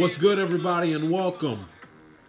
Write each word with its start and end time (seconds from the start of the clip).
What's 0.00 0.16
good, 0.16 0.38
everybody, 0.38 0.94
and 0.94 1.10
welcome 1.10 1.66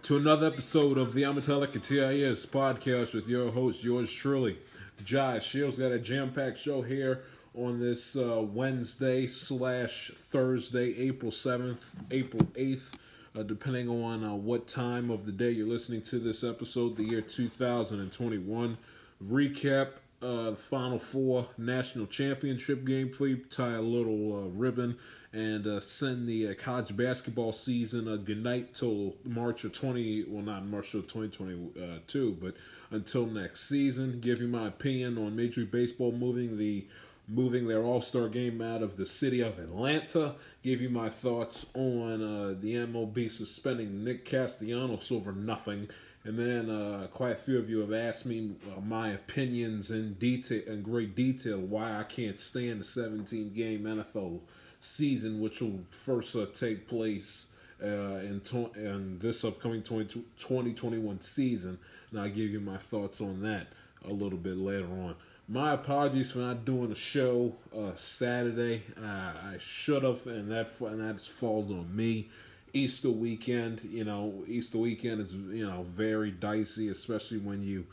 to 0.02 0.18
another 0.18 0.48
episode 0.48 0.98
of 0.98 1.14
the 1.14 1.22
Amatelic 1.22 1.72
TIS 1.72 2.44
podcast 2.44 3.14
with 3.14 3.26
your 3.26 3.50
host, 3.50 3.82
yours 3.82 4.12
truly, 4.12 4.58
Josh 5.02 5.46
Shields. 5.46 5.78
Got 5.78 5.90
a 5.90 5.98
jam-packed 5.98 6.58
show 6.58 6.82
here 6.82 7.22
on 7.54 7.80
this 7.80 8.14
uh, 8.14 8.42
Wednesday 8.42 9.26
slash 9.26 10.08
Thursday, 10.08 10.94
April 10.98 11.30
seventh, 11.30 11.96
April 12.10 12.46
eighth, 12.56 12.94
uh, 13.34 13.42
depending 13.42 13.88
on 13.88 14.22
uh, 14.22 14.34
what 14.34 14.68
time 14.68 15.10
of 15.10 15.24
the 15.24 15.32
day 15.32 15.52
you're 15.52 15.66
listening 15.66 16.02
to 16.02 16.18
this 16.18 16.44
episode. 16.44 16.98
The 16.98 17.04
year 17.04 17.22
2021 17.22 18.76
recap 19.24 19.88
uh, 20.22 20.50
the 20.50 20.56
Final 20.56 20.98
Four 20.98 21.46
national 21.58 22.06
championship 22.06 22.84
game 22.84 23.12
for 23.12 23.26
you. 23.26 23.38
Tie 23.38 23.74
a 23.74 23.82
little 23.82 24.44
uh, 24.44 24.48
ribbon 24.48 24.96
and 25.32 25.66
uh, 25.66 25.80
send 25.80 26.28
the 26.28 26.48
uh, 26.48 26.54
college 26.54 26.96
basketball 26.96 27.52
season 27.52 28.06
a 28.06 28.16
good 28.16 28.42
night 28.42 28.74
till 28.74 29.16
March 29.24 29.64
of 29.64 29.72
20. 29.72 30.26
Well, 30.28 30.42
not 30.42 30.64
March 30.66 30.94
of 30.94 31.08
2022, 31.08 32.38
but 32.40 32.54
until 32.90 33.26
next 33.26 33.68
season. 33.68 34.20
Give 34.20 34.40
you 34.40 34.48
my 34.48 34.68
opinion 34.68 35.18
on 35.18 35.36
Major 35.36 35.62
League 35.62 35.70
Baseball 35.70 36.12
moving 36.12 36.58
the 36.58 36.86
moving 37.28 37.68
their 37.68 37.82
All 37.82 38.00
Star 38.00 38.28
game 38.28 38.60
out 38.60 38.82
of 38.82 38.96
the 38.96 39.06
city 39.06 39.40
of 39.40 39.58
Atlanta. 39.58 40.34
Give 40.62 40.80
you 40.80 40.90
my 40.90 41.08
thoughts 41.08 41.66
on 41.74 42.22
uh, 42.22 42.54
the 42.58 42.74
MLB 42.74 43.30
suspending 43.30 44.04
Nick 44.04 44.24
Castellanos 44.24 45.10
over 45.10 45.32
nothing. 45.32 45.88
And 46.24 46.38
then 46.38 46.70
uh, 46.70 47.08
quite 47.12 47.32
a 47.32 47.36
few 47.36 47.58
of 47.58 47.68
you 47.68 47.80
have 47.80 47.92
asked 47.92 48.26
me 48.26 48.52
uh, 48.76 48.80
my 48.80 49.08
opinions 49.08 49.90
in 49.90 50.14
detail, 50.14 50.62
in 50.66 50.82
great 50.82 51.16
detail, 51.16 51.58
why 51.58 51.98
I 51.98 52.04
can't 52.04 52.38
stand 52.38 52.80
the 52.80 52.84
17 52.84 53.52
game 53.52 53.82
NFL 53.82 54.40
season, 54.78 55.40
which 55.40 55.60
will 55.60 55.80
first 55.90 56.36
uh, 56.36 56.46
take 56.52 56.86
place 56.88 57.48
uh, 57.82 57.86
in, 57.86 58.40
to- 58.44 58.70
in 58.76 59.18
this 59.18 59.44
upcoming 59.44 59.82
20- 59.82 60.08
2021 60.08 61.20
season. 61.22 61.78
And 62.12 62.20
I'll 62.20 62.28
give 62.28 62.50
you 62.50 62.60
my 62.60 62.76
thoughts 62.76 63.20
on 63.20 63.42
that 63.42 63.66
a 64.04 64.12
little 64.12 64.38
bit 64.38 64.56
later 64.56 64.86
on. 64.86 65.16
My 65.48 65.72
apologies 65.72 66.32
for 66.32 66.38
not 66.38 66.64
doing 66.64 66.92
a 66.92 66.96
show 66.96 67.56
uh, 67.76 67.94
Saturday. 67.96 68.84
I 69.04 69.56
should 69.58 70.04
have, 70.04 70.24
and 70.26 70.50
that 70.52 70.68
and 70.80 71.00
that 71.00 71.20
falls 71.20 71.68
on 71.70 71.94
me. 71.94 72.28
Easter 72.72 73.10
weekend, 73.10 73.82
you 73.84 74.04
know, 74.04 74.44
Easter 74.46 74.78
weekend 74.78 75.20
is 75.20 75.34
you 75.34 75.66
know 75.66 75.84
very 75.88 76.30
dicey, 76.30 76.88
especially 76.88 77.38
when 77.38 77.62
you 77.62 77.86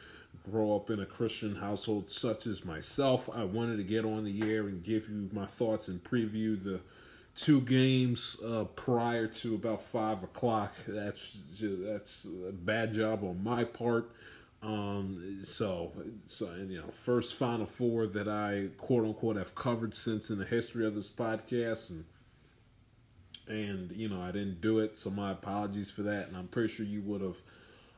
grow 0.49 0.75
up 0.75 0.89
in 0.89 0.99
a 0.99 1.05
Christian 1.05 1.55
household 1.55 2.09
such 2.09 2.47
as 2.47 2.63
myself. 2.63 3.29
I 3.33 3.43
wanted 3.43 3.77
to 3.77 3.83
get 3.83 4.05
on 4.05 4.23
the 4.23 4.41
air 4.49 4.61
and 4.61 4.83
give 4.83 5.09
you 5.09 5.29
my 5.33 5.45
thoughts 5.45 5.87
and 5.87 6.03
preview 6.03 6.61
the 6.61 6.79
two 7.35 7.61
games 7.61 8.37
uh, 8.45 8.65
prior 8.75 9.27
to 9.27 9.55
about 9.55 9.81
five 9.81 10.23
o'clock. 10.23 10.73
That's 10.87 11.43
that's 11.61 12.27
a 12.47 12.51
bad 12.51 12.93
job 12.93 13.23
on 13.23 13.43
my 13.43 13.63
part. 13.63 14.11
Um, 14.61 15.39
so, 15.41 15.93
so 16.25 16.49
and, 16.49 16.69
you 16.69 16.79
know, 16.79 16.87
first 16.87 17.35
Final 17.35 17.65
Four 17.65 18.07
that 18.07 18.27
I 18.27 18.69
quote 18.77 19.05
unquote 19.05 19.37
have 19.37 19.55
covered 19.55 19.95
since 19.95 20.29
in 20.29 20.37
the 20.37 20.45
history 20.45 20.85
of 20.85 20.95
this 20.95 21.09
podcast, 21.09 21.91
and 21.91 22.03
and 23.49 23.91
you 23.91 24.07
know 24.07 24.21
I 24.21 24.31
didn't 24.31 24.61
do 24.61 24.79
it, 24.79 24.97
so 24.97 25.09
my 25.09 25.31
apologies 25.31 25.91
for 25.91 26.03
that. 26.03 26.27
And 26.27 26.37
I'm 26.37 26.47
pretty 26.47 26.71
sure 26.71 26.85
you 26.85 27.01
would 27.01 27.21
have 27.21 27.37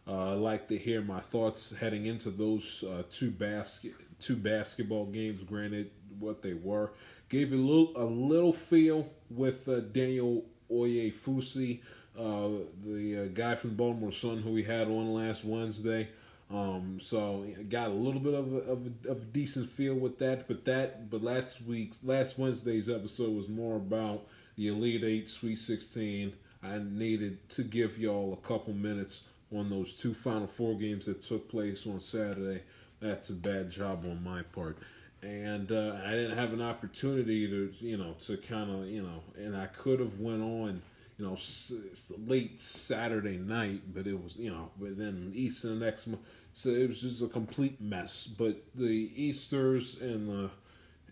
uh, 0.07 0.35
liked 0.35 0.69
to 0.69 0.77
hear 0.77 1.01
my 1.01 1.19
thoughts 1.19 1.77
heading 1.79 2.05
into 2.05 2.29
those 2.31 2.83
uh, 2.83 3.03
two 3.09 3.31
basket 3.31 3.93
two 4.19 4.35
basketball 4.35 5.05
games. 5.05 5.43
Granted, 5.43 5.91
what 6.19 6.41
they 6.41 6.53
were 6.53 6.91
gave 7.29 7.51
a 7.51 7.55
little 7.55 7.91
a 7.95 8.05
little 8.05 8.53
feel 8.53 9.09
with 9.29 9.67
uh, 9.67 9.81
Daniel 9.81 10.45
Oyefusi, 10.71 11.81
uh, 12.17 12.65
the 12.83 13.25
uh, 13.25 13.25
guy 13.33 13.55
from 13.55 13.75
Baltimore 13.75 14.11
Sun 14.11 14.39
who 14.39 14.51
we 14.51 14.63
had 14.63 14.87
on 14.87 15.13
last 15.13 15.43
Wednesday. 15.43 16.09
Um, 16.49 16.99
so 16.99 17.45
got 17.69 17.87
a 17.87 17.93
little 17.93 18.19
bit 18.19 18.33
of 18.33 18.53
a, 18.53 18.57
of, 18.57 18.91
a, 19.05 19.11
of 19.11 19.21
a 19.21 19.25
decent 19.25 19.69
feel 19.69 19.95
with 19.95 20.19
that, 20.19 20.47
but 20.49 20.65
that 20.65 21.09
but 21.09 21.23
last 21.23 21.61
week's 21.61 22.03
last 22.03 22.37
Wednesday's 22.37 22.89
episode 22.89 23.33
was 23.33 23.47
more 23.47 23.77
about 23.77 24.25
the 24.61 24.67
Elite 24.67 25.03
Eight, 25.03 25.27
Sweet 25.27 25.55
Sixteen. 25.57 26.33
I 26.61 26.77
needed 26.77 27.49
to 27.49 27.63
give 27.63 27.97
y'all 27.97 28.31
a 28.33 28.47
couple 28.47 28.73
minutes 28.73 29.23
on 29.51 29.71
those 29.71 29.95
two 29.95 30.13
Final 30.13 30.45
Four 30.45 30.77
games 30.77 31.07
that 31.07 31.23
took 31.23 31.49
place 31.49 31.87
on 31.87 31.99
Saturday. 31.99 32.61
That's 32.99 33.31
a 33.31 33.33
bad 33.33 33.71
job 33.71 34.05
on 34.05 34.23
my 34.23 34.43
part, 34.43 34.77
and 35.23 35.71
uh, 35.71 35.99
I 36.05 36.11
didn't 36.11 36.37
have 36.37 36.53
an 36.53 36.61
opportunity 36.61 37.47
to 37.47 37.73
you 37.79 37.97
know 37.97 38.13
to 38.27 38.37
kind 38.37 38.69
of 38.69 38.87
you 38.87 39.01
know, 39.01 39.23
and 39.35 39.57
I 39.57 39.65
could 39.65 39.99
have 39.99 40.19
went 40.19 40.43
on 40.43 40.83
you 41.17 41.25
know, 41.25 41.33
s- 41.33 42.11
late 42.25 42.59
Saturday 42.59 43.37
night, 43.37 43.93
but 43.93 44.07
it 44.07 44.19
was, 44.21 44.37
you 44.37 44.49
know, 44.49 44.71
but 44.79 44.97
then 44.97 45.31
Easter 45.35 45.67
the 45.67 45.75
next 45.75 46.07
month. 46.07 46.21
So 46.53 46.69
it 46.69 46.87
was 46.87 47.01
just 47.01 47.21
a 47.21 47.27
complete 47.27 47.79
mess. 47.79 48.25
But 48.25 48.63
the 48.73 49.11
Easters 49.15 50.01
and 50.01 50.27
the 50.27 50.49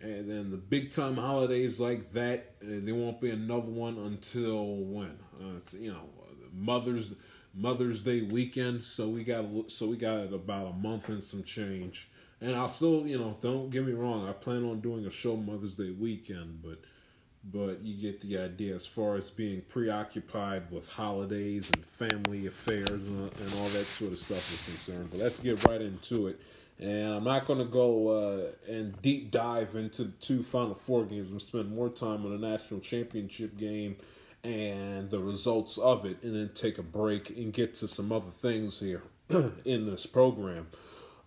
and 0.01 0.29
then 0.29 0.51
the 0.51 0.57
big 0.57 0.91
time 0.91 1.17
holidays 1.17 1.79
like 1.79 2.11
that, 2.11 2.55
uh, 2.61 2.79
there 2.83 2.95
won't 2.95 3.19
be 3.19 3.29
another 3.29 3.69
one 3.69 3.97
until 3.97 4.75
when? 4.75 5.17
Uh, 5.39 5.57
it's, 5.57 5.73
you 5.73 5.91
know, 5.91 6.09
Mother's 6.53 7.15
Mother's 7.53 8.03
Day 8.03 8.21
weekend. 8.21 8.83
So 8.83 9.09
we 9.09 9.23
got 9.23 9.45
so 9.71 9.87
we 9.87 9.97
got 9.97 10.33
about 10.33 10.67
a 10.67 10.73
month 10.73 11.09
and 11.09 11.23
some 11.23 11.43
change. 11.43 12.09
And 12.41 12.55
I'll 12.55 12.69
still, 12.69 13.05
you 13.05 13.17
know, 13.17 13.37
don't 13.41 13.69
get 13.69 13.85
me 13.85 13.91
wrong. 13.91 14.27
I 14.27 14.31
plan 14.31 14.63
on 14.63 14.79
doing 14.79 15.05
a 15.05 15.11
show 15.11 15.35
Mother's 15.35 15.75
Day 15.75 15.91
weekend, 15.91 16.61
but 16.63 16.79
but 17.43 17.81
you 17.81 17.95
get 17.99 18.21
the 18.21 18.37
idea 18.37 18.75
as 18.75 18.85
far 18.85 19.15
as 19.15 19.29
being 19.29 19.61
preoccupied 19.61 20.69
with 20.71 20.91
holidays 20.91 21.71
and 21.71 21.83
family 21.85 22.47
affairs 22.47 22.89
and, 22.89 23.31
and 23.31 23.53
all 23.55 23.63
that 23.63 23.85
sort 23.85 24.11
of 24.11 24.17
stuff 24.17 24.37
is 24.37 24.65
concerned. 24.65 25.09
But 25.11 25.21
let's 25.21 25.39
get 25.39 25.63
right 25.65 25.81
into 25.81 26.27
it. 26.27 26.41
And 26.79 27.13
I'm 27.13 27.23
not 27.25 27.45
going 27.45 27.59
to 27.59 27.65
go 27.65 28.07
uh, 28.07 28.71
and 28.71 28.99
deep 29.01 29.31
dive 29.31 29.75
into 29.75 30.05
the 30.05 30.11
two 30.11 30.43
Final 30.43 30.73
Four 30.73 31.05
games. 31.05 31.23
I'm 31.23 31.29
going 31.29 31.39
to 31.39 31.45
spend 31.45 31.75
more 31.75 31.89
time 31.89 32.25
on 32.25 32.39
the 32.39 32.49
national 32.49 32.79
championship 32.79 33.57
game 33.57 33.97
and 34.43 35.09
the 35.09 35.19
results 35.19 35.77
of 35.77 36.05
it, 36.05 36.23
and 36.23 36.33
then 36.33 36.51
take 36.53 36.77
a 36.77 36.83
break 36.83 37.29
and 37.31 37.51
get 37.51 37.73
to 37.73 37.87
some 37.87 38.11
other 38.11 38.29
things 38.29 38.79
here 38.79 39.03
in 39.65 39.85
this 39.85 40.05
program. 40.05 40.67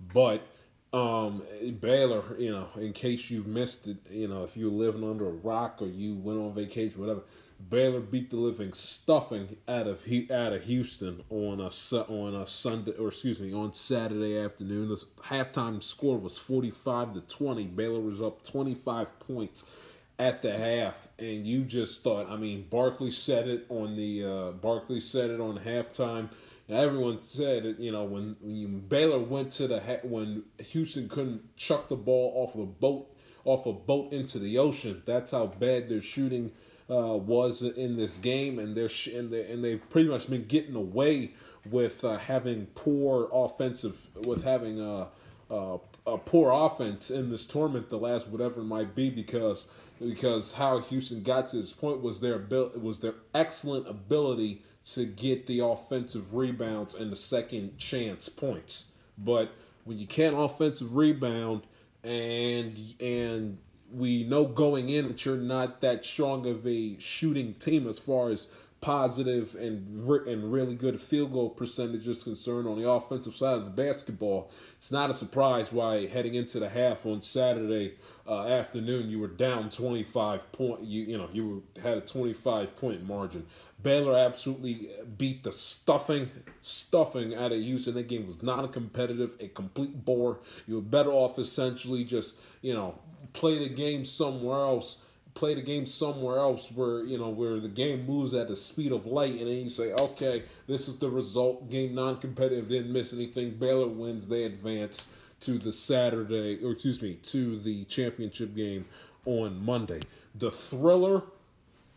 But 0.01 0.47
um, 0.93 1.43
Baylor, 1.81 2.23
you 2.39 2.51
know, 2.51 2.69
in 2.77 2.93
case 2.93 3.31
you've 3.31 3.47
missed 3.47 3.89
it, 3.89 3.99
you 4.11 4.29
know, 4.29 4.45
if 4.45 4.57
you're 4.57 4.71
living 4.71 5.05
under 5.05 5.27
a 5.27 5.33
rock 5.33 5.81
or 5.81 5.87
you 5.87 6.15
went 6.15 6.39
on 6.39 6.55
vacation, 6.55 7.01
whatever, 7.01 7.23
Baylor 7.69 8.01
beat 8.01 8.31
the 8.31 8.37
living 8.37 8.73
stuffing 8.73 9.57
out 9.69 9.87
of 9.87 10.07
out 10.31 10.53
of 10.53 10.65
Houston 10.65 11.23
on 11.31 11.61
a 11.61 11.71
on 11.97 12.35
a 12.35 12.47
Sunday 12.47 12.93
or 12.93 13.09
excuse 13.09 13.41
me 13.41 13.53
on 13.53 13.75
Saturday 13.75 14.39
afternoon. 14.39 14.89
The 14.89 15.05
halftime 15.25 15.83
score 15.83 16.19
was 16.19 16.39
forty 16.39 16.71
five 16.71 17.15
to 17.15 17.21
twenty. 17.21 17.65
Baylor 17.65 18.01
was 18.01 18.21
up 18.21 18.43
twenty 18.43 18.75
five 18.75 19.19
points 19.21 19.71
at 20.19 20.43
the 20.43 20.57
half, 20.57 21.09
and 21.19 21.47
you 21.47 21.65
just 21.65 22.03
thought. 22.03 22.31
I 22.31 22.37
mean, 22.37 22.67
Barkley 22.69 23.11
said 23.11 23.49
it 23.49 23.67
on 23.69 23.97
the 23.97 24.25
uh, 24.25 24.51
Barkley 24.53 25.01
said 25.01 25.31
it 25.31 25.41
on 25.41 25.59
halftime. 25.59 26.31
And 26.69 26.79
everyone 26.79 27.21
said 27.23 27.67
it, 27.67 27.81
you 27.81 27.91
know, 27.91 28.05
when, 28.05 28.37
when 28.41 28.81
Baylor 28.81 29.19
went 29.19 29.51
to 29.55 29.67
the 29.67 29.81
ha- 29.81 30.05
when 30.05 30.45
Houston 30.59 31.09
couldn't 31.09 31.57
chuck 31.57 31.89
the 31.89 31.97
ball 31.97 32.33
off 32.37 32.55
a 32.55 32.65
boat 32.65 33.09
off 33.45 33.67
a 33.67 33.73
boat 33.73 34.13
into 34.13 34.39
the 34.39 34.59
ocean. 34.59 35.03
That's 35.05 35.33
how 35.33 35.47
bad 35.47 35.89
their 35.89 36.01
shooting 36.01 36.53
uh, 36.93 37.17
was 37.17 37.63
in 37.63 37.97
this 37.97 38.19
game, 38.19 38.59
and 38.59 38.77
they're 38.77 38.89
sh- 38.89 39.09
and, 39.09 39.31
they, 39.31 39.51
and 39.51 39.65
they've 39.65 39.89
pretty 39.91 40.09
much 40.09 40.29
been 40.29 40.45
getting 40.45 40.75
away 40.75 41.33
with 41.65 42.05
uh, 42.05 42.19
having 42.19 42.67
poor 42.75 43.29
offensive, 43.33 44.09
with 44.27 44.45
having 44.45 44.81
a, 44.81 45.09
a, 45.51 45.79
a 46.07 46.19
poor 46.19 46.53
offense 46.53 47.11
in 47.11 47.31
this 47.31 47.47
tournament. 47.47 47.89
The 47.89 47.99
last 47.99 48.29
whatever 48.29 48.61
it 48.61 48.65
might 48.65 48.95
be 48.95 49.11
because 49.11 49.69
because 50.01 50.55
how 50.55 50.81
Houston 50.81 51.23
got 51.23 51.49
to 51.51 51.57
this 51.57 51.73
point 51.73 52.03
was 52.03 52.21
their 52.21 52.37
abil- 52.37 52.73
was 52.77 53.01
their 53.01 53.15
excellent 53.35 53.89
ability 53.89 54.63
to 54.85 55.07
get 55.07 55.47
the 55.47 55.61
offensive 55.61 56.35
rebounds 56.35 56.95
and 56.95 57.13
the 57.13 57.17
second 57.17 57.79
chance 57.79 58.29
points. 58.29 58.91
But 59.17 59.53
when 59.85 59.99
you 59.99 60.07
can't 60.07 60.37
offensive 60.37 60.97
rebound 60.97 61.63
and 62.03 62.79
and 63.01 63.59
we 63.93 64.25
know 64.25 64.45
going 64.45 64.89
in 64.89 65.09
that 65.09 65.25
you're 65.25 65.37
not 65.37 65.81
that 65.81 66.05
strong 66.05 66.47
of 66.47 66.67
a 66.67 66.99
shooting 66.99 67.55
team 67.55 67.89
as 67.89 67.99
far 67.99 68.31
as 68.31 68.49
positive 68.83 69.55
and 69.55 69.87
re- 70.09 70.31
and 70.31 70.53
really 70.53 70.75
good 70.75 71.01
field 71.01 71.33
goal 71.33 71.49
percentage 71.49 72.07
is 72.09 72.25
concerned 72.25 72.67
on 72.67 72.77
the 72.77 72.89
offensive 72.89 73.35
side 73.35 73.55
of 73.55 73.65
the 73.65 73.71
basketball. 73.71 74.51
It's 74.77 74.91
not 74.91 75.09
a 75.09 75.15
surprise 75.15 75.73
why 75.73 76.07
heading 76.07 76.35
into 76.35 76.59
the 76.59 76.69
half 76.69 77.07
on 77.07 77.23
Saturday 77.23 77.95
uh, 78.27 78.49
afternoon 78.49 79.09
you 79.09 79.21
were 79.21 79.29
down 79.29 79.71
25 79.71 80.53
point 80.53 80.83
you 80.83 81.05
you 81.05 81.17
know 81.17 81.29
you 81.33 81.65
were, 81.77 81.83
had 81.83 81.97
a 81.97 82.01
25 82.01 82.77
point 82.77 83.07
margin. 83.07 83.47
Baylor 83.81 84.17
absolutely 84.17 84.89
beat 85.17 85.45
the 85.45 85.53
stuffing 85.53 86.31
stuffing 86.61 87.35
out 87.35 87.53
of 87.53 87.61
Houston. 87.61 87.95
That 87.95 88.09
game 88.09 88.27
was 88.27 88.43
not 88.43 88.65
a 88.65 88.69
competitive, 88.69 89.37
a 89.41 89.49
complete 89.49 90.05
bore. 90.05 90.41
You 90.67 90.77
were 90.77 90.83
better 90.83 91.11
off 91.11 91.39
essentially 91.39 92.03
just 92.05 92.37
you 92.63 92.75
know 92.75 92.99
play 93.33 93.59
the 93.59 93.75
game 93.75 94.05
somewhere 94.05 94.59
else 94.59 95.03
play 95.35 95.55
the 95.55 95.63
game 95.63 95.87
somewhere 95.87 96.39
else 96.39 96.71
where 96.73 97.05
you 97.05 97.19
know 97.19 97.31
where 97.31 97.59
the 97.59 97.69
game 97.69 98.07
moves 98.07 98.35
at 98.35 98.49
the 98.49 98.57
speed 98.57 98.93
of 98.93 99.07
light 99.07 99.33
and 99.33 99.47
then 99.47 99.57
you 99.57 99.71
say 99.71 99.93
okay 99.95 100.43
this 100.67 100.89
is 100.89 100.99
the 100.99 101.09
result 101.09 101.71
game 101.71 101.95
non-competitive 101.95 102.69
didn't 102.69 102.93
miss 102.93 103.13
anything. 103.13 103.53
Baylor 103.53 103.89
wins 103.89 104.29
they 104.29 104.45
advance 104.45 105.09
to 105.41 105.59
the 105.59 105.73
saturday 105.73 106.63
or 106.63 106.73
excuse 106.73 107.01
me 107.01 107.15
to 107.15 107.59
the 107.59 107.85
championship 107.85 108.55
game 108.55 108.87
on 109.25 109.65
monday. 109.65 110.01
The 110.35 110.51
thriller 110.51 111.23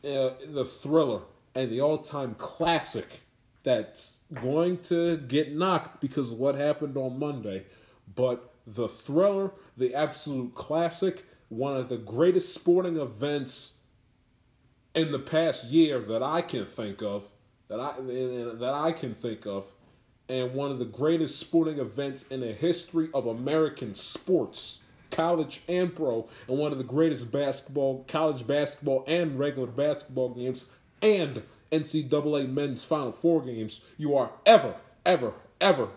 uh, 0.03 0.31
the 0.47 0.65
thriller 0.65 1.21
and 1.53 1.71
the 1.71 1.81
all-time 1.81 2.35
classic 2.35 3.21
that's 3.63 4.19
going 4.33 4.77
to 4.77 5.17
get 5.17 5.53
knocked 5.53 5.99
because 5.99 6.31
what 6.31 6.55
happened 6.55 6.95
on 6.95 7.19
monday 7.19 7.65
but 8.15 8.53
the 8.67 8.87
thriller 8.87 9.51
the 9.77 9.93
absolute 9.93 10.55
classic 10.55 11.25
one 11.49 11.77
of 11.77 11.89
the 11.89 11.97
greatest 11.97 12.53
sporting 12.53 12.97
events 12.97 13.79
in 14.93 15.11
the 15.11 15.19
past 15.19 15.65
year 15.65 15.99
that 15.99 16.23
I 16.23 16.41
can 16.41 16.65
think 16.65 17.01
of, 17.01 17.29
that 17.67 17.79
I 17.79 17.93
that 17.99 18.73
I 18.73 18.91
can 18.91 19.13
think 19.13 19.45
of, 19.45 19.73
and 20.27 20.53
one 20.53 20.71
of 20.71 20.79
the 20.79 20.85
greatest 20.85 21.39
sporting 21.39 21.79
events 21.79 22.27
in 22.29 22.39
the 22.39 22.53
history 22.53 23.09
of 23.13 23.27
American 23.27 23.93
sports, 23.93 24.83
college 25.11 25.61
and 25.67 25.95
pro, 25.95 26.27
and 26.47 26.57
one 26.57 26.71
of 26.71 26.77
the 26.77 26.83
greatest 26.83 27.31
basketball, 27.31 28.05
college 28.07 28.47
basketball 28.47 29.03
and 29.07 29.37
regular 29.37 29.67
basketball 29.67 30.29
games, 30.29 30.71
and 31.01 31.43
NCAA 31.71 32.49
men's 32.49 32.83
Final 32.83 33.11
Four 33.11 33.43
games 33.43 33.81
you 33.97 34.15
are 34.15 34.31
ever, 34.45 34.75
ever, 35.05 35.33
ever 35.59 35.89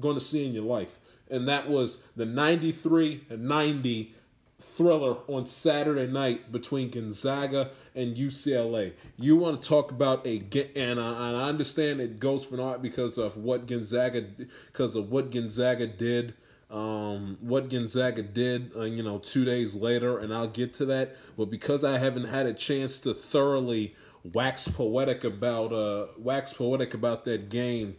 going 0.00 0.14
to 0.14 0.20
see 0.20 0.46
in 0.46 0.54
your 0.54 0.64
life. 0.64 0.98
And 1.30 1.48
that 1.48 1.68
was 1.68 2.04
the 2.16 2.26
93 2.26 3.26
and 3.30 3.44
90 3.44 4.14
thriller 4.60 5.16
on 5.26 5.46
Saturday 5.46 6.06
night 6.06 6.52
between 6.52 6.90
Gonzaga 6.90 7.70
and 7.94 8.16
UCLA. 8.16 8.92
You 9.16 9.36
want 9.36 9.62
to 9.62 9.68
talk 9.68 9.90
about 9.90 10.26
a 10.26 10.42
and 10.76 11.00
I, 11.00 11.28
and 11.28 11.36
I 11.36 11.48
understand 11.48 12.00
it 12.00 12.20
goes 12.20 12.44
for 12.44 12.56
naught 12.56 12.82
because 12.82 13.18
of 13.18 13.36
what 13.36 13.66
Gonzaga 13.66 14.22
because 14.66 14.94
of 14.94 15.10
what 15.10 15.30
Gonzaga 15.30 15.86
did. 15.86 16.34
Um, 16.70 17.36
what 17.40 17.68
Gonzaga 17.68 18.22
did, 18.22 18.70
uh, 18.76 18.82
you 18.82 19.02
know, 19.02 19.18
two 19.18 19.44
days 19.44 19.74
later, 19.74 20.20
and 20.20 20.32
I'll 20.32 20.46
get 20.46 20.72
to 20.74 20.84
that. 20.84 21.16
But 21.36 21.46
because 21.46 21.82
I 21.82 21.98
haven't 21.98 22.26
had 22.26 22.46
a 22.46 22.54
chance 22.54 23.00
to 23.00 23.12
thoroughly 23.12 23.96
wax 24.22 24.68
poetic 24.68 25.24
about 25.24 25.72
uh, 25.72 26.06
wax 26.16 26.52
poetic 26.52 26.94
about 26.94 27.24
that 27.24 27.48
game 27.48 27.96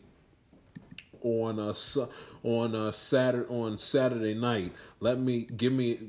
on 1.22 1.60
uh, 1.60 1.74
on 2.44 2.76
uh, 2.76 2.92
Saturday 2.92 3.48
on 3.50 3.78
Saturday 3.78 4.34
night. 4.34 4.74
Let 5.00 5.20
me 5.20 5.48
give 5.56 5.74
me 5.74 6.00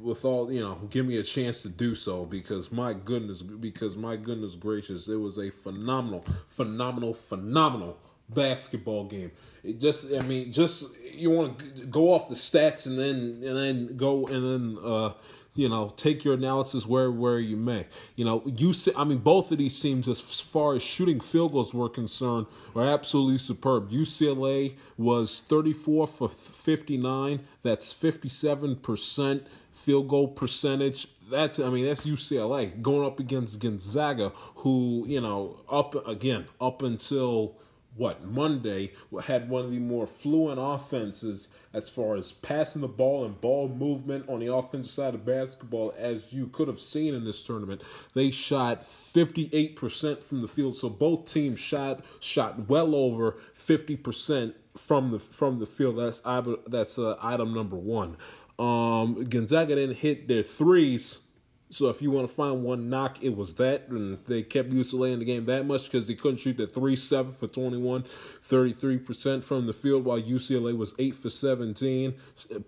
with 0.00 0.24
all 0.24 0.52
you 0.52 0.60
know, 0.60 0.76
give 0.90 1.04
me 1.04 1.16
a 1.16 1.22
chance 1.22 1.62
to 1.62 1.68
do 1.68 1.94
so 1.94 2.24
because 2.24 2.70
my 2.70 2.92
goodness, 2.92 3.42
because 3.42 3.96
my 3.96 4.16
goodness 4.16 4.54
gracious, 4.54 5.08
it 5.08 5.16
was 5.16 5.38
a 5.38 5.50
phenomenal, 5.50 6.24
phenomenal, 6.48 7.12
phenomenal 7.12 7.98
basketball 8.28 9.04
game. 9.04 9.32
It 9.64 9.80
just, 9.80 10.12
I 10.12 10.20
mean, 10.20 10.52
just 10.52 10.84
you 11.12 11.30
want 11.30 11.58
to 11.58 11.86
go 11.86 12.14
off 12.14 12.28
the 12.28 12.34
stats 12.34 12.86
and 12.86 12.98
then 12.98 13.42
and 13.46 13.56
then 13.58 13.96
go 13.96 14.26
and 14.26 14.76
then 14.76 14.84
uh, 14.84 15.12
you 15.56 15.68
know, 15.68 15.92
take 15.96 16.24
your 16.24 16.34
analysis 16.34 16.86
where 16.86 17.10
where 17.10 17.38
you 17.38 17.56
may. 17.56 17.86
You 18.14 18.24
know, 18.24 18.42
you 18.44 18.72
see, 18.72 18.92
I 18.96 19.04
mean, 19.04 19.18
both 19.18 19.50
of 19.50 19.58
these 19.58 19.78
teams, 19.80 20.06
as 20.06 20.20
far 20.20 20.74
as 20.74 20.82
shooting 20.82 21.20
field 21.20 21.52
goals 21.52 21.74
were 21.74 21.88
concerned, 21.88 22.46
were 22.74 22.84
absolutely 22.84 23.38
superb. 23.38 23.90
UCLA 23.90 24.74
was 24.96 25.40
34 25.40 26.06
for 26.06 26.28
59. 26.28 27.40
That's 27.62 27.92
57 27.92 28.76
percent 28.76 29.46
field 29.72 30.08
goal 30.08 30.28
percentage. 30.28 31.08
That's 31.30 31.58
I 31.58 31.70
mean 31.70 31.86
that's 31.86 32.06
UCLA 32.06 32.80
going 32.80 33.06
up 33.06 33.18
against 33.18 33.60
Gonzaga, 33.60 34.30
who 34.56 35.04
you 35.06 35.20
know 35.20 35.60
up 35.68 36.06
again 36.06 36.46
up 36.60 36.82
until 36.82 37.56
what 37.96 38.24
Monday 38.24 38.92
had 39.24 39.48
one 39.48 39.64
of 39.64 39.70
the 39.70 39.78
more 39.78 40.06
fluent 40.06 40.58
offenses 40.60 41.50
as 41.72 41.88
far 41.88 42.16
as 42.16 42.32
passing 42.32 42.82
the 42.82 42.88
ball 42.88 43.24
and 43.24 43.40
ball 43.40 43.68
movement 43.68 44.28
on 44.28 44.40
the 44.40 44.52
offensive 44.52 44.90
side 44.90 45.14
of 45.14 45.24
basketball 45.24 45.94
as 45.96 46.32
you 46.32 46.46
could 46.46 46.68
have 46.68 46.80
seen 46.80 47.14
in 47.14 47.24
this 47.24 47.44
tournament. 47.44 47.82
They 48.14 48.30
shot 48.30 48.82
58% 48.82 50.22
from 50.22 50.42
the 50.42 50.48
field, 50.48 50.76
so 50.76 50.88
both 50.88 51.32
teams 51.32 51.58
shot 51.58 52.04
shot 52.20 52.68
well 52.68 52.94
over 52.94 53.36
50% 53.54 54.54
from 54.76 55.10
the 55.10 55.18
from 55.18 55.58
the 55.58 55.66
field. 55.66 55.96
That's 55.96 56.20
that's 56.66 56.98
uh, 56.98 57.16
item 57.20 57.54
number 57.54 57.76
1. 57.76 58.16
Um, 58.58 59.24
Gonzaga 59.24 59.74
didn't 59.74 59.96
hit 59.96 60.28
their 60.28 60.42
threes 60.42 61.20
so 61.68 61.88
if 61.88 62.00
you 62.00 62.12
want 62.12 62.28
to 62.28 62.32
find 62.32 62.62
one 62.62 62.88
knock, 62.88 63.22
it 63.22 63.36
was 63.36 63.56
that. 63.56 63.88
And 63.88 64.18
they 64.26 64.42
kept 64.42 64.70
UCLA 64.70 65.12
in 65.12 65.18
the 65.18 65.24
game 65.24 65.46
that 65.46 65.66
much 65.66 65.84
because 65.84 66.06
they 66.06 66.14
couldn't 66.14 66.38
shoot 66.38 66.56
the 66.56 66.66
3 66.66 66.94
7 66.94 67.32
for 67.32 67.48
21, 67.48 68.04
33% 68.04 69.42
from 69.42 69.66
the 69.66 69.72
field, 69.72 70.04
while 70.04 70.20
UCLA 70.20 70.76
was 70.76 70.94
8 70.98 71.16
for 71.16 71.28
17. 71.28 72.14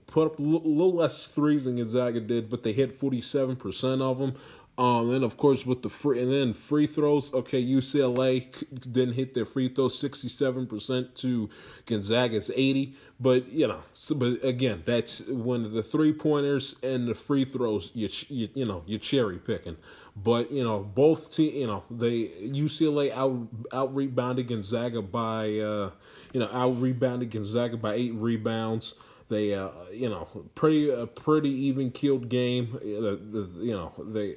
Put 0.07 0.27
up 0.27 0.39
a 0.39 0.43
little 0.43 0.95
less 0.95 1.27
threes 1.27 1.65
than 1.65 1.77
Gonzaga 1.77 2.21
did, 2.21 2.51
but 2.51 2.65
they 2.65 2.73
hit 2.73 2.91
47% 2.91 4.03
of 4.03 4.19
them. 4.19 4.35
Um, 4.79 5.11
and 5.11 5.25
of 5.25 5.37
course 5.37 5.67
with 5.67 5.83
the 5.83 5.89
free 5.89 6.23
and 6.23 6.33
then 6.33 6.53
free 6.53 6.87
throws. 6.87 7.35
Okay, 7.35 7.61
UCLA 7.61 8.47
didn't 8.93 9.15
hit 9.15 9.35
their 9.35 9.45
free 9.45 9.69
throws, 9.69 9.99
sixty 9.99 10.29
seven 10.29 10.69
percent 10.69 11.17
to 11.17 11.51
Gonzaga's 11.85 12.53
eighty. 12.55 12.95
But 13.19 13.49
you 13.51 13.67
know, 13.67 13.81
so, 13.93 14.15
but 14.15 14.45
again, 14.45 14.85
that's 14.87 15.27
when 15.27 15.75
the 15.75 15.83
three 15.83 16.13
pointers 16.13 16.77
and 16.81 17.09
the 17.09 17.15
free 17.17 17.45
throws, 17.45 17.91
you, 17.93 18.09
you 18.29 18.49
you 18.55 18.65
know, 18.65 18.85
you're 18.87 19.01
cherry 19.01 19.39
picking. 19.39 19.79
But 20.15 20.53
you 20.53 20.63
know, 20.63 20.85
both 20.85 21.35
team, 21.35 21.57
you 21.57 21.67
know, 21.67 21.83
they 21.91 22.29
UCLA 22.49 23.11
out 23.11 23.49
out 23.73 23.93
rebounded 23.93 24.47
Gonzaga 24.47 25.03
by 25.03 25.59
uh, 25.59 25.91
you 26.33 26.39
know 26.39 26.51
out 26.53 26.77
rebounded 26.77 27.33
Gonzaga 27.33 27.77
by 27.77 27.95
eight 27.95 28.15
rebounds. 28.15 28.95
They, 29.29 29.55
uh, 29.55 29.71
you 29.93 30.09
know, 30.09 30.27
pretty 30.55 30.89
a 30.89 31.07
pretty 31.07 31.51
even 31.51 31.91
keeled 31.91 32.31
game. 32.31 32.75
Uh, 32.77 33.17
you 33.61 33.77
know, 33.77 33.93
they 33.99 34.35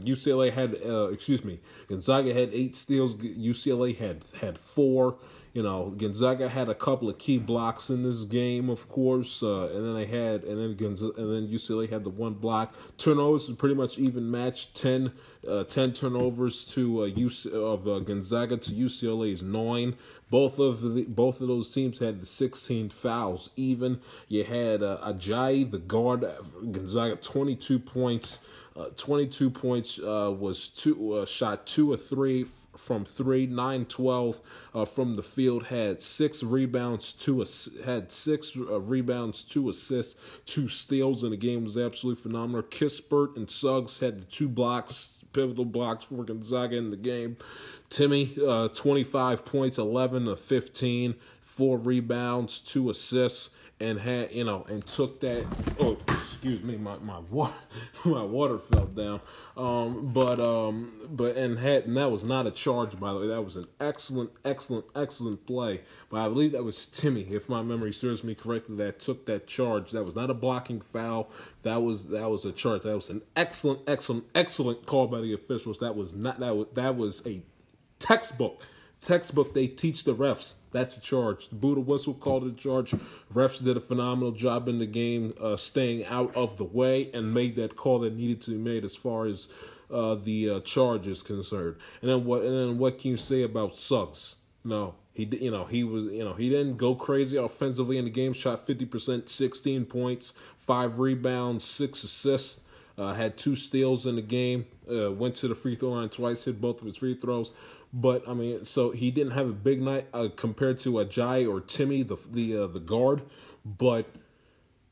UCLA 0.00 0.50
uh, 0.50 0.54
had, 0.54 0.76
uh, 0.84 1.04
excuse 1.04 1.42
me, 1.44 1.60
Gonzaga 1.88 2.34
had 2.34 2.50
eight 2.52 2.76
steals. 2.76 3.16
UCLA 3.16 3.96
had 3.96 4.24
had 4.40 4.58
four. 4.58 5.16
You 5.52 5.62
know, 5.62 5.90
Gonzaga 5.90 6.48
had 6.48 6.70
a 6.70 6.74
couple 6.74 7.10
of 7.10 7.18
key 7.18 7.38
blocks 7.38 7.90
in 7.90 8.02
this 8.02 8.24
game, 8.24 8.70
of 8.70 8.88
course, 8.88 9.42
uh, 9.42 9.64
and 9.74 9.86
then 9.86 9.94
they 9.94 10.06
had, 10.06 10.44
and 10.44 10.58
then 10.58 10.76
Gonzaga, 10.76 11.20
and 11.20 11.30
then 11.30 11.48
UCLA 11.48 11.90
had 11.90 12.04
the 12.04 12.10
one 12.10 12.34
block. 12.34 12.74
Turnovers 12.96 13.50
pretty 13.50 13.74
much 13.74 13.98
even 13.98 14.30
matched 14.30 14.74
10, 14.74 15.12
uh, 15.46 15.64
10 15.64 15.92
turnovers 15.92 16.64
to 16.72 17.02
uh, 17.02 17.08
UC, 17.08 17.52
of 17.52 17.86
uh, 17.86 17.98
Gonzaga 17.98 18.56
to 18.56 18.70
UCLA's 18.70 19.42
nine. 19.42 19.94
Both 20.30 20.58
of 20.58 20.80
the 20.94 21.04
both 21.04 21.42
of 21.42 21.48
those 21.48 21.74
teams 21.74 21.98
had 21.98 22.22
the 22.22 22.26
16 22.26 22.88
fouls 22.88 23.50
even. 23.54 24.00
You 24.28 24.44
had 24.44 24.82
uh, 24.82 24.98
Ayayi, 25.02 25.70
the 25.70 25.78
guard, 25.78 26.24
Gonzaga, 26.72 27.16
22 27.16 27.78
points. 27.78 28.42
Uh, 28.74 28.86
22 28.96 29.50
points 29.50 29.98
uh, 29.98 30.34
was 30.36 30.70
two 30.70 31.14
uh, 31.14 31.26
shot 31.26 31.66
two 31.66 31.92
or 31.92 31.96
three 31.96 32.42
f- 32.42 32.68
from 32.76 33.04
three 33.04 33.46
nine 33.46 33.84
twelve 33.84 34.40
uh, 34.74 34.84
from 34.84 35.16
the 35.16 35.22
field 35.22 35.66
had 35.66 36.02
six 36.02 36.42
rebounds 36.42 37.12
two 37.12 37.42
ass- 37.42 37.68
had 37.84 38.10
six 38.10 38.56
uh, 38.56 38.80
rebounds 38.80 39.44
two 39.44 39.68
assists 39.68 40.18
two 40.46 40.68
steals 40.68 41.22
and 41.22 41.32
the 41.32 41.36
game 41.36 41.64
was 41.64 41.76
absolutely 41.76 42.22
phenomenal. 42.22 42.62
Kispert 42.62 43.36
and 43.36 43.50
Suggs 43.50 44.00
had 44.00 44.20
the 44.20 44.24
two 44.24 44.48
blocks 44.48 45.12
pivotal 45.32 45.64
blocks 45.64 46.04
for 46.04 46.24
Gonzaga 46.24 46.76
in 46.76 46.90
the 46.90 46.96
game. 46.96 47.36
Timme, 47.90 48.38
uh, 48.46 48.68
25 48.68 49.44
points 49.44 49.78
11 49.78 50.26
to 50.26 50.36
15 50.36 51.14
four 51.40 51.76
rebounds 51.76 52.60
two 52.60 52.88
assists 52.88 53.54
and 53.78 54.00
had 54.00 54.32
you 54.32 54.44
know 54.44 54.64
and 54.68 54.86
took 54.86 55.20
that 55.20 55.44
oh 55.78 55.98
excuse 56.42 56.64
me, 56.64 56.76
my 56.76 56.96
my 56.98 57.20
water 57.30 57.54
my 58.04 58.24
water 58.24 58.58
fell 58.58 58.86
down. 58.86 59.20
Um, 59.56 60.12
but 60.12 60.40
um, 60.40 60.92
but 61.08 61.36
and 61.36 61.56
had 61.56 61.86
and 61.86 61.96
that 61.96 62.10
was 62.10 62.24
not 62.24 62.48
a 62.48 62.50
charge 62.50 62.98
by 62.98 63.12
the 63.12 63.20
way. 63.20 63.28
That 63.28 63.42
was 63.42 63.56
an 63.56 63.68
excellent, 63.78 64.30
excellent, 64.44 64.86
excellent 64.96 65.46
play. 65.46 65.82
But 66.10 66.20
I 66.20 66.28
believe 66.28 66.50
that 66.52 66.64
was 66.64 66.78
Timme, 66.78 67.30
if 67.30 67.48
my 67.48 67.62
memory 67.62 67.92
serves 67.92 68.24
me 68.24 68.34
correctly, 68.34 68.74
that 68.76 68.98
took 68.98 69.26
that 69.26 69.46
charge. 69.46 69.92
That 69.92 70.02
was 70.02 70.16
not 70.16 70.30
a 70.30 70.34
blocking 70.34 70.80
foul. 70.80 71.30
That 71.62 71.80
was 71.82 72.08
that 72.08 72.28
was 72.28 72.44
a 72.44 72.50
charge. 72.50 72.82
That 72.82 72.96
was 72.96 73.08
an 73.08 73.22
excellent, 73.36 73.82
excellent, 73.86 74.24
excellent 74.34 74.84
call 74.84 75.06
by 75.06 75.20
the 75.20 75.32
officials. 75.32 75.78
That 75.78 75.94
was 75.94 76.12
not 76.16 76.40
that 76.40 76.56
was 76.56 76.66
that 76.74 76.96
was 76.96 77.24
a 77.24 77.42
textbook 78.00 78.60
textbook 79.00 79.54
they 79.54 79.68
teach 79.68 80.02
the 80.02 80.14
refs. 80.14 80.54
That's 80.72 80.96
a 80.96 81.00
charge. 81.00 81.50
The 81.50 81.54
Buddha 81.54 81.80
whistle 81.80 82.14
called 82.14 82.44
it 82.44 82.54
a 82.54 82.56
charge. 82.56 82.92
Refs 83.32 83.62
did 83.62 83.76
a 83.76 83.80
phenomenal 83.80 84.32
job 84.32 84.68
in 84.68 84.78
the 84.78 84.86
game, 84.86 85.34
uh, 85.40 85.56
staying 85.56 86.04
out 86.06 86.34
of 86.34 86.56
the 86.56 86.64
way 86.64 87.10
and 87.12 87.32
made 87.32 87.56
that 87.56 87.76
call 87.76 88.00
that 88.00 88.14
needed 88.14 88.40
to 88.42 88.52
be 88.52 88.56
made 88.56 88.84
as 88.84 88.96
far 88.96 89.26
as 89.26 89.48
uh, 89.90 90.14
the 90.14 90.48
uh, 90.48 90.60
charge 90.60 91.06
is 91.06 91.22
concerned. 91.22 91.76
And 92.00 92.10
then 92.10 92.24
what? 92.24 92.42
And 92.42 92.56
then 92.56 92.78
what 92.78 92.98
can 92.98 93.10
you 93.10 93.16
say 93.16 93.42
about 93.42 93.76
Suggs? 93.76 94.36
No, 94.64 94.94
he 95.12 95.24
you 95.24 95.50
know 95.50 95.64
he 95.64 95.84
was 95.84 96.06
you 96.06 96.24
know 96.24 96.34
he 96.34 96.48
didn't 96.48 96.76
go 96.76 96.94
crazy 96.94 97.36
offensively 97.36 97.98
in 97.98 98.04
the 98.04 98.10
game. 98.10 98.32
Shot 98.32 98.66
fifty 98.66 98.86
percent, 98.86 99.28
sixteen 99.28 99.84
points, 99.84 100.32
five 100.56 100.98
rebounds, 100.98 101.64
six 101.64 102.02
assists. 102.02 102.64
Uh, 102.98 103.14
had 103.14 103.36
two 103.36 103.56
steals 103.56 104.06
in 104.06 104.16
the 104.16 104.22
game. 104.22 104.66
Uh, 104.90 105.10
went 105.10 105.34
to 105.36 105.48
the 105.48 105.54
free 105.54 105.74
throw 105.74 105.90
line 105.90 106.08
twice, 106.08 106.44
hit 106.44 106.60
both 106.60 106.80
of 106.80 106.86
his 106.86 106.96
free 106.96 107.14
throws. 107.14 107.52
But 107.92 108.28
I 108.28 108.34
mean, 108.34 108.64
so 108.64 108.90
he 108.90 109.10
didn't 109.10 109.32
have 109.32 109.48
a 109.48 109.54
big 109.54 109.80
night 109.80 110.08
uh, 110.12 110.28
compared 110.34 110.78
to 110.80 110.92
Ayayi 110.92 111.48
or 111.48 111.60
Timme, 111.60 112.06
the 112.06 112.16
the 112.30 112.64
uh, 112.64 112.66
the 112.66 112.80
guard. 112.80 113.22
But 113.64 114.10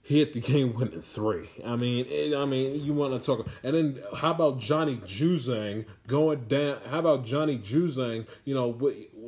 he 0.02 0.18
hit 0.18 0.32
the 0.32 0.40
game 0.52 0.74
winning 0.74 1.02
three. 1.02 1.48
I 1.64 1.76
mean, 1.76 2.06
it, 2.08 2.36
I 2.36 2.44
mean, 2.44 2.84
you 2.84 2.92
want 2.92 3.12
to 3.12 3.24
talk? 3.24 3.48
And 3.62 3.74
then 3.74 4.02
how 4.16 4.32
about 4.32 4.58
Johnny 4.58 4.96
Juzang 4.96 5.86
going 6.06 6.44
down? 6.44 6.78
How 6.86 6.98
about 6.98 7.24
Johnny 7.24 7.58
Juzang? 7.58 8.26
You 8.44 8.54
know, 8.54 8.68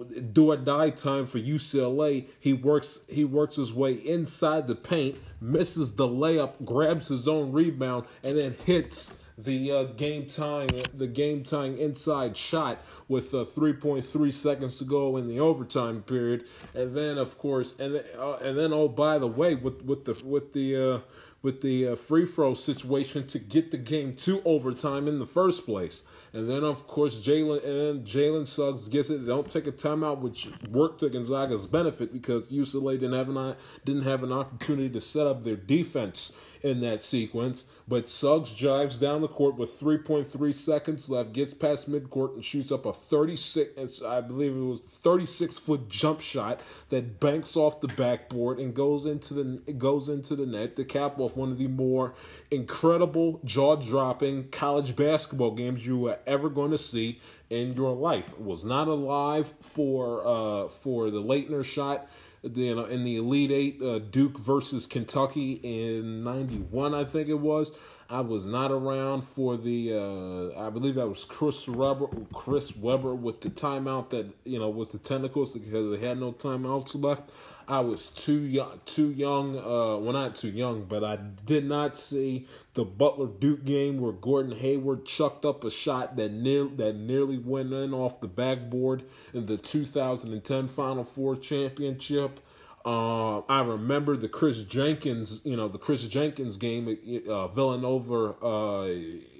do 0.05 0.51
or 0.51 0.57
die 0.57 0.91
time 0.91 1.27
for 1.27 1.39
UCLA. 1.39 2.29
He 2.39 2.53
works. 2.53 3.05
He 3.09 3.25
works 3.25 3.57
his 3.57 3.73
way 3.73 3.93
inside 3.93 4.67
the 4.67 4.75
paint, 4.75 5.19
misses 5.41 5.97
the 5.97 6.07
layup, 6.07 6.65
grabs 6.65 7.09
his 7.09 7.27
own 7.29 7.53
rebound, 7.53 8.07
and 8.23 8.37
then 8.37 8.57
hits 8.65 9.15
the 9.39 9.73
uh, 9.73 9.85
game 9.85 10.27
tying 10.27 10.71
the 10.95 11.07
game 11.07 11.43
tying 11.43 11.79
inside 11.79 12.37
shot 12.37 12.85
with 13.09 13.35
uh, 13.35 13.39
3.3 13.39 14.33
seconds 14.33 14.79
to 14.79 14.85
go 14.85 15.17
in 15.17 15.29
the 15.29 15.41
overtime 15.41 16.03
period, 16.03 16.45
and 16.75 16.97
then 16.97 17.19
of 17.19 17.39
course, 17.39 17.79
and 17.79 18.03
uh, 18.19 18.37
and 18.43 18.59
then 18.59 18.73
oh 18.73 18.89
by 18.89 19.19
the 19.19 19.27
way, 19.27 19.55
with 19.55 19.83
with 19.83 20.05
the 20.05 20.21
with 20.25 20.53
the 20.53 20.77
uh, 20.77 21.01
with 21.43 21.61
the 21.61 21.89
uh, 21.89 21.97
free 21.97 22.25
throw 22.25 22.55
situation 22.55 23.27
to 23.27 23.39
get 23.39 23.71
the 23.71 23.77
game 23.79 24.15
to 24.15 24.41
overtime 24.45 25.09
in 25.09 25.19
the 25.19 25.27
first 25.27 25.67
place. 25.67 26.05
And 26.33 26.49
then, 26.49 26.65
of 26.65 26.87
course, 26.87 27.23
Jalen 27.23 27.65
and 27.65 28.07
Jalen 28.07 28.47
Suggs 28.47 28.89
gets 28.89 29.11
it. 29.11 29.23
They 29.23 29.27
don't 29.27 29.49
take 29.49 29.67
a 29.67 29.73
timeout, 29.73 30.21
which 30.21 30.49
worked 30.71 31.01
to 31.01 31.11
Gonzaga's 31.11 31.67
benefit 31.67 32.13
because 32.13 32.53
UCLA 32.53 32.95
didn't 32.95 33.19
have 33.19 33.29
an 33.29 33.57
didn't 33.85 34.05
have 34.05 34.23
an 34.23 34.33
opportunity 34.33 34.89
to 34.91 35.01
set 35.01 35.27
up 35.27 35.45
their 35.45 35.57
defense 35.57 36.33
in 36.63 36.81
that 36.81 37.03
sequence. 37.03 37.67
But 37.89 38.09
Suggs 38.09 38.55
drives 38.55 38.99
down 38.99 39.21
the 39.21 39.29
court 39.29 39.57
with 39.57 39.71
3.3 39.71 40.55
seconds 40.55 41.11
left, 41.11 41.33
gets 41.33 41.55
past 41.55 41.91
midcourt 41.91 42.35
and 42.35 42.45
shoots 42.45 42.71
up 42.71 42.87
a 42.87 42.93
36, 42.93 44.03
I 44.03 44.21
believe 44.21 44.53
it 44.57 44.61
was 44.61 44.81
36 44.81 45.59
foot 45.59 45.89
jump 45.89 46.21
shot 46.21 46.61
that 46.91 47.21
banks 47.21 47.57
off 47.57 47.81
the 47.81 47.89
backboard 47.89 48.59
and 48.59 48.75
goes 48.75 49.07
into 49.07 49.35
the 49.35 49.73
goes 49.73 50.09
into 50.09 50.37
the 50.37 50.47
net 50.47 50.77
to 50.77 50.85
cap 50.85 51.19
off 51.33 51.37
one 51.37 51.53
of 51.53 51.59
the 51.59 51.69
more 51.69 52.15
incredible 52.51 53.41
jaw 53.45 53.77
dropping 53.77 54.49
college 54.51 54.95
basketball 54.97 55.53
games 55.53 55.87
you 55.87 56.09
are 56.09 56.19
ever 56.27 56.49
going 56.49 56.71
to 56.71 56.79
see 56.79 57.21
in 57.51 57.73
your 57.75 57.95
life. 57.95 58.39
Was 58.39 58.65
not 58.65 58.89
alive 58.89 59.53
for 59.61 60.27
uh, 60.27 60.69
for 60.69 61.11
the 61.11 61.23
Laettner 61.23 61.65
shot 61.65 62.09
you 62.43 62.75
know, 62.75 62.85
in 62.85 63.05
the 63.05 63.17
Elite 63.17 63.53
Eight, 63.53 63.83
uh, 63.83 64.01
Duke 64.01 64.39
versus 64.39 64.87
Kentucky 64.87 65.61
in 65.63 66.25
'91, 66.25 66.95
I 66.95 67.05
think 67.05 67.29
it 67.29 67.39
was. 67.39 67.73
I 68.11 68.21
was 68.21 68.45
not 68.45 68.71
around 68.71 69.23
for 69.23 69.57
the. 69.57 69.95
Uh, 69.95 70.67
I 70.67 70.71
believe 70.71 70.97
that 70.97 71.09
was 71.09 71.25
Chris 71.25 71.69
Webber, 71.69 72.09
Chris 72.33 72.77
Webber 72.77 73.15
with 73.15 73.41
the 73.41 73.49
timeout 73.49 74.11
that 74.11 74.27
you 74.45 74.59
know 74.59 74.69
was 74.69 74.93
the 74.93 74.99
tentacles 74.99 75.53
because 75.53 75.99
they 75.99 76.07
had 76.07 76.19
no 76.19 76.33
timeouts 76.33 77.01
left. 77.03 77.31
I 77.69 77.81
was 77.81 78.11
too 78.11 78.41
young, 78.41 78.81
too 78.85 79.11
young. 79.11 79.57
Uh, 79.57 79.99
well, 79.99 80.13
not 80.13 80.37
too 80.37 80.49
young, 80.49 80.85
but 80.85 81.05
I 81.05 81.17
did 81.17 81.65
not 81.65 81.97
see 81.97 82.47
the 82.75 82.85
Butler 82.85 83.27
Duke 83.27 83.65
game 83.65 83.99
where 83.99 84.13
Gordon 84.13 84.57
Hayward 84.59 85.07
chucked 85.07 85.45
up 85.45 85.65
a 85.65 85.71
shot 85.71 86.17
that 86.17 86.33
near 86.33 86.65
that 86.65 86.97
nearly 86.97 87.39
went 87.39 87.73
in 87.73 87.93
off 87.95 88.21
the 88.21 88.29
backboard 88.29 89.05
in 89.33 89.47
the 89.47 89.57
2010 89.57 90.69
Final 90.69 91.05
Four 91.05 91.37
championship. 91.37 92.41
Uh, 92.85 93.41
I 93.41 93.63
remember 93.63 94.17
the 94.17 94.29
Kris 94.29 94.65
Jenkins, 94.65 95.41
you 95.45 95.57
know, 95.57 95.69
the 95.69 95.79
Kris 95.79 96.07
Jenkins 96.09 96.57
game 96.57 96.89
uh, 97.29 97.47
Villanova, 97.49 98.35
uh, 98.45 98.95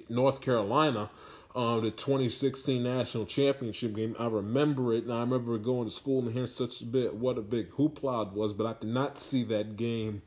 North 0.07 0.39
Carolina, 0.39 1.09
uh, 1.55 1.79
the 1.79 1.91
2016 1.91 2.81
national 2.83 3.25
championship 3.25 3.95
game. 3.95 4.15
I 4.19 4.27
remember 4.27 4.93
it, 4.93 5.03
and 5.03 5.13
I 5.13 5.19
remember 5.19 5.57
going 5.57 5.87
to 5.87 5.93
school 5.93 6.23
and 6.23 6.31
hearing 6.31 6.47
such 6.47 6.81
a 6.81 6.85
bit 6.85 7.15
what 7.15 7.37
a 7.37 7.41
big 7.41 7.71
hoopla 7.71 8.27
it 8.27 8.33
was. 8.33 8.53
But 8.53 8.65
I 8.67 8.79
did 8.79 8.89
not 8.89 9.17
see 9.17 9.43
that 9.45 9.75
game. 9.75 10.23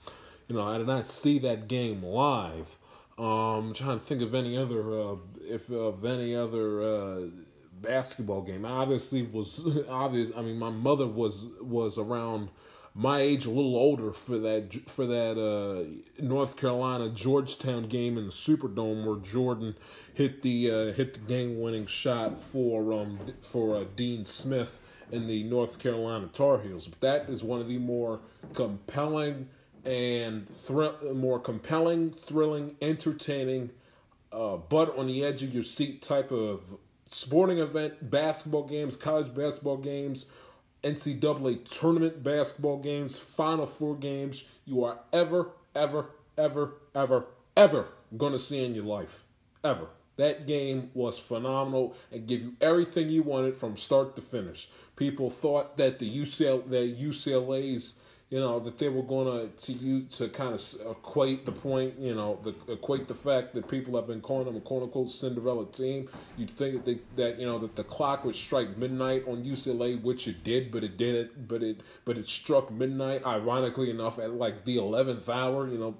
You 0.48 0.56
know, 0.56 0.66
I 0.66 0.78
did 0.78 0.86
not 0.86 1.06
see 1.06 1.38
that 1.40 1.68
game 1.68 2.02
live. 2.02 2.76
Um, 3.18 3.26
I'm 3.68 3.74
trying 3.74 3.98
to 3.98 4.04
think 4.04 4.22
of 4.22 4.34
any 4.34 4.56
other, 4.56 5.00
uh, 5.00 5.16
if 5.40 5.70
of 5.70 6.04
any 6.04 6.36
other 6.36 6.82
uh, 6.82 7.20
basketball 7.80 8.42
game. 8.42 8.64
I 8.64 8.70
obviously 8.70 9.22
was 9.22 9.66
obvious. 9.88 10.32
I 10.36 10.42
mean, 10.42 10.58
my 10.58 10.70
mother 10.70 11.06
was 11.06 11.48
was 11.60 11.98
around 11.98 12.50
my 12.96 13.18
age, 13.18 13.44
a 13.44 13.50
little 13.50 13.76
older 13.76 14.12
for 14.12 14.38
that 14.38 14.72
for 14.88 15.04
that 15.06 15.38
uh, 15.38 15.84
North 16.22 16.56
Carolina 16.56 17.10
Georgetown 17.10 17.84
game 17.84 18.16
in 18.16 18.24
the 18.24 18.32
Superdome 18.32 19.04
where 19.04 19.16
Jordan 19.16 19.76
hit 20.14 20.40
the 20.40 20.70
uh, 20.70 20.92
hit 20.92 21.12
the 21.12 21.20
game 21.20 21.60
winning 21.60 21.84
shot 21.84 22.38
for 22.38 22.92
um 22.94 23.18
for 23.42 23.76
uh, 23.76 23.84
Dean 23.94 24.24
Smith 24.24 24.80
in 25.12 25.26
the 25.26 25.42
North 25.42 25.78
Carolina 25.78 26.28
Tar 26.32 26.58
Heels. 26.60 26.88
But 26.88 27.00
that 27.00 27.30
is 27.30 27.44
one 27.44 27.60
of 27.60 27.68
the 27.68 27.78
more 27.78 28.20
compelling 28.54 29.50
and 29.84 30.48
thr- 30.48 31.12
more 31.14 31.38
compelling, 31.38 32.10
thrilling, 32.12 32.76
entertaining, 32.80 33.70
uh, 34.32 34.56
butt 34.56 34.96
on 34.96 35.06
the 35.06 35.22
edge 35.22 35.42
of 35.42 35.54
your 35.54 35.62
seat 35.62 36.00
type 36.00 36.32
of 36.32 36.78
sporting 37.04 37.58
event, 37.58 38.10
basketball 38.10 38.66
games, 38.66 38.96
college 38.96 39.32
basketball 39.34 39.76
games 39.76 40.30
NCAA 40.82 41.64
tournament 41.64 42.22
basketball 42.22 42.78
games, 42.78 43.18
Final 43.18 43.66
Four 43.66 43.96
games 43.96 44.44
you 44.64 44.84
are 44.84 45.00
ever, 45.12 45.50
ever, 45.74 46.10
ever, 46.36 46.74
ever, 46.94 47.26
ever 47.56 47.88
going 48.16 48.32
to 48.32 48.38
see 48.38 48.64
in 48.64 48.74
your 48.74 48.84
life. 48.84 49.24
Ever. 49.64 49.88
That 50.16 50.46
game 50.46 50.90
was 50.94 51.18
phenomenal 51.18 51.94
and 52.10 52.26
give 52.26 52.40
you 52.40 52.54
everything 52.60 53.10
you 53.10 53.22
wanted 53.22 53.56
from 53.56 53.76
start 53.76 54.16
to 54.16 54.22
finish. 54.22 54.68
People 54.96 55.28
thought 55.28 55.76
that 55.76 55.98
the 55.98 56.10
UCL, 56.10 56.70
that 56.70 56.98
UCLA's 56.98 58.00
you 58.28 58.40
know 58.40 58.58
that 58.58 58.78
they 58.78 58.88
were 58.88 59.02
going 59.02 59.48
to 59.48 59.66
to 59.66 59.72
use 59.72 60.16
to 60.16 60.28
kind 60.28 60.52
of 60.52 60.90
equate 60.90 61.46
the 61.46 61.52
point 61.52 61.96
you 61.98 62.14
know 62.14 62.40
the 62.42 62.72
equate 62.72 63.06
the 63.06 63.14
fact 63.14 63.54
that 63.54 63.68
people 63.68 63.94
have 63.94 64.08
been 64.08 64.20
calling 64.20 64.46
them 64.46 64.56
a 64.56 64.60
quote 64.60 64.82
unquote 64.82 65.10
Cinderella 65.10 65.66
team. 65.66 66.08
You'd 66.36 66.50
think 66.50 66.84
that 66.84 66.84
they, 66.84 67.22
that 67.22 67.38
you 67.38 67.46
know 67.46 67.58
that 67.60 67.76
the 67.76 67.84
clock 67.84 68.24
would 68.24 68.34
strike 68.34 68.76
midnight 68.76 69.24
on 69.28 69.44
UCLA, 69.44 70.02
which 70.02 70.26
it 70.26 70.42
did, 70.42 70.72
but 70.72 70.82
it 70.82 70.96
did 70.96 71.14
it, 71.14 71.46
but 71.46 71.62
it 71.62 71.80
but 72.04 72.18
it 72.18 72.26
struck 72.26 72.70
midnight. 72.70 73.24
Ironically 73.24 73.90
enough, 73.90 74.18
at 74.18 74.32
like 74.32 74.64
the 74.64 74.78
eleventh 74.78 75.28
hour, 75.28 75.68
you 75.68 75.78
know, 75.78 75.94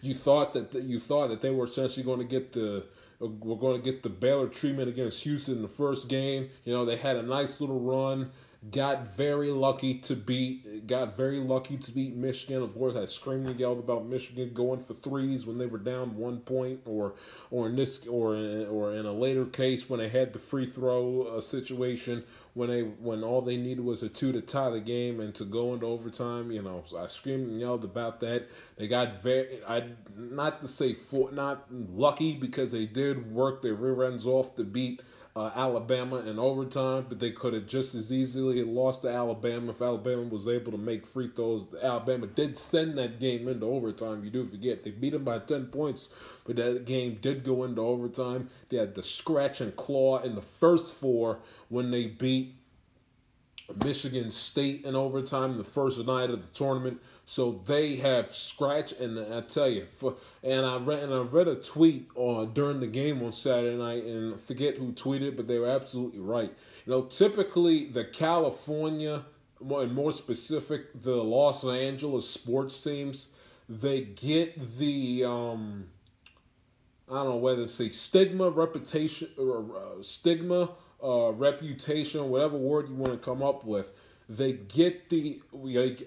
you 0.00 0.14
thought 0.14 0.54
that 0.54 0.72
you 0.82 1.00
thought 1.00 1.28
that 1.28 1.40
they 1.40 1.50
were 1.50 1.64
essentially 1.64 2.04
going 2.04 2.20
to 2.20 2.24
get 2.24 2.52
the 2.52 2.84
uh, 3.20 3.26
we're 3.26 3.56
going 3.56 3.80
to 3.80 3.84
get 3.84 4.04
the 4.04 4.08
Baylor 4.08 4.46
treatment 4.46 4.88
against 4.88 5.24
Houston 5.24 5.56
in 5.56 5.62
the 5.62 5.68
first 5.68 6.08
game. 6.08 6.50
You 6.64 6.72
know, 6.72 6.84
they 6.84 6.96
had 6.96 7.16
a 7.16 7.22
nice 7.22 7.60
little 7.60 7.80
run 7.80 8.30
got 8.72 9.16
very 9.16 9.50
lucky 9.50 9.94
to 9.94 10.16
beat 10.16 10.86
got 10.86 11.16
very 11.16 11.38
lucky 11.38 11.76
to 11.76 11.92
beat 11.92 12.14
Michigan. 12.16 12.62
Of 12.62 12.74
course, 12.74 12.96
I 12.96 13.04
screamed 13.04 13.48
and 13.48 13.58
yelled 13.58 13.78
about 13.78 14.06
Michigan 14.06 14.52
going 14.52 14.80
for 14.80 14.94
threes 14.94 15.46
when 15.46 15.58
they 15.58 15.66
were 15.66 15.78
down 15.78 16.16
one 16.16 16.38
point, 16.40 16.80
or 16.84 17.14
or 17.50 17.68
in 17.68 17.76
this 17.76 18.06
or 18.06 18.34
or 18.34 18.94
in 18.94 19.06
a 19.06 19.12
later 19.12 19.44
case 19.44 19.88
when 19.88 20.00
they 20.00 20.08
had 20.08 20.32
the 20.32 20.40
free 20.40 20.66
throw 20.66 21.22
uh, 21.22 21.40
situation 21.40 22.24
when 22.54 22.68
they 22.68 22.82
when 22.82 23.22
all 23.22 23.42
they 23.42 23.56
needed 23.56 23.84
was 23.84 24.02
a 24.02 24.08
two 24.08 24.32
to 24.32 24.40
tie 24.40 24.70
the 24.70 24.80
game 24.80 25.20
and 25.20 25.34
to 25.36 25.44
go 25.44 25.72
into 25.72 25.86
overtime. 25.86 26.50
You 26.50 26.62
know, 26.62 26.82
I 26.98 27.06
screamed 27.06 27.48
and 27.48 27.60
yelled 27.60 27.84
about 27.84 28.18
that. 28.20 28.48
They 28.76 28.88
got 28.88 29.22
very 29.22 29.60
I 29.68 29.90
not 30.16 30.60
to 30.62 30.68
say 30.68 30.94
for 30.94 31.30
not 31.30 31.66
lucky 31.70 32.34
because 32.34 32.72
they 32.72 32.86
did 32.86 33.30
work 33.30 33.62
their 33.62 33.74
rear 33.74 34.02
ends 34.02 34.26
off 34.26 34.56
to 34.56 34.64
beat 34.64 35.00
uh, 35.36 35.50
Alabama 35.54 36.16
in 36.16 36.38
overtime, 36.38 37.06
but 37.08 37.20
they 37.20 37.30
could 37.30 37.52
have 37.52 37.66
just 37.66 37.94
as 37.94 38.12
easily 38.12 38.62
lost 38.64 39.02
to 39.02 39.08
Alabama 39.08 39.70
if 39.70 39.80
Alabama 39.80 40.22
was 40.24 40.48
able 40.48 40.72
to 40.72 40.78
make 40.78 41.06
free 41.06 41.28
throws. 41.28 41.66
Alabama 41.80 42.26
did 42.26 42.58
send 42.58 42.98
that 42.98 43.20
game 43.20 43.46
into 43.46 43.66
overtime. 43.66 44.24
You 44.24 44.30
do 44.30 44.44
forget 44.44 44.82
they 44.82 44.90
beat 44.90 45.10
them 45.10 45.24
by 45.24 45.38
ten 45.38 45.66
points, 45.66 46.12
but 46.44 46.56
that 46.56 46.86
game 46.86 47.18
did 47.20 47.44
go 47.44 47.64
into 47.64 47.82
overtime. 47.82 48.50
They 48.68 48.78
had 48.78 48.94
the 48.94 49.02
scratch 49.02 49.60
and 49.60 49.76
claw 49.76 50.18
in 50.18 50.34
the 50.34 50.42
first 50.42 50.94
four 50.96 51.38
when 51.68 51.90
they 51.90 52.06
beat 52.06 52.57
Michigan 53.84 54.30
State 54.30 54.84
in 54.84 54.94
overtime 54.94 55.58
the 55.58 55.64
first 55.64 56.04
night 56.06 56.30
of 56.30 56.40
the 56.42 56.54
tournament. 56.54 57.00
So 57.26 57.52
they 57.52 57.96
have 57.96 58.34
scratch, 58.34 58.92
and 58.92 59.18
I 59.18 59.42
tell 59.42 59.68
you, 59.68 59.84
for 59.84 60.14
and 60.42 60.64
I 60.64 60.78
read 60.78 61.02
and 61.02 61.12
I 61.12 61.18
read 61.18 61.46
a 61.46 61.56
tweet 61.56 62.08
on 62.14 62.54
during 62.54 62.80
the 62.80 62.86
game 62.86 63.22
on 63.22 63.32
Saturday 63.32 63.76
night, 63.76 64.04
and 64.04 64.34
I 64.34 64.36
forget 64.38 64.78
who 64.78 64.92
tweeted, 64.92 65.36
but 65.36 65.46
they 65.46 65.58
were 65.58 65.68
absolutely 65.68 66.20
right. 66.20 66.50
You 66.86 66.92
know, 66.92 67.02
typically 67.02 67.84
the 67.84 68.04
California, 68.04 69.24
and 69.60 69.94
more 69.94 70.12
specific, 70.12 71.02
the 71.02 71.16
Los 71.16 71.66
Angeles 71.66 72.30
sports 72.30 72.82
teams, 72.82 73.32
they 73.68 74.00
get 74.00 74.78
the 74.78 75.24
um, 75.24 75.88
I 77.10 77.14
don't 77.14 77.28
know 77.28 77.36
whether 77.36 77.62
it's 77.62 77.80
a 77.80 77.90
stigma, 77.90 78.50
reputation, 78.50 79.28
or 79.38 79.64
uh, 79.76 80.02
stigma, 80.02 80.70
uh, 81.02 81.32
reputation, 81.32 82.28
whatever 82.28 82.56
word 82.56 82.88
you 82.88 82.94
want 82.94 83.12
to 83.12 83.18
come 83.18 83.42
up 83.42 83.64
with. 83.64 83.92
They 84.28 84.52
get 84.52 85.08
the 85.08 85.40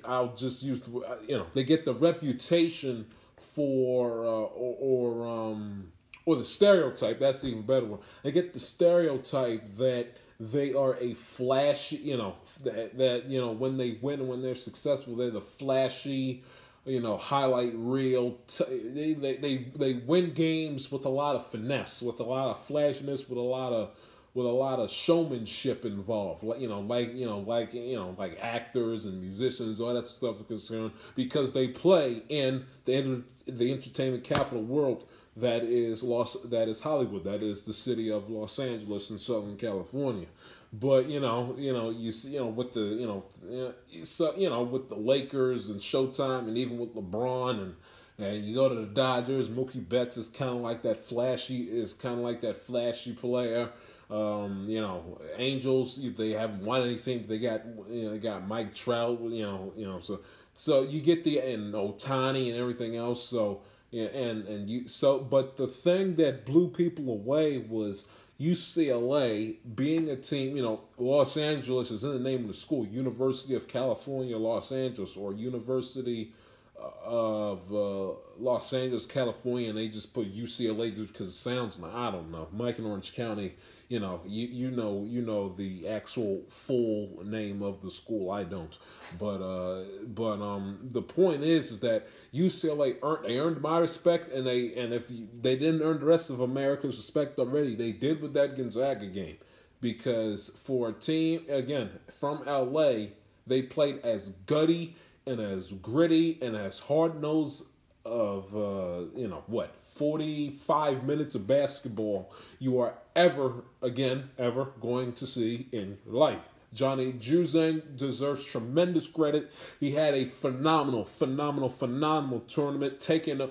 I'll 0.05 0.35
just 0.35 0.61
use 0.61 0.83
you 1.27 1.37
know 1.37 1.47
they 1.53 1.63
get 1.63 1.85
the 1.85 1.93
reputation 1.93 3.07
for 3.37 4.23
uh, 4.23 4.27
or, 4.27 4.75
or 4.79 5.27
um 5.27 5.91
or 6.25 6.35
the 6.35 6.45
stereotype. 6.45 7.19
That's 7.19 7.43
even 7.43 7.63
better 7.63 7.85
one. 7.85 7.99
They 8.21 8.31
get 8.31 8.53
the 8.53 8.59
stereotype 8.59 9.75
that 9.77 10.17
they 10.39 10.73
are 10.73 10.97
a 10.97 11.13
flashy, 11.15 11.97
you 11.97 12.17
know, 12.17 12.35
that, 12.63 12.97
that 12.99 13.25
you 13.25 13.41
know 13.41 13.51
when 13.51 13.77
they 13.77 13.97
win 14.01 14.19
and 14.19 14.29
when 14.29 14.43
they're 14.43 14.53
successful, 14.53 15.15
they're 15.15 15.31
the 15.31 15.41
flashy 15.41 16.43
you 16.85 16.99
know, 16.99 17.17
highlight 17.17 17.73
reel. 17.75 18.39
T- 18.47 18.89
they, 18.93 19.13
they 19.13 19.35
they 19.37 19.57
they 19.75 19.93
win 19.93 20.33
games 20.33 20.91
with 20.91 21.05
a 21.05 21.09
lot 21.09 21.35
of 21.35 21.47
finesse, 21.47 22.01
with 22.01 22.19
a 22.19 22.23
lot 22.23 22.49
of 22.49 22.63
flashiness, 22.65 23.29
with 23.29 23.37
a 23.37 23.41
lot 23.41 23.71
of 23.71 23.91
with 24.33 24.45
a 24.45 24.49
lot 24.49 24.79
of 24.79 24.89
showmanship 24.89 25.85
involved. 25.85 26.43
Like 26.43 26.59
you 26.59 26.69
know, 26.69 26.81
like 26.81 27.13
you 27.15 27.25
know, 27.25 27.39
like 27.39 27.73
you 27.73 27.95
know, 27.95 28.15
like 28.17 28.37
actors 28.41 29.05
and 29.05 29.21
musicians, 29.21 29.81
all 29.81 29.93
that 29.93 30.05
stuff 30.05 30.39
is 30.39 30.47
concerned 30.47 30.91
because 31.15 31.53
they 31.53 31.67
play 31.67 32.23
in 32.29 32.65
the 32.85 33.23
the 33.45 33.71
entertainment 33.71 34.23
capital 34.23 34.63
world 34.63 35.05
that 35.37 35.63
is 35.63 36.03
Los 36.03 36.33
that 36.43 36.67
is 36.67 36.81
Hollywood, 36.81 37.23
that 37.23 37.41
is 37.41 37.65
the 37.65 37.73
city 37.73 38.11
of 38.11 38.29
Los 38.29 38.59
Angeles 38.59 39.09
in 39.09 39.17
Southern 39.17 39.57
California. 39.57 40.27
But 40.73 41.09
you 41.09 41.19
know, 41.19 41.55
you 41.57 41.73
know, 41.73 41.89
you 41.89 42.11
see, 42.11 42.33
you 42.33 42.39
know, 42.39 42.47
with 42.47 42.73
the 42.73 42.81
you 42.81 43.05
know, 43.05 43.73
so 44.03 44.35
you 44.37 44.49
know, 44.49 44.63
with 44.63 44.89
the 44.89 44.95
Lakers 44.95 45.69
and 45.69 45.79
Showtime, 45.81 46.47
and 46.47 46.57
even 46.57 46.77
with 46.79 46.95
LeBron 46.95 47.61
and 47.61 47.75
and 48.17 48.45
you 48.45 48.53
go 48.53 48.69
to 48.69 48.75
the 48.75 48.85
Dodgers, 48.85 49.49
Mookie 49.49 49.87
Betts 49.87 50.15
is 50.15 50.29
kind 50.29 50.51
of 50.51 50.57
like 50.57 50.83
that 50.83 50.97
flashy, 50.97 51.63
is 51.63 51.93
kind 51.93 52.19
of 52.19 52.21
like 52.21 52.41
that 52.41 52.57
flashy 52.57 53.13
player. 53.13 53.69
Um, 54.11 54.65
you 54.67 54.81
know, 54.81 55.19
Angels 55.37 55.99
they 56.17 56.31
haven't 56.31 56.65
won 56.65 56.81
anything. 56.81 57.25
they 57.27 57.39
got 57.39 57.61
you 57.89 58.03
know 58.03 58.11
they 58.11 58.19
got 58.19 58.47
Mike 58.47 58.73
Trout. 58.73 59.21
You 59.21 59.43
know, 59.43 59.73
you 59.75 59.85
know 59.85 59.99
so 60.01 60.19
so 60.55 60.81
you 60.81 61.01
get 61.01 61.23
the 61.23 61.39
and 61.39 61.73
Ohtani 61.73 62.49
and 62.49 62.59
everything 62.59 62.97
else. 62.97 63.23
So 63.27 63.61
and 63.93 64.45
and 64.45 64.69
you 64.69 64.87
so 64.87 65.19
but 65.19 65.57
the 65.57 65.67
thing 65.67 66.15
that 66.15 66.45
blew 66.45 66.69
people 66.69 67.09
away 67.09 67.59
was 67.59 68.07
UCLA 68.41 69.57
being 69.75 70.09
a 70.09 70.15
team, 70.15 70.55
you 70.55 70.63
know, 70.63 70.81
Los 70.97 71.37
Angeles 71.37 71.91
is 71.91 72.03
in 72.03 72.11
the 72.11 72.19
name 72.19 72.41
of 72.41 72.47
the 72.47 72.53
school, 72.55 72.87
University 72.87 73.53
of 73.53 73.67
California, 73.67 74.35
Los 74.35 74.71
Angeles, 74.71 75.15
or 75.15 75.33
University 75.33 76.33
uh, 76.79 76.89
of 77.03 77.71
uh, 77.71 78.13
Los 78.39 78.73
Angeles, 78.73 79.05
California, 79.05 79.69
and 79.69 79.77
they 79.77 79.89
just 79.89 80.13
put 80.13 80.35
UCLA 80.35 80.95
just 80.95 81.13
because 81.13 81.27
it 81.27 81.33
sounds 81.33 81.79
like 81.79 81.93
I 81.93 82.09
don't 82.09 82.31
know. 82.31 82.47
Mike 82.51 82.79
in 82.79 82.85
Orange 82.85 83.13
County, 83.13 83.53
you 83.91 83.99
know, 83.99 84.21
you 84.25 84.47
you 84.47 84.71
know 84.71 85.05
you 85.05 85.21
know 85.21 85.49
the 85.49 85.85
actual 85.89 86.43
full 86.47 87.23
name 87.25 87.61
of 87.61 87.81
the 87.81 87.91
school. 87.91 88.31
I 88.31 88.45
don't, 88.45 88.77
but 89.19 89.41
uh, 89.41 89.83
but 90.07 90.41
um, 90.41 90.79
the 90.81 91.01
point 91.01 91.43
is 91.43 91.71
is 91.71 91.81
that 91.81 92.07
UCLA 92.33 92.95
earned 93.03 93.25
they 93.25 93.37
earned 93.37 93.59
my 93.59 93.79
respect, 93.79 94.31
and 94.31 94.47
they 94.47 94.73
and 94.75 94.93
if 94.93 95.09
they 95.09 95.57
didn't 95.57 95.81
earn 95.81 95.99
the 95.99 96.05
rest 96.05 96.29
of 96.29 96.39
America's 96.39 96.95
respect 96.95 97.37
already, 97.37 97.75
they 97.75 97.91
did 97.91 98.21
with 98.21 98.31
that 98.31 98.55
Gonzaga 98.55 99.07
game, 99.07 99.35
because 99.81 100.47
for 100.47 100.87
a 100.87 100.93
team 100.93 101.43
again 101.49 101.89
from 102.17 102.45
LA, 102.45 103.07
they 103.45 103.61
played 103.61 103.99
as 104.05 104.29
gutty 104.45 104.95
and 105.27 105.41
as 105.41 105.67
gritty 105.67 106.39
and 106.41 106.55
as 106.55 106.79
hard 106.79 107.21
nosed 107.21 107.67
of 108.05 108.55
uh, 108.55 109.01
you 109.17 109.27
know 109.27 109.43
what 109.47 109.75
45 110.01 111.03
minutes 111.03 111.35
of 111.35 111.45
basketball 111.45 112.33
you 112.57 112.79
are 112.79 112.95
ever 113.15 113.63
again 113.83 114.31
ever 114.35 114.69
going 114.81 115.13
to 115.13 115.27
see 115.27 115.67
in 115.71 115.99
life 116.07 116.55
Johnny 116.73 117.13
Juzang 117.13 117.97
deserves 117.97 118.45
tremendous 118.45 119.05
credit. 119.05 119.51
He 119.77 119.91
had 119.91 120.13
a 120.13 120.23
phenomenal, 120.23 121.03
phenomenal, 121.03 121.67
phenomenal 121.67 122.39
tournament, 122.39 122.97
taking 122.97 123.41
uh, 123.41 123.49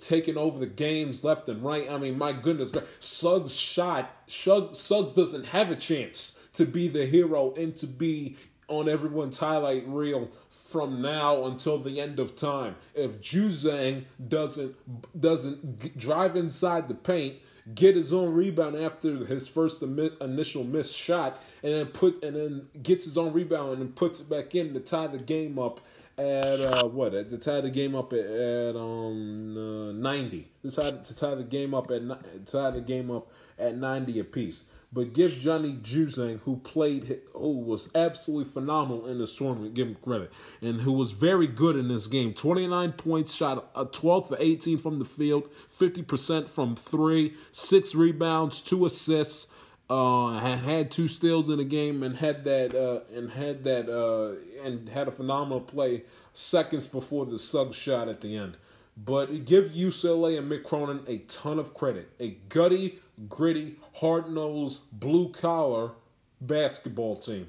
taking 0.00 0.38
over 0.38 0.58
the 0.58 0.66
games 0.66 1.22
left 1.22 1.50
and 1.50 1.62
right. 1.62 1.86
I 1.90 1.98
mean, 1.98 2.16
my 2.16 2.32
goodness, 2.32 2.72
Suggs 2.98 3.54
shot. 3.54 4.10
Suggs, 4.26 4.78
Suggs 4.78 5.12
doesn't 5.12 5.48
have 5.48 5.70
a 5.70 5.76
chance 5.76 6.42
to 6.54 6.64
be 6.64 6.88
the 6.88 7.04
hero 7.04 7.52
and 7.58 7.76
to 7.76 7.86
be 7.86 8.38
on 8.68 8.88
everyone's 8.88 9.38
highlight 9.38 9.86
reel 9.86 10.30
from 10.72 11.02
now 11.02 11.44
until 11.44 11.78
the 11.78 12.00
end 12.00 12.18
of 12.18 12.34
time. 12.34 12.76
If 12.94 13.20
Juzang 13.20 14.04
doesn't 14.26 14.74
doesn't 15.20 15.96
drive 15.96 16.34
inside 16.36 16.88
the 16.88 16.94
paint 16.94 17.36
get 17.74 17.94
his 17.94 18.12
own 18.12 18.34
rebound 18.34 18.76
after 18.76 19.24
his 19.24 19.46
first 19.46 19.82
initial 19.82 20.64
missed 20.64 20.94
shot, 20.94 21.40
and 21.62 21.72
then 21.72 21.86
put 21.86 22.22
and 22.24 22.36
then 22.36 22.68
gets 22.82 23.04
his 23.04 23.16
own 23.16 23.32
rebound 23.32 23.80
and 23.80 23.94
puts 23.94 24.20
it 24.20 24.28
back 24.28 24.54
in 24.54 24.74
to 24.74 24.80
tie 24.80 25.06
the 25.06 25.18
game 25.18 25.58
up 25.58 25.80
at 26.18 26.60
uh, 26.60 26.88
what? 26.88 27.10
To 27.12 27.38
tie 27.38 27.60
the 27.60 27.70
game 27.70 27.94
up 27.94 28.12
at, 28.12 28.26
at 28.26 28.76
um 28.76 29.56
uh, 29.56 29.92
ninety. 29.92 30.48
Decided 30.62 31.04
to 31.04 31.16
tie 31.16 31.34
the 31.34 31.44
game 31.44 31.74
up 31.74 31.90
at 31.90 32.02
tie 32.46 32.70
the 32.70 32.80
game 32.80 33.10
up 33.10 33.30
at 33.58 33.76
ninety 33.76 34.18
apiece. 34.18 34.64
But 34.92 35.14
give 35.14 35.38
Johnny 35.38 35.78
Juzang, 35.82 36.40
who 36.40 36.56
played, 36.58 37.20
who 37.32 37.58
was 37.58 37.90
absolutely 37.94 38.52
phenomenal 38.52 39.06
in 39.06 39.18
this 39.18 39.34
tournament, 39.34 39.72
give 39.74 39.88
him 39.88 39.96
credit, 40.02 40.30
and 40.60 40.82
who 40.82 40.92
was 40.92 41.12
very 41.12 41.46
good 41.46 41.76
in 41.76 41.88
this 41.88 42.06
game. 42.06 42.34
29 42.34 42.92
points, 42.92 43.34
shot 43.34 43.70
a 43.74 43.86
12 43.86 44.28
for 44.28 44.36
18 44.38 44.76
from 44.76 44.98
the 44.98 45.06
field, 45.06 45.48
50% 45.70 46.48
from 46.48 46.76
three, 46.76 47.34
six 47.52 47.94
rebounds, 47.94 48.60
two 48.62 48.84
assists. 48.84 49.48
Uh, 49.90 50.38
had 50.38 50.60
had 50.60 50.90
two 50.90 51.06
steals 51.06 51.50
in 51.50 51.58
the 51.58 51.64
game 51.64 52.02
and 52.02 52.16
had 52.16 52.44
that 52.44 52.74
uh, 52.74 53.00
and 53.14 53.32
had 53.32 53.62
that 53.64 53.90
uh, 53.90 54.36
and 54.64 54.88
had 54.88 55.06
a 55.06 55.10
phenomenal 55.10 55.60
play 55.60 56.04
seconds 56.32 56.86
before 56.86 57.26
the 57.26 57.38
sub 57.38 57.74
shot 57.74 58.08
at 58.08 58.22
the 58.22 58.34
end. 58.34 58.56
But 58.96 59.44
give 59.44 59.72
UCLA 59.72 60.38
and 60.38 60.50
Mick 60.50 60.64
Cronin 60.64 61.02
a 61.06 61.18
ton 61.18 61.58
of 61.58 61.74
credit. 61.74 62.10
A 62.20 62.36
gutty, 62.48 63.00
gritty, 63.28 63.76
hard 64.02 64.28
nosed, 64.28 64.82
blue 64.92 65.30
collar 65.30 65.92
basketball 66.40 67.16
team. 67.16 67.46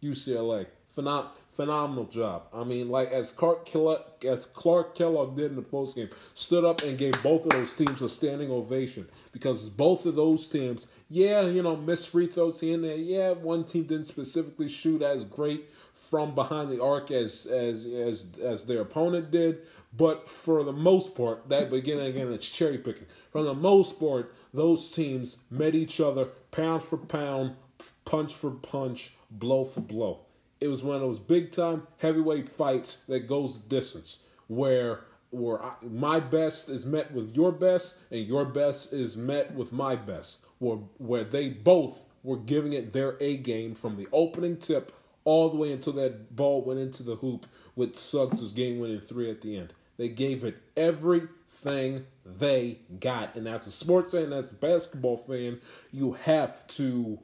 UCLA. 0.00 0.66
Phenom- 0.96 1.26
phenomenal 1.50 2.04
job. 2.04 2.44
I 2.54 2.62
mean, 2.62 2.88
like 2.88 3.10
as 3.10 3.32
Clark 3.32 3.66
Kellogg, 3.66 4.24
as 4.24 4.46
Clark 4.46 4.94
Kellogg 4.94 5.36
did 5.36 5.50
in 5.50 5.56
the 5.56 5.62
postgame, 5.62 6.10
stood 6.32 6.64
up 6.64 6.82
and 6.82 6.96
gave 6.96 7.20
both 7.24 7.44
of 7.44 7.50
those 7.50 7.74
teams 7.74 8.00
a 8.02 8.08
standing 8.08 8.52
ovation 8.52 9.08
because 9.32 9.68
both 9.68 10.06
of 10.06 10.14
those 10.14 10.48
teams, 10.48 10.86
yeah, 11.08 11.42
you 11.42 11.62
know, 11.62 11.76
missed 11.76 12.08
free 12.08 12.28
throws 12.28 12.60
here 12.60 12.74
and 12.74 12.84
there. 12.84 12.96
Yeah, 12.96 13.32
one 13.32 13.64
team 13.64 13.82
didn't 13.82 14.06
specifically 14.06 14.68
shoot 14.68 15.02
as 15.02 15.24
great 15.24 15.68
from 15.94 16.34
behind 16.36 16.70
the 16.70 16.82
arc 16.82 17.10
as 17.10 17.46
as 17.46 17.84
as 17.84 18.26
as 18.40 18.66
their 18.66 18.80
opponent 18.80 19.32
did, 19.32 19.58
but 19.92 20.28
for 20.28 20.62
the 20.62 20.72
most 20.72 21.16
part, 21.16 21.48
that 21.48 21.70
beginning 21.70 22.06
again, 22.06 22.32
it's 22.32 22.48
cherry 22.48 22.78
picking. 22.78 23.06
For 23.32 23.42
the 23.42 23.54
most 23.54 23.98
part, 23.98 24.34
those 24.54 24.90
teams 24.90 25.42
met 25.50 25.74
each 25.74 26.00
other 26.00 26.26
pound 26.50 26.82
for 26.82 26.96
pound, 26.96 27.56
punch 28.04 28.34
for 28.34 28.50
punch, 28.50 29.14
blow 29.30 29.64
for 29.64 29.80
blow. 29.80 30.20
It 30.60 30.68
was 30.68 30.82
one 30.82 30.96
of 30.96 31.02
those 31.02 31.18
big 31.18 31.52
time 31.52 31.86
heavyweight 31.98 32.48
fights 32.48 32.98
that 33.08 33.26
goes 33.26 33.60
the 33.60 33.68
distance, 33.68 34.20
where 34.46 35.04
where 35.30 35.62
I, 35.62 35.74
my 35.88 36.18
best 36.20 36.68
is 36.68 36.84
met 36.84 37.12
with 37.12 37.34
your 37.34 37.52
best, 37.52 38.00
and 38.10 38.26
your 38.26 38.44
best 38.44 38.92
is 38.92 39.16
met 39.16 39.54
with 39.54 39.72
my 39.72 39.96
best. 39.96 40.44
Where 40.58 40.78
where 40.98 41.24
they 41.24 41.48
both 41.48 42.04
were 42.22 42.36
giving 42.36 42.72
it 42.72 42.92
their 42.92 43.16
A 43.20 43.36
game 43.36 43.74
from 43.74 43.96
the 43.96 44.08
opening 44.12 44.58
tip 44.58 44.92
all 45.24 45.48
the 45.48 45.56
way 45.56 45.72
until 45.72 45.92
that 45.94 46.34
ball 46.34 46.62
went 46.62 46.80
into 46.80 47.02
the 47.02 47.16
hoop 47.16 47.46
with 47.76 47.96
Suggs' 47.96 48.52
game 48.52 48.78
winning 48.78 49.00
three 49.00 49.30
at 49.30 49.42
the 49.42 49.56
end. 49.56 49.72
They 50.00 50.08
gave 50.08 50.44
it 50.44 50.56
everything 50.78 52.06
they 52.24 52.78
got. 53.00 53.36
And 53.36 53.46
as 53.46 53.66
a 53.66 53.70
sports 53.70 54.14
fan, 54.14 54.32
as 54.32 54.50
a 54.50 54.54
basketball 54.54 55.18
fan, 55.18 55.60
you 55.92 56.12
have 56.12 56.66
to 56.68 57.18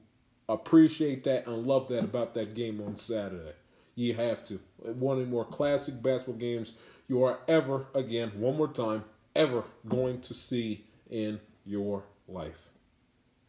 appreciate 0.46 1.24
that 1.24 1.46
and 1.46 1.66
love 1.66 1.88
that 1.88 2.04
about 2.04 2.34
that 2.34 2.54
game 2.54 2.82
on 2.86 2.98
Saturday. 2.98 3.54
You 3.94 4.12
have 4.16 4.44
to. 4.48 4.60
One 4.76 5.16
of 5.16 5.24
the 5.24 5.30
more 5.30 5.46
classic 5.46 6.02
basketball 6.02 6.38
games 6.38 6.74
you 7.08 7.24
are 7.24 7.40
ever, 7.48 7.86
again, 7.94 8.32
one 8.38 8.58
more 8.58 8.68
time, 8.68 9.04
ever 9.34 9.64
going 9.88 10.20
to 10.20 10.34
see 10.34 10.84
in 11.08 11.40
your 11.64 12.04
life. 12.28 12.68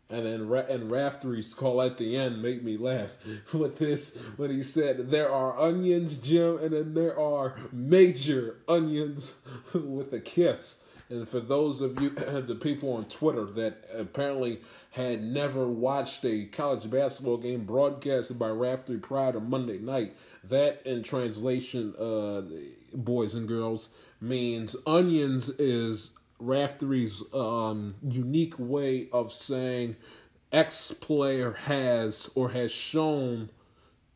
And 0.10 0.26
then 0.26 0.48
Ra- 0.48 0.63
and 0.70 0.89
Raftery's 0.89 1.54
call 1.54 1.82
at 1.82 1.98
the 1.98 2.15
end 2.15 2.41
made 2.41 2.63
me 2.63 2.78
laugh 2.78 3.15
with 3.54 3.78
this 3.78 4.17
when 4.38 4.52
he 4.52 4.63
said 4.63 5.12
there 5.12 5.32
are 5.32 5.60
onions, 5.60 6.17
Jim, 6.17 6.60
and 6.60 6.72
then 6.72 6.93
there 6.93 7.20
are 7.20 7.56
major 7.72 8.58
onions 8.67 9.36
with 9.74 10.13
a 10.13 10.20
kiss. 10.20 10.84
And 11.10 11.28
for 11.28 11.39
those 11.39 11.82
of 11.82 12.02
you, 12.02 12.10
the 12.41 12.58
people 12.60 12.93
on 12.93 13.06
Twitter 13.06 13.46
that 13.46 13.84
apparently 13.93 14.60
had 14.91 15.22
never 15.22 15.67
watched 15.67 16.26
a 16.26 16.46
college 16.46 16.89
basketball 16.89 17.38
game 17.38 17.65
broadcasted 17.65 18.39
by 18.39 18.50
Raftery 18.50 18.98
prior 18.98 19.34
to 19.34 19.39
Monday 19.39 19.78
night, 19.78 20.15
that 20.43 20.82
in 20.86 21.04
translation, 21.04 21.93
uh, 21.98 22.41
boys 22.93 23.36
and 23.36 23.48
girls, 23.48 23.93
means 24.20 24.76
onions 24.86 25.50
is 25.50 26.16
Raftery's 26.39 27.21
um, 27.34 27.95
unique 28.08 28.56
way 28.58 29.10
of 29.12 29.34
saying 29.34 29.95
X 30.52 30.91
player 30.91 31.54
has 31.54 32.30
or 32.36 32.50
has 32.52 32.71
shown, 32.71 33.50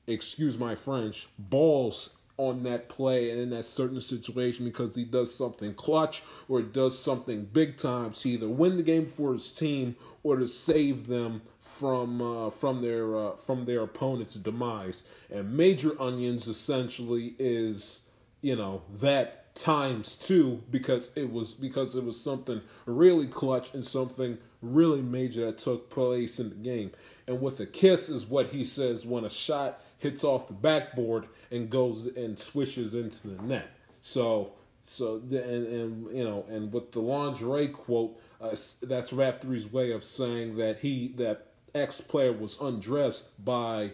excuse 0.08 0.58
my 0.58 0.76
French, 0.76 1.28
balls 1.38 2.18
on 2.38 2.64
that 2.64 2.90
play 2.90 3.30
and 3.30 3.40
in 3.40 3.50
that 3.52 3.66
certain 3.66 4.02
situation 4.02 4.66
because 4.66 4.96
he 4.96 5.04
does 5.04 5.34
something 5.34 5.74
clutch 5.76 6.24
or 6.50 6.62
does 6.62 6.98
something 6.98 7.46
big 7.46 7.78
time 7.78 8.12
to 8.12 8.30
either 8.30 8.50
win 8.50 8.78
the 8.78 8.84
game 8.84 9.06
for 9.06 9.34
his 9.34 9.54
team 9.54 9.96
or 10.24 10.38
to 10.38 10.48
save 10.48 11.06
them 11.08 11.42
from 11.60 12.22
uh, 12.22 12.50
from 12.50 12.82
their 12.82 13.16
uh, 13.16 13.36
from 13.36 13.66
their 13.66 13.82
opponent's 13.82 14.36
demise. 14.36 15.04
And 15.30 15.56
major 15.56 16.00
onions 16.02 16.48
essentially 16.48 17.36
is 17.38 18.10
you 18.42 18.56
know 18.56 18.82
that 18.92 19.41
times 19.54 20.16
two 20.16 20.64
because 20.70 21.12
it 21.16 21.32
was 21.32 21.54
because 21.54 21.96
it 21.96 22.04
was 22.04 22.20
something 22.20 22.62
really 22.86 23.28
clutch 23.28 23.74
and 23.74 23.86
something 23.86 24.38
really 24.62 25.02
major 25.02 25.46
that 25.46 25.58
took 25.58 25.90
place 25.90 26.40
in 26.40 26.50
the 26.50 26.56
game. 26.56 26.92
And 27.28 27.42
with 27.42 27.60
a 27.60 27.66
kiss 27.66 28.10
is 28.10 28.26
what 28.26 28.48
he 28.48 28.64
says 28.64 29.06
when 29.06 29.26
a 29.26 29.30
shot 29.30 29.82
hits 29.98 30.24
off 30.24 30.48
the 30.48 30.54
backboard 30.54 31.28
and 31.52 31.70
goes 31.70 32.08
and 32.08 32.40
swishes 32.40 32.96
into 32.96 33.28
the 33.28 33.42
net. 33.42 33.72
So 34.02 34.54
so 34.84 35.16
and 35.16 35.34
and 35.34 36.18
you 36.18 36.24
know 36.24 36.46
and 36.50 36.72
with 36.72 36.92
the 36.92 37.02
lingerie 37.02 37.68
quote, 37.68 38.20
uh, 38.40 38.56
that's 38.82 39.14
Raftery's 39.14 39.72
way 39.72 39.92
of 39.92 40.04
saying 40.04 40.58
that 40.58 40.80
he 40.80 41.10
that 41.18 41.48
X 41.76 42.02
player 42.02 42.34
was 42.34 42.60
undressed 42.60 43.44
by 43.44 43.92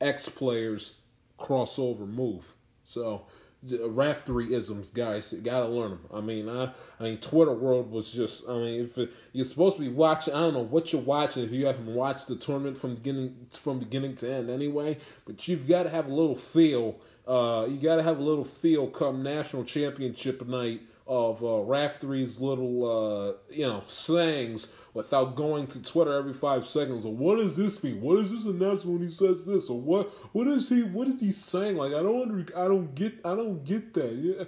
X 0.00 0.28
player's 0.28 1.00
crossover 1.38 2.08
move. 2.08 2.54
So 2.84 3.26
Raftery 3.62 4.54
isms, 4.54 4.88
guys. 4.88 5.32
You 5.32 5.40
gotta 5.40 5.66
learn 5.66 5.90
them. 5.90 6.06
I 6.12 6.20
mean, 6.20 6.48
I, 6.48 6.72
I 6.98 7.02
mean, 7.02 7.18
Twitter 7.18 7.52
world 7.52 7.90
was 7.90 8.10
just. 8.10 8.48
I 8.48 8.54
mean, 8.54 8.84
if 8.84 8.96
it, 8.96 9.12
you're 9.32 9.44
supposed 9.44 9.76
to 9.76 9.82
be 9.82 9.88
watching, 9.88 10.32
I 10.32 10.38
don't 10.38 10.54
know 10.54 10.60
what 10.60 10.92
you're 10.92 11.02
watching 11.02 11.44
if 11.44 11.52
you 11.52 11.66
haven't 11.66 11.94
watched 11.94 12.26
the 12.26 12.36
tournament 12.36 12.78
from 12.78 12.94
beginning 12.94 13.48
from 13.52 13.78
beginning 13.78 14.14
to 14.16 14.32
end, 14.32 14.48
anyway. 14.48 14.96
But 15.26 15.46
you've 15.46 15.68
got 15.68 15.82
to 15.82 15.90
have 15.90 16.06
a 16.06 16.14
little 16.14 16.36
feel. 16.36 17.00
Uh, 17.28 17.66
you 17.68 17.76
got 17.76 17.96
to 17.96 18.02
have 18.02 18.18
a 18.18 18.22
little 18.22 18.44
feel 18.44 18.86
come 18.86 19.22
national 19.22 19.64
championship 19.64 20.46
night 20.46 20.80
of 21.06 21.42
uh, 21.42 21.60
Raftery's 21.62 22.40
little, 22.40 22.84
uh, 22.88 23.32
you 23.52 23.66
know, 23.66 23.82
sayings 23.88 24.72
without 24.94 25.36
going 25.36 25.66
to 25.68 25.82
Twitter 25.82 26.12
every 26.12 26.32
five 26.32 26.66
seconds. 26.66 27.04
Or 27.04 27.14
what 27.14 27.38
does 27.38 27.56
this 27.56 27.82
mean? 27.82 28.00
What 28.00 28.18
is 28.18 28.30
this 28.30 28.44
announcement 28.44 28.98
when 28.98 29.08
he 29.08 29.14
says 29.14 29.46
this? 29.46 29.68
Or 29.68 29.80
what? 29.80 30.08
What 30.34 30.46
is 30.48 30.68
he? 30.68 30.82
What 30.82 31.08
is 31.08 31.20
he 31.20 31.32
saying? 31.32 31.76
Like 31.76 31.92
I 31.92 32.02
don't, 32.02 32.50
I 32.56 32.64
don't 32.64 32.94
get, 32.94 33.14
I 33.24 33.34
don't 33.34 33.64
get 33.64 33.94
that. 33.94 34.12
Yeah. 34.12 34.44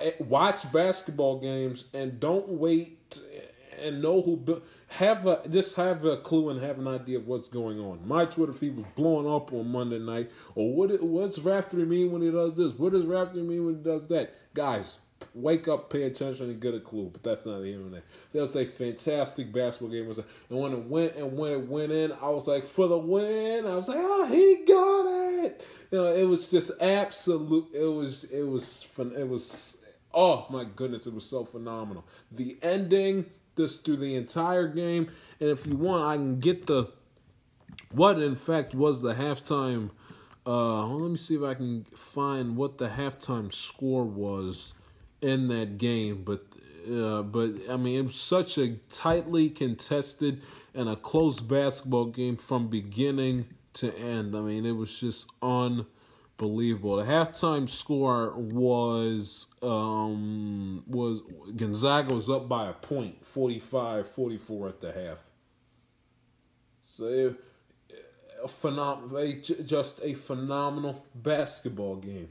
Eh, 0.00 0.12
watch 0.20 0.70
basketball 0.72 1.40
games 1.40 1.88
and 1.92 2.20
don't 2.20 2.48
wait 2.48 3.18
and 3.82 4.00
know 4.00 4.22
who 4.22 4.62
have 4.88 5.26
a 5.26 5.48
just 5.48 5.76
have 5.76 6.04
a 6.04 6.18
clue 6.18 6.50
and 6.50 6.62
have 6.62 6.78
an 6.78 6.86
idea 6.86 7.18
of 7.18 7.26
what's 7.26 7.48
going 7.48 7.80
on. 7.80 8.06
My 8.06 8.24
Twitter 8.24 8.52
feed 8.52 8.76
was 8.76 8.86
blowing 8.94 9.28
up 9.28 9.52
on 9.52 9.68
Monday 9.70 9.98
night. 9.98 10.30
Or 10.54 10.72
what? 10.74 11.02
What's 11.02 11.38
Raftery 11.38 11.84
mean 11.84 12.12
when 12.12 12.22
he 12.22 12.30
does 12.30 12.54
this? 12.54 12.72
What 12.72 12.92
does 12.92 13.04
Raftery 13.04 13.42
mean 13.42 13.66
when 13.66 13.76
he 13.76 13.82
does 13.82 14.06
that? 14.08 14.54
Guys, 14.54 14.98
wake 15.34 15.68
up, 15.68 15.90
pay 15.90 16.04
attention, 16.04 16.50
and 16.50 16.60
get 16.60 16.74
a 16.74 16.80
clue. 16.80 17.10
But 17.12 17.22
that's 17.22 17.46
not 17.46 17.64
even 17.64 17.92
there. 17.92 18.02
That 18.32 18.40
was 18.42 18.56
a 18.56 18.64
fantastic 18.64 19.52
basketball 19.52 19.90
game. 19.90 20.10
And 20.50 20.58
when 20.58 20.72
it 20.72 20.84
went 20.86 21.16
and 21.16 21.36
when 21.36 21.52
it 21.52 21.68
went 21.68 21.92
in, 21.92 22.12
I 22.12 22.28
was 22.30 22.46
like, 22.46 22.64
for 22.64 22.86
the 22.86 22.98
win. 22.98 23.66
I 23.66 23.76
was 23.76 23.88
like, 23.88 23.98
oh, 24.00 24.26
he 24.26 24.64
got 24.66 25.44
it. 25.44 25.66
You 25.90 25.98
know, 25.98 26.06
it 26.06 26.24
was 26.24 26.50
just 26.50 26.70
absolute. 26.80 27.68
It 27.74 27.84
was 27.84 28.24
it 28.24 28.42
was 28.42 28.86
it 29.16 29.28
was 29.28 29.84
oh 30.12 30.46
my 30.48 30.64
goodness, 30.64 31.06
it 31.06 31.14
was 31.14 31.26
so 31.26 31.44
phenomenal. 31.44 32.04
The 32.30 32.56
ending, 32.62 33.26
just 33.56 33.84
through 33.84 33.98
the 33.98 34.14
entire 34.14 34.68
game, 34.68 35.10
and 35.40 35.50
if 35.50 35.66
you 35.66 35.76
want, 35.76 36.04
I 36.04 36.16
can 36.16 36.40
get 36.40 36.66
the 36.66 36.90
what 37.90 38.18
in 38.18 38.34
fact 38.34 38.74
was 38.74 39.02
the 39.02 39.14
halftime. 39.14 39.90
Uh, 40.46 40.84
well, 40.86 41.00
let 41.00 41.10
me 41.10 41.16
see 41.16 41.36
if 41.36 41.42
I 41.42 41.54
can 41.54 41.84
find 41.84 42.56
what 42.56 42.76
the 42.76 42.88
halftime 42.88 43.52
score 43.52 44.04
was 44.04 44.74
in 45.24 45.48
that 45.48 45.78
game, 45.78 46.22
but 46.24 46.44
uh, 46.90 47.22
but 47.22 47.52
I 47.70 47.76
mean 47.76 48.00
it 48.00 48.02
was 48.02 48.14
such 48.14 48.58
a 48.58 48.76
tightly 48.90 49.48
contested 49.48 50.42
and 50.74 50.88
a 50.88 50.96
close 50.96 51.40
basketball 51.40 52.06
game 52.06 52.36
from 52.36 52.68
beginning 52.68 53.46
to 53.74 53.96
end. 53.96 54.36
I 54.36 54.40
mean 54.40 54.66
it 54.66 54.72
was 54.72 55.00
just 55.00 55.30
unbelievable. 55.40 56.96
The 56.96 57.04
halftime 57.04 57.68
score 57.70 58.34
was 58.36 59.46
um 59.62 60.84
was 60.86 61.22
Gonzaga 61.56 62.14
was 62.14 62.28
up 62.28 62.48
by 62.48 62.68
a 62.68 62.74
point, 62.74 63.24
45-44 63.24 64.68
at 64.68 64.80
the 64.82 64.92
half. 64.92 65.30
So 66.84 67.04
it, 67.06 67.40
a 68.42 68.46
phenom- 68.46 69.10
a, 69.14 69.62
just 69.62 70.00
a 70.04 70.12
phenomenal 70.14 71.06
basketball 71.14 71.96
game. 71.96 72.28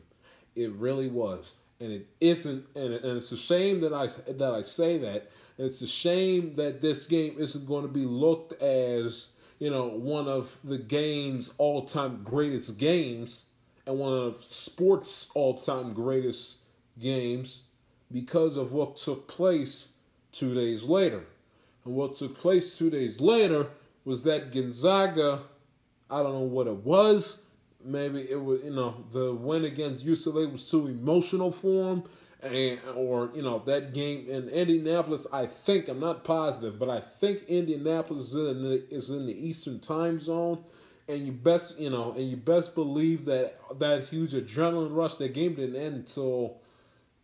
It 0.56 0.71
really 0.73 1.10
was 1.10 1.56
and 1.84 1.91
it 1.91 2.08
isn't 2.22 2.65
and, 2.76 2.93
and 2.93 3.17
it's 3.17 3.32
a 3.32 3.38
shame 3.38 3.82
that 3.82 3.93
I 3.93 4.08
that 4.32 4.54
I 4.54 4.62
say 4.63 4.98
that. 5.00 5.30
it's 5.58 5.82
a 5.82 5.88
shame 5.88 6.56
that 6.56 6.82
this 6.82 7.06
game 7.08 7.36
isn't 7.38 7.67
going 7.67 7.84
to 7.84 7.93
be 8.02 8.06
looked 8.06 8.54
as 8.62 9.30
you 9.60 9.69
know 9.69 9.88
one 9.88 10.28
of 10.28 10.58
the 10.63 10.78
game's 10.78 11.54
all-time 11.58 12.22
greatest 12.24 12.80
games 12.80 13.48
and 13.86 14.00
one 14.00 14.13
of 14.13 14.43
sports 14.43 15.28
all-time 15.36 15.93
greatest 15.93 16.60
games 17.00 17.65
because 18.12 18.58
of 18.58 18.72
what 18.72 18.96
took 18.98 19.28
place 19.28 19.89
two 20.32 20.54
days 20.54 20.84
later. 20.84 21.24
And 21.86 21.96
what 21.96 22.15
took 22.15 22.38
place 22.38 22.78
two 22.78 22.89
days 22.89 23.19
later 23.19 23.67
was 24.06 24.24
that 24.24 24.52
Gonzaga, 24.54 25.41
I 26.10 26.22
don't 26.24 26.34
know 26.34 26.39
what 26.39 26.67
it 26.67 26.78
was, 26.78 27.41
maybe 27.86 28.22
it 28.30 28.41
was 28.41 28.63
you 28.63 28.74
know 28.74 29.04
the 29.12 29.34
win 29.34 29.65
against 29.65 30.06
UCLA 30.06 30.52
was 30.52 30.69
too 30.69 30.88
emotional 30.88 31.52
for 31.52 31.93
him, 31.93 32.04
and 32.41 32.80
or 32.96 33.32
you 33.36 33.41
know 33.41 33.60
that 33.65 33.93
game 33.93 34.28
in 34.28 34.50
Indianapolis. 34.50 35.28
I 35.32 35.46
think 35.46 35.88
I'm 35.88 36.00
not 36.00 36.24
positive, 36.24 36.80
but 36.80 36.89
I 36.89 37.00
think 37.00 37.43
Indianapolis 37.48 38.34
is 38.34 38.36
in 38.36 38.63
the, 38.63 38.93
is 38.93 39.10
in 39.10 39.26
the 39.26 39.48
Eastern 39.48 39.80
Time 39.80 40.19
Zone, 40.19 40.63
and 41.08 41.26
you 41.26 41.32
best 41.32 41.80
you 41.80 41.89
know 41.89 42.12
and 42.13 42.30
you 42.30 42.38
best 42.38 42.76
believe 42.76 43.26
that 43.26 43.58
that 43.80 44.06
huge 44.06 44.34
adrenaline 44.34 44.96
rush. 44.96 45.15
That 45.15 45.34
game 45.34 45.56
didn't 45.56 45.76
end 45.76 45.96
until 45.96 46.58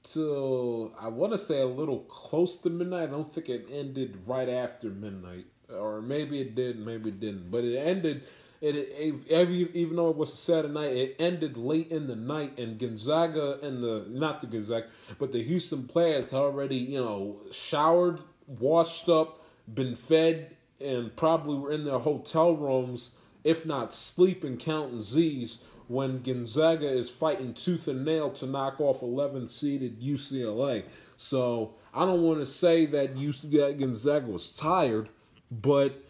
till 0.03 0.93
I 0.99 1.07
want 1.09 1.33
to 1.33 1.37
say 1.37 1.61
a 1.61 1.65
little 1.65 1.99
close 1.99 2.57
to 2.59 2.69
midnight. 2.69 3.03
I 3.03 3.11
don't 3.11 3.33
think 3.33 3.49
it 3.49 3.67
ended 3.71 4.19
right 4.25 4.49
after 4.49 4.89
midnight, 4.89 5.45
or 5.73 6.01
maybe 6.01 6.41
it 6.41 6.55
did, 6.55 6.79
maybe 6.79 7.09
it 7.09 7.19
didn't, 7.19 7.51
but 7.51 7.63
it 7.63 7.77
ended 7.77 8.23
it, 8.61 8.75
it, 8.75 9.49
even 9.49 9.95
though 9.95 10.09
it 10.09 10.17
was 10.17 10.33
a 10.33 10.37
Saturday 10.37 10.73
night, 10.73 10.91
it 10.91 11.15
ended 11.17 11.55
late 11.55 11.89
in 11.91 12.07
the 12.07 12.15
night, 12.15 12.59
and 12.59 12.77
Gonzaga 12.77 13.59
and 13.61 13.81
the 13.81 14.05
not 14.09 14.41
the 14.41 14.47
Gonzaga, 14.47 14.87
but 15.17 15.31
the 15.31 15.43
Houston 15.43 15.87
players 15.87 16.31
had 16.31 16.37
already 16.37 16.77
you 16.77 16.99
know 16.99 17.39
showered, 17.51 18.19
washed 18.47 19.07
up, 19.07 19.45
been 19.73 19.95
fed, 19.95 20.55
and 20.81 21.15
probably 21.15 21.57
were 21.57 21.71
in 21.71 21.85
their 21.85 21.99
hotel 21.99 22.55
rooms, 22.55 23.15
if 23.43 23.65
not 23.65 23.93
sleeping, 23.93 24.57
counting 24.57 25.01
Z's 25.01 25.63
when 25.87 26.21
Gonzaga 26.21 26.87
is 26.87 27.09
fighting 27.09 27.53
tooth 27.53 27.87
and 27.87 28.05
nail 28.05 28.29
to 28.31 28.45
knock 28.45 28.79
off 28.79 29.01
11 29.01 29.47
seeded 29.47 29.99
UCLA. 29.99 30.83
So 31.17 31.73
I 31.93 32.05
don't 32.05 32.21
want 32.21 32.39
to 32.41 32.45
say 32.45 32.85
that 32.87 33.17
you 33.17 33.33
Gonzaga 33.33 34.27
was 34.27 34.53
tired, 34.53 35.09
but 35.49 36.03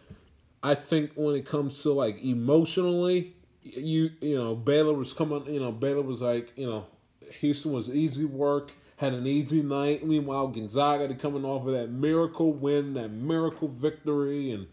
I 0.62 0.74
think 0.74 1.12
when 1.14 1.34
it 1.34 1.46
comes 1.46 1.82
to 1.82 1.92
like 1.92 2.22
emotionally, 2.22 3.34
you 3.62 4.10
you 4.20 4.36
know 4.36 4.54
Baylor 4.54 4.94
was 4.94 5.12
coming. 5.12 5.46
You 5.46 5.60
know 5.60 5.72
Baylor 5.72 6.02
was 6.02 6.20
like 6.20 6.52
you 6.56 6.66
know 6.66 6.86
Houston 7.40 7.72
was 7.72 7.94
easy 7.94 8.24
work. 8.24 8.72
had 8.96 9.14
an 9.14 9.26
easy 9.26 9.62
night. 9.62 10.06
Meanwhile, 10.06 10.48
Gonzaga 10.48 11.14
coming 11.14 11.44
off 11.44 11.66
of 11.66 11.72
that 11.72 11.90
miracle 11.90 12.52
win, 12.52 12.94
that 12.94 13.10
miracle 13.10 13.68
victory, 13.68 14.50
and 14.50 14.66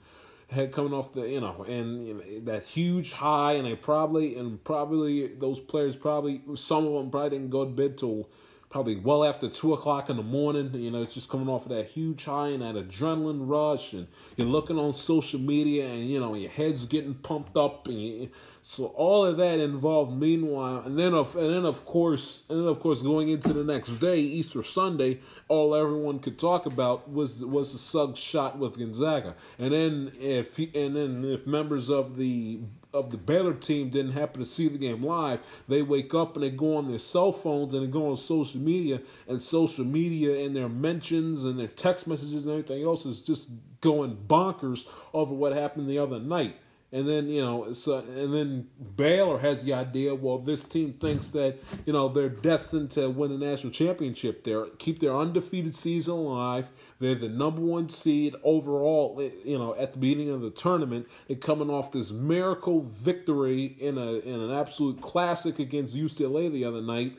had 0.49 0.71
coming 0.71 0.93
off 0.93 1.13
the 1.13 1.21
you 1.21 1.41
know 1.41 1.63
and 1.67 2.07
you 2.07 2.13
know, 2.13 2.39
that 2.51 2.63
huge 2.63 3.13
high, 3.13 3.53
and 3.53 3.65
they 3.65 3.75
probably 3.75 4.37
and 4.37 4.63
probably 4.63 5.27
those 5.27 5.59
players 5.59 5.95
probably 5.95 6.41
some 6.55 6.85
of 6.85 6.93
them 6.93 7.09
probably 7.11 7.31
didn't 7.31 7.49
go 7.49 7.63
to 7.63 7.71
bed 7.71 7.97
till 7.97 8.29
probably 8.77 8.95
well 8.95 9.25
after 9.25 9.49
two 9.49 9.73
o'clock 9.73 10.07
in 10.07 10.17
the 10.17 10.23
morning. 10.23 10.69
You 10.75 10.91
know, 10.91 11.01
it's 11.01 11.15
just 11.15 11.31
coming 11.31 11.49
off 11.49 11.65
of 11.65 11.69
that 11.69 11.87
huge 11.87 12.25
high 12.25 12.49
and 12.49 12.61
that 12.61 12.75
adrenaline 12.75 13.49
rush, 13.49 13.93
and 13.93 14.05
you're 14.35 14.45
looking 14.45 14.77
on 14.77 14.93
social 14.93 15.39
media, 15.39 15.87
and 15.87 16.07
you 16.07 16.19
know 16.19 16.35
your 16.35 16.51
head's 16.51 16.85
getting 16.85 17.15
pumped 17.15 17.57
up, 17.57 17.87
and 17.87 17.99
you, 17.99 18.29
so 18.61 18.85
all 18.85 19.25
of 19.25 19.37
that 19.37 19.59
involved. 19.59 20.15
Meanwhile, 20.15 20.83
and 20.85 20.99
then 20.99 21.15
of 21.15 21.35
and 21.35 21.51
then 21.51 21.65
of 21.65 21.87
course, 21.87 22.43
and 22.51 22.59
then 22.59 22.67
of 22.67 22.79
course 22.79 23.01
going 23.01 23.29
into 23.29 23.51
the 23.51 23.63
next 23.63 23.97
day, 23.97 24.19
Easter 24.19 24.61
Sunday, 24.61 25.21
all 25.47 25.73
everyone 25.73 26.19
could 26.19 26.37
talk 26.37 26.67
about 26.67 27.11
was 27.11 27.43
was 27.43 27.71
the 27.71 27.79
Suggs 27.79 28.19
shot 28.19 28.59
with 28.59 28.77
Gonzaga, 28.77 29.35
and 29.57 29.73
then 29.73 30.11
if 30.19 30.57
he, 30.57 30.65
and 30.75 30.95
then 30.95 31.25
if 31.25 31.47
members 31.47 31.89
of 31.89 32.15
the 32.15 32.59
of 32.93 33.11
the 33.11 33.17
Baylor 33.17 33.53
team 33.53 33.89
didn't 33.89 34.13
happen 34.13 34.39
to 34.39 34.45
see 34.45 34.67
the 34.67 34.77
game 34.77 35.03
live, 35.03 35.41
they 35.67 35.81
wake 35.81 36.13
up 36.13 36.35
and 36.35 36.43
they 36.43 36.49
go 36.49 36.77
on 36.77 36.87
their 36.87 36.99
cell 36.99 37.31
phones 37.31 37.73
and 37.73 37.83
they 37.83 37.87
go 37.87 38.09
on 38.09 38.17
social 38.17 38.61
media, 38.61 39.01
and 39.27 39.41
social 39.41 39.85
media 39.85 40.45
and 40.45 40.55
their 40.55 40.69
mentions 40.69 41.43
and 41.43 41.59
their 41.59 41.67
text 41.67 42.07
messages 42.07 42.45
and 42.45 42.53
everything 42.53 42.83
else 42.83 43.05
is 43.05 43.21
just 43.21 43.49
going 43.81 44.15
bonkers 44.27 44.87
over 45.13 45.33
what 45.33 45.53
happened 45.53 45.89
the 45.89 45.99
other 45.99 46.19
night. 46.19 46.55
And 46.89 47.05
then 47.05 47.27
you 47.27 47.41
know, 47.41 47.73
so 47.73 47.97
uh, 47.97 48.01
and 48.01 48.33
then 48.33 48.67
Baylor 48.95 49.39
has 49.39 49.65
the 49.65 49.73
idea. 49.73 50.15
Well, 50.15 50.37
this 50.37 50.63
team 50.63 50.93
thinks 50.93 51.31
that 51.31 51.57
you 51.85 51.91
know 51.91 52.07
they're 52.07 52.29
destined 52.29 52.91
to 52.91 53.09
win 53.09 53.31
a 53.33 53.37
national 53.37 53.73
championship. 53.73 54.45
They 54.45 54.55
keep 54.77 54.99
their 54.99 55.13
undefeated 55.13 55.75
season 55.75 56.13
alive. 56.13 56.69
They're 56.99 57.15
the 57.15 57.27
number 57.27 57.61
one 57.61 57.89
seed 57.89 58.35
overall. 58.41 59.19
Eh, 59.21 59.31
you 59.43 59.57
know, 59.57 59.75
at 59.75 59.93
the 59.93 59.99
beginning 59.99 60.29
of 60.29 60.39
the 60.39 60.49
tournament, 60.49 61.07
they're 61.27 61.35
coming 61.35 61.69
off 61.69 61.91
this 61.91 62.11
miracle 62.11 62.81
victory 62.81 63.65
in 63.65 63.97
a 63.97 64.19
in 64.19 64.39
an 64.39 64.51
absolute 64.51 65.01
classic 65.01 65.59
against 65.59 65.93
UCLA 65.93 66.49
the 66.49 66.63
other 66.63 66.81
night. 66.81 67.17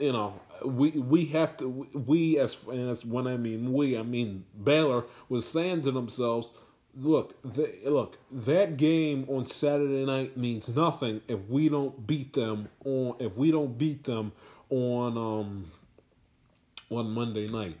You 0.00 0.12
know, 0.12 0.40
we 0.64 0.92
we 0.92 1.26
have 1.26 1.58
to 1.58 1.68
we 1.68 2.38
as 2.38 2.56
and 2.66 2.88
that's 2.88 3.04
when 3.04 3.26
I 3.26 3.36
mean 3.36 3.74
we 3.74 3.98
I 3.98 4.02
mean 4.04 4.46
Baylor 4.62 5.04
was 5.28 5.46
saying 5.46 5.82
to 5.82 5.90
themselves 5.90 6.52
look, 6.96 7.40
the, 7.42 7.72
look, 7.86 8.18
that 8.30 8.76
game 8.76 9.26
on 9.28 9.46
Saturday 9.46 10.04
night 10.04 10.36
means 10.36 10.68
nothing 10.68 11.20
if 11.28 11.48
we 11.48 11.68
don't 11.68 12.06
beat 12.06 12.34
them 12.34 12.68
on 12.84 13.16
if 13.18 13.36
we 13.36 13.50
don't 13.50 13.78
beat 13.78 14.04
them 14.04 14.32
on 14.70 15.16
um 15.16 15.70
on 16.90 17.10
Monday 17.10 17.48
night. 17.48 17.78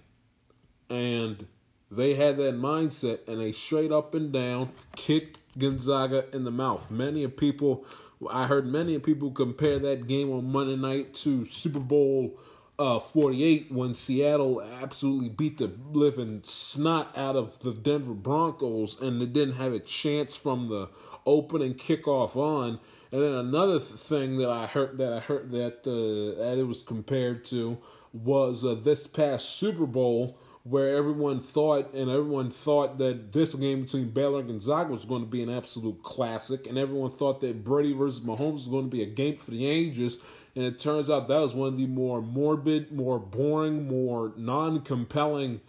And 0.88 1.46
they 1.90 2.14
had 2.14 2.36
that 2.38 2.54
mindset 2.54 3.26
and 3.28 3.40
they 3.40 3.52
straight 3.52 3.92
up 3.92 4.14
and 4.14 4.32
down 4.32 4.70
kicked 4.96 5.38
Gonzaga 5.58 6.24
in 6.34 6.44
the 6.44 6.50
mouth. 6.50 6.90
Many 6.90 7.24
of 7.24 7.36
people 7.36 7.84
I 8.30 8.46
heard 8.46 8.66
many 8.66 8.98
people 8.98 9.30
compare 9.30 9.78
that 9.78 10.06
game 10.06 10.30
on 10.30 10.50
Monday 10.50 10.76
night 10.76 11.14
to 11.14 11.44
Super 11.44 11.80
Bowl 11.80 12.38
uh, 12.78 12.98
48 12.98 13.70
when 13.70 13.94
Seattle 13.94 14.62
absolutely 14.62 15.28
beat 15.28 15.58
the 15.58 15.72
living 15.92 16.40
snot 16.42 17.16
out 17.16 17.36
of 17.36 17.58
the 17.60 17.72
Denver 17.72 18.14
Broncos 18.14 19.00
and 19.00 19.20
they 19.20 19.26
didn't 19.26 19.56
have 19.56 19.72
a 19.72 19.78
chance 19.78 20.34
from 20.34 20.68
the 20.68 20.88
opening 21.26 21.74
kickoff 21.74 22.34
on. 22.36 22.80
And 23.12 23.22
then 23.22 23.32
another 23.32 23.78
th- 23.78 23.90
thing 23.90 24.38
that 24.38 24.48
I 24.48 24.66
heard 24.66 24.96
that 24.98 25.12
I 25.12 25.20
heard 25.20 25.50
that 25.52 25.86
uh, 25.86 26.42
that 26.42 26.58
it 26.58 26.66
was 26.66 26.82
compared 26.82 27.44
to 27.46 27.78
was 28.12 28.64
uh, 28.64 28.74
this 28.74 29.06
past 29.06 29.50
Super 29.50 29.86
Bowl 29.86 30.38
where 30.64 30.96
everyone 30.96 31.40
thought 31.40 31.92
and 31.92 32.08
everyone 32.08 32.50
thought 32.50 32.98
that 32.98 33.32
this 33.32 33.54
game 33.54 33.82
between 33.82 34.10
Baylor 34.10 34.40
and 34.40 34.48
Gonzaga 34.48 34.92
was 34.92 35.04
going 35.04 35.22
to 35.22 35.28
be 35.28 35.42
an 35.42 35.50
absolute 35.50 36.02
classic, 36.02 36.66
and 36.66 36.78
everyone 36.78 37.10
thought 37.10 37.40
that 37.40 37.64
Brady 37.64 37.92
versus 37.92 38.24
Mahomes 38.24 38.52
was 38.52 38.68
going 38.68 38.84
to 38.84 38.96
be 38.96 39.02
a 39.02 39.06
game 39.06 39.36
for 39.36 39.50
the 39.50 39.66
ages. 39.66 40.20
And 40.54 40.64
it 40.64 40.78
turns 40.78 41.08
out 41.10 41.28
that 41.28 41.40
was 41.40 41.54
one 41.54 41.68
of 41.68 41.76
the 41.78 41.86
more 41.86 42.20
morbid, 42.20 42.92
more 42.92 43.18
boring, 43.18 43.88
more 43.88 44.32
non-compelling 44.36 45.60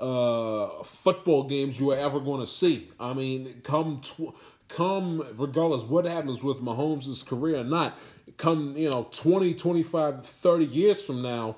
uh, 0.00 0.82
football 0.82 1.44
games 1.44 1.78
you 1.78 1.92
are 1.92 1.96
ever 1.96 2.18
going 2.18 2.40
to 2.40 2.46
see. 2.46 2.90
I 2.98 3.12
mean, 3.14 3.60
come 3.62 4.00
tw- 4.00 4.34
come 4.68 5.24
regardless 5.36 5.82
what 5.82 6.06
happens 6.06 6.42
with 6.42 6.60
Mahomes' 6.60 7.24
career 7.26 7.58
or 7.60 7.64
not, 7.64 7.96
come, 8.36 8.74
you 8.76 8.90
know, 8.90 9.06
20, 9.12 9.54
25, 9.54 10.26
30 10.26 10.64
years 10.64 11.02
from 11.02 11.22
now, 11.22 11.56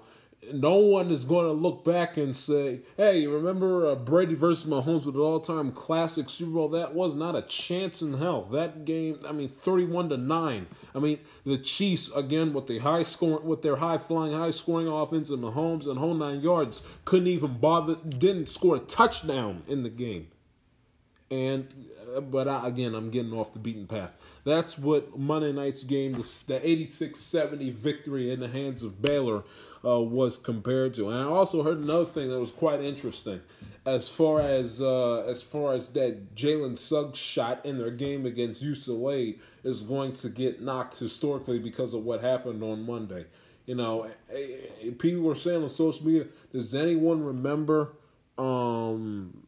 no 0.53 0.75
one 0.77 1.11
is 1.11 1.25
going 1.25 1.47
to 1.47 1.53
look 1.53 1.85
back 1.85 2.17
and 2.17 2.35
say, 2.35 2.81
"Hey, 2.97 3.27
remember 3.27 3.87
uh, 3.87 3.95
Brady 3.95 4.35
versus 4.35 4.69
Mahomes 4.69 5.07
with 5.07 5.15
an 5.15 5.21
all-time 5.21 5.73
classic 5.73 6.29
Super 6.29 6.53
Bowl? 6.53 6.69
That 6.69 6.95
was 6.95 7.17
not 7.17 7.37
a 7.37 7.43
chance 7.43 8.03
in 8.03 8.15
hell. 8.15 8.43
That 8.43 8.85
game, 8.85 9.21
I 9.29 9.33
mean, 9.33 9.49
thirty-one 9.49 10.09
to 10.11 10.17
nine. 10.17 10.67
I 10.95 10.99
mean, 10.99 11.21
the 11.45 11.59
Chiefs 11.59 12.11
again 12.15 12.53
with 12.53 12.67
the 12.67 12.79
high 12.79 13.03
score, 13.03 13.41
with 13.41 13.63
their 13.63 13.77
high-flying, 13.77 14.33
high-scoring 14.33 14.89
offense, 14.89 15.31
and 15.31 15.43
Mahomes 15.43 15.89
and 15.89 15.99
whole 15.99 16.15
nine 16.15 16.41
yards 16.41 16.87
couldn't 17.05 17.29
even 17.29 17.59
bother, 17.59 17.97
didn't 17.97 18.49
score 18.49 18.77
a 18.77 18.81
touchdown 18.81 19.63
in 19.67 19.83
the 19.83 19.91
game. 19.91 20.29
And 21.35 21.69
but 22.31 22.47
I, 22.47 22.69
again, 22.69 22.95
I'm 22.95 23.11
getting 23.11 23.33
off 23.33 23.53
the 23.53 23.59
beaten 23.59 23.87
path. 23.87 24.17
That's 24.45 24.79
what 24.79 25.19
Monday 25.19 25.53
night's 25.53 25.85
game, 25.85 26.13
the, 26.13 26.43
the 26.47 26.61
86-70 26.61 27.73
victory 27.73 28.31
in 28.31 28.41
the 28.41 28.49
hands 28.49 28.83
of 28.83 29.03
Baylor, 29.03 29.43
uh, 29.85 30.01
was 30.01 30.39
compared 30.39 30.95
to. 30.95 31.11
And 31.11 31.19
I 31.19 31.25
also 31.25 31.63
heard 31.63 31.79
another 31.79 32.05
thing 32.05 32.31
that 32.31 32.39
was 32.39 32.51
quite 32.51 32.81
interesting, 32.81 33.41
as 33.85 34.09
far 34.09 34.41
as 34.41 34.81
uh, 34.81 35.25
as 35.29 35.43
far 35.43 35.75
as 35.75 35.91
that 35.91 36.35
Jalen 36.35 36.79
Suggs 36.79 37.19
shot 37.19 37.65
in 37.67 37.79
their 37.79 37.91
game 37.91 38.25
against 38.27 38.63
UCLA 38.63 39.39
is 39.63 39.83
going 39.83 40.13
to 40.15 40.29
get 40.29 40.63
knocked 40.63 40.99
historically 40.99 41.59
because 41.59 41.95
of 41.95 42.05
what 42.05 42.21
happened 42.21 42.63
on 42.63 42.87
Monday. 42.87 43.27
You 43.67 43.75
know, 43.75 44.11
people 44.99 45.23
were 45.23 45.35
saying 45.35 45.63
on 45.63 45.71
social 45.71 46.07
media, 46.07 46.27
does 46.53 46.75
anyone 46.75 47.25
remember? 47.25 47.93
Um, 48.37 49.44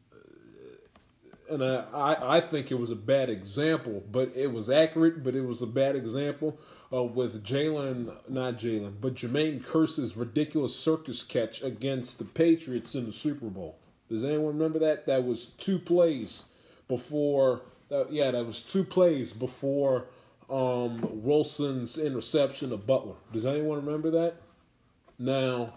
and 1.49 1.63
I, 1.63 2.17
I 2.21 2.41
think 2.41 2.71
it 2.71 2.79
was 2.79 2.91
a 2.91 2.97
bad 2.97 3.31
example, 3.31 4.03
but 4.11 4.33
it 4.35 4.53
was 4.53 4.69
accurate, 4.69 5.23
but 5.23 5.35
it 5.35 5.43
was 5.43 5.63
a 5.63 5.67
bad 5.67 5.97
example 5.97 6.59
uh, 6.93 7.03
with 7.03 7.45
Jalen, 7.45 8.13
not 8.29 8.59
Jalen, 8.59 8.95
but 9.01 9.15
Jermaine 9.15 9.65
Kearse's 9.65 10.17
ridiculous 10.17 10.79
circus 10.79 11.23
catch 11.23 11.63
against 11.63 12.19
the 12.19 12.25
Patriots 12.25 12.95
in 12.95 13.07
the 13.07 13.13
Super 13.13 13.47
Bowl. 13.47 13.79
Does 14.09 14.25
anyone 14.25 14.59
remember 14.59 14.79
that? 14.81 15.07
That 15.07 15.25
was 15.25 15.47
two 15.47 15.79
plays 15.79 16.51
before, 16.89 17.63
uh, 17.91 18.07
yeah, 18.09 18.31
that 18.31 18.47
was 18.47 18.63
two 18.63 18.85
plays 18.85 19.33
before 19.33 20.07
um, 20.49 20.99
Wilson's 21.03 21.99
interception 21.99 22.73
of 22.73 22.87
Butler. 22.87 23.17
Does 23.33 23.45
anyone 23.45 23.85
remember 23.85 24.11
that? 24.13 24.37
Now, 25.19 25.75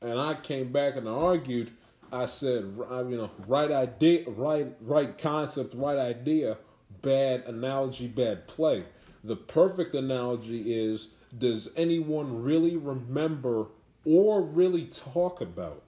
and 0.00 0.18
I 0.18 0.34
came 0.34 0.72
back 0.72 0.96
and 0.96 1.08
I 1.08 1.12
argued 1.12 1.72
I 2.14 2.26
said, 2.26 2.74
you 2.78 3.16
know, 3.16 3.30
right 3.46 3.70
idea, 3.70 4.28
right, 4.28 4.68
right 4.80 5.16
concept, 5.18 5.74
right 5.74 5.98
idea, 5.98 6.58
bad 7.02 7.42
analogy, 7.46 8.06
bad 8.06 8.46
play. 8.46 8.84
The 9.22 9.36
perfect 9.36 9.94
analogy 9.94 10.74
is: 10.74 11.08
Does 11.36 11.74
anyone 11.76 12.42
really 12.42 12.76
remember 12.76 13.66
or 14.04 14.42
really 14.42 14.86
talk 14.86 15.40
about? 15.40 15.82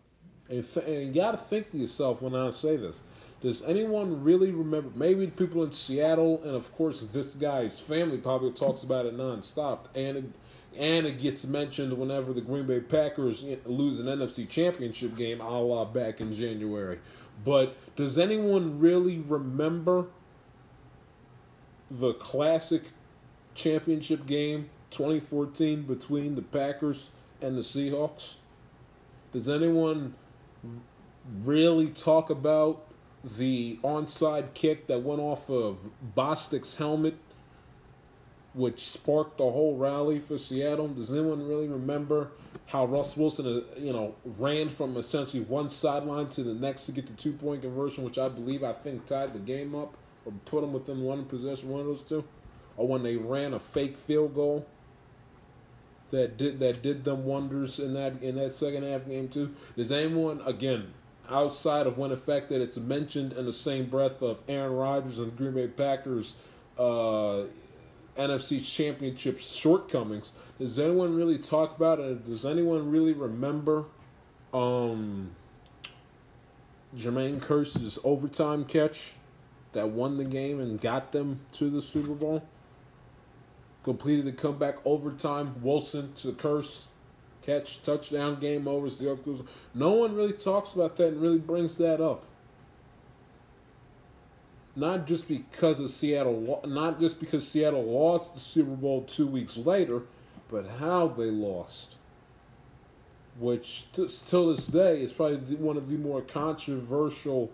And, 0.48 0.66
th- 0.66 0.86
and 0.86 1.14
you 1.14 1.22
got 1.22 1.32
to 1.32 1.36
think 1.36 1.70
to 1.72 1.78
yourself 1.78 2.22
when 2.22 2.34
I 2.34 2.50
say 2.50 2.76
this. 2.76 3.02
Does 3.42 3.62
anyone 3.64 4.24
really 4.24 4.50
remember? 4.50 4.90
Maybe 4.94 5.26
people 5.26 5.62
in 5.62 5.72
Seattle, 5.72 6.42
and 6.42 6.56
of 6.56 6.74
course, 6.74 7.02
this 7.02 7.34
guy's 7.34 7.78
family 7.78 8.18
probably 8.18 8.52
talks 8.52 8.82
about 8.82 9.06
it 9.06 9.16
nonstop. 9.16 9.86
And 9.94 10.16
it, 10.16 10.24
and 10.76 11.06
it 11.06 11.20
gets 11.20 11.46
mentioned 11.46 11.96
whenever 11.96 12.32
the 12.32 12.40
Green 12.40 12.66
Bay 12.66 12.80
Packers 12.80 13.44
lose 13.64 14.00
an 14.00 14.06
NFC 14.06 14.48
Championship 14.48 15.16
game, 15.16 15.40
a 15.40 15.60
la 15.60 15.84
back 15.84 16.20
in 16.20 16.34
January. 16.34 16.98
But 17.44 17.76
does 17.96 18.18
anyone 18.18 18.78
really 18.78 19.18
remember 19.18 20.06
the 21.90 22.12
classic 22.14 22.82
championship 23.54 24.26
game 24.26 24.70
2014 24.90 25.82
between 25.82 26.34
the 26.34 26.42
Packers 26.42 27.10
and 27.40 27.56
the 27.56 27.62
Seahawks? 27.62 28.36
Does 29.32 29.48
anyone 29.48 30.14
really 31.42 31.88
talk 31.88 32.30
about 32.30 32.86
the 33.24 33.78
onside 33.82 34.54
kick 34.54 34.86
that 34.86 35.02
went 35.02 35.20
off 35.20 35.50
of 35.50 35.78
Bostick's 36.16 36.76
helmet 36.76 37.16
which 38.56 38.80
sparked 38.80 39.36
the 39.36 39.44
whole 39.44 39.76
rally 39.76 40.18
for 40.18 40.38
Seattle. 40.38 40.88
Does 40.88 41.12
anyone 41.12 41.46
really 41.46 41.68
remember 41.68 42.30
how 42.68 42.86
Russ 42.86 43.16
Wilson, 43.16 43.46
uh, 43.46 43.78
you 43.78 43.92
know, 43.92 44.14
ran 44.24 44.70
from 44.70 44.96
essentially 44.96 45.42
one 45.42 45.68
sideline 45.68 46.28
to 46.30 46.42
the 46.42 46.54
next 46.54 46.86
to 46.86 46.92
get 46.92 47.06
the 47.06 47.12
two 47.12 47.32
point 47.32 47.62
conversion, 47.62 48.02
which 48.02 48.18
I 48.18 48.30
believe 48.30 48.64
I 48.64 48.72
think 48.72 49.04
tied 49.04 49.34
the 49.34 49.38
game 49.38 49.74
up 49.74 49.94
or 50.24 50.32
put 50.46 50.62
them 50.62 50.72
within 50.72 51.02
one 51.02 51.26
possession, 51.26 51.68
one 51.68 51.80
of 51.82 51.86
those 51.86 52.02
two, 52.02 52.24
or 52.78 52.88
when 52.88 53.02
they 53.02 53.16
ran 53.16 53.52
a 53.52 53.60
fake 53.60 53.98
field 53.98 54.34
goal. 54.34 54.66
that 56.10 56.38
did 56.38 56.58
that 56.60 56.82
did 56.82 57.04
them 57.04 57.24
wonders 57.26 57.78
in 57.78 57.92
that 57.92 58.22
in 58.22 58.36
that 58.36 58.52
second 58.52 58.84
half 58.84 59.06
game 59.06 59.28
too? 59.28 59.54
Does 59.76 59.92
anyone 59.92 60.40
again 60.46 60.94
outside 61.28 61.86
of 61.86 61.98
when 61.98 62.10
that 62.10 62.50
it's 62.50 62.78
mentioned 62.78 63.32
in 63.32 63.44
the 63.44 63.52
same 63.52 63.86
breath 63.86 64.22
of 64.22 64.42
Aaron 64.48 64.72
Rodgers 64.72 65.18
and 65.18 65.36
Green 65.36 65.54
Bay 65.54 65.68
Packers 65.68 66.36
uh, 66.78 67.44
NFC 68.16 68.64
Championship 68.64 69.40
shortcomings? 69.40 70.32
Does 70.58 70.78
anyone 70.78 71.14
really 71.14 71.38
talk 71.38 71.76
about 71.76 72.00
it? 72.00 72.24
Does 72.24 72.46
anyone 72.46 72.90
really 72.90 73.12
remember 73.12 73.84
um, 74.52 75.30
Jermaine 76.96 77.40
Kearse's 77.40 77.98
overtime 78.04 78.64
catch 78.64 79.14
that 79.72 79.90
won 79.90 80.16
the 80.16 80.24
game 80.24 80.60
and 80.60 80.80
got 80.80 81.12
them 81.12 81.40
to 81.52 81.70
the 81.70 81.82
Super 81.82 82.14
Bowl? 82.14 82.46
Completed 83.82 84.24
the 84.24 84.32
comeback 84.32 84.76
overtime. 84.84 85.56
Wilson 85.62 86.12
to 86.14 86.32
Curse 86.32 86.88
catch 87.46 87.82
touchdown 87.82 88.40
game 88.40 88.66
over. 88.66 88.88
No 89.74 89.92
one 89.92 90.16
really 90.16 90.32
talks 90.32 90.74
about 90.74 90.96
that 90.96 91.08
and 91.08 91.22
really 91.22 91.38
brings 91.38 91.78
that 91.78 92.00
up. 92.00 92.24
Not 94.76 95.06
just 95.06 95.26
because 95.26 95.80
of 95.80 95.88
Seattle, 95.88 96.60
not 96.66 97.00
just 97.00 97.18
because 97.18 97.48
Seattle 97.48 97.82
lost 97.82 98.34
the 98.34 98.40
Super 98.40 98.76
Bowl 98.76 99.02
two 99.02 99.26
weeks 99.26 99.56
later, 99.56 100.02
but 100.50 100.66
how 100.78 101.08
they 101.08 101.30
lost. 101.30 101.96
Which, 103.38 103.90
t- 103.92 104.06
till 104.26 104.50
this 104.50 104.66
day, 104.66 105.02
is 105.02 105.12
probably 105.12 105.56
one 105.56 105.78
of 105.78 105.88
the 105.88 105.96
more 105.96 106.20
controversial 106.20 107.50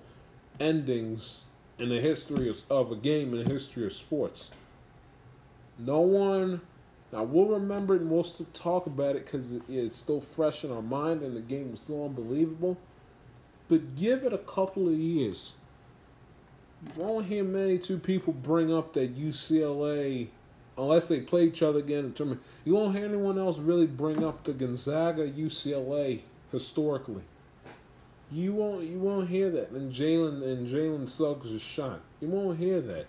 endings 0.59 1.45
in 1.79 1.89
the 1.89 2.01
history 2.01 2.49
of, 2.49 2.63
of 2.69 2.91
a 2.93 2.97
game 2.97 3.33
in 3.33 3.45
the 3.45 3.51
history 3.53 3.87
of 3.87 3.93
sports. 3.93 4.51
No 5.79 6.01
one, 6.01 6.61
now 7.13 7.23
we'll 7.25 7.47
remember 7.47 7.95
it 7.95 8.03
and 8.03 8.11
we'll 8.11 8.25
still 8.25 8.47
talk 8.53 8.87
about 8.87 9.17
it 9.17 9.25
because 9.27 9.53
it, 9.53 9.63
it's 9.69 9.99
still 9.99 10.21
fresh 10.21 10.65
in 10.65 10.73
our 10.73 10.83
mind 10.83 11.23
and 11.23 11.37
the 11.37 11.41
game 11.41 11.71
was 11.71 11.81
still 11.81 12.05
unbelievable. 12.05 12.79
But 13.69 13.97
give 13.97 14.25
it 14.25 14.33
a 14.33 14.39
couple 14.39 14.89
of 14.89 14.95
years. 14.95 15.55
You 16.85 17.03
won't 17.03 17.27
hear 17.27 17.45
many 17.45 17.79
two 17.79 17.99
people 17.99 18.33
bring 18.33 18.73
up 18.73 18.93
that 18.95 19.17
UCLA 19.17 20.29
unless 20.77 21.09
they 21.09 21.21
play 21.21 21.45
each 21.45 21.63
other 21.63 21.79
again 21.79 22.07
in 22.07 22.13
tournament, 22.13 22.43
you 22.65 22.75
won't 22.75 22.97
hear 22.97 23.05
anyone 23.05 23.39
else 23.39 23.59
really 23.59 23.87
bring 23.87 24.25
up 24.25 24.45
the 24.45 24.53
Gonzaga 24.53 25.29
UCLA 25.29 26.21
historically. 26.51 27.23
You 28.31 28.55
won't 28.55 28.85
you 28.85 28.99
won't 28.99 29.29
hear 29.29 29.51
that. 29.51 29.71
And 29.71 29.93
Jalen 29.93 30.43
and 30.43 30.67
Jalen 30.67 31.09
Suggs' 31.09 31.51
is 31.51 31.63
shot. 31.63 32.01
You 32.21 32.29
won't 32.29 32.59
hear 32.59 32.81
that. 32.81 33.07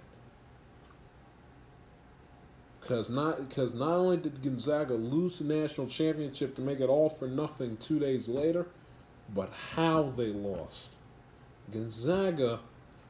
Cause 2.82 3.10
not 3.10 3.48
because 3.48 3.74
not 3.74 3.92
only 3.92 4.18
did 4.18 4.44
Gonzaga 4.44 4.96
lose 4.96 5.40
the 5.40 5.46
national 5.46 5.88
championship 5.88 6.56
to 6.56 6.62
make 6.62 6.82
it 6.82 6.90
all 6.90 7.10
for 7.10 7.28
nothing 7.28 7.78
two 7.78 8.00
days 8.00 8.28
later, 8.28 8.68
but 9.34 9.50
how 9.76 10.04
they 10.18 10.28
lost. 10.28 10.96
Gonzaga 11.72 12.60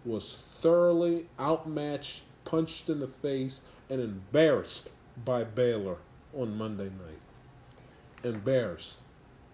was 0.05 0.52
thoroughly 0.63 1.25
outmatched, 1.37 2.23
punched 2.45 2.89
in 2.89 3.01
the 3.01 3.07
face, 3.07 3.63
and 3.89 3.99
embarrassed 3.99 4.89
by 5.25 5.43
Baylor 5.43 5.97
on 6.33 6.57
Monday 6.57 6.85
night. 6.85 8.23
Embarrassed. 8.23 9.01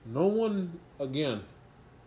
No 0.05 0.27
one, 0.27 0.79
again, 0.99 1.41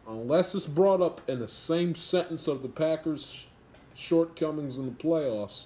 unless 0.09 0.55
it's 0.55 0.69
brought 0.69 1.03
up 1.03 1.21
in 1.29 1.41
the 1.41 1.49
same 1.49 1.97
sentence 1.97 2.47
of 2.47 2.63
the 2.63 2.69
Packers' 2.69 3.49
shortcomings 3.93 4.79
in 4.79 4.87
the 4.87 4.93
playoffs, 4.93 5.65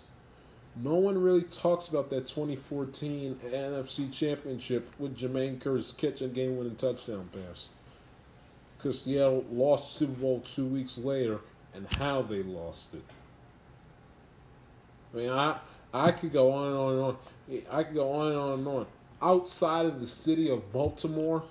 no 0.75 0.94
one 0.94 1.22
really 1.22 1.42
talks 1.42 1.88
about 1.88 2.09
that 2.11 2.27
2014 2.27 3.35
NFC 3.44 4.11
Championship 4.11 4.90
with 4.99 5.16
Jermaine 5.16 5.59
Kearse 5.59 5.94
catching 5.96 6.33
game 6.33 6.57
winning 6.57 6.77
touchdown 6.77 7.29
pass. 7.33 7.68
Because 8.77 9.03
Seattle 9.03 9.44
lost 9.51 9.94
Super 9.94 10.20
Bowl 10.20 10.40
two 10.40 10.66
weeks 10.66 10.96
later 10.96 11.40
and 11.75 11.87
how 11.94 12.22
they 12.22 12.42
lost 12.42 12.94
it. 12.94 13.03
I 15.16 15.18
mean, 15.18 15.31
I 15.31 15.59
I 15.94 16.12
could 16.12 16.33
go 16.33 16.52
on 16.52 16.68
and 16.68 16.76
on 16.76 16.92
and 16.92 17.02
on. 17.02 17.16
I 17.70 17.83
could 17.85 17.94
go 17.94 18.12
on 18.12 18.29
and 18.29 18.37
on 18.37 18.59
and 18.59 18.68
on. 18.68 18.87
Outside 19.22 19.87
of 19.87 20.00
the 20.00 20.07
city 20.07 20.50
of 20.50 20.72
Baltimore, 20.72 21.42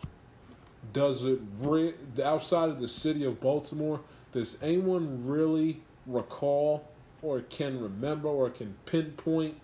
does 0.94 1.26
it 1.26 1.40
re- 1.58 1.96
outside 2.24 2.70
of 2.70 2.80
the 2.80 2.88
city 2.88 3.24
of 3.24 3.42
Baltimore, 3.42 4.02
does 4.34 4.62
anyone 4.62 5.26
really 5.26 5.82
recall 6.06 6.88
or 7.24 7.42
can 7.42 7.82
remember 7.82 8.28
or 8.28 8.52
can 8.52 8.76
pinpoint 8.86 9.56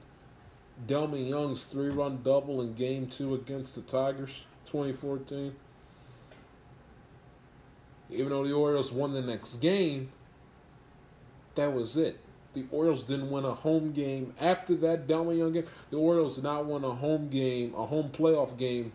Delmon 0.87 1.29
Young's 1.29 1.65
three 1.65 1.89
run 1.89 2.21
double 2.23 2.59
in 2.61 2.73
game 2.73 3.05
two 3.05 3.35
against 3.35 3.75
the 3.75 3.81
Tigers 3.81 4.45
2014? 4.65 5.55
Even 8.09 8.29
though 8.29 8.43
the 8.43 8.53
Orioles 8.53 8.91
won 8.91 9.13
the 9.13 9.21
next 9.21 9.57
game, 9.57 10.09
that 11.53 11.71
was 11.71 11.95
it. 11.97 12.19
The 12.53 12.65
Orioles 12.71 13.05
didn't 13.05 13.31
win 13.31 13.45
a 13.45 13.53
home 13.53 13.93
game 13.93 14.33
after 14.39 14.75
that 14.75 15.07
Delmon 15.07 15.37
Young 15.37 15.53
game. 15.53 15.65
The 15.89 15.97
Orioles 15.97 16.35
did 16.35 16.43
not 16.43 16.65
win 16.65 16.83
a 16.83 16.91
home 16.91 17.29
game, 17.29 17.73
a 17.75 17.85
home 17.85 18.09
playoff 18.09 18.57
game, 18.57 18.91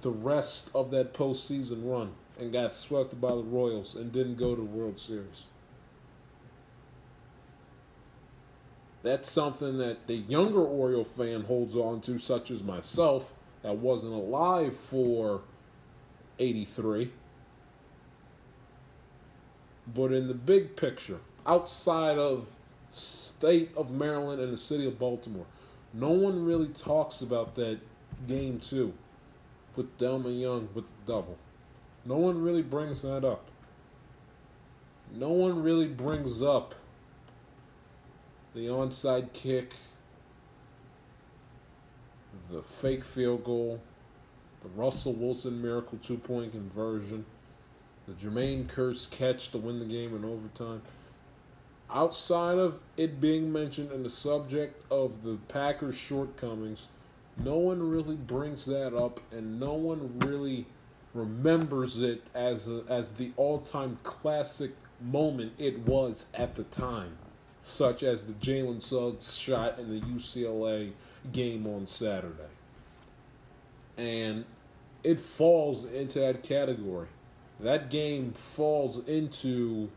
the 0.00 0.10
rest 0.10 0.70
of 0.74 0.90
that 0.92 1.12
postseason 1.12 1.90
run, 1.90 2.12
and 2.38 2.52
got 2.52 2.74
swept 2.74 3.20
by 3.20 3.28
the 3.28 3.42
Royals 3.42 3.94
and 3.94 4.10
didn't 4.10 4.36
go 4.36 4.54
to 4.54 4.62
the 4.62 4.66
World 4.66 5.00
Series. 5.00 5.44
That's 9.02 9.30
something 9.30 9.78
that 9.78 10.06
the 10.06 10.16
younger 10.16 10.62
Oriole 10.62 11.04
fan 11.04 11.44
holds 11.44 11.76
on 11.76 12.00
to, 12.02 12.18
such 12.18 12.50
as 12.50 12.62
myself, 12.62 13.32
that 13.62 13.76
wasn't 13.76 14.12
alive 14.12 14.76
for 14.76 15.42
83. 16.38 17.12
But 19.86 20.12
in 20.12 20.28
the 20.28 20.34
big 20.34 20.76
picture, 20.76 21.20
outside 21.46 22.18
of 22.18 22.57
state 22.98 23.70
of 23.76 23.94
Maryland 23.94 24.40
and 24.40 24.52
the 24.52 24.58
city 24.58 24.86
of 24.86 24.98
Baltimore. 24.98 25.46
No 25.94 26.10
one 26.10 26.44
really 26.44 26.68
talks 26.68 27.20
about 27.20 27.54
that 27.54 27.78
game 28.26 28.60
two 28.60 28.92
with 29.76 29.96
Delmon 29.98 30.40
Young 30.40 30.68
with 30.74 30.84
the 30.86 31.12
double. 31.12 31.38
No 32.04 32.16
one 32.16 32.42
really 32.42 32.62
brings 32.62 33.02
that 33.02 33.24
up. 33.24 33.46
No 35.14 35.30
one 35.30 35.62
really 35.62 35.88
brings 35.88 36.42
up 36.42 36.74
the 38.54 38.66
onside 38.66 39.32
kick, 39.32 39.72
the 42.50 42.62
fake 42.62 43.04
field 43.04 43.44
goal, 43.44 43.80
the 44.62 44.68
Russell 44.70 45.12
Wilson 45.12 45.62
miracle 45.62 45.98
two 46.02 46.18
point 46.18 46.52
conversion, 46.52 47.24
the 48.06 48.14
Jermaine 48.14 48.66
Kearse 48.66 49.10
catch 49.10 49.50
to 49.50 49.58
win 49.58 49.78
the 49.78 49.84
game 49.84 50.14
in 50.16 50.24
overtime 50.24 50.82
outside 51.92 52.58
of 52.58 52.80
it 52.96 53.20
being 53.20 53.52
mentioned 53.52 53.92
in 53.92 54.02
the 54.02 54.10
subject 54.10 54.82
of 54.90 55.22
the 55.22 55.38
Packers' 55.48 55.96
shortcomings, 55.96 56.88
no 57.42 57.56
one 57.56 57.88
really 57.88 58.16
brings 58.16 58.66
that 58.66 58.96
up, 58.96 59.20
and 59.30 59.60
no 59.60 59.74
one 59.74 60.18
really 60.18 60.66
remembers 61.14 62.00
it 62.02 62.22
as 62.34 62.68
a, 62.68 62.82
as 62.88 63.12
the 63.12 63.32
all-time 63.36 63.98
classic 64.02 64.72
moment 65.00 65.52
it 65.58 65.78
was 65.80 66.30
at 66.34 66.56
the 66.56 66.64
time, 66.64 67.16
such 67.62 68.02
as 68.02 68.26
the 68.26 68.32
Jalen 68.34 68.82
Suggs 68.82 69.36
shot 69.36 69.78
in 69.78 69.88
the 69.88 70.04
UCLA 70.04 70.92
game 71.32 71.66
on 71.66 71.86
Saturday. 71.86 72.42
And 73.96 74.44
it 75.02 75.20
falls 75.20 75.84
into 75.84 76.18
that 76.20 76.42
category. 76.42 77.08
That 77.60 77.90
game 77.90 78.32
falls 78.32 79.06
into 79.08 79.90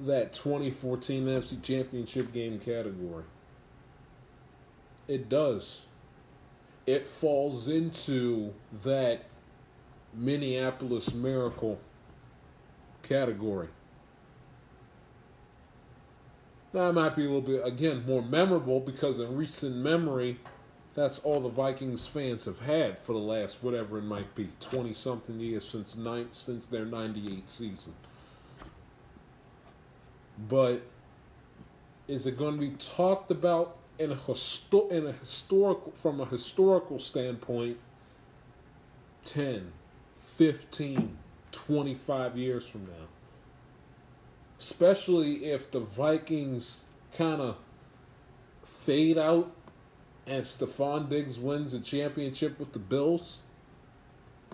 that 0.00 0.32
2014 0.32 1.26
NFC 1.26 1.62
Championship 1.62 2.32
game 2.32 2.58
category. 2.60 3.24
It 5.06 5.28
does. 5.28 5.82
It 6.86 7.06
falls 7.06 7.68
into 7.68 8.54
that 8.84 9.24
Minneapolis 10.14 11.12
Miracle 11.14 11.80
category. 13.02 13.68
That 16.72 16.92
might 16.92 17.16
be 17.16 17.24
a 17.24 17.30
little 17.30 17.40
bit, 17.40 17.66
again, 17.66 18.04
more 18.06 18.22
memorable 18.22 18.80
because 18.80 19.20
in 19.20 19.34
recent 19.36 19.76
memory, 19.76 20.38
that's 20.94 21.18
all 21.20 21.40
the 21.40 21.48
Vikings 21.48 22.06
fans 22.06 22.44
have 22.44 22.60
had 22.60 22.98
for 22.98 23.14
the 23.14 23.18
last 23.18 23.62
whatever 23.62 23.98
it 23.98 24.04
might 24.04 24.34
be, 24.34 24.50
20 24.60 24.92
something 24.92 25.40
years 25.40 25.66
since, 25.66 25.96
nine, 25.96 26.28
since 26.32 26.66
their 26.66 26.84
98 26.84 27.48
season. 27.48 27.94
But 30.38 30.82
is 32.06 32.26
it 32.26 32.36
going 32.36 32.54
to 32.54 32.60
be 32.60 32.76
talked 32.76 33.30
about 33.30 33.76
in 33.98 34.12
a, 34.12 34.16
histo- 34.16 34.90
in 34.90 35.06
a 35.06 35.12
historical 35.12 35.92
from 35.92 36.20
a 36.20 36.24
historical 36.24 37.00
standpoint 37.00 37.78
10 39.24 39.72
15 40.22 41.18
25 41.50 42.38
years 42.38 42.64
from 42.64 42.86
now 42.86 43.08
especially 44.58 45.46
if 45.46 45.70
the 45.70 45.80
vikings 45.80 46.84
kind 47.16 47.40
of 47.40 47.56
fade 48.62 49.18
out 49.18 49.50
and 50.28 50.44
Stefon 50.44 51.08
Diggs 51.08 51.38
wins 51.38 51.72
a 51.72 51.80
championship 51.80 52.58
with 52.58 52.72
the 52.72 52.78
Bills, 52.78 53.40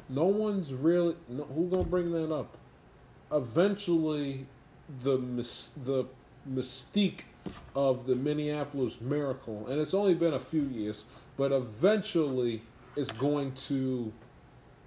no 0.09 0.25
one's 0.25 0.73
really 0.73 1.17
no, 1.29 1.45
who 1.45 1.69
gonna 1.69 1.85
bring 1.85 2.13
that 2.13 2.33
up. 2.33 2.57
Eventually, 3.33 4.47
the 4.89 5.17
the 5.85 6.07
mystique 6.49 7.21
of 7.75 8.07
the 8.07 8.15
Minneapolis 8.15 9.01
Miracle, 9.01 9.67
and 9.69 9.81
it's 9.81 9.95
only 9.95 10.15
been 10.15 10.35
a 10.35 10.41
few 10.41 10.63
years, 10.63 11.05
but 11.37 11.53
eventually 11.53 12.63
it's 12.97 13.13
going 13.13 13.53
to 13.53 14.13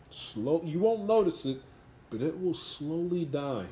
slow. 0.09 0.61
You 0.63 0.79
won't 0.79 1.07
notice 1.07 1.45
it, 1.45 1.61
but 2.09 2.21
it 2.21 2.41
will 2.41 2.53
slowly 2.53 3.25
die. 3.25 3.67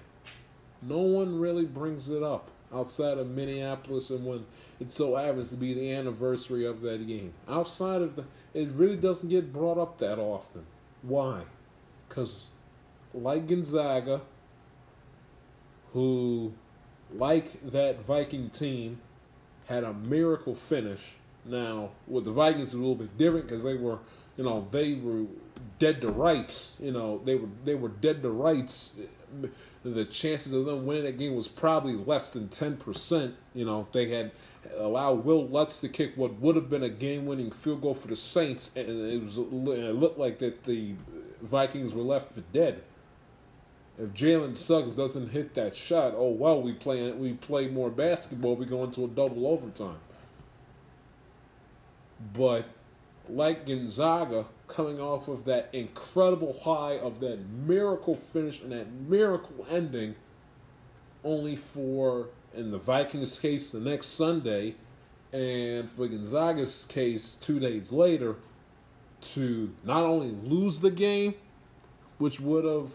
No 0.81 0.99
one 0.99 1.39
really 1.39 1.65
brings 1.65 2.09
it 2.09 2.21
up 2.21 2.49
outside 2.73 3.17
of 3.17 3.29
Minneapolis 3.29 4.09
and 4.09 4.25
when 4.25 4.45
it 4.79 4.91
so 4.91 5.15
happens 5.15 5.49
to 5.49 5.55
be 5.55 5.73
the 5.73 5.91
anniversary 5.93 6.65
of 6.65 6.81
that 6.81 7.07
game. 7.07 7.33
Outside 7.47 8.01
of 8.01 8.15
the, 8.15 8.25
it 8.53 8.69
really 8.69 8.97
doesn't 8.97 9.29
get 9.29 9.53
brought 9.53 9.77
up 9.77 9.97
that 9.99 10.19
often. 10.19 10.65
Why? 11.01 11.43
Because, 12.07 12.49
like 13.13 13.47
Gonzaga, 13.47 14.21
who, 15.95 16.53
like 17.15 17.63
that 17.71 18.01
Viking 18.01 18.49
team, 18.49 18.99
had 19.67 19.85
a 19.85 19.93
miracle 19.93 20.53
finish. 20.53 21.15
Now, 21.45 21.91
with 22.05 22.25
the 22.25 22.31
Vikings, 22.31 22.73
it 22.73 22.77
was 22.77 22.85
a 22.85 22.87
little 22.89 22.95
bit 22.95 23.17
different 23.17 23.47
because 23.47 23.63
they 23.63 23.75
were, 23.75 23.99
you 24.35 24.43
know, 24.43 24.67
they 24.71 24.95
were 24.95 25.25
dead 25.79 26.01
to 26.01 26.09
rights. 26.09 26.77
You 26.83 26.91
know, 26.91 27.21
they 27.23 27.35
were 27.35 27.47
they 27.63 27.75
were 27.75 27.87
dead 27.87 28.21
to 28.23 28.29
rights. 28.29 28.99
The 29.83 30.05
chances 30.05 30.51
of 30.51 30.65
them 30.65 30.85
winning 30.85 31.05
that 31.05 31.17
game 31.17 31.33
was 31.33 31.47
probably 31.47 31.95
less 31.95 32.33
than 32.33 32.49
ten 32.49 32.75
percent. 32.75 33.35
You 33.53 33.63
know, 33.63 33.87
they 33.93 34.09
had 34.09 34.31
allowed 34.77 35.23
Wil 35.23 35.47
Lutz 35.47 35.79
to 35.79 35.87
kick 35.87 36.17
what 36.17 36.41
would 36.41 36.57
have 36.57 36.69
been 36.69 36.83
a 36.83 36.89
game-winning 36.89 37.51
field 37.51 37.81
goal 37.81 37.93
for 37.93 38.09
the 38.09 38.17
Saints, 38.17 38.75
and 38.75 38.89
it 38.89 39.23
was 39.23 39.37
and 39.37 39.69
it 39.69 39.95
looked 39.95 40.19
like 40.19 40.39
that 40.39 40.65
the 40.65 40.95
Vikings 41.41 41.93
were 41.93 42.03
left 42.03 42.33
for 42.33 42.41
dead. 42.51 42.83
If 43.97 44.13
Jalen 44.13 44.57
Suggs 44.57 44.95
doesn't 44.95 45.29
hit 45.29 45.53
that 45.53 45.75
shot, 45.75 46.13
oh 46.15 46.31
well, 46.31 46.61
we 46.61 46.73
play 46.73 47.11
we 47.11 47.33
play 47.33 47.67
more 47.67 47.89
basketball. 47.89 48.55
We 48.55 48.65
go 48.65 48.83
into 48.83 49.05
a 49.05 49.07
double 49.07 49.47
overtime. 49.47 49.99
But 52.33 52.67
like 53.29 53.65
Gonzaga, 53.65 54.45
coming 54.67 54.99
off 54.99 55.27
of 55.27 55.45
that 55.45 55.69
incredible 55.71 56.59
high 56.63 56.97
of 56.97 57.19
that 57.21 57.39
miracle 57.39 58.15
finish 58.15 58.61
and 58.61 58.71
that 58.71 58.91
miracle 58.91 59.65
ending, 59.69 60.15
only 61.23 61.55
for 61.55 62.29
in 62.53 62.71
the 62.71 62.77
Vikings' 62.77 63.39
case 63.39 63.71
the 63.71 63.79
next 63.79 64.07
Sunday, 64.07 64.75
and 65.31 65.89
for 65.89 66.07
Gonzaga's 66.07 66.85
case 66.85 67.35
two 67.35 67.59
days 67.59 67.91
later, 67.91 68.35
to 69.21 69.73
not 69.83 70.03
only 70.03 70.31
lose 70.31 70.81
the 70.81 70.91
game, 70.91 71.35
which 72.17 72.39
would 72.39 72.65
have 72.65 72.91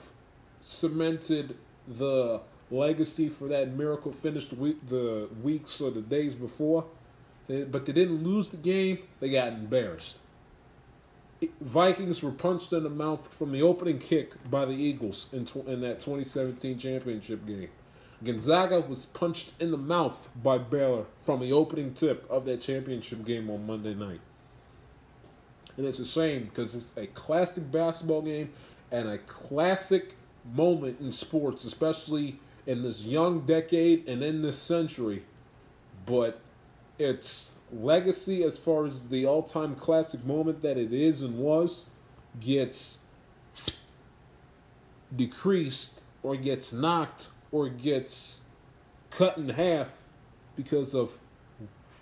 cemented 0.61 1.57
the 1.87 2.41
legacy 2.71 3.29
for 3.29 3.49
that 3.49 3.73
miracle 3.73 4.13
finish 4.13 4.49
the 4.49 4.57
week, 4.57 4.89
the 4.89 5.29
weeks 5.43 5.81
or 5.81 5.91
the 5.91 6.01
days 6.01 6.35
before, 6.35 6.87
but 7.49 7.87
they 7.87 7.93
didn't 7.93 8.23
lose 8.23 8.51
the 8.51 8.57
game. 8.57 8.99
They 9.19 9.31
got 9.31 9.49
embarrassed. 9.49 10.17
Vikings 11.61 12.23
were 12.23 12.31
punched 12.31 12.73
in 12.73 12.83
the 12.83 12.91
mouth 12.91 13.33
from 13.33 13.51
the 13.51 13.63
opening 13.63 13.99
kick 13.99 14.35
by 14.51 14.67
the 14.67 14.73
Eagles 14.73 15.29
in, 15.33 15.47
tw- 15.47 15.67
in 15.67 15.81
that 15.81 16.01
2017 16.01 16.79
championship 16.79 17.47
game. 17.47 17.71
Gonzaga 18.23 18.81
was 18.81 19.07
punched 19.07 19.55
in 19.59 19.71
the 19.71 19.79
mouth 19.79 20.29
by 20.43 20.59
Baylor 20.59 21.07
from 21.25 21.41
the 21.41 21.53
opening 21.53 21.95
tip 21.95 22.31
of 22.31 22.45
that 22.45 22.61
championship 22.61 23.25
game 23.25 23.49
on 23.49 23.67
Monday 23.67 23.95
night. 23.95 24.21
And 25.79 25.87
it's 25.87 25.99
a 25.99 26.05
shame 26.05 26.45
because 26.45 26.75
it's 26.75 26.95
a 26.99 27.07
classic 27.07 27.73
basketball 27.73 28.21
game 28.21 28.51
and 28.93 29.09
a 29.09 29.17
classic 29.17 30.17
moment 30.53 31.01
in 31.01 31.13
sports, 31.13 31.65
especially 31.65 32.39
in 32.67 32.83
this 32.83 33.05
young 33.05 33.41
decade 33.41 34.07
and 34.09 34.23
in 34.23 34.43
this 34.43 34.59
century. 34.59 35.25
But 36.07 36.41
its 36.99 37.59
legacy, 37.73 38.43
as 38.43 38.59
far 38.59 38.87
as 38.87 39.09
the 39.09 39.27
all 39.27 39.43
time 39.43 39.75
classic 39.75 40.25
moment 40.25 40.63
that 40.63 40.77
it 40.77 40.93
is 40.93 41.23
and 41.23 41.39
was, 41.39 41.89
gets 42.39 43.01
decreased 45.15 46.01
or 46.23 46.37
gets 46.37 46.73
knocked 46.73 47.29
or 47.51 47.69
gets 47.69 48.43
cut 49.11 49.37
in 49.37 49.49
half 49.51 50.03
because 50.57 50.95
of 50.95 51.19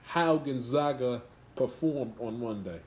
how 0.07 0.37
Gonzaga 0.37 1.23
performed 1.57 2.15
on 2.19 2.41
Monday. 2.41 2.81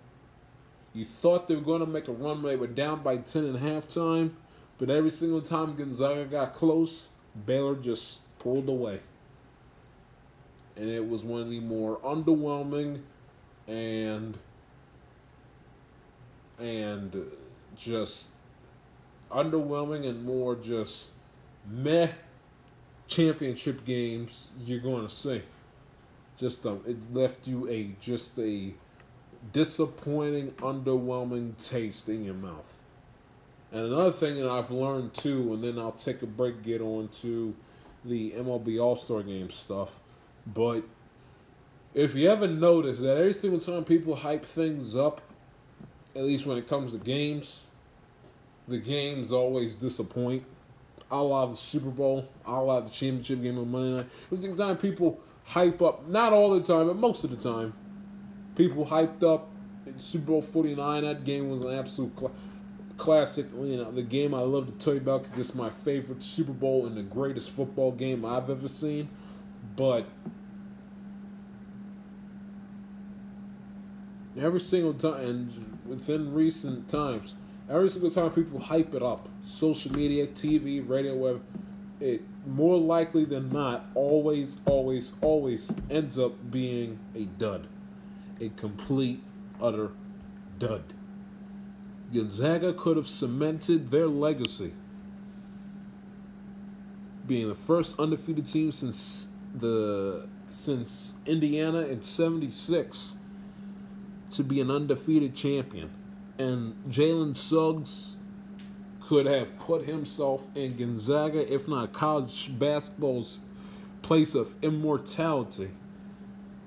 You 0.93 1.05
thought 1.05 1.47
they 1.47 1.55
were 1.55 1.61
going 1.61 1.79
to 1.79 1.85
make 1.85 2.07
a 2.07 2.11
run, 2.11 2.41
they 2.43 2.55
were 2.55 2.67
down 2.67 3.01
by 3.01 3.17
10 3.17 3.45
in 3.45 3.57
halftime, 3.57 4.31
but 4.81 4.89
every 4.89 5.11
single 5.11 5.41
time 5.41 5.75
Gonzaga 5.75 6.25
got 6.25 6.55
close, 6.55 7.09
Baylor 7.45 7.75
just 7.75 8.21
pulled 8.39 8.67
away. 8.67 9.01
And 10.75 10.89
it 10.89 11.07
was 11.07 11.23
one 11.23 11.41
of 11.41 11.51
the 11.51 11.59
more 11.59 11.97
underwhelming 11.97 13.01
and 13.67 14.39
and 16.57 17.31
just 17.77 18.31
underwhelming 19.29 20.09
and 20.09 20.25
more 20.25 20.55
just 20.55 21.11
meh 21.69 22.09
championship 23.07 23.85
games 23.85 24.49
you're 24.65 24.79
going 24.79 25.07
to 25.07 25.13
see. 25.13 25.43
Just 26.39 26.65
um, 26.65 26.81
it 26.87 26.97
left 27.13 27.47
you 27.47 27.69
a 27.69 27.95
just 28.01 28.39
a 28.39 28.73
disappointing, 29.53 30.53
underwhelming 30.53 31.55
taste 31.63 32.09
in 32.09 32.25
your 32.25 32.33
mouth. 32.33 32.80
And 33.71 33.85
another 33.85 34.11
thing 34.11 34.35
that 34.35 34.49
I've 34.49 34.71
learned 34.71 35.13
too, 35.13 35.53
and 35.53 35.63
then 35.63 35.79
I'll 35.79 35.93
take 35.93 36.21
a 36.21 36.27
break, 36.27 36.61
get 36.61 36.81
on 36.81 37.07
to 37.21 37.55
the 38.03 38.31
MLB 38.31 38.81
All 38.81 38.95
Star 38.95 39.23
Game 39.23 39.49
stuff. 39.49 39.99
But 40.45 40.83
if 41.93 42.15
you 42.15 42.29
ever 42.29 42.47
notice 42.47 42.99
that 42.99 43.17
every 43.17 43.33
single 43.33 43.59
time 43.59 43.85
people 43.85 44.15
hype 44.15 44.45
things 44.45 44.95
up, 44.95 45.21
at 46.15 46.23
least 46.23 46.45
when 46.45 46.57
it 46.57 46.67
comes 46.67 46.91
to 46.91 46.97
games, 46.97 47.63
the 48.67 48.77
games 48.77 49.31
always 49.31 49.75
disappoint. 49.75 50.43
Lot 51.09 51.43
of 51.43 51.51
the 51.51 51.57
Super 51.57 51.89
Bowl, 51.89 52.29
lot 52.47 52.77
of 52.77 52.85
the 52.85 52.91
championship 52.91 53.41
game 53.41 53.57
on 53.57 53.69
Monday 53.69 53.97
night. 53.97 54.09
Every 54.27 54.37
single 54.41 54.65
time 54.65 54.77
people 54.77 55.19
hype 55.43 55.81
up, 55.81 56.07
not 56.07 56.31
all 56.31 56.57
the 56.57 56.65
time, 56.65 56.87
but 56.87 56.95
most 56.95 57.25
of 57.25 57.31
the 57.31 57.35
time, 57.35 57.73
people 58.55 58.85
hyped 58.85 59.21
up 59.21 59.49
in 59.85 59.99
Super 59.99 60.27
Bowl 60.27 60.41
49. 60.41 61.03
That 61.03 61.25
game 61.25 61.49
was 61.49 61.63
an 61.63 61.77
absolute 61.77 62.17
cl- 62.17 62.31
classic. 63.01 63.47
You 63.55 63.77
know, 63.77 63.91
the 63.91 64.03
game 64.03 64.35
I 64.35 64.41
love 64.41 64.67
to 64.67 64.71
tell 64.73 64.93
you 64.93 64.99
about 64.99 65.23
because 65.23 65.39
it's 65.39 65.55
my 65.55 65.71
favorite 65.71 66.23
Super 66.23 66.51
Bowl 66.51 66.85
and 66.85 66.95
the 66.95 67.01
greatest 67.01 67.49
football 67.49 67.91
game 67.91 68.23
I've 68.23 68.47
ever 68.47 68.67
seen. 68.67 69.09
But 69.75 70.05
every 74.37 74.59
single 74.59 74.93
time, 74.93 75.19
and 75.19 75.79
within 75.83 76.31
recent 76.31 76.89
times, 76.89 77.33
every 77.67 77.89
single 77.89 78.11
time 78.11 78.29
people 78.31 78.59
hype 78.59 78.93
it 78.93 79.01
up, 79.01 79.27
social 79.43 79.91
media, 79.93 80.27
TV, 80.27 80.87
radio, 80.87 81.15
web, 81.15 81.41
it 81.99 82.21
more 82.45 82.77
likely 82.77 83.25
than 83.25 83.49
not 83.49 83.85
always, 83.95 84.59
always, 84.65 85.15
always 85.21 85.73
ends 85.89 86.19
up 86.19 86.51
being 86.51 86.99
a 87.15 87.25
dud. 87.25 87.65
A 88.39 88.49
complete, 88.49 89.23
utter 89.59 89.89
dud. 90.59 90.93
Gonzaga 92.13 92.73
could 92.73 92.97
have 92.97 93.07
cemented 93.07 93.89
their 93.89 94.07
legacy, 94.07 94.73
being 97.25 97.47
the 97.47 97.55
first 97.55 97.99
undefeated 97.99 98.45
team 98.45 98.71
since 98.71 99.29
the 99.53 100.27
since 100.49 101.15
Indiana 101.25 101.79
in 101.81 102.01
'76 102.01 103.15
to 104.31 104.43
be 104.43 104.59
an 104.59 104.69
undefeated 104.69 105.35
champion, 105.35 105.89
and 106.37 106.75
Jalen 106.89 107.35
Suggs 107.35 108.17
could 108.99 109.25
have 109.25 109.57
put 109.59 109.85
himself 109.85 110.47
in 110.55 110.75
Gonzaga, 110.75 111.53
if 111.53 111.67
not 111.67 111.93
college 111.93 112.57
basketball's 112.57 113.41
place 114.01 114.35
of 114.35 114.55
immortality, 114.61 115.71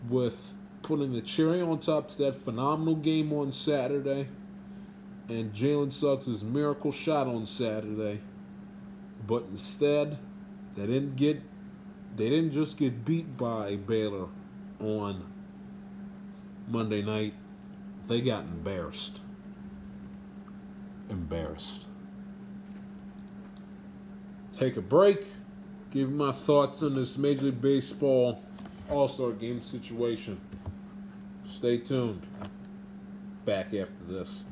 with 0.09 0.55
putting 0.83 1.13
the 1.13 1.23
cherry 1.23 1.61
on 1.61 1.79
top 1.79 2.09
to 2.11 2.19
that 2.19 2.35
phenomenal 2.35 2.97
game 2.97 3.33
on 3.33 3.53
Saturday 3.53 4.29
and 5.29 5.53
Jalen 5.53 5.93
Suggs' 5.93 6.45
miracle 6.45 6.93
shot 6.93 7.27
on 7.27 7.47
Saturday. 7.47 8.21
But 9.27 9.45
instead, 9.51 10.19
they 10.77 10.87
didn't 10.87 11.17
get 11.17 11.43
they 12.17 12.29
didn't 12.31 12.53
just 12.53 12.77
get 12.77 13.05
beat 13.05 13.37
by 13.37 13.77
Baylor 13.77 14.29
on 14.79 15.25
Monday 16.69 17.03
night. 17.03 17.35
They 18.07 18.21
got 18.21 18.45
embarrassed. 18.45 19.21
Embarrassed. 21.11 21.89
Take 24.53 24.77
a 24.77 24.83
break. 24.83 25.25
Give 25.91 26.11
my 26.11 26.33
thoughts 26.33 26.83
on 26.83 26.95
this 26.95 27.17
Major 27.19 27.47
League 27.47 27.61
Baseball 27.61 28.43
All 28.91 29.09
Star 29.09 29.33
game 29.33 29.63
situation. 29.63 30.41
Stay 31.47 31.79
tuned. 31.79 32.23
back 33.45 33.75
after 33.75 34.05
this. 34.05 34.45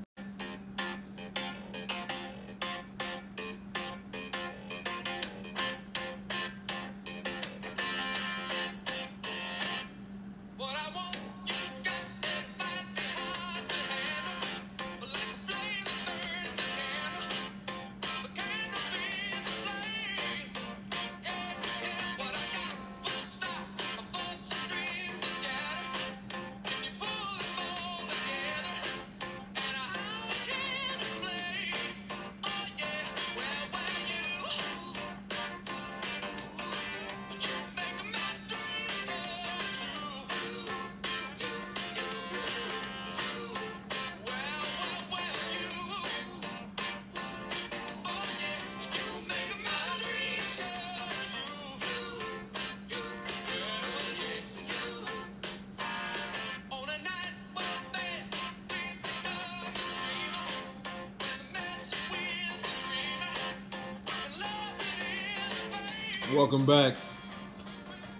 Welcome 66.52 66.66
back 66.66 66.96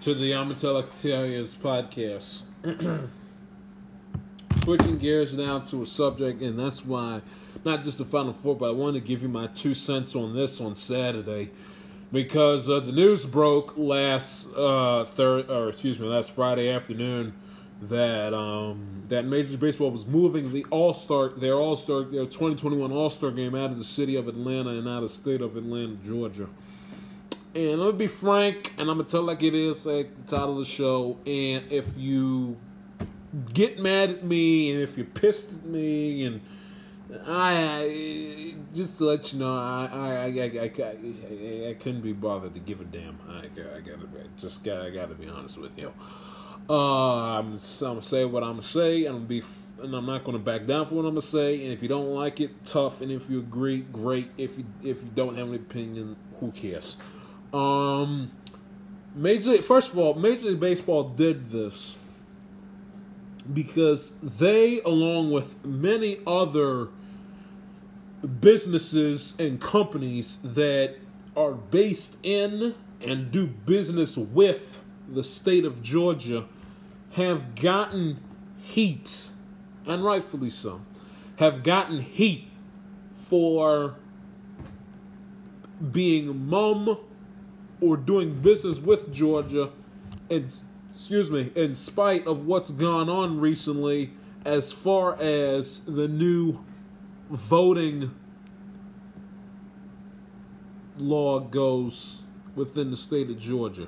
to 0.01 0.15
the 0.15 0.31
Amatella 0.31 0.83
Terriers 0.99 1.53
podcast. 1.53 2.41
Switching 4.63 4.97
gears 4.97 5.37
now 5.37 5.59
to 5.59 5.83
a 5.83 5.85
subject, 5.85 6.41
and 6.41 6.57
that's 6.57 6.83
why, 6.83 7.21
not 7.63 7.83
just 7.83 7.99
the 7.99 8.05
Final 8.05 8.33
Four, 8.33 8.55
but 8.55 8.69
I 8.69 8.71
wanted 8.71 9.01
to 9.01 9.07
give 9.07 9.21
you 9.21 9.29
my 9.29 9.45
two 9.45 9.75
cents 9.75 10.15
on 10.15 10.35
this 10.35 10.59
on 10.59 10.75
Saturday. 10.75 11.51
Because 12.11 12.67
uh, 12.71 12.79
the 12.79 12.91
news 12.91 13.23
broke 13.27 13.77
last 13.77 14.51
uh, 14.55 15.05
third, 15.05 15.51
or 15.51 15.69
excuse 15.69 15.99
me, 15.99 16.07
last 16.07 16.31
Friday 16.31 16.71
afternoon 16.71 17.35
that 17.83 18.33
um, 18.33 19.03
that 19.09 19.25
Major 19.25 19.49
League 19.49 19.59
Baseball 19.59 19.91
was 19.91 20.07
moving 20.07 20.51
the 20.51 20.65
All 20.71 20.95
Star, 20.95 21.29
their 21.29 21.53
All 21.53 21.75
Star, 21.75 22.01
their 22.01 22.25
2021 22.25 22.91
All 22.91 23.11
Star 23.11 23.29
game 23.29 23.53
out 23.53 23.69
of 23.69 23.77
the 23.77 23.83
city 23.83 24.15
of 24.15 24.27
Atlanta 24.27 24.71
and 24.71 24.89
out 24.89 25.03
of 25.03 25.03
the 25.03 25.09
state 25.09 25.41
of 25.41 25.55
Atlanta, 25.55 25.97
Georgia. 26.03 26.47
And 27.55 27.79
let 27.79 27.93
me 27.93 27.99
be 27.99 28.07
frank, 28.07 28.73
and 28.79 28.89
I'm 28.89 28.97
gonna 28.97 29.03
tell 29.03 29.21
like 29.21 29.43
it 29.43 29.53
is, 29.53 29.85
like 29.85 30.25
the 30.25 30.37
title 30.37 30.53
of 30.53 30.57
the 30.57 30.65
show. 30.65 31.19
And 31.27 31.71
if 31.71 31.95
you 31.95 32.57
get 33.53 33.79
mad 33.79 34.09
at 34.09 34.23
me, 34.23 34.71
and 34.71 34.81
if 34.81 34.97
you're 34.97 35.05
pissed 35.05 35.53
at 35.53 35.65
me, 35.65 36.25
and 36.25 36.41
I, 37.27 38.55
just 38.73 38.97
to 38.97 39.05
let 39.05 39.31
you 39.33 39.39
know, 39.39 39.55
I 39.55 39.87
I, 39.91 40.09
I, 40.09 40.49
I, 40.49 41.69
I, 41.69 41.73
couldn't 41.75 42.01
be 42.01 42.13
bothered 42.13 42.55
to 42.55 42.59
give 42.59 42.81
a 42.81 42.85
damn. 42.85 43.19
I, 43.29 43.41
I 43.41 43.81
gotta 43.81 44.07
just 44.35 44.63
got 44.63 44.81
I 44.81 44.89
gotta 44.89 45.13
be 45.13 45.27
honest 45.27 45.59
with 45.59 45.77
you. 45.77 45.93
Uh, 46.67 47.37
I'm, 47.37 47.53
I'm 47.53 47.59
gonna 47.79 48.01
say 48.01 48.25
what 48.25 48.43
I'm 48.43 48.53
gonna 48.53 48.61
say, 48.63 49.05
and 49.05 49.17
I'm 49.17 49.25
be, 49.27 49.43
and 49.79 49.93
I'm 49.93 50.07
not 50.07 50.23
gonna 50.23 50.39
back 50.39 50.65
down 50.65 50.87
for 50.87 50.95
what 50.95 51.05
I'm 51.05 51.11
gonna 51.11 51.21
say. 51.21 51.63
And 51.63 51.71
if 51.71 51.83
you 51.83 51.87
don't 51.87 52.15
like 52.15 52.41
it, 52.41 52.65
tough. 52.65 53.01
And 53.01 53.11
if 53.11 53.29
you 53.29 53.37
agree, 53.37 53.81
great. 53.81 54.31
If 54.37 54.57
you 54.57 54.65
if 54.81 55.03
you 55.03 55.11
don't 55.13 55.37
have 55.37 55.49
an 55.49 55.55
opinion, 55.55 56.15
who 56.39 56.51
cares? 56.51 56.99
Um, 57.53 58.31
Major 59.15 59.51
League, 59.51 59.61
first 59.61 59.93
of 59.93 59.99
all, 59.99 60.15
Major 60.15 60.47
League 60.47 60.59
Baseball 60.59 61.03
did 61.09 61.51
this 61.51 61.97
because 63.51 64.17
they, 64.21 64.81
along 64.81 65.31
with 65.31 65.63
many 65.63 66.19
other 66.25 66.89
businesses 68.39 69.35
and 69.39 69.61
companies 69.61 70.39
that 70.43 70.95
are 71.35 71.51
based 71.51 72.17
in 72.23 72.73
and 73.01 73.31
do 73.31 73.45
business 73.47 74.17
with 74.17 74.83
the 75.07 75.23
state 75.23 75.65
of 75.65 75.83
Georgia, 75.83 76.45
have 77.13 77.53
gotten 77.53 78.19
heat, 78.61 79.29
and 79.85 80.03
rightfully 80.03 80.49
so, 80.49 80.81
have 81.37 81.63
gotten 81.63 81.99
heat 81.99 82.47
for 83.13 83.95
being 85.91 86.47
mum 86.47 86.97
or 87.83 87.97
doing 87.97 88.33
business 88.41 88.79
with 88.79 89.13
Georgia, 89.13 89.69
excuse 90.29 91.29
me, 91.29 91.51
in 91.53 91.75
spite 91.75 92.25
of 92.25 92.45
what's 92.45 92.71
gone 92.71 93.09
on 93.09 93.41
recently, 93.41 94.11
as 94.45 94.71
far 94.71 95.21
as 95.21 95.81
the 95.81 96.07
new 96.07 96.63
voting 97.29 98.15
law 100.97 101.39
goes 101.39 102.23
within 102.55 102.89
the 102.91 102.97
state 102.97 103.29
of 103.29 103.37
Georgia. 103.37 103.87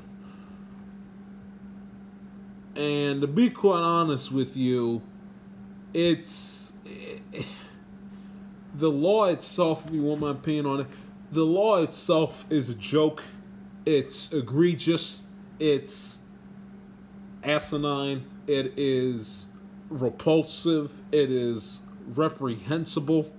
And 2.75 3.21
to 3.21 3.27
be 3.27 3.49
quite 3.49 3.79
honest 3.79 4.33
with 4.33 4.57
you, 4.57 5.01
it's 5.93 6.73
the 8.73 8.89
law 8.91 9.25
itself. 9.25 9.87
If 9.87 9.93
you 9.93 10.01
want 10.01 10.19
my 10.19 10.31
opinion 10.31 10.65
on 10.65 10.81
it, 10.81 10.87
the 11.31 11.45
law 11.45 11.77
itself 11.81 12.45
is 12.49 12.69
a 12.69 12.75
joke. 12.75 13.23
It's 13.85 14.33
egregious. 14.33 15.27
It's 15.59 16.23
asinine. 17.43 18.25
It 18.47 18.73
is 18.77 19.47
repulsive. 19.89 21.01
It 21.11 21.29
is 21.29 21.81
reprehensible. 22.07 23.31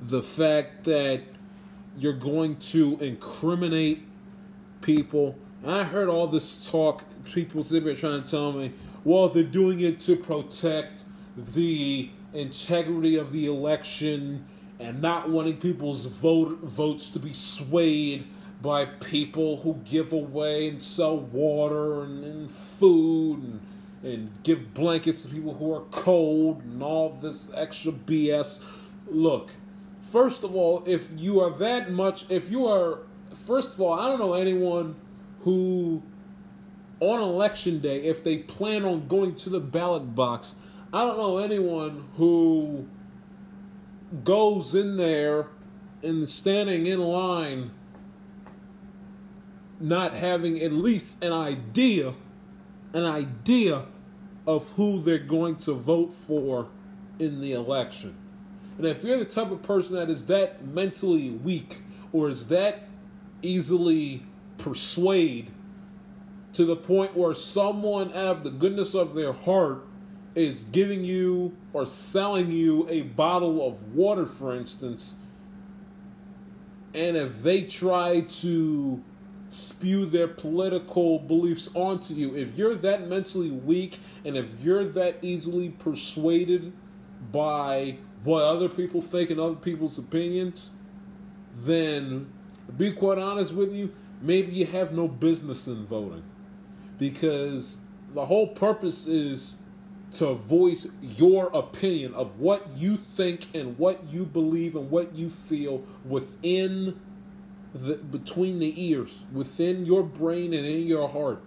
The 0.00 0.22
fact 0.22 0.84
that 0.84 1.22
you're 1.98 2.12
going 2.12 2.56
to 2.56 2.98
incriminate 3.00 4.02
people. 4.80 5.38
I 5.66 5.84
heard 5.84 6.08
all 6.08 6.26
this 6.26 6.68
talk. 6.70 7.04
People 7.24 7.62
sitting 7.62 7.84
there 7.84 7.94
trying 7.94 8.22
to 8.22 8.30
tell 8.30 8.52
me, 8.52 8.72
well, 9.04 9.28
they're 9.28 9.42
doing 9.42 9.80
it 9.80 10.00
to 10.00 10.16
protect 10.16 11.02
the 11.36 12.10
integrity 12.32 13.16
of 13.16 13.32
the 13.32 13.46
election 13.46 14.46
and 14.80 15.00
not 15.00 15.30
wanting 15.30 15.56
people's 15.58 16.04
vote 16.06 16.58
votes 16.62 17.10
to 17.10 17.18
be 17.18 17.32
swayed 17.32 18.26
by 18.64 18.86
people 18.86 19.58
who 19.58 19.74
give 19.84 20.10
away 20.10 20.66
and 20.66 20.82
sell 20.82 21.18
water 21.18 22.02
and, 22.02 22.24
and 22.24 22.50
food 22.50 23.42
and, 23.42 23.60
and 24.02 24.30
give 24.42 24.72
blankets 24.72 25.22
to 25.22 25.28
people 25.28 25.52
who 25.52 25.74
are 25.74 25.82
cold 25.90 26.62
and 26.62 26.82
all 26.82 27.10
this 27.10 27.52
extra 27.54 27.92
BS. 27.92 28.64
Look, 29.06 29.50
first 30.00 30.44
of 30.44 30.56
all, 30.56 30.82
if 30.86 31.10
you 31.14 31.40
are 31.40 31.50
that 31.50 31.90
much, 31.90 32.24
if 32.30 32.50
you 32.50 32.66
are, 32.66 33.00
first 33.34 33.74
of 33.74 33.82
all, 33.82 34.00
I 34.00 34.08
don't 34.08 34.18
know 34.18 34.32
anyone 34.32 34.96
who 35.42 36.02
on 37.00 37.20
election 37.20 37.80
day, 37.80 37.98
if 37.98 38.24
they 38.24 38.38
plan 38.38 38.86
on 38.86 39.06
going 39.08 39.34
to 39.34 39.50
the 39.50 39.60
ballot 39.60 40.14
box, 40.14 40.54
I 40.90 41.04
don't 41.04 41.18
know 41.18 41.36
anyone 41.36 42.08
who 42.16 42.88
goes 44.24 44.74
in 44.74 44.96
there 44.96 45.48
and 46.02 46.26
standing 46.26 46.86
in 46.86 47.00
line 47.00 47.72
not 49.80 50.14
having 50.14 50.60
at 50.60 50.72
least 50.72 51.22
an 51.22 51.32
idea 51.32 52.14
an 52.94 53.04
idea 53.04 53.86
of 54.46 54.68
who 54.70 55.00
they're 55.00 55.18
going 55.18 55.56
to 55.56 55.72
vote 55.72 56.14
for 56.14 56.68
in 57.18 57.40
the 57.40 57.52
election. 57.52 58.14
And 58.78 58.86
if 58.86 59.02
you're 59.02 59.18
the 59.18 59.24
type 59.24 59.50
of 59.50 59.62
person 59.62 59.96
that 59.96 60.08
is 60.08 60.26
that 60.26 60.64
mentally 60.64 61.30
weak 61.30 61.82
or 62.12 62.28
is 62.28 62.48
that 62.48 62.88
easily 63.42 64.24
persuade 64.58 65.50
to 66.52 66.64
the 66.64 66.76
point 66.76 67.16
where 67.16 67.34
someone 67.34 68.10
out 68.10 68.26
of 68.26 68.44
the 68.44 68.50
goodness 68.50 68.94
of 68.94 69.14
their 69.14 69.32
heart 69.32 69.84
is 70.34 70.64
giving 70.64 71.04
you 71.04 71.56
or 71.72 71.84
selling 71.84 72.50
you 72.50 72.88
a 72.88 73.02
bottle 73.02 73.66
of 73.66 73.94
water, 73.94 74.26
for 74.26 74.54
instance, 74.54 75.16
and 76.92 77.16
if 77.16 77.42
they 77.42 77.62
try 77.62 78.20
to 78.20 79.02
spew 79.54 80.06
their 80.06 80.28
political 80.28 81.18
beliefs 81.18 81.70
onto 81.74 82.14
you, 82.14 82.34
if 82.34 82.56
you're 82.56 82.74
that 82.74 83.08
mentally 83.08 83.50
weak 83.50 83.98
and 84.24 84.36
if 84.36 84.46
you're 84.62 84.84
that 84.84 85.18
easily 85.22 85.70
persuaded 85.70 86.72
by 87.30 87.96
what 88.24 88.42
other 88.42 88.68
people 88.68 89.00
think 89.00 89.30
and 89.30 89.38
other 89.38 89.54
people's 89.54 89.98
opinions, 89.98 90.70
then 91.54 92.30
be 92.76 92.92
quite 92.92 93.18
honest 93.18 93.54
with 93.54 93.72
you, 93.72 93.92
maybe 94.20 94.52
you 94.52 94.66
have 94.66 94.92
no 94.92 95.06
business 95.06 95.66
in 95.66 95.86
voting. 95.86 96.24
Because 96.98 97.80
the 98.14 98.26
whole 98.26 98.48
purpose 98.48 99.06
is 99.06 99.58
to 100.12 100.34
voice 100.34 100.90
your 101.02 101.46
opinion 101.48 102.14
of 102.14 102.38
what 102.38 102.76
you 102.76 102.96
think 102.96 103.46
and 103.54 103.76
what 103.78 104.04
you 104.10 104.24
believe 104.24 104.76
and 104.76 104.90
what 104.90 105.14
you 105.14 105.28
feel 105.28 105.84
within 106.04 107.00
the 107.74 107.96
between 107.96 108.60
the 108.60 108.72
ears, 108.82 109.24
within 109.32 109.84
your 109.84 110.04
brain 110.04 110.54
and 110.54 110.64
in 110.64 110.86
your 110.86 111.08
heart. 111.08 111.42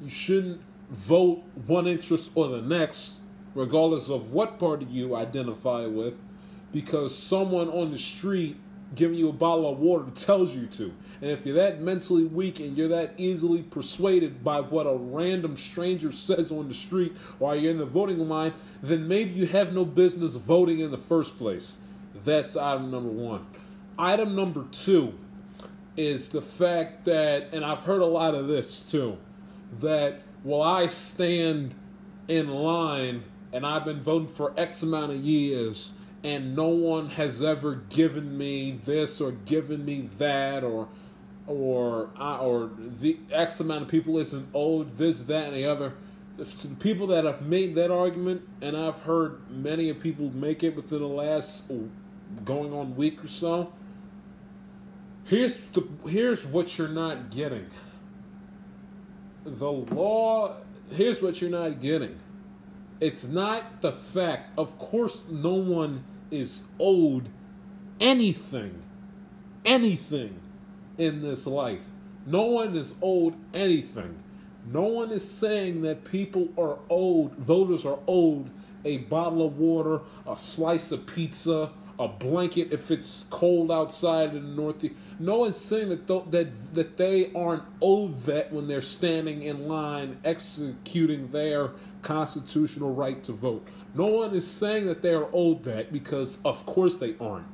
You 0.00 0.08
shouldn't 0.08 0.62
vote 0.88 1.42
one 1.66 1.86
interest 1.86 2.30
or 2.34 2.48
the 2.48 2.62
next, 2.62 3.20
regardless 3.54 4.08
of 4.08 4.32
what 4.32 4.58
party 4.58 4.86
you 4.86 5.14
identify 5.14 5.86
with, 5.86 6.18
because 6.72 7.16
someone 7.16 7.68
on 7.68 7.90
the 7.90 7.98
street 7.98 8.56
giving 8.94 9.18
you 9.18 9.28
a 9.28 9.32
bottle 9.32 9.70
of 9.70 9.78
water 9.78 10.10
tells 10.14 10.54
you 10.54 10.66
to. 10.66 10.92
And 11.20 11.30
if 11.30 11.44
you're 11.44 11.56
that 11.56 11.80
mentally 11.80 12.24
weak 12.24 12.60
and 12.60 12.76
you're 12.76 12.88
that 12.88 13.14
easily 13.18 13.62
persuaded 13.62 14.42
by 14.42 14.60
what 14.60 14.86
a 14.86 14.96
random 14.96 15.56
stranger 15.56 16.12
says 16.12 16.50
on 16.50 16.68
the 16.68 16.74
street 16.74 17.12
while 17.38 17.54
you're 17.56 17.70
in 17.70 17.78
the 17.78 17.86
voting 17.86 18.28
line, 18.28 18.54
then 18.82 19.06
maybe 19.06 19.32
you 19.32 19.46
have 19.46 19.72
no 19.72 19.84
business 19.84 20.36
voting 20.36 20.78
in 20.78 20.90
the 20.90 20.98
first 20.98 21.38
place. 21.38 21.78
That's 22.14 22.56
item 22.56 22.90
number 22.90 23.10
one. 23.10 23.46
Item 24.00 24.34
number 24.34 24.64
two 24.72 25.12
is 25.94 26.30
the 26.30 26.40
fact 26.40 27.04
that, 27.04 27.48
and 27.52 27.62
I've 27.62 27.80
heard 27.80 28.00
a 28.00 28.06
lot 28.06 28.34
of 28.34 28.48
this 28.48 28.90
too, 28.90 29.18
that 29.80 30.22
while 30.42 30.62
I 30.62 30.86
stand 30.86 31.74
in 32.26 32.48
line 32.48 33.24
and 33.52 33.66
I've 33.66 33.84
been 33.84 34.00
voting 34.00 34.28
for 34.28 34.54
X 34.56 34.82
amount 34.82 35.12
of 35.12 35.18
years 35.18 35.92
and 36.24 36.56
no 36.56 36.68
one 36.68 37.10
has 37.10 37.42
ever 37.42 37.74
given 37.90 38.38
me 38.38 38.80
this 38.82 39.20
or 39.20 39.32
given 39.32 39.84
me 39.84 40.08
that 40.16 40.64
or 40.64 40.88
or 41.46 42.08
or 42.18 42.70
the 42.78 43.18
X 43.30 43.60
amount 43.60 43.82
of 43.82 43.88
people 43.88 44.16
isn't 44.16 44.48
owed 44.54 44.96
this 44.96 45.24
that 45.24 45.48
and 45.48 45.54
the 45.54 45.66
other. 45.66 45.92
To 46.38 46.68
the 46.68 46.76
people 46.76 47.06
that 47.08 47.24
have 47.24 47.42
made 47.42 47.74
that 47.74 47.90
argument, 47.90 48.48
and 48.62 48.74
I've 48.74 49.00
heard 49.00 49.50
many 49.50 49.90
of 49.90 50.00
people 50.00 50.34
make 50.34 50.64
it 50.64 50.74
within 50.74 51.00
the 51.00 51.06
last 51.06 51.70
going 52.46 52.72
on 52.72 52.96
week 52.96 53.22
or 53.22 53.28
so. 53.28 53.74
Here's 55.30 55.60
the 55.60 55.86
here's 56.08 56.44
what 56.44 56.76
you're 56.76 56.88
not 56.88 57.30
getting. 57.30 57.70
The 59.44 59.70
law. 59.70 60.56
Here's 60.90 61.22
what 61.22 61.40
you're 61.40 61.50
not 61.50 61.80
getting. 61.80 62.18
It's 62.98 63.28
not 63.28 63.80
the 63.80 63.92
fact. 63.92 64.58
Of 64.58 64.76
course, 64.80 65.28
no 65.28 65.54
one 65.54 66.02
is 66.32 66.64
owed 66.80 67.28
anything, 68.00 68.82
anything 69.64 70.40
in 70.98 71.22
this 71.22 71.46
life. 71.46 71.84
No 72.26 72.46
one 72.46 72.76
is 72.76 72.96
owed 73.00 73.36
anything. 73.54 74.20
No 74.66 74.82
one 74.82 75.12
is 75.12 75.30
saying 75.30 75.82
that 75.82 76.04
people 76.04 76.48
are 76.58 76.78
owed, 76.90 77.36
voters 77.36 77.86
are 77.86 78.00
owed 78.08 78.50
a 78.84 78.98
bottle 78.98 79.46
of 79.46 79.58
water, 79.58 80.00
a 80.26 80.36
slice 80.36 80.90
of 80.90 81.06
pizza, 81.06 81.70
a 82.00 82.08
blanket 82.08 82.72
if 82.72 82.90
it's 82.90 83.24
cold 83.24 83.70
outside 83.70 84.34
in 84.34 84.42
the 84.56 84.62
northeast. 84.62 84.94
No 85.18 85.40
one's 85.40 85.58
saying 85.58 85.90
that 85.90 86.08
th- 86.08 86.24
that 86.30 86.74
that 86.74 86.96
they 86.96 87.30
aren't 87.34 87.64
owed 87.82 88.16
that 88.22 88.50
when 88.50 88.68
they're 88.68 88.80
standing 88.80 89.42
in 89.42 89.68
line 89.68 90.18
executing 90.24 91.28
their 91.28 91.72
constitutional 92.00 92.94
right 92.94 93.22
to 93.24 93.32
vote. 93.32 93.68
No 93.94 94.06
one 94.06 94.34
is 94.34 94.50
saying 94.50 94.86
that 94.86 95.02
they 95.02 95.12
are 95.12 95.28
owed 95.34 95.64
that 95.64 95.92
because 95.92 96.38
of 96.42 96.64
course 96.64 96.96
they 96.96 97.16
aren't. 97.20 97.46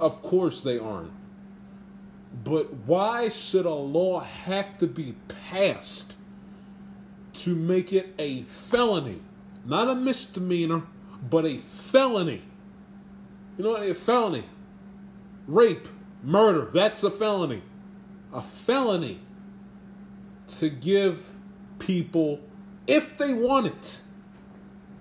Of 0.00 0.20
course 0.20 0.64
they 0.64 0.80
aren't. 0.80 1.12
But 2.42 2.74
why 2.86 3.28
should 3.28 3.66
a 3.66 3.72
law 3.72 4.18
have 4.18 4.76
to 4.80 4.88
be 4.88 5.14
passed 5.48 6.16
to 7.34 7.54
make 7.54 7.92
it 7.92 8.12
a 8.18 8.42
felony? 8.42 9.20
Not 9.64 9.88
a 9.88 9.94
misdemeanor, 9.94 10.82
but 11.28 11.46
a 11.46 11.58
felony. 11.58 12.42
You 13.56 13.64
know 13.64 13.70
what 13.70 13.88
a 13.88 13.94
felony? 13.94 14.44
Rape, 15.46 15.88
murder, 16.22 16.70
that's 16.72 17.02
a 17.02 17.10
felony. 17.10 17.62
A 18.32 18.42
felony 18.42 19.20
to 20.58 20.68
give 20.68 21.30
people 21.78 22.40
if 22.86 23.16
they 23.16 23.32
want 23.32 23.66
it. 23.66 24.00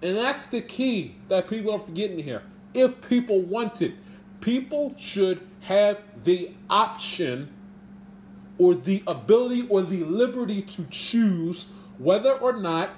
And 0.02 0.18
that's 0.18 0.48
the 0.48 0.62
key 0.62 1.16
that 1.30 1.50
people 1.50 1.74
are 1.74 1.80
forgetting 1.80 2.20
here. 2.20 2.44
If 2.74 3.08
people 3.08 3.42
want 3.42 3.82
it, 3.82 3.96
people 4.42 4.94
should 4.98 5.42
have 5.62 6.02
the 6.24 6.52
option 6.70 7.54
or 8.58 8.76
the 8.76 9.02
ability 9.08 9.66
or 9.70 9.82
the 9.82 10.04
liberty 10.04 10.62
to 10.62 10.86
choose 10.90 11.70
whether 11.98 12.32
or 12.32 12.54
not 12.54 12.90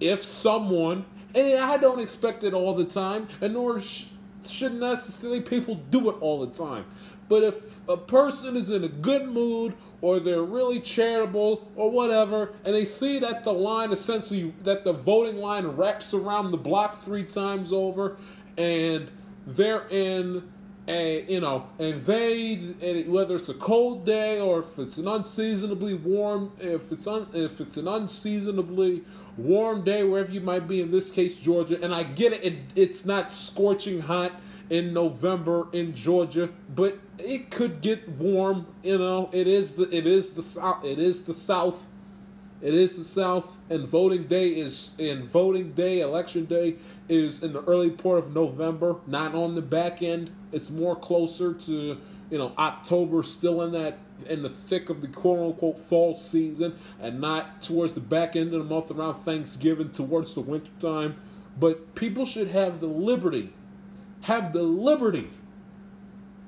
if 0.00 0.24
someone 0.24 1.04
and 1.34 1.58
I 1.58 1.78
don't 1.78 2.00
expect 2.00 2.44
it 2.44 2.54
all 2.54 2.74
the 2.74 2.84
time, 2.84 3.28
and 3.40 3.54
nor 3.54 3.80
sh- 3.80 4.06
should 4.48 4.74
necessarily 4.74 5.40
people 5.40 5.74
do 5.90 6.10
it 6.10 6.16
all 6.20 6.46
the 6.46 6.54
time. 6.54 6.84
But 7.28 7.42
if 7.42 7.88
a 7.88 7.96
person 7.96 8.56
is 8.56 8.70
in 8.70 8.84
a 8.84 8.88
good 8.88 9.28
mood 9.28 9.74
or 10.00 10.20
they're 10.20 10.42
really 10.42 10.80
charitable 10.80 11.70
or 11.74 11.90
whatever, 11.90 12.52
and 12.64 12.74
they 12.74 12.84
see 12.84 13.18
that 13.20 13.44
the 13.44 13.52
line 13.52 13.92
essentially 13.92 14.54
that 14.62 14.84
the 14.84 14.92
voting 14.92 15.38
line 15.38 15.66
wraps 15.68 16.12
around 16.12 16.50
the 16.50 16.58
block 16.58 16.98
three 16.98 17.24
times 17.24 17.72
over, 17.72 18.16
and 18.58 19.10
they're 19.46 19.88
in 19.88 20.50
a 20.86 21.24
you 21.32 21.40
know, 21.40 21.66
and 21.78 22.04
they 22.04 22.52
and 22.82 23.10
whether 23.10 23.36
it's 23.36 23.48
a 23.48 23.54
cold 23.54 24.04
day 24.04 24.38
or 24.38 24.60
if 24.60 24.78
it's 24.78 24.98
an 24.98 25.08
unseasonably 25.08 25.94
warm, 25.94 26.52
if 26.60 26.92
it's 26.92 27.06
un, 27.06 27.26
if 27.32 27.60
it's 27.62 27.78
an 27.78 27.88
unseasonably 27.88 29.02
warm 29.36 29.84
day 29.84 30.04
wherever 30.04 30.30
you 30.30 30.40
might 30.40 30.68
be. 30.68 30.80
In 30.80 30.90
this 30.90 31.10
case, 31.10 31.38
Georgia, 31.38 31.82
and 31.82 31.94
I 31.94 32.02
get 32.04 32.32
it, 32.32 32.44
it 32.44 32.58
it's 32.76 33.04
not 33.04 33.32
scorching 33.32 34.02
hot 34.02 34.32
in 34.70 34.92
November 34.92 35.68
in 35.72 35.94
Georgia, 35.94 36.50
but 36.74 36.98
it 37.18 37.50
could 37.50 37.80
get 37.80 38.08
warm. 38.08 38.66
You 38.82 38.98
know, 38.98 39.30
it 39.32 39.46
is 39.46 39.74
the 39.74 39.94
it 39.94 40.06
is 40.06 40.34
the 40.34 40.42
south. 40.42 40.84
It 40.84 40.98
is 40.98 41.24
the 41.24 41.34
South. 41.34 41.88
It 42.62 42.72
is 42.72 42.96
the 42.96 43.04
South, 43.04 43.58
and 43.68 43.86
voting 43.86 44.24
day 44.24 44.48
is 44.48 44.94
in 44.96 45.26
voting 45.26 45.72
day, 45.72 46.00
election 46.00 46.46
day 46.46 46.76
is 47.10 47.42
in 47.42 47.52
the 47.52 47.62
early 47.64 47.90
part 47.90 48.20
of 48.20 48.32
November, 48.32 48.96
not 49.06 49.34
on 49.34 49.54
the 49.54 49.60
back 49.60 50.02
end. 50.02 50.30
It's 50.50 50.70
more 50.70 50.96
closer 50.96 51.52
to 51.52 51.98
you 52.30 52.38
know 52.38 52.52
October, 52.56 53.22
still 53.22 53.60
in 53.62 53.72
that 53.72 53.98
in 54.28 54.42
the 54.42 54.48
thick 54.48 54.90
of 54.90 55.00
the 55.00 55.08
quote 55.08 55.52
unquote 55.52 55.78
fall 55.78 56.16
season, 56.16 56.74
and 57.00 57.20
not 57.20 57.62
towards 57.62 57.94
the 57.94 58.00
back 58.00 58.36
end 58.36 58.54
of 58.54 58.60
the 58.60 58.74
month 58.74 58.90
around 58.90 59.14
Thanksgiving, 59.14 59.90
towards 59.90 60.34
the 60.34 60.40
winter 60.40 60.70
time. 60.78 61.16
But 61.58 61.94
people 61.94 62.26
should 62.26 62.48
have 62.48 62.80
the 62.80 62.86
liberty, 62.86 63.52
have 64.22 64.52
the 64.52 64.62
liberty, 64.62 65.30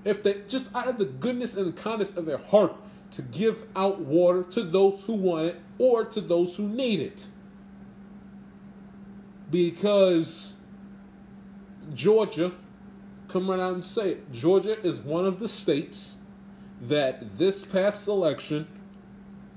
if 0.05 0.23
they 0.23 0.43
just 0.49 0.75
out 0.75 0.89
of 0.89 0.99
the 0.99 1.05
goodness 1.05 1.57
and 1.57 1.69
the 1.69 1.81
kindness 1.81 2.17
of 2.17 2.27
their 2.27 2.39
heart, 2.39 2.77
to 3.13 3.23
give 3.23 3.67
out 3.75 4.01
water 4.01 4.43
to 4.43 4.63
those 4.63 5.05
who 5.05 5.15
want 5.15 5.47
it 5.47 5.61
or 5.79 6.05
to 6.05 6.21
those 6.21 6.57
who 6.57 6.69
need 6.69 7.01
it. 7.01 7.27
Because 9.51 10.61
Georgia, 11.95 12.53
come 13.29 13.49
right 13.49 13.61
out 13.61 13.75
and 13.75 13.85
say 13.85 14.13
it, 14.13 14.33
Georgia 14.33 14.81
is 14.85 15.01
one 15.01 15.25
of 15.25 15.39
the 15.39 15.49
states 15.49 16.16
that 16.81 17.39
this 17.39 17.65
past 17.65 18.07
election 18.09 18.67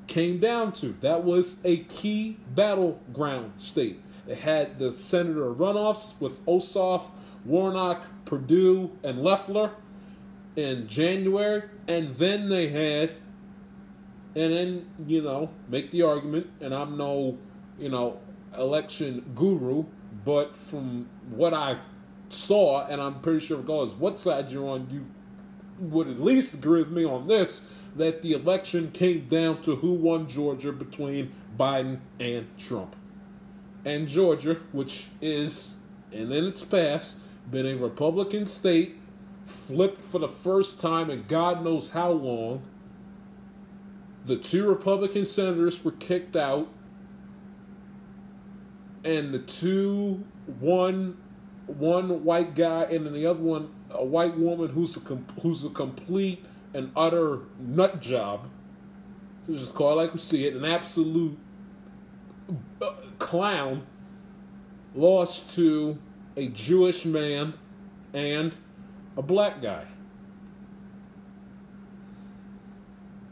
came 0.08 0.40
down 0.40 0.74
to. 0.74 0.96
That 1.02 1.24
was 1.24 1.60
a 1.64 1.78
key 1.78 2.38
battleground 2.54 3.54
state. 3.58 4.02
It 4.28 4.40
had 4.40 4.80
the 4.80 4.92
senator 4.92 5.54
runoffs 5.54 6.20
with 6.20 6.46
Ossoff, 6.46 7.10
Warnock, 7.46 8.06
Perdue, 8.26 8.92
and 9.04 9.22
Loeffler 9.22 9.72
in 10.56 10.88
January, 10.88 11.64
and 11.88 12.16
then 12.16 12.50
they 12.50 12.68
had, 12.70 13.16
and 14.36 14.54
then 14.54 14.90
you 15.08 15.22
know, 15.22 15.50
make 15.68 15.92
the 15.92 16.04
argument. 16.04 16.50
And 16.60 16.74
I'm 16.74 16.98
no, 16.98 17.38
you 17.80 17.90
know, 17.90 18.20
election 18.58 19.32
guru, 19.36 19.86
but 20.26 20.56
from 20.56 21.08
what 21.30 21.54
I 21.54 21.80
saw, 22.30 22.86
and 22.88 23.02
I'm 23.02 23.22
pretty 23.22 23.46
sure 23.46 23.58
regardless 23.58 23.94
what 23.94 24.20
side 24.20 24.52
you're 24.52 24.68
on, 24.68 24.90
you 24.90 25.06
would 25.80 26.08
at 26.08 26.22
least 26.22 26.54
agree 26.54 26.80
with 26.82 26.92
me 26.92 27.06
on 27.06 27.28
this 27.28 27.68
that 27.96 28.22
the 28.22 28.34
election 28.34 28.92
came 28.92 29.28
down 29.28 29.62
to 29.62 29.78
who 29.78 29.94
won 29.94 30.28
Georgia 30.28 30.72
between 30.72 31.32
Biden 31.58 32.00
and 32.20 32.48
Trump. 32.58 32.96
And 33.86 34.08
Georgia, 34.08 34.58
which 34.72 35.08
is, 35.22 35.78
and 36.12 36.32
in 36.32 36.46
its 36.46 36.64
past, 36.64 37.18
been 37.50 37.66
a 37.66 37.76
Republican 37.76 38.46
state, 38.46 38.98
flipped 39.46 40.04
for 40.04 40.20
the 40.20 40.28
first 40.28 40.80
time 40.80 41.10
in 41.10 41.26
God 41.28 41.64
knows 41.64 41.92
how 41.92 42.12
long. 42.12 42.62
The 44.26 44.38
two 44.38 44.68
Republican 44.68 45.26
senators 45.26 45.84
were 45.84 45.94
kicked 45.94 46.36
out, 46.36 46.70
and 49.04 49.34
the 49.34 49.40
two, 49.40 50.26
one, 50.60 51.18
one 51.66 52.24
white 52.24 52.54
guy, 52.54 52.84
and 52.84 53.06
then 53.06 53.14
the 53.14 53.26
other 53.26 53.42
one, 53.42 53.70
a 53.92 54.04
white 54.04 54.38
woman 54.38 54.70
who's 54.70 54.96
a 54.98 55.16
who's 55.42 55.64
a 55.64 55.70
complete 55.70 56.46
and 56.74 56.92
utter 56.96 57.40
nut 57.60 58.02
job, 58.02 58.50
let's 59.48 59.62
just 59.62 59.76
call 59.76 59.94
it 59.94 60.04
like 60.04 60.14
we 60.14 60.20
see 60.20 60.46
it, 60.46 60.56
an 60.56 60.66
absolute 60.66 61.38
uh, 62.82 62.92
clown 63.18 63.86
lost 64.96 65.56
to 65.56 65.98
a 66.36 66.48
Jewish 66.48 67.06
man 67.06 67.54
and 68.14 68.56
a 69.18 69.22
black 69.22 69.62
guy. 69.62 69.86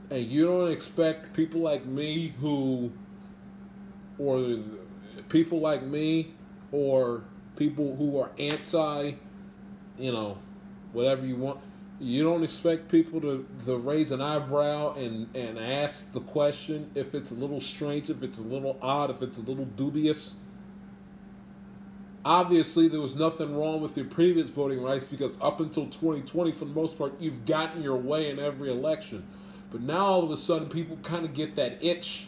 And 0.10 0.26
you 0.26 0.46
don't 0.46 0.72
expect 0.72 1.34
people 1.34 1.62
like 1.62 1.86
me 1.86 2.34
who, 2.40 2.92
or 4.18 4.60
people 5.28 5.60
like 5.60 5.84
me, 5.84 6.34
or 6.72 7.24
people 7.58 7.96
who 7.96 8.20
are 8.20 8.32
anti, 8.40 9.14
you 9.98 10.12
know, 10.12 10.38
whatever 10.94 11.26
you 11.26 11.36
want. 11.36 11.60
You 12.00 12.24
don't 12.24 12.44
expect 12.44 12.90
people 12.90 13.20
to, 13.22 13.48
to 13.66 13.78
raise 13.78 14.12
an 14.12 14.22
eyebrow 14.22 14.94
and, 14.94 15.36
and 15.36 15.58
ask 15.58 16.14
the 16.14 16.20
question 16.20 16.92
if 16.94 17.16
it's 17.16 17.32
a 17.32 17.34
little 17.34 17.60
strange, 17.60 18.12
if 18.12 18.22
it's 18.22 18.38
a 18.38 18.44
little 18.44 18.78
odd, 18.82 19.10
if 19.10 19.22
it's 19.24 19.40
a 19.40 19.42
little 19.42 19.66
dubious. 19.66 20.40
Obviously, 22.24 22.88
there 22.88 23.02
was 23.02 23.16
nothing 23.16 23.58
wrong 23.58 23.82
with 23.82 23.98
your 23.98 24.06
previous 24.06 24.50
voting 24.50 24.84
rights 24.84 25.08
because 25.08 25.42
up 25.42 25.60
until 25.60 25.86
2020, 25.86 26.52
for 26.52 26.66
the 26.66 26.74
most 26.74 26.98
part, 26.98 27.20
you've 27.20 27.46
gotten 27.46 27.82
your 27.82 27.96
way 27.96 28.30
in 28.30 28.38
every 28.38 28.70
election. 28.70 29.26
But 29.72 29.82
now 29.82 30.06
all 30.06 30.24
of 30.24 30.32
a 30.32 30.38
sudden, 30.38 30.70
people 30.70 30.98
kind 30.98 31.26
of 31.26 31.34
get 31.34 31.56
that 31.56 31.84
itch 31.84 32.28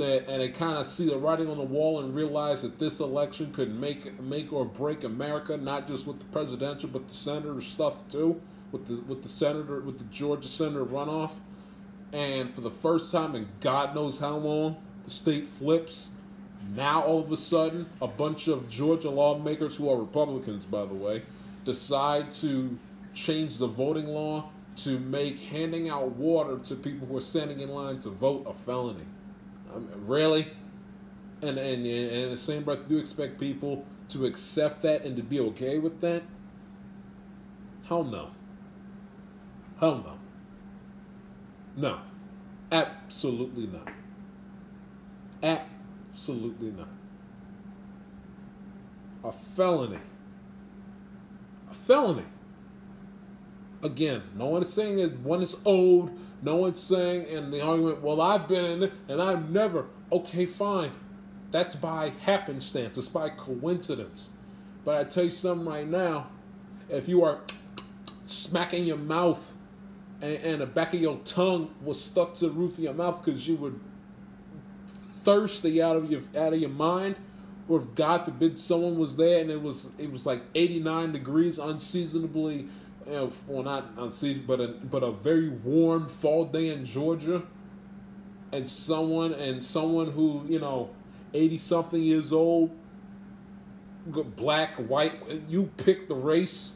that, 0.00 0.28
and 0.28 0.40
they 0.42 0.48
kind 0.48 0.78
of 0.78 0.86
see 0.86 1.06
the 1.08 1.16
writing 1.16 1.48
on 1.48 1.58
the 1.58 1.62
wall 1.62 2.00
and 2.00 2.14
realize 2.14 2.62
that 2.62 2.78
this 2.78 3.00
election 3.00 3.52
could 3.52 3.74
make 3.74 4.20
make 4.20 4.52
or 4.52 4.64
break 4.64 5.04
America, 5.04 5.56
not 5.56 5.86
just 5.86 6.06
with 6.06 6.18
the 6.18 6.24
presidential, 6.26 6.88
but 6.88 7.08
the 7.08 7.14
senator 7.14 7.60
stuff 7.60 8.08
too, 8.08 8.40
with 8.72 8.88
the 8.88 8.96
with 9.02 9.22
the 9.22 9.28
senator 9.28 9.80
with 9.80 9.98
the 9.98 10.04
Georgia 10.06 10.48
senator 10.48 10.84
runoff. 10.84 11.32
And 12.12 12.50
for 12.50 12.62
the 12.62 12.70
first 12.70 13.12
time 13.12 13.36
in 13.36 13.48
God 13.60 13.94
knows 13.94 14.18
how 14.18 14.36
long, 14.36 14.76
the 15.04 15.10
state 15.10 15.46
flips. 15.46 16.12
Now 16.74 17.02
all 17.02 17.20
of 17.20 17.30
a 17.30 17.36
sudden, 17.36 17.86
a 18.02 18.08
bunch 18.08 18.48
of 18.48 18.68
Georgia 18.68 19.10
lawmakers 19.10 19.76
who 19.76 19.88
are 19.88 19.96
Republicans, 19.96 20.64
by 20.64 20.84
the 20.84 20.94
way, 20.94 21.22
decide 21.64 22.32
to 22.34 22.78
change 23.14 23.58
the 23.58 23.66
voting 23.66 24.08
law 24.08 24.50
to 24.76 24.98
make 24.98 25.40
handing 25.40 25.88
out 25.88 26.16
water 26.16 26.58
to 26.58 26.74
people 26.74 27.06
who 27.06 27.16
are 27.16 27.22
standing 27.22 27.60
in 27.60 27.68
line 27.68 27.98
to 28.00 28.08
vote 28.08 28.46
a 28.46 28.52
felony. 28.52 29.04
Um, 29.74 29.88
I 29.92 29.96
mean, 29.96 30.06
really? 30.06 30.48
And, 31.42 31.58
and 31.58 31.58
and 31.58 31.86
in 31.86 32.30
the 32.30 32.36
same 32.36 32.64
breath, 32.64 32.88
do 32.88 32.94
you 32.94 33.00
expect 33.00 33.40
people 33.40 33.84
to 34.10 34.26
accept 34.26 34.82
that 34.82 35.04
and 35.04 35.16
to 35.16 35.22
be 35.22 35.40
okay 35.40 35.78
with 35.78 36.00
that? 36.00 36.22
Hell 37.88 38.04
no. 38.04 38.30
Hell 39.78 40.04
no. 40.04 40.18
No. 41.76 42.00
Absolutely 42.72 43.66
not. 43.66 43.88
Absolutely 45.42 46.70
not. 46.70 46.88
A 49.24 49.32
felony. 49.32 49.98
A 51.70 51.74
felony. 51.74 52.24
Again, 53.82 54.22
no 54.36 54.46
one 54.46 54.62
is 54.62 54.72
saying 54.72 54.96
that 54.98 55.20
one 55.20 55.42
is 55.42 55.56
owed. 55.64 56.10
No 56.42 56.56
one's 56.56 56.80
saying 56.80 57.26
in 57.26 57.50
the 57.50 57.60
argument, 57.60 58.02
well, 58.02 58.20
I've 58.20 58.48
been 58.48 58.64
in 58.64 58.82
it 58.84 58.92
and 59.08 59.20
I've 59.20 59.50
never. 59.50 59.86
Okay, 60.10 60.46
fine. 60.46 60.92
That's 61.50 61.74
by 61.74 62.12
happenstance. 62.20 62.96
It's 62.96 63.08
by 63.08 63.30
coincidence. 63.30 64.32
But 64.84 64.96
I 64.96 65.04
tell 65.04 65.24
you 65.24 65.30
something 65.30 65.66
right 65.66 65.86
now. 65.86 66.28
If 66.88 67.08
you 67.08 67.22
are 67.24 67.40
smacking 68.26 68.84
your 68.84 68.96
mouth 68.96 69.54
and, 70.22 70.36
and 70.36 70.60
the 70.60 70.66
back 70.66 70.94
of 70.94 71.00
your 71.00 71.18
tongue 71.24 71.74
was 71.82 72.02
stuck 72.02 72.34
to 72.34 72.46
the 72.48 72.52
roof 72.52 72.78
of 72.78 72.84
your 72.84 72.94
mouth 72.94 73.22
because 73.22 73.46
you 73.46 73.56
were 73.56 73.72
thirsty 75.24 75.82
out 75.82 75.96
of 75.96 76.10
your 76.10 76.22
out 76.36 76.52
of 76.52 76.60
your 76.60 76.70
mind, 76.70 77.16
or 77.68 77.80
if 77.80 77.94
God 77.94 78.24
forbid 78.24 78.58
someone 78.58 78.98
was 78.98 79.16
there 79.16 79.40
and 79.40 79.50
it 79.50 79.62
was 79.62 79.92
it 79.98 80.10
was 80.10 80.26
like 80.26 80.42
89 80.54 81.12
degrees 81.12 81.58
unseasonably 81.58 82.68
you 83.10 83.32
well 83.46 83.62
not 83.62 83.90
unseasonable 83.96 84.56
but 84.56 84.62
a 84.62 84.68
but 84.68 85.02
a 85.02 85.12
very 85.12 85.48
warm 85.48 86.08
fall 86.08 86.44
day 86.44 86.68
in 86.68 86.84
Georgia. 86.84 87.42
And 88.52 88.68
someone 88.68 89.32
and 89.32 89.64
someone 89.64 90.10
who, 90.10 90.44
you 90.48 90.58
know, 90.58 90.90
80 91.32 91.58
something 91.58 92.02
years 92.02 92.32
old 92.32 92.76
black, 94.06 94.74
white, 94.74 95.12
you 95.48 95.70
pick 95.76 96.08
the 96.08 96.16
race 96.16 96.74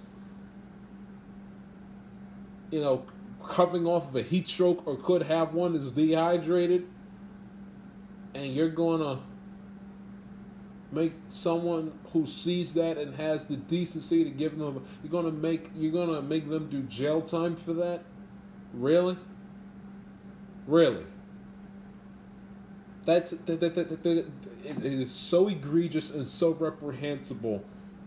you 2.75 2.81
know, 2.81 3.07
coming 3.47 3.87
off 3.87 4.09
of 4.09 4.17
a 4.17 4.23
heat 4.23 4.49
stroke 4.49 4.85
or 4.85 4.97
could 4.97 5.23
have 5.23 5.55
one 5.55 5.77
is 5.77 5.93
dehydrated 5.93 6.85
and 8.35 8.53
you're 8.53 8.69
gonna 8.69 9.21
make 10.95 11.13
someone 11.29 11.93
who 12.13 12.27
sees 12.27 12.75
that 12.75 12.97
and 12.97 13.15
has 13.17 13.49
the 13.49 13.57
decency 13.57 14.25
to 14.25 14.31
give 14.31 14.59
them 14.59 14.85
you're 15.03 15.11
gonna 15.11 15.31
make 15.31 15.71
you're 15.75 15.93
gonna 15.93 16.23
make 16.23 16.49
them 16.49 16.69
do 16.69 16.83
jail 16.83 17.21
time 17.21 17.57
for 17.57 17.73
that? 17.75 18.05
Really? 18.73 19.17
Really? 20.67 21.05
That, 23.07 23.29
that, 23.47 23.61
that, 23.61 23.75
that, 23.75 24.03
that 24.03 24.19
it 24.19 24.27
it 24.65 24.85
is 24.85 25.11
so 25.11 25.49
egregious 25.49 26.15
and 26.15 26.27
so 26.27 26.53
reprehensible 26.53 27.65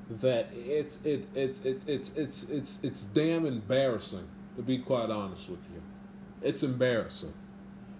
that 0.09 0.49
it's 0.53 1.05
it, 1.05 1.27
it's 1.35 1.63
it's 1.65 1.85
it's 1.87 2.09
it's 2.17 2.49
it's 2.49 2.83
it's 2.83 3.03
damn 3.03 3.45
embarrassing 3.45 4.27
to 4.55 4.63
be 4.63 4.79
quite 4.79 5.09
honest 5.09 5.49
with 5.49 5.63
you. 5.71 5.81
It's 6.41 6.63
embarrassing. 6.63 7.33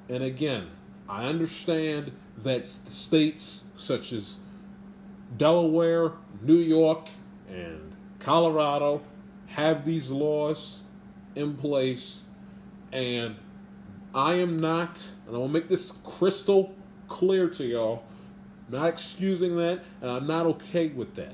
And 0.09 0.23
again 0.23 0.69
i 1.09 1.25
understand 1.25 2.11
that 2.37 2.67
states 2.67 3.65
such 3.77 4.11
as 4.13 4.39
Delaware, 5.35 6.13
New 6.41 6.55
York, 6.55 7.07
and 7.49 7.95
Colorado 8.19 9.01
have 9.47 9.85
these 9.85 10.09
laws 10.09 10.81
in 11.35 11.55
place, 11.55 12.23
and 12.91 13.35
I 14.13 14.33
am 14.33 14.59
not, 14.59 15.03
and 15.25 15.35
I 15.35 15.39
will 15.39 15.47
make 15.47 15.67
this 15.67 15.91
crystal 15.91 16.75
clear 17.07 17.49
to 17.49 17.65
y'all, 17.65 18.03
not 18.69 18.87
excusing 18.87 19.55
that, 19.57 19.83
and 20.01 20.11
I'm 20.11 20.27
not 20.27 20.45
okay 20.45 20.87
with 20.87 21.15
that. 21.15 21.33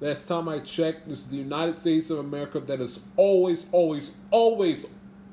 Last 0.00 0.26
time 0.26 0.48
I 0.48 0.58
checked, 0.58 1.08
this 1.08 1.20
is 1.20 1.28
the 1.28 1.38
United 1.38 1.76
States 1.76 2.10
of 2.10 2.18
America 2.18 2.60
that 2.60 2.80
has 2.80 3.00
always, 3.16 3.68
always, 3.72 4.16
always, 4.30 4.86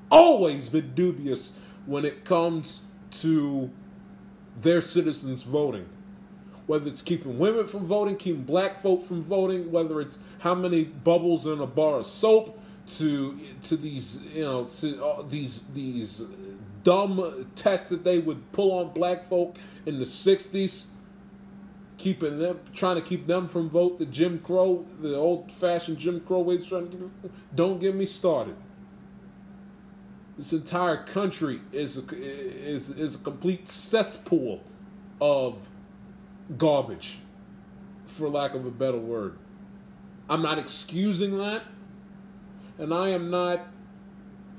always 0.09 0.69
been 0.69 0.93
dubious 0.95 1.57
when 1.85 2.05
it 2.05 2.23
comes 2.23 2.83
to 3.11 3.69
their 4.55 4.81
citizens 4.81 5.43
voting 5.43 5.89
whether 6.67 6.87
it's 6.87 7.01
keeping 7.01 7.37
women 7.37 7.67
from 7.67 7.85
voting, 7.85 8.15
keeping 8.15 8.43
black 8.43 8.77
folk 8.77 9.03
from 9.03 9.21
voting, 9.21 9.71
whether 9.71 9.99
it's 9.99 10.19
how 10.39 10.55
many 10.55 10.83
bubbles 10.83 11.45
in 11.45 11.59
a 11.59 11.67
bar 11.67 11.99
of 11.99 12.07
soap, 12.07 12.59
to 12.85 13.39
to 13.61 13.77
these 13.77 14.23
you 14.33 14.43
know 14.43 14.65
to 14.65 15.03
uh, 15.03 15.21
these 15.27 15.63
these 15.73 16.25
dumb 16.83 17.47
tests 17.55 17.89
that 17.89 18.03
they 18.03 18.19
would 18.19 18.51
pull 18.51 18.71
on 18.77 18.93
black 18.93 19.25
folk 19.25 19.57
in 19.85 19.99
the 19.99 20.05
'60s, 20.05 20.87
keeping 21.97 22.39
them 22.39 22.59
trying 22.73 22.95
to 22.95 23.01
keep 23.01 23.27
them 23.27 23.47
from 23.47 23.69
vote. 23.69 23.99
The 23.99 24.05
Jim 24.05 24.39
Crow, 24.39 24.85
the 25.01 25.15
old 25.15 25.51
fashioned 25.51 25.97
Jim 25.97 26.19
Crow 26.21 26.41
ways 26.41 26.65
trying 26.65 26.89
to 26.89 26.97
keep. 26.97 27.31
Don't 27.55 27.79
get 27.79 27.95
me 27.95 28.05
started. 28.05 28.55
This 30.37 30.51
entire 30.51 31.03
country 31.03 31.61
is 31.71 31.97
a, 31.97 32.03
is 32.11 32.89
is 32.89 33.15
a 33.15 33.19
complete 33.19 33.69
cesspool 33.69 34.63
of 35.21 35.69
garbage, 36.57 37.19
for 38.05 38.29
lack 38.29 38.53
of 38.53 38.65
a 38.65 38.71
better 38.71 38.97
word. 38.97 39.37
I'm 40.29 40.41
not 40.41 40.57
excusing 40.57 41.37
that, 41.37 41.63
and 42.77 42.93
I 42.93 43.09
am 43.09 43.29
not, 43.29 43.67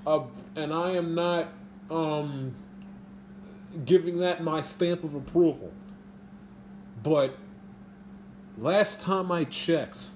uh, 0.06 0.20
and 0.56 0.72
I 0.72 0.92
am 0.92 1.14
not 1.14 1.48
um, 1.90 2.54
giving 3.84 4.18
that 4.18 4.42
my 4.42 4.60
stamp 4.60 5.04
of 5.04 5.14
approval. 5.14 5.72
But 7.02 7.36
last 8.56 9.02
time 9.02 9.32
I 9.32 9.44
checked, 9.44 10.08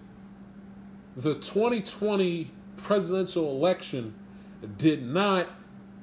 the 1.17 1.35
2020 1.35 2.51
presidential 2.77 3.51
election 3.51 4.15
did 4.77 5.03
not 5.03 5.49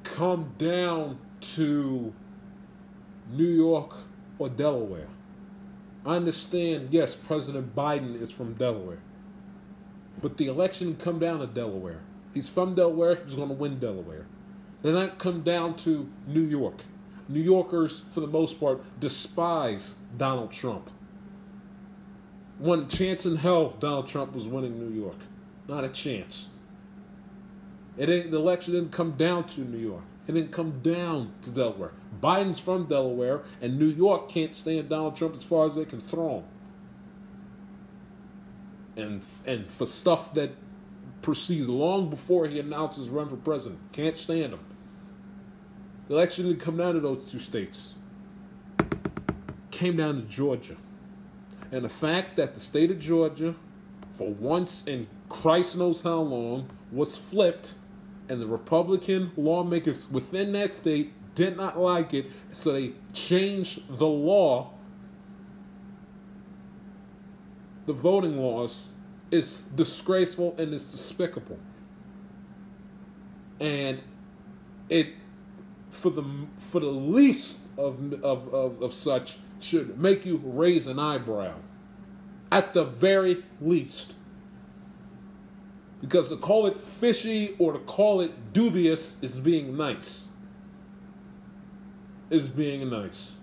come 0.03 0.53
down 0.57 1.18
to 1.39 2.13
New 3.32 3.47
York 3.47 3.95
or 4.38 4.49
Delaware. 4.49 5.07
I 6.06 6.16
understand, 6.16 6.89
yes, 6.91 7.16
President 7.16 7.76
Biden 7.76 8.14
is 8.20 8.32
from 8.32 8.53
Delaware. 8.53 8.99
But 10.22 10.38
the 10.38 10.47
election 10.47 10.95
come 10.95 11.20
down 11.20 11.39
to 11.39 11.47
Delaware. 11.47 12.01
He's 12.34 12.47
from 12.47 12.76
Delaware, 12.76 13.16
he's 13.26 13.36
going 13.36 13.49
to 13.49 13.56
win 13.56 13.80
Delaware. 13.80 14.28
Then 14.82 14.93
that 14.93 15.18
come 15.18 15.41
down 15.41 15.76
to 15.78 16.10
New 16.28 16.43
York. 16.43 16.84
New 17.28 17.41
Yorkers, 17.41 18.01
for 18.12 18.20
the 18.20 18.28
most 18.28 18.60
part, 18.60 18.82
despise 18.99 19.97
Donald 20.16 20.51
Trump. 20.51 20.91
One 22.60 22.88
chance 22.88 23.26
in 23.26 23.38
hell 23.38 23.72
Donald 23.80 24.08
Trump 24.08 24.34
was 24.34 24.47
winning 24.47 24.80
New 24.80 24.95
York. 24.95 25.18
Not 25.68 25.84
a 25.84 25.89
chance. 25.89 26.49
It 27.97 28.10
ain't, 28.10 28.32
the 28.32 28.38
election 28.38 28.74
didn't 28.74 28.91
come 28.91 29.14
down 29.14 29.45
to 29.47 29.62
New 29.62 29.80
York. 29.80 30.03
It 30.28 30.34
didn't 30.34 30.51
come 30.51 30.82
down 30.82 31.34
to 31.41 31.49
Delaware. 31.49 31.91
Biden's 32.22 32.59
from 32.59 32.86
Delaware, 32.86 33.41
and 33.61 33.80
New 33.80 33.88
York 33.88 34.30
can't 34.30 34.55
stand 34.55 34.89
Donald 34.89 35.16
Trump 35.16 35.36
as 35.36 35.43
far 35.43 35.66
as 35.66 35.76
they 35.76 35.86
can 35.86 36.01
throw 36.01 36.39
him. 36.39 36.43
And 38.97 39.24
and 39.45 39.68
for 39.68 39.86
stuff 39.86 40.34
that 40.36 40.51
proceeds 41.22 41.68
long 41.68 42.09
before 42.09 42.47
he 42.47 42.59
announces 42.59 43.09
run 43.09 43.28
for 43.28 43.36
president, 43.36 43.80
can't 43.91 44.18
stand 44.18 44.53
him. 44.53 44.59
The 46.07 46.16
election 46.16 46.45
didn't 46.45 46.61
come 46.61 46.78
down 46.78 46.93
to 46.93 46.99
those 46.99 47.32
two 47.32 47.39
states. 47.39 47.95
Came 49.72 49.97
down 49.97 50.22
to 50.22 50.28
Georgia. 50.28 50.78
And 51.72 51.84
the 51.84 51.89
fact 51.89 52.36
that 52.36 52.53
the 52.53 52.59
state 52.59 52.91
of 52.91 52.99
Georgia, 52.99 53.55
for 54.13 54.30
once 54.30 54.86
in 54.88 55.07
Christ 55.30 55.78
knows 55.78 56.03
how 56.03 56.20
long, 56.20 56.70
was 56.91 57.18
flipped, 57.18 57.74
and 58.30 58.39
the 58.39 58.45
Republican 58.45 59.32
lawmakers 59.36 60.09
within 60.09 60.51
that 60.53 60.72
state 60.72 61.11
did 61.36 61.58
not 61.58 61.78
like 61.78 62.14
it, 62.14 62.32
so 62.52 62.72
they 62.72 62.94
changed 63.14 63.98
the 63.98 64.08
law, 64.08 64.72
the 67.86 67.94
voting 67.94 68.38
laws, 68.38 68.88
is 69.32 69.64
disgraceful 69.76 70.56
and 70.58 70.74
is 70.74 70.90
despicable. 70.92 71.60
And 73.60 74.02
it, 74.90 75.14
for 75.90 76.10
the 76.10 76.24
for 76.58 76.80
the 76.80 76.88
least 76.88 77.60
of 77.78 78.14
of, 78.24 78.54
of, 78.54 78.82
of 78.82 78.94
such, 78.94 79.38
should 79.60 80.00
make 80.00 80.26
you 80.26 80.42
raise 80.44 80.88
an 80.88 81.00
eyebrow. 81.00 81.56
At 82.52 82.74
the 82.74 82.84
very 82.86 83.44
least. 83.60 84.14
Because 86.02 86.30
to 86.30 86.38
call 86.38 86.68
it 86.68 86.80
fishy 86.82 87.56
or 87.58 87.74
to 87.74 87.80
call 87.80 88.22
it 88.22 88.54
dubious 88.54 89.22
is 89.24 89.40
being 89.40 89.76
nice. 89.76 90.30
Is 92.36 92.50
being 92.50 92.90
nice. 92.90 93.36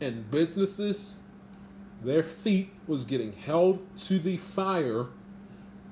And 0.00 0.30
businesses, 0.30 1.18
their 2.04 2.22
feet 2.22 2.70
was 2.86 3.04
getting 3.04 3.32
held 3.32 3.80
to 4.02 4.20
the 4.20 4.36
fire 4.36 5.06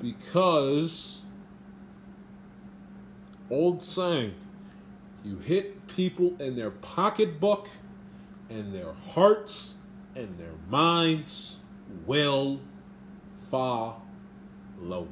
because 0.01 1.23
old 3.51 3.83
saying, 3.83 4.35
you 5.25 5.39
hit 5.39 5.89
people 5.89 6.37
in 6.39 6.55
their 6.55 6.71
pocketbook 6.71 7.69
and 8.49 8.73
their 8.73 8.93
hearts 8.93 9.79
and 10.15 10.39
their 10.39 10.55
minds 10.71 11.59
will 12.07 12.61
follow. 13.51 15.09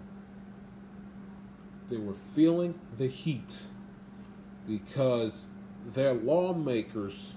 They 1.89 1.97
were 1.97 2.15
feeling 2.35 2.79
the 2.97 3.07
heat 3.07 3.67
because 4.67 5.49
their 5.87 6.13
lawmakers 6.15 7.35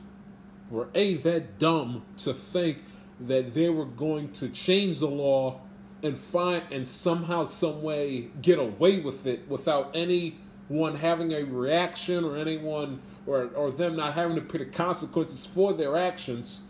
were 0.70 0.90
a 0.96 1.16
that 1.16 1.60
dumb 1.60 2.04
to 2.18 2.34
think 2.34 2.80
that 3.20 3.54
they 3.54 3.70
were 3.70 3.86
going 3.86 4.32
to 4.32 4.50
change 4.50 5.00
the 5.00 5.08
law 5.08 5.62
and 6.02 6.18
find 6.18 6.64
and 6.72 6.88
somehow 6.88 7.46
some 7.46 7.82
way 7.82 8.30
get 8.42 8.58
away 8.58 9.00
with 9.00 9.28
it 9.28 9.48
without 9.50 9.92
anyone 9.94 10.96
having 10.96 11.34
a 11.34 11.44
reaction 11.44 12.24
or 12.24 12.38
anyone 12.38 13.02
or 13.28 13.50
or 13.56 13.72
them 13.72 13.96
not 13.96 14.14
having 14.14 14.36
to 14.36 14.42
pay 14.42 14.60
the 14.60 14.66
consequences 14.66 15.46
for 15.46 15.74
their 15.74 15.98
actions. 15.98 16.62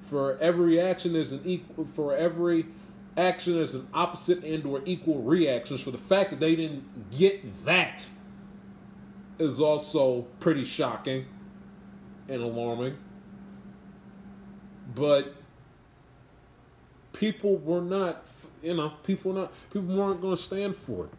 For 0.00 0.38
every 0.38 0.80
action 0.80 1.12
there's 1.12 1.32
an 1.32 1.42
equal 1.44 1.84
for 1.84 2.16
every 2.16 2.66
action 3.16 3.58
as 3.58 3.74
an 3.74 3.88
opposite 3.92 4.44
and 4.44 4.64
or 4.66 4.82
equal 4.84 5.22
reactions. 5.22 5.82
For 5.82 5.90
the 5.90 5.98
fact 5.98 6.30
that 6.30 6.40
they 6.40 6.56
didn't 6.56 7.10
get 7.10 7.64
that 7.64 8.08
is 9.38 9.60
also 9.60 10.22
pretty 10.38 10.64
shocking 10.64 11.26
and 12.28 12.42
alarming. 12.42 12.96
But 14.94 15.34
people 17.12 17.56
were 17.56 17.82
not 17.82 18.26
you 18.62 18.76
know 18.76 18.92
people 19.04 19.32
not 19.32 19.52
people 19.72 19.94
weren't 19.94 20.20
going 20.20 20.36
to 20.36 20.42
stand 20.42 20.76
for 20.76 21.06
it. 21.06 21.10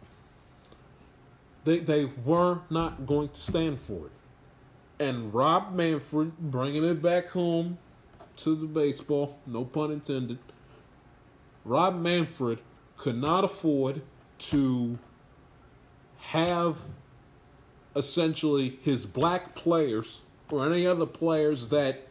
They 1.64 1.78
they 1.78 2.04
were 2.24 2.60
not 2.70 3.06
going 3.06 3.28
to 3.30 3.40
stand 3.40 3.80
for 3.80 4.06
it. 4.06 4.12
And 5.04 5.34
rob 5.34 5.74
manfred 5.74 6.38
bringing 6.38 6.84
it 6.84 7.02
back 7.02 7.28
home 7.30 7.78
to 8.36 8.54
the 8.54 8.66
baseball 8.66 9.38
no 9.46 9.64
pun 9.64 9.90
intended 9.90 10.38
rob 11.64 12.00
manfred 12.00 12.58
could 12.96 13.16
not 13.16 13.44
afford 13.44 14.02
to 14.38 14.98
have 16.18 16.78
essentially 17.94 18.78
his 18.82 19.06
black 19.06 19.54
players 19.54 20.22
or 20.50 20.66
any 20.66 20.86
other 20.86 21.06
players 21.06 21.68
that 21.68 22.06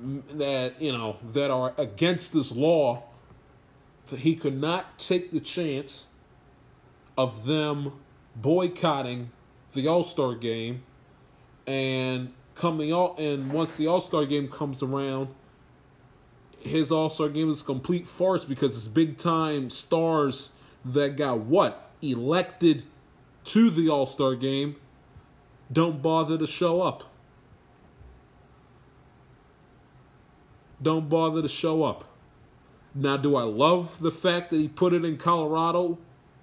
that 0.00 0.80
you 0.80 0.92
know 0.92 1.16
that 1.32 1.50
are 1.50 1.74
against 1.76 2.32
this 2.32 2.52
law 2.52 3.02
he 4.16 4.34
could 4.34 4.58
not 4.58 4.98
take 4.98 5.32
the 5.32 5.40
chance 5.40 6.06
of 7.16 7.46
them 7.46 7.92
boycotting 8.36 9.30
the 9.72 9.86
All-Star 9.86 10.34
game 10.34 10.82
and 11.66 12.32
coming 12.54 12.92
out 12.92 13.18
and 13.18 13.52
once 13.52 13.76
the 13.76 13.86
All-Star 13.86 14.24
game 14.24 14.48
comes 14.48 14.82
around 14.82 15.28
his 16.68 16.90
All-Star 16.92 17.28
game 17.28 17.50
is 17.50 17.62
a 17.62 17.64
complete 17.64 18.06
farce 18.06 18.44
because 18.44 18.76
it's 18.76 18.88
big 18.88 19.16
time 19.16 19.70
stars 19.70 20.52
that 20.84 21.16
got 21.16 21.40
what 21.40 21.90
elected 22.00 22.84
to 23.44 23.70
the 23.70 23.88
All-Star 23.88 24.34
game 24.34 24.76
don't 25.72 26.00
bother 26.00 26.38
to 26.38 26.46
show 26.46 26.82
up 26.82 27.04
don't 30.82 31.08
bother 31.08 31.42
to 31.42 31.48
show 31.48 31.84
up. 31.84 32.04
Now, 32.94 33.16
do 33.16 33.36
I 33.36 33.42
love 33.42 34.00
the 34.00 34.10
fact 34.10 34.50
that 34.50 34.56
he 34.56 34.68
put 34.68 34.92
it 34.92 35.04
in 35.04 35.16
Colorado, 35.16 35.98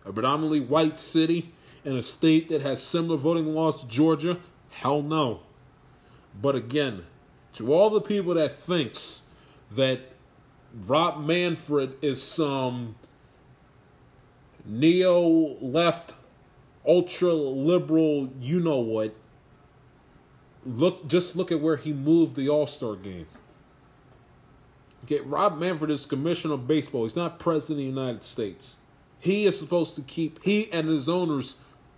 a 0.06 0.14
predominantly 0.14 0.60
white 0.60 1.00
city, 1.00 1.54
in 1.84 1.96
a 1.96 2.04
state 2.04 2.50
that 2.50 2.62
has 2.62 2.82
similar 2.82 3.18
voting 3.18 3.48
laws 3.54 3.82
to 3.82 3.88
Georgia? 3.88 4.40
Hell 4.70 5.02
no. 5.02 5.42
But 6.40 6.56
again, 6.56 7.06
to 7.54 7.74
all 7.74 7.90
the 7.90 8.02
people 8.02 8.34
that 8.34 8.52
thinks 8.52 9.22
that 9.72 10.02
Rob 10.76 11.26
Manfred 11.26 11.96
is 12.02 12.22
some 12.22 12.96
neo 14.66 15.58
left, 15.62 16.14
ultra 16.86 17.34
liberal, 17.34 18.30
you 18.42 18.60
know 18.60 18.80
what? 18.80 19.16
Look, 20.66 21.08
just 21.08 21.36
look 21.36 21.52
at 21.52 21.62
where 21.62 21.78
he 21.78 21.94
moved 21.94 22.36
the 22.36 22.50
All 22.50 22.68
Star 22.68 22.96
game. 22.96 23.28
Get 25.06 25.26
Rob 25.26 25.60
Manfred 25.60 25.92
is 25.92 26.06
commissioner 26.06 26.56
of 26.56 26.68
baseball. 26.68 27.04
He's 27.04 27.16
not 27.16 27.40
president 27.40 27.88
of 27.88 27.94
the 27.96 28.02
United 28.02 28.24
States. 28.24 28.78
He 29.20 29.46
is 29.46 29.58
supposed 29.58 29.96
to 29.96 30.02
keep 30.02 30.44
he 30.44 30.72
and 30.72 30.90
his 30.90 31.08
owners 31.08 31.58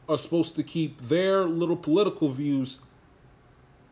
are 0.10 0.18
supposed 0.18 0.56
to 0.58 0.64
keep 0.64 1.02
their 1.02 1.46
little 1.46 1.76
political 1.78 2.30
views 2.30 2.82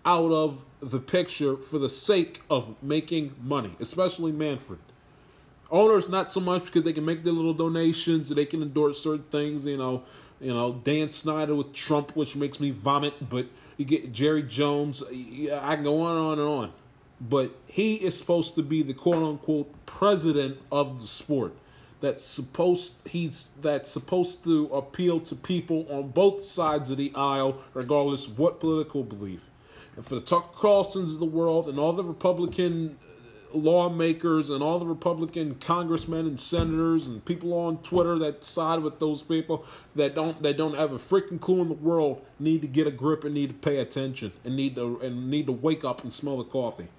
out 0.06 0.32
of 0.32 0.64
the 0.92 1.00
picture 1.00 1.58
for 1.58 1.80
the 1.80 1.90
sake 1.90 2.42
of 2.50 2.82
making 2.82 3.36
money, 3.42 3.76
especially 3.80 4.32
Manfred. 4.32 4.80
Owners 5.72 6.10
not 6.10 6.32
so 6.32 6.40
much 6.40 6.66
because 6.66 6.84
they 6.84 6.94
can 6.94 7.06
make 7.06 7.24
their 7.24 7.34
little 7.34 7.54
donations, 7.54 8.30
they 8.30 8.46
can 8.46 8.62
endorse 8.62 9.02
certain 9.02 9.26
things, 9.32 9.66
you 9.66 9.78
know, 9.78 10.04
you 10.40 10.54
know, 10.54 10.74
Dan 10.84 11.10
Snyder 11.10 11.56
with 11.56 11.74
Trump, 11.74 12.16
which 12.16 12.36
makes 12.36 12.60
me 12.60 12.72
vomit, 12.72 13.30
but 13.30 13.48
you 13.78 13.86
get 13.86 14.12
Jerry 14.12 14.44
Jones, 14.44 15.02
I 15.04 15.76
can 15.76 15.84
go 15.84 16.02
on 16.02 16.18
and 16.18 16.26
on 16.26 16.40
and 16.40 16.48
on 16.48 16.74
but 17.20 17.56
he 17.68 17.96
is 17.96 18.18
supposed 18.18 18.56
to 18.56 18.64
be 18.64 18.84
the 18.84 18.94
quote 18.94 19.24
unquote 19.24 19.86
president 19.86 20.58
of 20.72 21.02
the 21.02 21.08
sport. 21.08 21.54
That's 22.02 22.24
supposed 22.24 22.96
he's 23.08 23.52
that's 23.62 23.90
supposed 23.90 24.44
to 24.44 24.66
appeal 24.68 25.20
to 25.22 25.36
people 25.36 25.88
on 25.90 26.10
both 26.10 26.46
sides 26.46 26.92
of 26.92 26.98
the 26.98 27.12
aisle, 27.16 27.62
regardless 27.74 28.28
what 28.28 28.60
political 28.60 29.04
belief. 29.04 29.50
And 29.96 30.06
for 30.06 30.16
the 30.16 30.22
Tucker 30.22 30.50
Carlsons 30.54 31.14
of 31.14 31.20
the 31.20 31.26
world 31.26 31.70
and 31.70 31.80
all 31.80 31.94
the 31.94 32.04
Republican 32.04 32.98
uh, 33.54 33.58
lawmakers 33.58 34.50
and 34.50 34.62
all 34.62 34.80
the 34.80 34.86
Republican 34.86 35.56
congressmen 35.56 36.28
and 36.28 36.40
senators 36.40 37.08
and 37.08 37.24
people 37.24 37.54
on 37.54 37.78
Twitter 37.78 38.20
that 38.20 38.44
side 38.44 38.82
with 38.82 39.00
those 39.00 39.24
people 39.24 39.66
that 39.96 40.14
don't 40.16 40.42
that 40.44 40.58
don't 40.58 40.76
have 40.76 40.92
a 40.92 41.00
freaking 41.00 41.40
clue 41.40 41.62
in 41.62 41.70
the 41.70 41.74
world 41.74 42.26
need 42.40 42.62
to 42.62 42.68
get 42.68 42.88
a 42.88 42.92
grip 42.92 43.24
and 43.24 43.34
need 43.34 43.48
to 43.48 43.54
pay 43.54 43.78
attention 43.78 44.34
and 44.44 44.56
need 44.56 44.76
to 44.76 45.00
and 45.02 45.30
need 45.30 45.46
to 45.46 45.54
wake 45.54 45.86
up 45.86 46.04
and 46.04 46.12
smell 46.12 46.38
the 46.38 46.44
coffee 46.44 46.90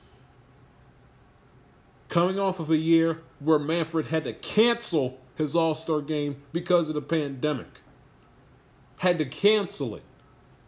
coming 2.09 2.39
off 2.39 2.61
of 2.61 2.71
a 2.71 2.77
year 2.77 3.21
where 3.41 3.59
Manfred 3.59 4.07
had 4.07 4.25
to 4.25 4.33
cancel 4.33 5.21
his 5.37 5.55
All 5.55 5.75
Star 5.75 6.01
game 6.01 6.43
because 6.53 6.89
of 6.89 6.95
the 6.95 7.03
pandemic. 7.03 7.81
Had 8.99 9.19
to 9.19 9.27
cancel 9.27 9.95
it. 9.97 10.03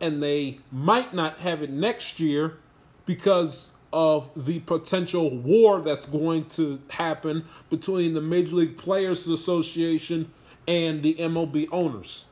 And 0.00 0.22
they 0.22 0.60
might 0.70 1.12
not 1.12 1.38
have 1.38 1.62
it 1.62 1.70
next 1.70 2.20
year 2.20 2.58
because 3.06 3.72
of 3.92 4.30
the 4.36 4.60
potential 4.60 5.34
war 5.36 5.80
that's 5.80 6.06
going 6.06 6.44
to 6.44 6.80
happen 6.90 7.44
between 7.70 8.14
the 8.14 8.20
Major 8.20 8.56
League 8.56 8.76
Players 8.76 9.26
Association 9.26 10.30
and 10.66 11.02
the 11.02 11.14
MLB 11.14 11.68
owners. 11.72 12.26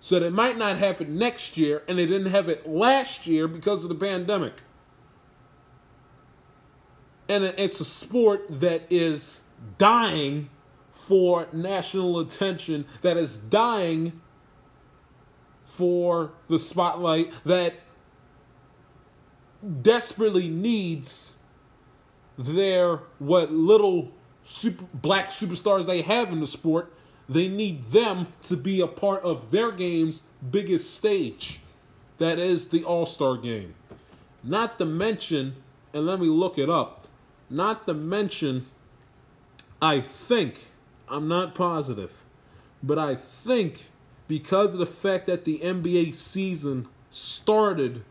So 0.00 0.20
they 0.20 0.30
might 0.30 0.56
not 0.56 0.76
have 0.78 1.00
it 1.00 1.08
next 1.08 1.56
year, 1.56 1.82
and 1.88 1.98
they 1.98 2.06
didn't 2.06 2.30
have 2.30 2.48
it 2.48 2.68
last 2.68 3.26
year 3.26 3.48
because 3.48 3.84
of 3.84 3.88
the 3.88 3.94
pandemic. 3.94 4.52
And 7.28 7.42
it's 7.42 7.80
a 7.80 7.86
sport 7.86 8.44
that 8.60 8.82
is 8.90 9.44
dying 9.78 10.50
for 10.92 11.48
national 11.52 12.20
attention, 12.20 12.84
that 13.02 13.16
is 13.16 13.38
dying 13.38 14.20
for 15.74 16.32
the 16.48 16.58
spotlight, 16.58 17.32
that 17.44 17.74
desperately 19.82 20.48
needs 20.48 21.36
their 22.36 22.96
what 23.18 23.52
little 23.52 24.12
super 24.42 24.84
black 24.92 25.30
superstars 25.30 25.86
they 25.86 26.02
have 26.02 26.30
in 26.30 26.40
the 26.40 26.46
sport 26.46 26.92
they 27.28 27.48
need 27.48 27.84
them 27.84 28.26
to 28.42 28.54
be 28.54 28.82
a 28.82 28.86
part 28.86 29.22
of 29.22 29.50
their 29.50 29.72
game's 29.72 30.24
biggest 30.50 30.94
stage. 30.94 31.60
That 32.18 32.38
is 32.38 32.68
the 32.68 32.84
all-star 32.84 33.38
game. 33.38 33.74
Not 34.42 34.78
to 34.78 34.84
mention 34.84 35.54
and 35.94 36.04
let 36.04 36.20
me 36.20 36.26
look 36.26 36.58
it 36.58 36.68
up 36.68 37.06
not 37.48 37.86
to 37.86 37.94
mention 37.94 38.66
i 39.80 40.00
think 40.00 40.66
i'm 41.08 41.28
not 41.28 41.54
positive 41.54 42.24
but 42.82 42.98
i 42.98 43.14
think 43.14 43.90
because 44.26 44.72
of 44.72 44.78
the 44.78 44.86
fact 44.86 45.26
that 45.26 45.44
the 45.44 45.58
nba 45.58 46.14
season 46.14 46.88
started 47.10 48.04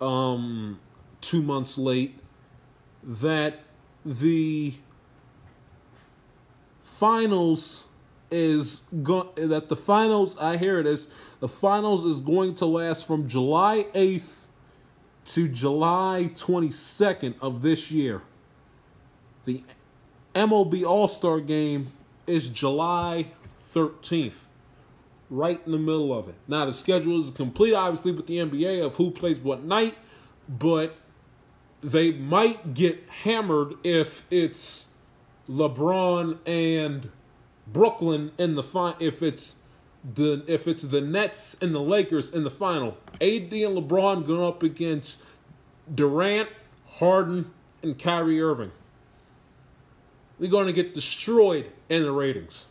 um, 0.00 0.78
two 1.20 1.42
months 1.42 1.76
late 1.76 2.18
that 3.02 3.60
the 4.04 4.74
finals 6.82 7.86
is 8.30 8.82
go- 9.02 9.32
that 9.34 9.68
the 9.68 9.76
finals 9.76 10.36
I 10.38 10.56
hear 10.56 10.78
it 10.78 10.86
is 10.86 11.10
the 11.40 11.48
finals 11.48 12.04
is 12.04 12.20
going 12.20 12.54
to 12.56 12.66
last 12.66 13.06
from 13.06 13.26
July 13.26 13.86
8th 13.94 14.46
to 15.26 15.48
July 15.48 16.30
22nd 16.34 17.38
of 17.40 17.62
this 17.62 17.90
year. 17.90 18.22
The 19.44 19.64
MLB 20.34 20.84
All-Star 20.84 21.40
game 21.40 21.92
is 22.26 22.48
July 22.48 23.32
13th 23.72 24.46
right 25.30 25.60
in 25.64 25.72
the 25.72 25.78
middle 25.78 26.16
of 26.16 26.28
it. 26.28 26.34
Now 26.48 26.66
the 26.66 26.72
schedule 26.72 27.22
is 27.22 27.30
complete, 27.30 27.74
obviously, 27.74 28.12
with 28.12 28.26
the 28.26 28.38
NBA 28.38 28.84
of 28.84 28.96
who 28.96 29.10
plays 29.10 29.38
what 29.38 29.62
night, 29.62 29.96
but 30.48 30.96
they 31.82 32.12
might 32.12 32.74
get 32.74 33.08
hammered 33.22 33.74
if 33.84 34.26
it's 34.30 34.88
LeBron 35.48 36.38
and 36.46 37.10
Brooklyn 37.66 38.32
in 38.38 38.56
the 38.56 38.62
final. 38.62 38.96
If 39.00 39.22
it's 39.22 39.56
the 40.14 40.44
if 40.46 40.66
it's 40.66 40.82
the 40.82 41.00
Nets 41.00 41.56
and 41.62 41.74
the 41.74 41.80
Lakers 41.80 42.32
in 42.32 42.44
the 42.44 42.50
final, 42.50 42.98
AD 43.14 43.52
and 43.52 43.76
LeBron 43.76 44.26
going 44.26 44.42
up 44.42 44.62
against 44.62 45.22
Durant, 45.92 46.48
Harden, 46.94 47.50
and 47.82 47.98
Kyrie 47.98 48.40
Irving. 48.40 48.72
They're 50.38 50.50
going 50.50 50.66
to 50.66 50.72
get 50.72 50.94
destroyed 50.94 51.70
in 51.88 52.02
the 52.02 52.12
ratings. 52.12 52.66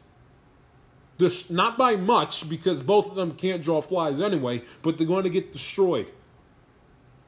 Not 1.49 1.77
by 1.77 1.95
much 1.95 2.49
because 2.49 2.83
both 2.83 3.09
of 3.09 3.15
them 3.15 3.35
can't 3.35 3.61
draw 3.61 3.81
flies 3.81 4.21
anyway, 4.21 4.63
but 4.81 4.97
they're 4.97 5.07
going 5.07 5.23
to 5.23 5.29
get 5.29 5.51
destroyed. 5.51 6.11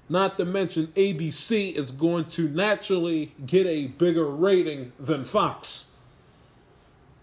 Not 0.07 0.37
to 0.37 0.45
mention 0.45 0.87
ABC 0.87 1.73
is 1.73 1.91
going 1.91 2.25
to 2.25 2.49
naturally 2.49 3.33
get 3.45 3.65
a 3.65 3.87
bigger 3.87 4.25
rating 4.25 4.93
than 4.99 5.23
Fox. 5.23 5.91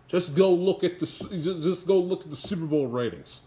Just 0.08 0.34
go 0.34 0.52
look 0.52 0.82
at 0.82 1.00
the 1.00 1.06
just 1.06 1.86
go 1.86 1.98
look 1.98 2.22
at 2.22 2.30
the 2.30 2.36
Super 2.36 2.64
Bowl 2.64 2.86
ratings. 2.86 3.42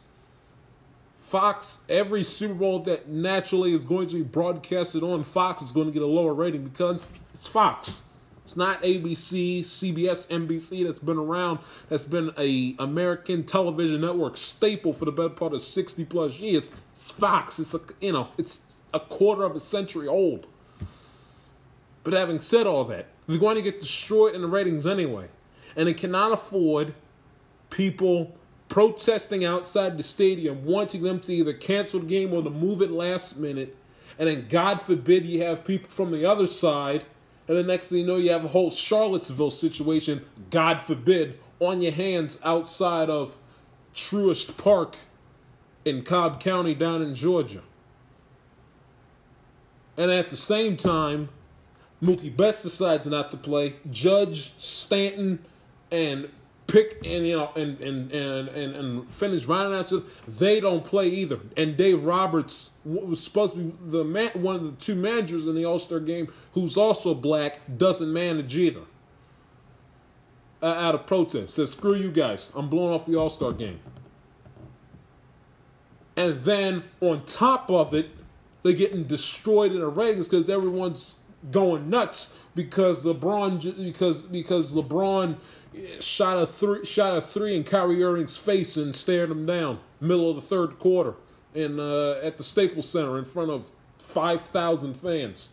Fox, 1.17 1.81
every 1.89 2.23
Super 2.23 2.53
Bowl 2.53 2.79
that 2.79 3.07
naturally 3.07 3.73
is 3.73 3.85
going 3.85 4.07
to 4.07 4.15
be 4.15 4.21
broadcasted 4.21 5.01
on 5.01 5.23
Fox 5.23 5.63
is 5.63 5.71
going 5.71 5.87
to 5.87 5.93
get 5.93 6.01
a 6.01 6.07
lower 6.07 6.33
rating 6.33 6.63
because 6.67 7.11
it's 7.33 7.47
Fox. 7.47 8.03
It's 8.51 8.57
not 8.57 8.83
ABC, 8.83 9.61
CBS, 9.61 10.27
NBC 10.27 10.83
that's 10.83 10.99
been 10.99 11.17
around, 11.17 11.59
that's 11.87 12.03
been 12.03 12.33
a 12.37 12.75
American 12.79 13.45
television 13.45 14.01
network 14.01 14.35
staple 14.35 14.91
for 14.91 15.05
the 15.05 15.11
better 15.13 15.29
part 15.29 15.53
of 15.53 15.61
60 15.61 16.03
plus 16.03 16.37
years. 16.37 16.69
It's 16.91 17.11
Fox. 17.11 17.59
It's 17.59 17.73
a 17.73 17.79
you 18.01 18.11
know, 18.11 18.27
it's 18.37 18.65
a 18.93 18.99
quarter 18.99 19.45
of 19.45 19.55
a 19.55 19.61
century 19.61 20.05
old. 20.05 20.47
But 22.03 22.11
having 22.11 22.41
said 22.41 22.67
all 22.67 22.83
that, 22.85 23.07
they're 23.25 23.39
going 23.39 23.55
to 23.55 23.61
get 23.61 23.79
destroyed 23.79 24.35
in 24.35 24.41
the 24.41 24.49
ratings 24.49 24.85
anyway. 24.85 25.29
And 25.77 25.87
it 25.87 25.95
cannot 25.95 26.33
afford 26.33 26.93
people 27.69 28.35
protesting 28.67 29.45
outside 29.45 29.97
the 29.97 30.03
stadium, 30.03 30.65
wanting 30.65 31.03
them 31.03 31.21
to 31.21 31.33
either 31.33 31.53
cancel 31.53 32.01
the 32.01 32.05
game 32.05 32.33
or 32.33 32.43
to 32.43 32.49
move 32.49 32.81
it 32.81 32.91
last 32.91 33.37
minute. 33.37 33.77
And 34.19 34.27
then, 34.27 34.47
God 34.49 34.81
forbid, 34.81 35.25
you 35.25 35.41
have 35.41 35.63
people 35.63 35.89
from 35.89 36.11
the 36.11 36.25
other 36.25 36.47
side 36.47 37.05
and 37.47 37.57
the 37.57 37.63
next 37.63 37.89
thing 37.89 37.99
you 37.99 38.07
know, 38.07 38.17
you 38.17 38.31
have 38.31 38.45
a 38.45 38.49
whole 38.49 38.71
Charlottesville 38.71 39.51
situation, 39.51 40.23
God 40.49 40.81
forbid, 40.81 41.39
on 41.59 41.81
your 41.81 41.91
hands 41.91 42.39
outside 42.43 43.09
of 43.09 43.37
Truist 43.93 44.57
Park 44.57 44.95
in 45.83 46.03
Cobb 46.03 46.39
County 46.39 46.73
down 46.73 47.01
in 47.01 47.15
Georgia. 47.15 47.61
And 49.97 50.11
at 50.11 50.29
the 50.29 50.37
same 50.37 50.77
time, 50.77 51.29
Mookie 52.01 52.35
Betts 52.35 52.63
decides 52.63 53.05
not 53.07 53.31
to 53.31 53.37
play. 53.37 53.75
Judge, 53.89 54.53
Stanton, 54.57 55.39
and 55.91 56.29
pick 56.67 57.01
and 57.03 57.27
you 57.27 57.37
know 57.37 57.51
and 57.55 57.79
and 57.81 58.11
and 58.11 58.47
and, 58.49 58.75
and 58.75 59.13
finish 59.13 59.45
running 59.45 59.77
after 59.77 60.01
they 60.27 60.59
don't 60.59 60.85
play 60.85 61.07
either. 61.07 61.39
And 61.57 61.75
Dave 61.75 62.03
Roberts 62.03 62.71
was 62.83 63.23
supposed 63.23 63.55
to 63.55 63.63
be 63.63 63.91
the 63.91 64.03
man, 64.03 64.29
one 64.33 64.55
of 64.55 64.63
the 64.63 64.71
two 64.71 64.95
managers 64.95 65.47
in 65.47 65.55
the 65.55 65.65
All 65.65 65.79
Star 65.79 65.99
game, 65.99 66.31
who's 66.53 66.77
also 66.77 67.13
black, 67.13 67.59
doesn't 67.77 68.11
manage 68.11 68.55
either. 68.55 68.81
Uh, 70.63 70.67
out 70.67 70.93
of 70.93 71.07
protest, 71.07 71.55
says 71.55 71.71
screw 71.71 71.95
you 71.95 72.11
guys, 72.11 72.51
I'm 72.55 72.69
blowing 72.69 72.93
off 72.93 73.05
the 73.05 73.15
All 73.15 73.29
Star 73.29 73.51
game. 73.51 73.79
And 76.15 76.41
then 76.41 76.83
on 76.99 77.25
top 77.25 77.71
of 77.71 77.93
it, 77.95 78.11
they're 78.61 78.73
getting 78.73 79.05
destroyed 79.05 79.71
in 79.71 79.79
the 79.79 79.87
ratings 79.87 80.27
because 80.27 80.49
everyone's 80.49 81.15
going 81.49 81.89
nuts 81.89 82.37
because 82.55 83.03
LeBron 83.03 83.83
because 83.83 84.23
because 84.23 84.73
LeBron 84.73 85.37
shot 85.99 86.37
a 86.37 86.45
three 86.45 86.85
shot 86.85 87.15
a 87.15 87.21
three 87.21 87.55
in 87.55 87.63
Kyrie 87.63 88.03
Irving's 88.03 88.37
face 88.37 88.75
and 88.77 88.95
stared 88.95 89.31
him 89.31 89.45
down 89.45 89.79
middle 89.99 90.29
of 90.29 90.35
the 90.35 90.41
third 90.41 90.79
quarter 90.79 91.15
in 91.53 91.79
uh, 91.79 92.19
at 92.23 92.37
the 92.37 92.43
Staples 92.43 92.89
Center 92.89 93.17
in 93.17 93.25
front 93.25 93.51
of 93.51 93.69
five 93.97 94.41
thousand 94.41 94.95
fans. 94.95 95.49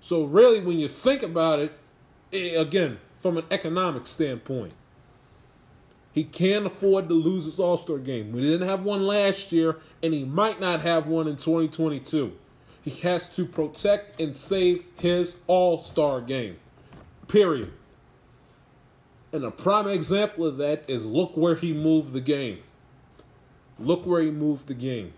So 0.00 0.24
really, 0.24 0.60
when 0.60 0.78
you 0.78 0.88
think 0.88 1.22
about 1.22 1.60
it, 1.60 1.72
eh, 2.32 2.60
again 2.60 2.98
from 3.14 3.36
an 3.36 3.44
economic 3.50 4.06
standpoint, 4.06 4.72
he 6.12 6.24
can't 6.24 6.66
afford 6.66 7.08
to 7.08 7.14
lose 7.14 7.44
his 7.44 7.60
All 7.60 7.76
Star 7.76 7.98
game. 7.98 8.32
We 8.32 8.40
didn't 8.40 8.68
have 8.68 8.84
one 8.84 9.06
last 9.06 9.52
year, 9.52 9.78
and 10.02 10.12
he 10.12 10.24
might 10.24 10.60
not 10.60 10.80
have 10.80 11.06
one 11.06 11.28
in 11.28 11.36
2022. 11.36 12.32
He 12.82 12.90
has 13.02 13.28
to 13.36 13.44
protect 13.44 14.20
and 14.20 14.36
save 14.36 14.84
his 14.96 15.38
All 15.46 15.78
Star 15.82 16.20
game. 16.20 16.56
Period. 17.28 17.72
And 19.32 19.44
a 19.44 19.52
prime 19.52 19.86
example 19.86 20.44
of 20.44 20.56
that 20.56 20.82
is 20.88 21.06
look 21.06 21.36
where 21.36 21.54
he 21.54 21.72
moved 21.72 22.12
the 22.12 22.20
game. 22.20 22.58
Look 23.78 24.04
where 24.04 24.20
he 24.20 24.32
moved 24.32 24.66
the 24.66 24.74
game. 24.74 25.12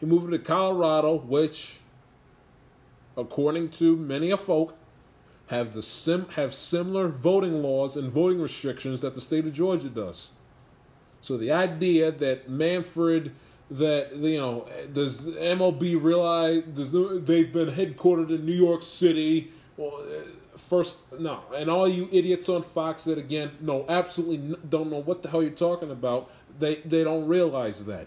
He 0.00 0.06
moved 0.06 0.30
to 0.30 0.38
Colorado, 0.38 1.18
which, 1.18 1.80
according 3.16 3.70
to 3.70 3.96
many 3.96 4.30
a 4.30 4.38
folk, 4.38 4.77
have 5.48 5.74
the 5.74 5.82
sim 5.82 6.26
have 6.36 6.54
similar 6.54 7.08
voting 7.08 7.62
laws 7.62 7.96
and 7.96 8.10
voting 8.10 8.40
restrictions 8.40 9.00
that 9.00 9.14
the 9.14 9.20
state 9.20 9.46
of 9.46 9.52
Georgia 9.52 9.88
does. 9.88 10.30
So 11.20 11.36
the 11.36 11.52
idea 11.52 12.10
that 12.12 12.48
Manfred 12.48 13.32
that 13.70 14.16
you 14.16 14.38
know 14.38 14.66
does 14.92 15.26
MLB 15.26 16.02
realize 16.02 16.62
does 16.64 16.92
they've 16.92 17.52
been 17.52 17.68
headquartered 17.70 18.30
in 18.30 18.46
New 18.46 18.54
York 18.54 18.82
City 18.82 19.52
well, 19.76 20.00
uh, 20.00 20.22
first 20.56 21.00
no 21.18 21.42
and 21.54 21.68
all 21.68 21.86
you 21.86 22.08
idiots 22.10 22.48
on 22.48 22.62
Fox 22.62 23.04
that 23.04 23.18
again 23.18 23.50
no 23.60 23.84
absolutely 23.88 24.56
don't 24.68 24.90
know 24.90 25.02
what 25.02 25.22
the 25.22 25.28
hell 25.28 25.42
you're 25.42 25.50
talking 25.52 25.90
about 25.90 26.30
they 26.58 26.76
they 26.76 27.04
don't 27.04 27.26
realize 27.26 27.84
that 27.84 28.06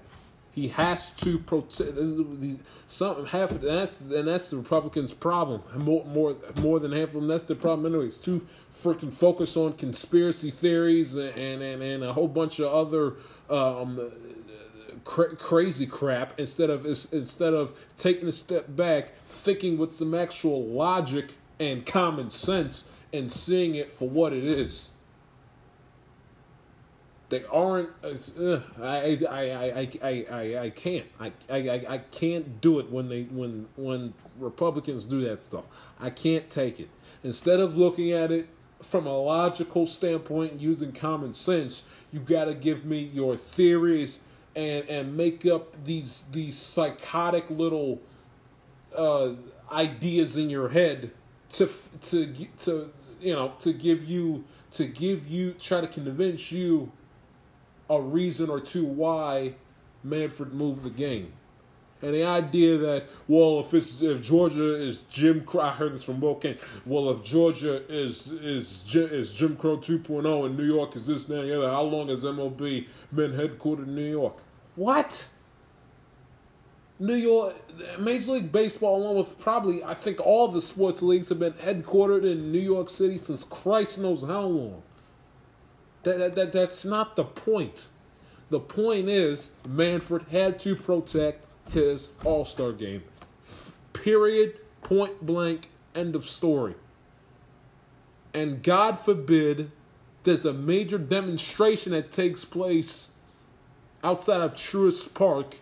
he 0.51 0.67
has 0.69 1.11
to 1.11 1.39
protect 1.39 1.97
some 2.87 3.25
half 3.27 3.51
and 3.51 3.61
that's 3.61 4.01
and 4.01 4.27
that's 4.27 4.49
the 4.49 4.57
Republicans' 4.57 5.13
problem. 5.13 5.61
More 5.75 6.05
more 6.05 6.35
more 6.61 6.79
than 6.79 6.91
half 6.91 7.09
of 7.09 7.13
them. 7.13 7.27
That's 7.27 7.43
the 7.43 7.55
problem 7.55 7.91
anyway. 7.91 8.07
It's 8.07 8.17
too 8.17 8.45
freaking 8.83 9.13
focused 9.13 9.55
on 9.55 9.73
conspiracy 9.73 10.51
theories 10.51 11.15
and 11.15 11.61
and 11.61 11.81
and 11.81 12.03
a 12.03 12.13
whole 12.13 12.27
bunch 12.27 12.59
of 12.59 12.73
other 12.73 13.15
um, 13.49 14.11
cra- 15.03 15.35
crazy 15.35 15.87
crap 15.87 16.39
instead 16.39 16.69
of 16.69 16.85
instead 16.85 17.53
of 17.53 17.77
taking 17.97 18.27
a 18.27 18.31
step 18.33 18.75
back, 18.75 19.17
thinking 19.25 19.77
with 19.77 19.93
some 19.93 20.13
actual 20.13 20.65
logic 20.65 21.33
and 21.59 21.85
common 21.85 22.29
sense, 22.29 22.89
and 23.13 23.31
seeing 23.31 23.75
it 23.75 23.91
for 23.91 24.09
what 24.09 24.33
it 24.33 24.43
is. 24.43 24.91
They 27.31 27.45
aren't. 27.45 27.89
Uh, 28.03 28.59
I, 28.81 29.17
I, 29.25 29.49
I, 29.49 29.89
I, 30.03 30.25
I, 30.29 30.63
I 30.63 30.69
can't. 30.69 31.05
I, 31.17 31.31
I, 31.49 31.85
I 31.87 31.97
can't 32.11 32.59
do 32.59 32.77
it 32.79 32.91
when 32.91 33.07
they 33.07 33.23
when 33.23 33.69
when 33.77 34.13
Republicans 34.37 35.05
do 35.05 35.21
that 35.21 35.41
stuff. 35.41 35.63
I 35.97 36.09
can't 36.09 36.49
take 36.49 36.81
it. 36.81 36.89
Instead 37.23 37.61
of 37.61 37.77
looking 37.77 38.11
at 38.11 38.33
it 38.33 38.49
from 38.83 39.07
a 39.07 39.17
logical 39.17 39.87
standpoint 39.87 40.59
using 40.59 40.91
common 40.91 41.33
sense, 41.33 41.85
you 42.11 42.19
got 42.19 42.45
to 42.45 42.53
give 42.53 42.83
me 42.83 42.99
your 42.99 43.37
theories 43.37 44.25
and 44.53 44.89
and 44.89 45.15
make 45.15 45.45
up 45.45 45.85
these 45.85 46.25
these 46.33 46.57
psychotic 46.57 47.49
little 47.49 48.01
uh, 48.93 49.35
ideas 49.71 50.35
in 50.35 50.49
your 50.49 50.67
head 50.67 51.11
to 51.51 51.69
to 52.01 52.35
to 52.59 52.91
you 53.21 53.33
know 53.33 53.53
to 53.59 53.71
give 53.71 54.03
you 54.03 54.43
to 54.73 54.85
give 54.85 55.29
you 55.29 55.53
try 55.53 55.79
to 55.79 55.87
convince 55.87 56.51
you 56.51 56.91
a 57.91 58.01
reason 58.01 58.49
or 58.49 58.59
two 58.59 58.85
why 58.85 59.55
Manfred 60.03 60.53
moved 60.53 60.83
the 60.83 60.89
game. 60.89 61.33
And 62.01 62.15
the 62.15 62.23
idea 62.23 62.77
that, 62.79 63.05
well, 63.27 63.59
if 63.59 63.73
it's 63.75 64.01
if 64.01 64.23
Georgia 64.23 64.75
is 64.75 65.01
Jim 65.09 65.43
Crow, 65.43 65.61
I 65.61 65.71
heard 65.71 65.93
this 65.93 66.03
from 66.03 66.19
Will 66.19 66.35
Cain. 66.35 66.57
Well, 66.83 67.11
if 67.11 67.23
Georgia 67.23 67.83
is 67.87 68.27
is 68.31 68.95
is 68.95 69.31
Jim 69.31 69.55
Crow 69.55 69.77
2.0 69.77 70.45
and 70.47 70.57
New 70.57 70.63
York 70.65 70.95
is 70.95 71.05
this, 71.05 71.25
that, 71.25 71.41
and 71.41 71.49
the 71.49 71.57
other, 71.59 71.69
how 71.69 71.83
long 71.83 72.07
has 72.07 72.23
MLB 72.23 72.87
been 73.13 73.33
headquartered 73.33 73.83
in 73.83 73.95
New 73.95 74.09
York? 74.09 74.41
What? 74.75 75.29
New 76.97 77.15
York, 77.15 77.55
Major 77.99 78.33
League 78.33 78.51
Baseball, 78.51 79.01
along 79.01 79.17
with 79.17 79.39
probably, 79.39 79.83
I 79.83 79.95
think 79.95 80.19
all 80.19 80.47
the 80.47 80.61
sports 80.61 81.01
leagues 81.01 81.29
have 81.29 81.39
been 81.39 81.53
headquartered 81.53 82.23
in 82.23 82.51
New 82.51 82.59
York 82.59 82.91
City 82.91 83.17
since 83.17 83.43
Christ 83.43 83.99
knows 83.99 84.23
how 84.23 84.43
long. 84.43 84.83
That, 86.03 86.17
that, 86.17 86.35
that, 86.35 86.53
that's 86.53 86.85
not 86.85 87.15
the 87.15 87.23
point. 87.23 87.87
The 88.49 88.59
point 88.59 89.07
is, 89.07 89.53
Manfred 89.67 90.25
had 90.31 90.59
to 90.59 90.75
protect 90.75 91.45
his 91.71 92.11
All 92.25 92.45
Star 92.45 92.71
game. 92.71 93.03
Period. 93.93 94.57
Point 94.81 95.25
blank. 95.25 95.69
End 95.95 96.15
of 96.15 96.25
story. 96.25 96.75
And 98.33 98.63
God 98.63 98.97
forbid 98.97 99.71
there's 100.23 100.45
a 100.45 100.53
major 100.53 100.97
demonstration 100.97 101.91
that 101.91 102.11
takes 102.11 102.45
place 102.45 103.11
outside 104.03 104.41
of 104.41 104.53
Truist 104.55 105.13
Park, 105.13 105.57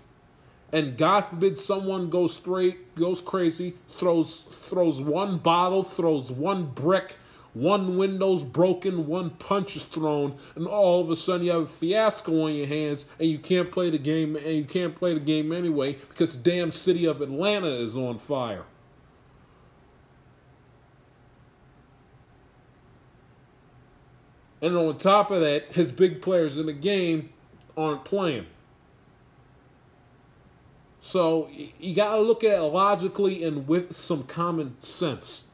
and 0.71 0.97
God 0.97 1.21
forbid 1.21 1.57
someone 1.57 2.09
goes 2.09 2.35
straight, 2.35 2.95
goes 2.95 3.21
crazy, 3.21 3.75
throws 3.89 4.41
throws 4.41 5.01
one 5.01 5.37
bottle, 5.37 5.83
throws 5.83 6.31
one 6.31 6.65
brick 6.65 7.15
one 7.53 7.97
window's 7.97 8.43
broken, 8.43 9.07
one 9.07 9.31
punch 9.31 9.75
is 9.75 9.85
thrown, 9.85 10.35
and 10.55 10.67
all 10.67 11.01
of 11.01 11.09
a 11.09 11.15
sudden 11.15 11.45
you 11.45 11.51
have 11.51 11.61
a 11.61 11.67
fiasco 11.67 12.45
on 12.45 12.53
your 12.53 12.67
hands, 12.67 13.05
and 13.19 13.29
you 13.29 13.39
can't 13.39 13.71
play 13.71 13.89
the 13.89 13.97
game, 13.97 14.35
and 14.35 14.55
you 14.55 14.65
can't 14.65 14.95
play 14.95 15.13
the 15.13 15.19
game 15.19 15.51
anyway 15.51 15.93
because 15.93 16.41
the 16.41 16.51
damn 16.51 16.71
city 16.71 17.05
of 17.05 17.21
Atlanta 17.21 17.67
is 17.67 17.97
on 17.97 18.17
fire. 18.17 18.65
And 24.61 24.75
on 24.75 24.97
top 24.97 25.31
of 25.31 25.41
that, 25.41 25.73
his 25.73 25.91
big 25.91 26.21
players 26.21 26.57
in 26.57 26.65
the 26.65 26.73
game 26.73 27.29
aren't 27.77 28.03
playing. 28.03 28.45
So 31.01 31.49
you 31.79 31.95
got 31.95 32.15
to 32.15 32.21
look 32.21 32.43
at 32.43 32.59
it 32.59 32.61
logically 32.61 33.43
and 33.43 33.67
with 33.67 33.95
some 33.95 34.23
common 34.23 34.79
sense. 34.81 35.45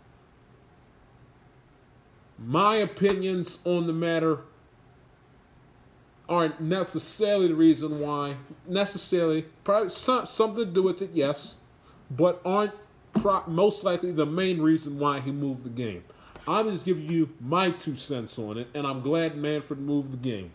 My 2.38 2.76
opinions 2.76 3.60
on 3.66 3.88
the 3.88 3.94
matter 3.94 4.40
aren't 6.28 6.60
necessarily 6.60 7.48
the 7.48 7.56
reason 7.56 8.00
why, 8.00 8.38
necessarily, 8.68 9.44
probably 9.64 9.90
some, 9.90 10.26
something 10.26 10.66
to 10.66 10.72
do 10.72 10.84
with 10.84 11.02
it, 11.02 11.12
yes, 11.14 11.58
but 12.10 12.42
aren't 12.44 12.74
pro- 13.14 13.46
most 13.48 13.84
likely 13.84 14.12
the 14.12 14.26
main 14.26 14.62
reason 14.62 15.00
why 15.00 15.20
he 15.20 15.32
moved 15.32 15.64
the 15.64 15.70
game. 15.70 16.04
I'm 16.48 16.70
just 16.72 16.86
giving 16.86 17.10
you 17.10 17.30
my 17.40 17.72
two 17.72 17.96
cents 17.96 18.38
on 18.38 18.58
it, 18.58 18.68
and 18.74 18.86
I'm 18.86 19.02
glad 19.02 19.36
Manfred 19.36 19.80
moved 19.80 20.12
the 20.12 20.18
game. 20.18 20.52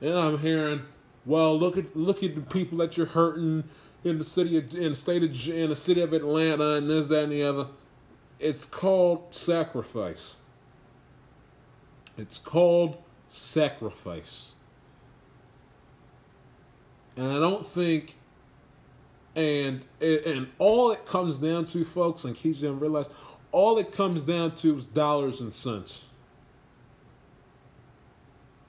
And 0.00 0.14
I'm 0.14 0.38
hearing, 0.38 0.82
well, 1.24 1.56
look 1.56 1.76
at 1.76 1.96
look 1.96 2.24
at 2.24 2.34
the 2.34 2.40
people 2.40 2.78
that 2.78 2.96
you're 2.96 3.06
hurting 3.06 3.64
in 4.02 4.18
the 4.18 4.24
city 4.24 4.58
of, 4.58 4.74
in 4.74 4.90
the 4.90 4.94
state 4.96 5.22
of 5.22 5.48
in 5.48 5.70
the 5.70 5.76
city 5.76 6.00
of 6.00 6.12
Atlanta 6.12 6.74
and 6.74 6.90
this 6.90 7.06
that 7.08 7.24
and 7.24 7.32
the 7.32 7.44
other. 7.44 7.66
It's 8.42 8.64
called 8.64 9.32
sacrifice. 9.32 10.34
It's 12.18 12.38
called 12.38 12.98
sacrifice. 13.30 14.52
And 17.16 17.30
I 17.30 17.38
don't 17.38 17.64
think 17.64 18.16
and 19.36 19.84
and 20.00 20.48
all 20.58 20.90
it 20.90 21.06
comes 21.06 21.38
down 21.38 21.66
to 21.66 21.84
folks 21.84 22.24
and 22.24 22.34
keeps 22.34 22.60
them 22.62 22.80
realize 22.80 23.10
all 23.52 23.78
it 23.78 23.92
comes 23.92 24.24
down 24.24 24.56
to 24.56 24.76
is 24.76 24.88
dollars 24.88 25.40
and 25.40 25.54
cents. 25.54 26.06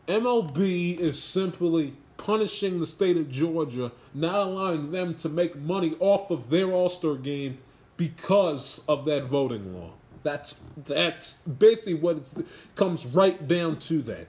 MLB 0.07 0.99
is 0.99 1.21
simply 1.21 1.95
punishing 2.17 2.79
the 2.79 2.85
state 2.85 3.17
of 3.17 3.31
Georgia, 3.31 3.91
not 4.13 4.35
allowing 4.35 4.91
them 4.91 5.15
to 5.15 5.29
make 5.29 5.55
money 5.55 5.95
off 5.99 6.29
of 6.29 6.49
their 6.49 6.71
All-Star 6.71 7.15
game 7.15 7.57
because 7.97 8.81
of 8.87 9.05
that 9.05 9.25
voting 9.25 9.73
law. 9.73 9.91
That's 10.23 10.59
that's 10.77 11.33
basically 11.33 11.95
what 11.95 12.17
it 12.17 12.45
comes 12.75 13.05
right 13.05 13.45
down 13.47 13.79
to 13.79 14.01
that. 14.03 14.27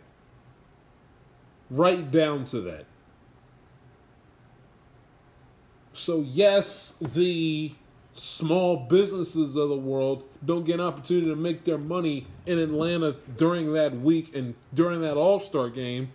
Right 1.71 2.11
down 2.11 2.45
to 2.47 2.61
that. 2.63 2.87
So 5.93 6.21
yes, 6.21 6.97
the 7.01 7.73
small 8.15 8.77
businesses 8.77 9.57
of 9.57 9.69
the 9.69 9.77
world 9.77 10.25
don't 10.45 10.65
get 10.65 10.81
an 10.81 10.87
opportunity 10.87 11.27
to 11.29 11.37
make 11.37 11.65
their 11.65 11.79
money 11.79 12.27
in 12.47 12.59
Atlanta 12.59 13.17
during 13.37 13.73
that 13.73 14.01
week 14.01 14.35
and 14.35 14.55
during 14.73 15.01
that 15.03 15.17
All-Star 15.17 15.69
game. 15.69 16.13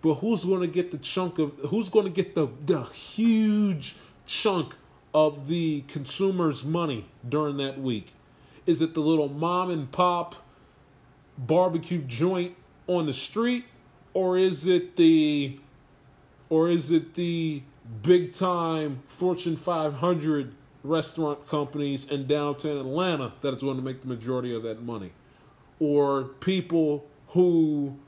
But 0.00 0.14
who's 0.14 0.44
going 0.44 0.60
to 0.60 0.66
get 0.66 0.90
the 0.90 0.98
chunk 0.98 1.38
of 1.38 1.58
who's 1.70 1.88
going 1.88 2.04
to 2.04 2.10
get 2.12 2.34
the 2.34 2.48
the 2.64 2.84
huge 2.84 3.96
chunk 4.26 4.76
of 5.14 5.48
the 5.48 5.82
consumer's 5.82 6.64
money 6.64 7.06
during 7.26 7.56
that 7.58 7.80
week? 7.80 8.14
Is 8.66 8.82
it 8.82 8.94
the 8.94 9.00
little 9.00 9.28
mom 9.28 9.70
and 9.70 9.90
pop 9.90 10.36
barbecue 11.38 12.02
joint 12.02 12.56
on 12.86 13.06
the 13.06 13.14
street 13.14 13.64
or 14.14 14.36
is 14.36 14.66
it 14.66 14.96
the 14.96 15.58
or 16.50 16.68
is 16.68 16.90
it 16.90 17.14
the 17.14 17.62
big 18.02 18.32
time 18.32 19.02
Fortune 19.06 19.56
500 19.56 20.54
restaurant 20.82 21.48
companies 21.48 22.10
in 22.10 22.26
downtown 22.26 22.78
Atlanta 22.78 23.32
that 23.42 23.54
is 23.54 23.62
going 23.62 23.76
to 23.76 23.82
make 23.82 24.02
the 24.02 24.08
majority 24.08 24.54
of 24.54 24.62
that 24.62 24.82
money? 24.82 25.12
Or 25.78 26.24
people 26.24 27.06
who 27.28 27.98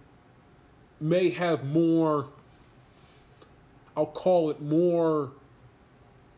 may 1.01 1.31
have 1.31 1.65
more, 1.65 2.29
I'll 3.97 4.07
call 4.07 4.51
it 4.51 4.61
more 4.61 5.33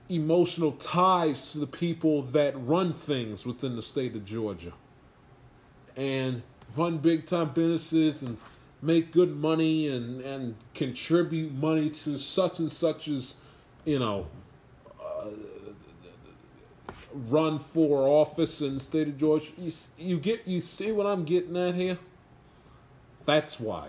emotional 0.09 0.73
ties 0.73 1.53
to 1.53 1.59
the 1.59 1.67
people 1.67 2.23
that 2.23 2.55
run 2.57 2.93
things 2.93 3.47
within 3.47 3.77
the 3.77 3.83
state 3.83 4.15
of 4.15 4.25
Georgia 4.25 4.73
and 5.97 6.43
run 6.77 6.99
big 6.99 7.27
time 7.27 7.51
businesses 7.51 8.23
and 8.23 8.39
make 8.81 9.13
good 9.13 9.37
money 9.37 9.89
and, 9.89 10.21
and 10.21 10.57
contribute 10.75 11.53
money 11.53 11.89
to 11.89 12.19
such 12.19 12.59
and 12.59 12.71
such 12.71 13.09
as, 13.09 13.37
you 13.85 13.99
know, 13.99 14.27
uh, 15.01 15.29
run 17.13 17.59
for 17.59 18.09
office 18.09 18.61
in 18.61 18.75
the 18.75 18.81
state 18.81 19.09
of 19.09 19.19
Georgia. 19.19 19.53
You, 19.57 19.73
you 19.99 20.19
get 20.19 20.47
you 20.47 20.61
see 20.61 20.93
what 20.93 21.07
I'm 21.07 21.25
getting 21.25 21.57
at 21.57 21.75
here? 21.75 21.99
That's 23.25 23.61
why. 23.61 23.89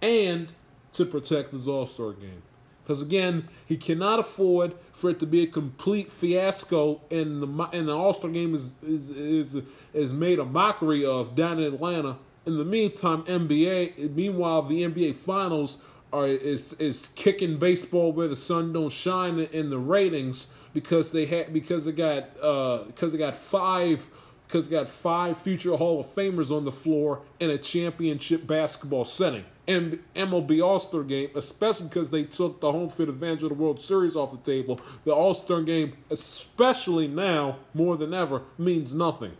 And 0.00 0.48
to 0.94 1.04
protect 1.04 1.50
his 1.52 1.68
All 1.68 1.86
Star 1.86 2.12
game. 2.12 2.42
Because 2.82 3.02
again, 3.02 3.48
he 3.64 3.76
cannot 3.76 4.18
afford 4.18 4.74
for 4.92 5.10
it 5.10 5.20
to 5.20 5.26
be 5.26 5.42
a 5.42 5.46
complete 5.46 6.10
fiasco, 6.10 7.00
and 7.10 7.42
the 7.42 7.68
and 7.72 7.88
the 7.88 7.96
All 7.96 8.12
Star 8.12 8.30
game 8.30 8.54
is, 8.54 8.70
is 8.82 9.10
is 9.10 9.62
is 9.94 10.12
made 10.12 10.38
a 10.38 10.44
mockery 10.44 11.04
of 11.04 11.34
down 11.34 11.58
in 11.58 11.74
Atlanta. 11.74 12.18
In 12.44 12.58
the 12.58 12.64
meantime, 12.64 13.22
NBA. 13.22 14.14
Meanwhile, 14.14 14.62
the 14.62 14.82
NBA 14.82 15.14
Finals 15.14 15.80
are 16.12 16.26
is 16.26 16.74
is 16.74 17.12
kicking 17.14 17.58
baseball 17.58 18.12
where 18.12 18.28
the 18.28 18.36
sun 18.36 18.72
don't 18.72 18.92
shine 18.92 19.38
in 19.38 19.70
the 19.70 19.78
ratings 19.78 20.52
because 20.74 21.12
they 21.12 21.26
had 21.26 21.52
because 21.52 21.84
they 21.84 21.92
got 21.92 22.28
uh 22.42 22.84
because 22.84 23.12
they 23.12 23.18
got 23.18 23.34
five 23.34 24.08
because 24.52 24.68
got 24.68 24.86
five 24.86 25.38
future 25.38 25.74
Hall 25.76 25.98
of 25.98 26.06
Famers 26.06 26.54
on 26.54 26.66
the 26.66 26.72
floor 26.72 27.22
in 27.40 27.48
a 27.48 27.56
championship 27.56 28.46
basketball 28.46 29.06
setting. 29.06 29.44
And 29.66 30.00
MLB 30.14 30.62
All 30.62 30.78
Star 30.78 31.02
game, 31.02 31.30
especially 31.34 31.88
because 31.88 32.10
they 32.10 32.24
took 32.24 32.60
the 32.60 32.70
home 32.70 32.90
field 32.90 33.08
advantage 33.08 33.44
of 33.44 33.48
the 33.48 33.54
World 33.54 33.80
Series 33.80 34.14
off 34.14 34.30
the 34.30 34.52
table, 34.52 34.78
the 35.04 35.12
All 35.12 35.32
Star 35.32 35.62
game, 35.62 35.94
especially 36.10 37.08
now 37.08 37.60
more 37.72 37.96
than 37.96 38.12
ever, 38.12 38.42
means 38.58 38.94
nothing. 38.94 39.32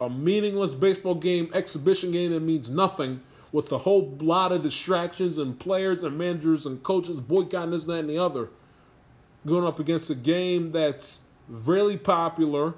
A 0.00 0.10
meaningless 0.10 0.74
baseball 0.74 1.14
game, 1.14 1.48
exhibition 1.54 2.12
game 2.12 2.32
that 2.32 2.40
means 2.40 2.68
nothing, 2.68 3.22
with 3.52 3.72
a 3.72 3.78
whole 3.78 4.18
lot 4.20 4.52
of 4.52 4.62
distractions 4.62 5.38
and 5.38 5.58
players 5.58 6.02
and 6.02 6.18
managers 6.18 6.66
and 6.66 6.82
coaches 6.82 7.20
boycotting 7.20 7.70
this, 7.70 7.84
that, 7.84 8.00
and 8.00 8.10
the 8.10 8.18
other, 8.18 8.50
going 9.46 9.66
up 9.66 9.80
against 9.80 10.10
a 10.10 10.14
game 10.14 10.72
that's 10.72 11.20
really 11.48 11.96
popular 11.96 12.74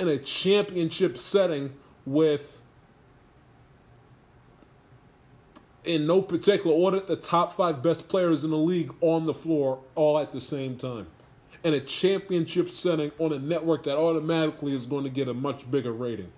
in 0.00 0.08
a 0.08 0.18
championship 0.18 1.18
setting 1.18 1.74
with 2.06 2.62
in 5.84 6.06
no 6.06 6.22
particular 6.22 6.74
order 6.74 7.00
the 7.00 7.16
top 7.16 7.52
five 7.52 7.82
best 7.82 8.08
players 8.08 8.42
in 8.42 8.50
the 8.50 8.56
league 8.56 8.92
on 9.02 9.26
the 9.26 9.34
floor 9.34 9.80
all 9.94 10.18
at 10.18 10.32
the 10.32 10.40
same 10.40 10.76
time. 10.76 11.06
In 11.62 11.74
a 11.74 11.80
championship 11.80 12.70
setting 12.70 13.12
on 13.18 13.32
a 13.32 13.38
network 13.38 13.84
that 13.84 13.98
automatically 13.98 14.74
is 14.74 14.86
going 14.86 15.04
to 15.04 15.10
get 15.10 15.28
a 15.28 15.34
much 15.34 15.70
bigger 15.70 15.92
rating. 15.92 16.32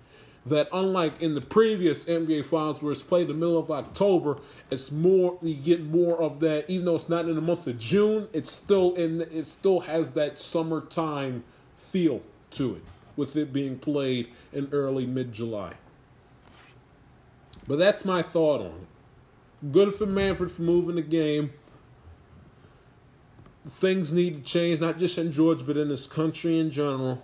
That 0.45 0.67
unlike 0.73 1.21
in 1.21 1.35
the 1.35 1.41
previous 1.41 2.03
NBA 2.03 2.45
finals 2.45 2.81
where 2.81 2.91
it's 2.91 3.01
played 3.01 3.23
in 3.23 3.27
the 3.29 3.33
middle 3.33 3.57
of 3.57 3.71
October, 3.71 4.39
it's 4.69 4.91
more 4.91 5.39
you 5.41 5.55
get 5.55 5.81
more 5.81 6.21
of 6.21 6.41
that 6.41 6.69
even 6.69 6.83
though 6.83 6.97
it's 6.97 7.07
not 7.07 7.29
in 7.29 7.35
the 7.35 7.41
month 7.41 7.65
of 7.65 7.79
June, 7.79 8.27
it's 8.33 8.51
still 8.51 8.93
in 8.95 9.21
it 9.21 9.45
still 9.45 9.81
has 9.81 10.13
that 10.13 10.41
summertime 10.41 11.45
feel 11.79 12.21
to 12.51 12.75
it 12.75 12.92
with 13.15 13.35
it 13.35 13.53
being 13.53 13.77
played 13.77 14.29
in 14.51 14.69
early 14.71 15.05
mid 15.05 15.33
July. 15.33 15.75
But 17.67 17.79
that's 17.79 18.03
my 18.03 18.21
thought 18.21 18.61
on 18.61 18.67
it. 18.67 19.71
Good 19.71 19.95
for 19.95 20.05
Manfred 20.05 20.51
for 20.51 20.61
moving 20.63 20.95
the 20.95 21.01
game. 21.01 21.53
Things 23.65 24.13
need 24.13 24.35
to 24.35 24.41
change, 24.41 24.81
not 24.81 24.99
just 24.99 25.17
in 25.17 25.31
Georgia, 25.31 25.63
but 25.63 25.77
in 25.77 25.87
this 25.87 26.05
country 26.05 26.59
in 26.59 26.69
general. 26.69 27.23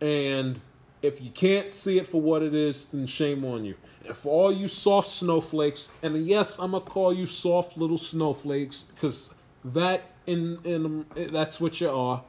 And 0.00 0.60
if 1.02 1.22
you 1.22 1.30
can't 1.30 1.74
see 1.74 1.98
it 1.98 2.08
for 2.08 2.20
what 2.20 2.42
it 2.42 2.54
is, 2.54 2.86
then 2.86 3.06
shame 3.06 3.44
on 3.44 3.64
you. 3.64 3.76
And 4.06 4.16
for 4.16 4.30
all 4.30 4.52
you 4.52 4.66
soft 4.66 5.10
snowflakes, 5.10 5.92
and 6.02 6.16
yes, 6.26 6.58
I'm 6.58 6.70
gonna 6.70 6.84
call 6.84 7.12
you 7.12 7.26
soft 7.26 7.76
little 7.76 7.98
snowflakes 7.98 8.82
because 8.82 9.34
that 9.64 10.02
in 10.26 10.58
in 10.64 11.06
that's 11.30 11.60
what 11.60 11.80
you 11.80 11.90
are. 11.90 12.24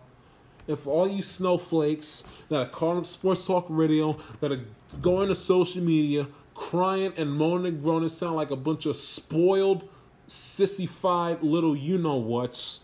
For 0.68 0.92
all 0.92 1.08
you 1.08 1.22
snowflakes 1.22 2.24
that 2.50 2.56
are 2.56 2.68
calling 2.68 3.00
up 3.00 3.06
Sports 3.06 3.46
Talk 3.46 3.66
Radio, 3.70 4.18
that 4.40 4.52
are 4.52 4.62
going 5.02 5.28
to 5.28 5.36
social 5.36 5.82
media, 5.84 6.28
crying 6.56 7.14
and 7.18 7.32
moaning 7.32 7.74
and 7.74 7.84
groaning, 7.84 8.10
sound 8.10 8.36
like 8.36 8.52
a 8.52 8.56
bunch 8.56 8.86
of 8.86 8.96
spoiled, 8.96 9.88
sissified 10.28 11.44
little 11.44 11.76
you 11.76 11.98
know 11.98 12.18
whats 12.18 12.84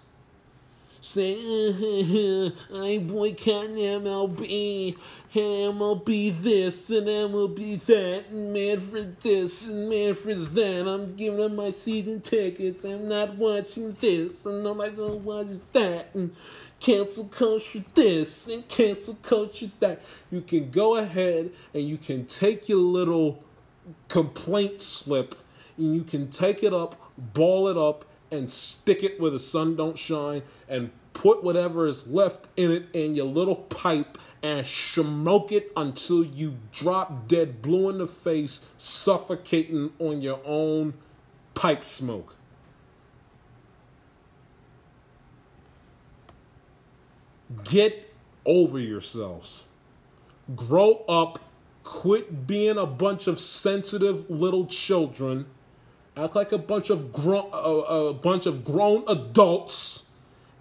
saying, 1.02 1.38
uh-huh, 1.38 2.02
uh-huh, 2.02 2.84
I 2.84 3.00
boycott 3.00 3.70
MLB, 3.70 4.98
and 5.34 5.76
MLB 5.76 6.42
this, 6.42 6.90
and 6.90 7.08
MLB 7.08 7.80
that, 7.86 8.26
and 8.30 8.54
Manfred 8.54 9.20
this, 9.22 9.70
and 9.70 9.90
Manfred 9.90 10.48
that. 10.48 10.88
I'm 10.88 11.16
giving 11.16 11.42
up 11.42 11.52
my 11.52 11.72
season 11.72 12.22
tickets, 12.22 12.84
I'm 12.84 13.08
not 13.08 13.36
watching 13.36 13.94
this, 13.94 14.46
and 14.46 14.68
I'm 14.68 14.78
not 14.78 14.96
gonna 14.96 15.16
watch 15.16 15.48
that, 15.74 16.10
and 16.14 16.36
cancel 16.80 17.26
culture 17.26 17.84
this, 17.94 18.48
and 18.48 18.68
cancel 18.68 19.16
culture 19.16 19.70
that. 19.80 20.02
You 20.32 20.42
can 20.42 20.72
go 20.72 20.96
ahead 20.98 21.52
and 21.74 21.84
you 21.84 21.98
can 21.98 22.26
take 22.26 22.70
your 22.70 22.80
little 22.80 23.44
complaint 24.08 24.82
slip, 24.82 25.36
and 25.78 25.96
you 25.96 26.04
can 26.04 26.30
take 26.30 26.64
it 26.64 26.74
up, 26.74 26.96
ball 27.18 27.68
it 27.68 27.78
up, 27.78 28.06
and 28.32 28.50
stick 28.50 29.04
it 29.04 29.20
where 29.20 29.32
the 29.32 29.40
sun 29.40 29.76
don't 29.76 29.98
shine 29.98 30.44
and 30.68 30.92
put 31.14 31.44
whatever 31.44 31.88
is 31.88 32.08
left 32.08 32.48
in 32.56 32.72
it 32.72 32.88
in 32.94 33.16
your 33.16 33.26
little 33.26 33.56
pipe 33.56 34.18
and 34.42 34.66
smoke 34.66 35.52
it 35.52 35.72
until 35.76 36.24
you 36.24 36.58
drop 36.72 37.28
dead 37.28 37.62
blue 37.62 37.90
in 37.90 37.98
the 37.98 38.08
face 38.08 38.66
suffocating 38.78 39.92
on 40.00 40.22
your 40.22 40.40
own 40.46 40.94
pipe 41.56 41.84
smoke 41.84 42.36
get 47.64 48.14
over 48.46 48.80
yourselves. 48.80 49.66
Grow 50.56 51.04
up. 51.08 51.40
Quit 51.84 52.46
being 52.46 52.78
a 52.78 52.86
bunch 52.86 53.28
of 53.28 53.40
sensitive 53.40 54.30
little 54.30 54.66
children. 54.68 55.48
Act 56.16 56.36
like 56.36 56.52
a 56.52 56.58
bunch 56.58 56.90
of 56.90 57.12
grown 57.12 57.50
a, 57.52 57.58
a 57.58 58.14
bunch 58.14 58.46
of 58.46 58.64
grown 58.64 59.04
adults. 59.08 60.08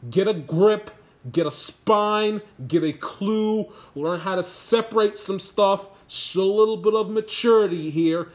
Get 0.09 0.29
a 0.29 0.35
grip. 0.35 0.91
Get 1.31 1.47
a 1.47 1.53
spine. 1.53 2.41
Get 2.67 2.83
a 2.83 2.93
clue. 2.93 3.71
Learn 3.95 4.21
how 4.21 4.37
to 4.37 4.43
separate 4.43 5.19
some 5.19 5.41
stuff. 5.41 5.89
Show 6.07 6.43
a 6.43 6.55
little 6.55 6.79
bit 6.79 6.95
of 6.95 7.11
maturity 7.11 7.91
here. 7.91 8.29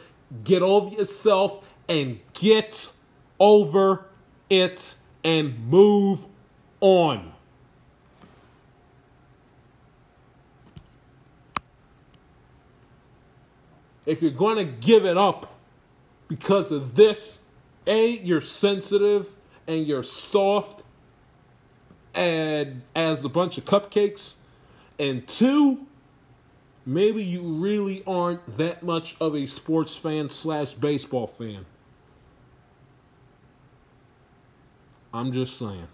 Get 0.44 0.62
over 0.62 0.96
yourself 0.96 1.66
and 1.90 2.20
get 2.34 2.92
over 3.40 4.06
it 4.50 4.96
and 5.24 5.68
move 5.68 6.26
on 6.80 7.33
if 14.06 14.22
you're 14.22 14.32
going 14.32 14.58
to 14.58 14.66
give 14.66 15.06
it 15.06 15.18
up 15.18 15.54
because 16.28 16.72
of 16.72 16.96
this, 16.96 17.44
A, 17.88 18.10
you're 18.10 18.42
sensitive 18.42 19.36
and 19.68 19.88
you're 19.88 20.04
soft 20.04 20.84
and 22.14 22.84
as 22.96 23.26
a 23.26 23.30
bunch 23.30 23.58
of 23.58 23.66
cupcakes. 23.66 24.38
And 25.00 25.28
two, 25.28 25.88
maybe 26.86 27.24
you 27.24 27.42
really 27.42 28.04
aren't 28.06 28.58
that 28.58 28.84
much 28.84 29.16
of 29.20 29.36
a 29.36 29.46
sports 29.46 29.96
fan 29.96 30.30
slash 30.30 30.74
baseball 30.74 31.28
fan. 31.28 31.66
I'm 35.14 35.32
just 35.32 35.58
saying. 35.58 35.88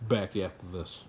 Back 0.00 0.36
after 0.36 0.66
this. 0.72 1.04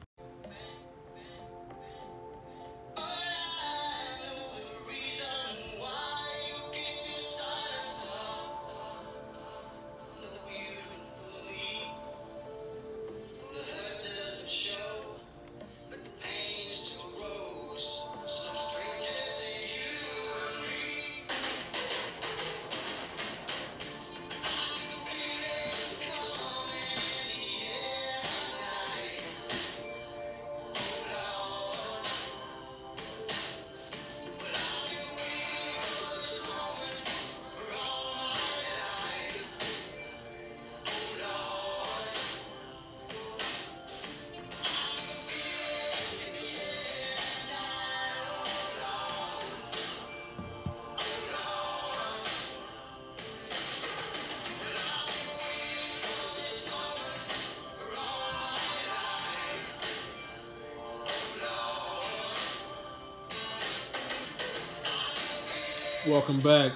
Welcome 66.28 66.42
back 66.42 66.72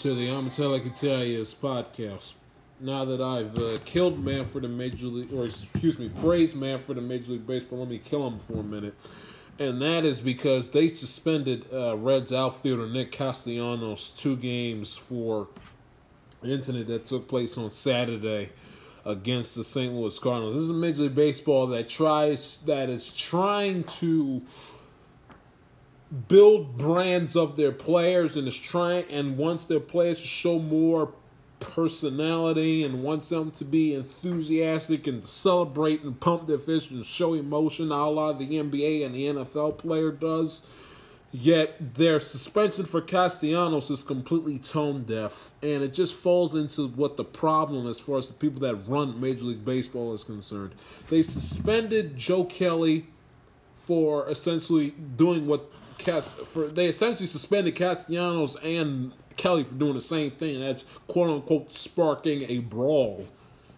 to 0.00 0.14
the 0.16 0.26
Amatella 0.30 0.80
Catalias 0.80 1.54
podcast. 1.54 2.32
Now 2.80 3.04
that 3.04 3.20
I've 3.20 3.56
uh, 3.56 3.78
killed 3.84 4.18
Manfred 4.18 4.64
in 4.64 4.76
Major 4.76 5.06
League, 5.06 5.32
or 5.32 5.44
excuse 5.44 5.96
me, 5.96 6.08
praised 6.20 6.56
Manfred 6.56 6.98
in 6.98 7.06
Major 7.06 7.30
League 7.30 7.46
Baseball, 7.46 7.78
let 7.78 7.88
me 7.88 7.98
kill 7.98 8.26
him 8.26 8.40
for 8.40 8.54
a 8.54 8.62
minute. 8.64 8.96
And 9.60 9.80
that 9.80 10.04
is 10.04 10.20
because 10.20 10.72
they 10.72 10.88
suspended 10.88 11.66
uh, 11.72 11.96
Reds 11.98 12.32
outfielder 12.32 12.88
Nick 12.88 13.12
Castellanos 13.12 14.10
two 14.10 14.34
games 14.34 14.96
for 14.96 15.46
an 16.42 16.50
incident 16.50 16.88
that 16.88 17.06
took 17.06 17.28
place 17.28 17.56
on 17.56 17.70
Saturday 17.70 18.50
against 19.04 19.54
the 19.54 19.62
St. 19.62 19.94
Louis 19.94 20.18
Cardinals. 20.18 20.56
This 20.56 20.64
is 20.64 20.70
a 20.70 20.74
Major 20.74 21.02
League 21.02 21.14
Baseball 21.14 21.68
that 21.68 21.88
tries 21.88 22.56
that 22.62 22.90
is 22.90 23.16
trying 23.16 23.84
to 23.84 24.42
build 26.28 26.78
brands 26.78 27.36
of 27.36 27.56
their 27.56 27.72
players 27.72 28.36
and 28.36 28.48
is 28.48 28.58
trying 28.58 29.04
and 29.10 29.36
wants 29.36 29.66
their 29.66 29.80
players 29.80 30.20
to 30.20 30.26
show 30.26 30.58
more 30.58 31.12
personality 31.60 32.84
and 32.84 33.02
wants 33.02 33.28
them 33.28 33.50
to 33.50 33.64
be 33.64 33.94
enthusiastic 33.94 35.06
and 35.06 35.24
celebrate 35.24 36.02
and 36.02 36.20
pump 36.20 36.46
their 36.46 36.58
fist 36.58 36.90
and 36.90 37.04
show 37.04 37.34
emotion 37.34 37.90
a 37.90 38.08
la 38.08 38.32
the 38.32 38.48
NBA 38.48 39.04
and 39.04 39.14
the 39.14 39.26
NFL 39.26 39.76
player 39.78 40.10
does. 40.10 40.62
Yet 41.30 41.96
their 41.96 42.20
suspension 42.20 42.86
for 42.86 43.02
Castellanos 43.02 43.90
is 43.90 44.02
completely 44.02 44.58
tone 44.58 45.04
deaf, 45.04 45.52
and 45.62 45.82
it 45.82 45.92
just 45.92 46.14
falls 46.14 46.54
into 46.54 46.88
what 46.88 47.18
the 47.18 47.24
problem 47.24 47.86
as 47.86 48.00
far 48.00 48.16
as 48.16 48.28
the 48.28 48.34
people 48.34 48.60
that 48.60 48.88
run 48.88 49.20
Major 49.20 49.44
League 49.44 49.62
Baseball 49.62 50.14
is 50.14 50.24
concerned. 50.24 50.74
They 51.10 51.20
suspended 51.20 52.16
Joe 52.16 52.44
Kelly 52.44 53.08
for 53.76 54.26
essentially 54.30 54.94
doing 55.16 55.46
what 55.46 55.70
Cast 55.98 56.38
for 56.38 56.68
they 56.68 56.86
essentially 56.86 57.26
suspended 57.26 57.74
Castellanos 57.74 58.56
and 58.56 59.12
Kelly 59.36 59.64
for 59.64 59.74
doing 59.74 59.94
the 59.94 60.00
same 60.00 60.30
thing. 60.32 60.60
That's 60.60 60.84
quote 61.06 61.30
unquote 61.30 61.70
sparking 61.70 62.42
a 62.42 62.60
brawl. 62.60 63.26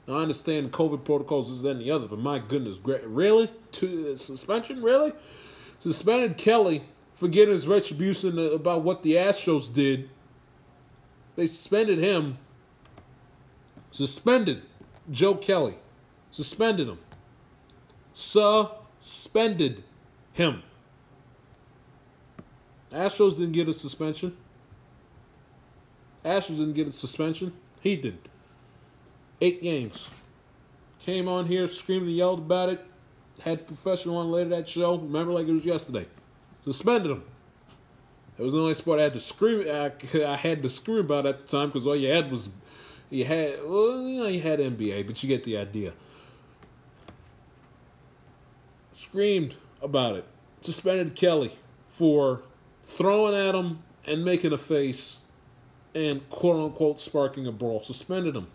Now, 0.07 0.19
I 0.19 0.23
understand 0.23 0.73
COVID 0.73 1.05
protocols 1.05 1.51
is 1.51 1.63
than 1.63 1.79
the 1.79 1.91
other, 1.91 2.09
but 2.09 2.19
my 2.19 2.39
goodness, 2.39 2.79
really 2.85 3.49
to 3.73 4.13
uh, 4.13 4.17
suspension 4.17 4.83
really 4.83 5.13
suspended 5.79 6.37
Kelly 6.37 6.83
for 7.15 7.29
getting 7.29 7.55
his 7.55 7.69
retribution 7.69 8.39
about 8.39 8.83
what 8.83 9.03
the 9.03 9.13
Astros 9.13 9.73
did. 9.73 10.11
They 11.37 11.47
suspended 11.47 11.99
him. 11.99 12.39
Suspended 13.91 14.63
Joe 15.11 15.35
Kelly. 15.35 15.77
Suspended 16.31 16.89
him. 16.89 16.99
Suspended 18.13 19.85
him. 20.33 20.63
Astros 22.93 23.39
didn't 23.39 23.53
get 23.53 23.69
a 23.69 23.75
suspension. 23.75 24.37
Astros 26.25 26.59
didn't 26.59 26.75
get 26.75 26.89
a 26.89 26.93
suspension. 26.93 27.53
He 27.81 27.97
didn't. 27.97 28.29
Eight 29.41 29.63
games. 29.63 30.11
Came 30.99 31.29
on 31.29 31.47
here, 31.47 31.67
screamed 31.69 32.09
and 32.09 32.17
yelled 32.17 32.41
about 32.41 32.69
it. 32.69 32.85
Had 33.43 33.67
professional 33.67 34.19
on 34.19 34.31
later 34.31 34.51
that 34.51 34.69
show. 34.69 34.97
Remember 34.97 35.33
like 35.33 35.49
it 35.49 35.53
was 35.53 35.65
yesterday. 35.65 36.07
Suspended 36.65 37.13
him. 37.13 37.25
It 38.39 38.43
was 38.43 38.53
the 38.53 38.61
only 38.61 38.75
sport 38.75 39.01
I 39.01 39.05
had 39.05 39.13
to 39.15 39.21
scream. 39.21 39.67
I, 39.69 39.93
I 40.27 40.37
had 40.37 40.63
to 40.63 40.69
scream 40.69 41.01
about 41.01 41.27
at 41.27 41.47
the 41.47 41.57
time 41.57 41.69
because 41.69 41.87
all 41.87 41.97
you 41.97 42.09
had 42.09 42.31
was 42.31 42.51
you 43.09 43.25
had 43.25 43.59
well, 43.65 44.07
you 44.07 44.21
know, 44.21 44.29
you 44.29 44.41
had 44.41 44.59
NBA, 44.59 45.07
but 45.07 45.23
you 45.23 45.29
get 45.29 45.45
the 45.45 45.57
idea. 45.57 45.95
Screamed 48.93 49.57
about 49.81 50.17
it. 50.17 50.27
Suspended 50.61 51.15
Kelly 51.17 51.53
for 51.89 52.43
throwing 52.91 53.37
at 53.37 53.55
him 53.55 53.79
and 54.05 54.25
making 54.25 54.53
a 54.53 54.59
face 54.59 55.21
and 55.95 56.29
quote 56.29 56.57
unquote 56.57 56.99
sparking 56.99 57.47
a 57.47 57.53
brawl. 57.53 57.83
Suspended 57.83 58.35
him. 58.35 58.49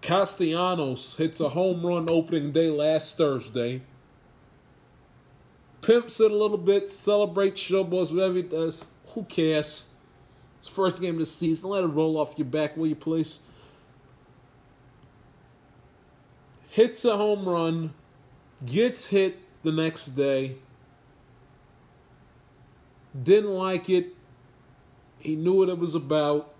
Castellanos 0.00 1.16
hits 1.16 1.40
a 1.40 1.50
home 1.50 1.86
run 1.86 2.06
opening 2.10 2.52
day 2.52 2.70
last 2.70 3.16
Thursday. 3.16 3.82
Pimps 5.80 6.20
it 6.20 6.30
a 6.30 6.36
little 6.36 6.58
bit, 6.58 6.90
celebrates 6.90 7.62
showboys, 7.62 8.12
whatever 8.12 8.34
he 8.34 8.42
does. 8.42 8.86
Who 9.14 9.22
cares? 9.24 9.88
It's 10.58 10.68
first 10.68 11.00
game 11.00 11.14
of 11.14 11.20
the 11.20 11.26
season. 11.26 11.70
Let 11.70 11.84
it 11.84 11.88
roll 11.88 12.18
off 12.18 12.34
your 12.36 12.46
back, 12.46 12.76
will 12.76 12.88
you 12.88 12.96
please? 12.96 13.40
Hits 16.70 17.04
a 17.04 17.16
home 17.16 17.48
run, 17.48 17.94
gets 18.66 19.08
hit 19.08 19.38
the 19.62 19.72
next 19.72 20.06
day. 20.08 20.56
Didn't 23.22 23.50
like 23.50 23.88
it. 23.88 24.14
He 25.18 25.36
knew 25.36 25.54
what 25.54 25.68
it 25.68 25.78
was 25.78 25.94
about. 25.94 26.54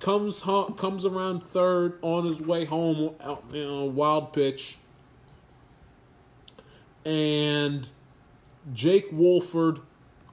Comes 0.00 0.42
home, 0.42 0.74
comes 0.74 1.04
around 1.04 1.42
third 1.42 1.98
on 2.02 2.24
his 2.24 2.40
way 2.40 2.64
home. 2.64 3.14
out, 3.22 3.44
You 3.52 3.64
know, 3.64 3.84
wild 3.84 4.32
pitch. 4.32 4.78
And 7.04 7.86
Jake 8.72 9.06
Wolford, 9.12 9.80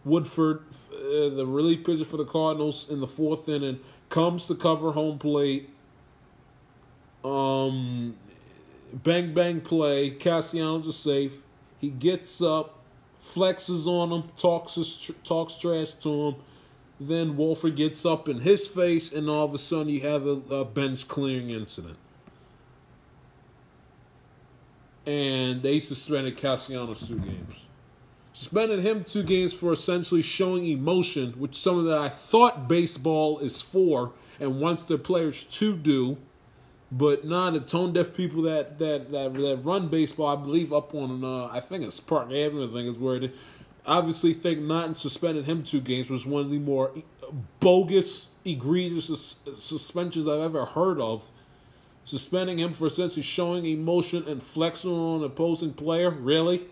Woodford, 0.04 0.64
uh, 0.94 1.30
the 1.30 1.46
relief 1.46 1.86
pitcher 1.86 2.06
for 2.06 2.18
the 2.18 2.26
Cardinals 2.26 2.90
in 2.90 3.00
the 3.00 3.08
fourth 3.08 3.48
inning, 3.50 3.80
comes 4.10 4.48
to 4.48 4.56
cover 4.56 4.92
home 4.92 5.20
plate. 5.20 5.70
Um, 7.24 8.16
bang 8.94 9.34
bang 9.34 9.62
play. 9.62 10.12
Castellanos 10.12 10.88
is 10.88 10.96
safe. 10.96 11.42
He 11.80 11.90
gets 11.90 12.42
up, 12.42 12.79
flexes 13.24 13.86
on 13.86 14.12
him, 14.12 14.30
talks 14.36 14.76
his, 14.76 15.12
talks 15.24 15.56
trash 15.56 15.92
to 15.94 16.28
him. 16.28 16.36
Then 17.00 17.38
Wolford 17.38 17.76
gets 17.76 18.06
up 18.06 18.28
in 18.28 18.42
his 18.42 18.68
face, 18.68 19.14
and 19.14 19.30
all 19.30 19.46
of 19.46 19.54
a 19.54 19.58
sudden 19.58 19.90
you 19.90 20.02
have 20.02 20.26
a, 20.26 20.42
a 20.54 20.66
bench 20.66 21.08
clearing 21.08 21.50
incident. 21.50 21.98
And 25.06 25.64
they 25.64 25.80
suspended 25.80 26.38
Castellanos 26.38 27.08
two 27.08 27.20
games. 27.20 27.66
Suspended 28.34 28.82
him 28.82 29.04
two 29.04 29.24
games 29.24 29.54
for 29.54 29.72
essentially 29.72 30.22
showing 30.22 30.66
emotion, 30.68 31.34
which 31.34 31.56
something 31.56 31.86
that 31.86 31.98
I 31.98 32.10
thought 32.10 32.68
baseball 32.68 33.40
is 33.40 33.62
for 33.62 34.12
and 34.40 34.60
wants 34.60 34.84
their 34.84 34.98
players 34.98 35.44
to 35.46 35.76
do. 35.76 36.18
But 36.92 37.24
not 37.24 37.54
the 37.54 37.60
tone 37.60 37.94
deaf 37.94 38.16
people 38.16 38.42
that, 38.44 38.80
that 38.80 39.12
that 39.12 39.34
that 39.34 39.60
run 39.64 39.90
baseball, 39.90 40.36
I 40.36 40.42
believe, 40.42 40.74
up 40.74 40.96
on 40.96 41.24
uh, 41.24 41.48
I 41.48 41.60
think 41.60 41.84
it's 41.84 42.00
Park 42.00 42.28
Avenue. 42.28 42.68
I 42.68 42.74
think 42.74 42.90
is 42.90 42.98
where 42.98 43.18
it. 43.18 43.36
Obviously, 43.86 44.34
think 44.34 44.62
not 44.62 44.98
suspended 44.98 45.46
him 45.46 45.64
two 45.64 45.82
games 45.82 46.10
was 46.10 46.26
one 46.26 46.44
of 46.46 46.52
the 46.52 46.60
more 46.60 46.92
bogus, 47.60 48.36
egregious 48.44 49.06
sus- 49.08 49.40
suspensions 49.56 50.28
I've 50.28 50.42
ever 50.42 50.66
heard 50.66 51.00
of. 51.00 51.30
Suspending 52.04 52.58
him 52.58 52.74
for 52.74 52.88
essentially 52.88 53.22
showing 53.22 53.66
emotion 53.66 54.28
and 54.28 54.42
flexing 54.42 54.92
on 54.92 55.20
an 55.20 55.26
opposing 55.26 55.74
player, 55.74 56.10
really. 56.10 56.66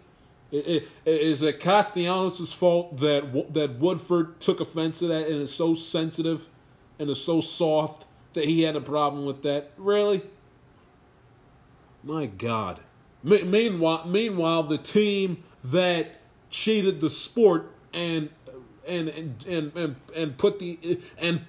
It, 0.52 0.65
it, 0.68 0.89
is 1.06 1.44
it 1.44 1.60
Castellanos' 1.60 2.53
fault 2.53 2.98
that 2.98 3.53
that 3.53 3.77
Woodford 3.80 4.39
took 4.39 4.60
offense 4.60 4.99
to 4.99 5.07
that 5.07 5.27
and 5.27 5.44
is 5.44 5.53
so 5.53 5.76
sensitive 5.76 6.49
and 6.98 7.10
is 7.10 7.23
so 7.23 7.41
soft 7.41 8.07
that 8.38 8.45
he 8.45 8.61
had 8.61 8.76
a 8.76 8.81
problem 8.81 9.26
with 9.26 9.43
that? 9.43 9.72
Really? 9.77 10.22
My 12.03 12.26
God. 12.26 12.80
Me- 13.23 13.43
meanwhile, 13.43 14.05
meanwhile, 14.07 14.64
the 14.64 14.77
team 14.77 15.43
that 15.64 16.22
cheated 16.49 17.01
the 17.01 17.09
sport 17.09 17.72
and 17.93 18.30
and 18.88 19.09
and 19.09 19.45
and 19.45 19.76
and, 19.76 19.95
and 20.15 20.38
put 20.38 20.59
the 20.59 20.99
and 21.18 21.41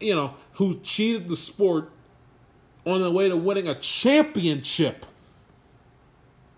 you 0.00 0.14
know 0.14 0.34
who 0.54 0.80
cheated 0.80 1.28
the 1.28 1.36
sport 1.36 1.90
on 2.84 3.00
the 3.00 3.10
way 3.10 3.28
to 3.28 3.36
winning 3.36 3.68
a 3.68 3.74
championship. 3.74 5.06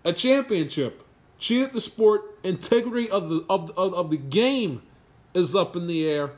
A 0.03 0.11
championship 0.11 1.03
cheated 1.37 1.73
the 1.73 1.81
sport, 1.81 2.37
integrity 2.43 3.09
of 3.09 3.29
the 3.29 3.45
of, 3.49 3.71
of, 3.77 3.93
of 3.93 4.09
the 4.09 4.17
game 4.17 4.81
is 5.33 5.55
up 5.55 5.75
in 5.75 5.87
the 5.87 6.07
air, 6.09 6.31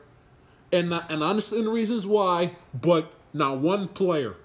and 0.72 0.90
not, 0.90 1.10
and 1.10 1.24
I 1.24 1.30
understand 1.30 1.66
the 1.66 1.72
reasons 1.72 2.06
why, 2.06 2.56
but 2.74 3.12
not 3.34 3.60
one 3.60 3.88
player, 3.88 4.36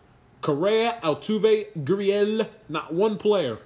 Correa, 0.40 0.98
Altuve, 1.02 1.66
Gurriel, 1.84 2.48
not 2.68 2.92
one 2.92 3.16
player, 3.16 3.58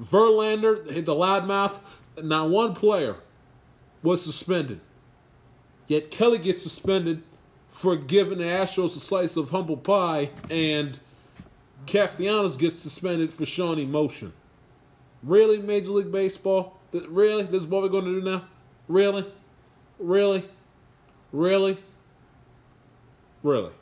Verlander, 0.00 0.84
the 0.86 1.14
loudmouth, 1.14 1.80
not 2.22 2.50
one 2.50 2.74
player 2.74 3.16
was 4.02 4.22
suspended. 4.24 4.80
Yet 5.86 6.10
Kelly 6.10 6.38
gets 6.38 6.62
suspended 6.62 7.22
for 7.68 7.96
giving 7.96 8.38
the 8.38 8.44
Astros 8.44 8.96
a 8.96 9.00
slice 9.00 9.36
of 9.36 9.50
humble 9.50 9.76
pie, 9.76 10.30
and 10.48 10.98
Castellanos 11.86 12.56
gets 12.56 12.78
suspended 12.78 13.32
for 13.32 13.44
showing 13.44 13.78
emotion. 13.78 14.32
Really, 15.22 15.58
Major 15.58 15.90
League 15.90 16.12
Baseball? 16.12 16.78
Really? 16.92 17.42
This 17.44 17.62
is 17.62 17.66
what 17.66 17.82
we're 17.82 17.88
going 17.88 18.04
to 18.04 18.20
do 18.20 18.22
now? 18.22 18.44
Really? 18.88 19.26
Really? 19.98 20.44
Really? 21.32 21.78
Really? 23.42 23.72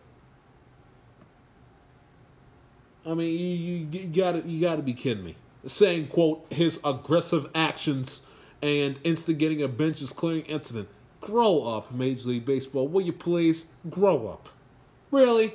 I 3.06 3.14
mean, 3.14 3.38
you, 3.38 3.48
you, 3.48 3.86
you 3.90 4.06
gotta 4.06 4.42
you 4.46 4.60
gotta 4.60 4.82
be 4.82 4.92
kidding 4.92 5.24
me. 5.24 5.36
Saying 5.66 6.08
quote 6.08 6.46
his 6.50 6.80
aggressive 6.84 7.48
actions 7.54 8.26
and 8.62 8.98
instigating 9.04 9.62
a 9.62 9.68
benches 9.68 10.12
clearing 10.12 10.42
incident. 10.42 10.88
Grow 11.20 11.64
up, 11.64 11.92
Major 11.92 12.30
League 12.30 12.44
Baseball. 12.44 12.88
Will 12.88 13.02
you 13.02 13.12
please 13.12 13.66
grow 13.88 14.28
up? 14.28 14.48
Really? 15.10 15.54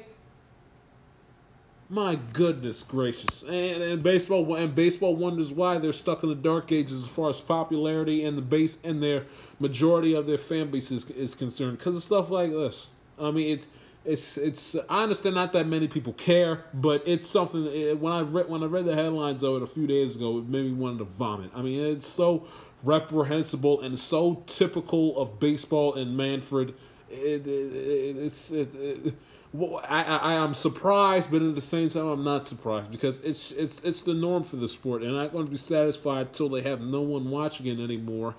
My 1.89 2.15
goodness 2.15 2.83
gracious! 2.83 3.43
And, 3.43 3.81
and 3.81 4.03
baseball 4.03 4.55
and 4.55 4.75
baseball 4.75 5.15
wonders 5.15 5.53
why 5.53 5.77
they're 5.77 5.93
stuck 5.93 6.21
in 6.21 6.29
the 6.29 6.35
dark 6.35 6.69
ages 6.73 7.03
as 7.03 7.09
far 7.09 7.29
as 7.29 7.39
popularity 7.39 8.25
and 8.25 8.37
the 8.37 8.41
base 8.41 8.77
and 8.83 9.01
their 9.01 9.25
majority 9.57 10.13
of 10.13 10.27
their 10.27 10.37
fan 10.37 10.69
base 10.69 10.91
is, 10.91 11.09
is 11.11 11.33
concerned 11.33 11.77
because 11.77 11.95
of 11.95 12.03
stuff 12.03 12.29
like 12.29 12.51
this. 12.51 12.91
I 13.17 13.31
mean, 13.31 13.59
it, 13.59 13.67
it's 14.07 14.37
it's. 14.37 14.75
I 14.89 15.03
understand 15.03 15.35
not 15.35 15.51
that 15.53 15.67
many 15.67 15.87
people 15.87 16.13
care, 16.13 16.63
but 16.73 17.03
it's 17.05 17.27
something. 17.27 17.65
It, 17.65 17.99
when 17.99 18.13
I 18.13 18.21
read 18.21 18.47
when 18.47 18.63
I 18.63 18.67
read 18.67 18.85
the 18.85 18.95
headlines 18.95 19.43
of 19.43 19.57
it 19.57 19.63
a 19.63 19.67
few 19.67 19.85
days 19.85 20.15
ago, 20.15 20.37
it 20.37 20.47
made 20.47 20.65
me 20.65 20.71
want 20.71 20.99
to 20.99 21.03
vomit. 21.03 21.51
I 21.53 21.61
mean, 21.61 21.83
it's 21.83 22.07
so 22.07 22.47
reprehensible 22.83 23.81
and 23.81 23.99
so 23.99 24.43
typical 24.47 25.19
of 25.19 25.39
baseball 25.39 25.95
and 25.95 26.15
Manfred. 26.15 26.73
It, 27.09 27.45
it, 27.45 27.73
it, 27.73 28.17
it's 28.17 28.51
it, 28.51 28.69
it, 28.75 29.15
well, 29.53 29.81
I, 29.87 30.03
I 30.03 30.37
I'm 30.37 30.53
surprised, 30.53 31.29
but 31.29 31.41
at 31.41 31.55
the 31.55 31.61
same 31.61 31.89
time, 31.89 32.07
I'm 32.07 32.23
not 32.23 32.47
surprised 32.47 32.91
because 32.91 33.19
it's 33.21 33.51
it's 33.51 33.83
it's 33.83 34.01
the 34.03 34.13
norm 34.13 34.43
for 34.43 34.55
the 34.55 34.69
sport, 34.69 35.01
and 35.01 35.11
I'm 35.11 35.17
not 35.17 35.31
going 35.33 35.45
to 35.45 35.51
be 35.51 35.57
satisfied 35.57 36.27
until 36.27 36.49
they 36.49 36.61
have 36.61 36.79
no 36.79 37.01
one 37.01 37.29
watching 37.29 37.65
it 37.65 37.79
anymore. 37.83 38.35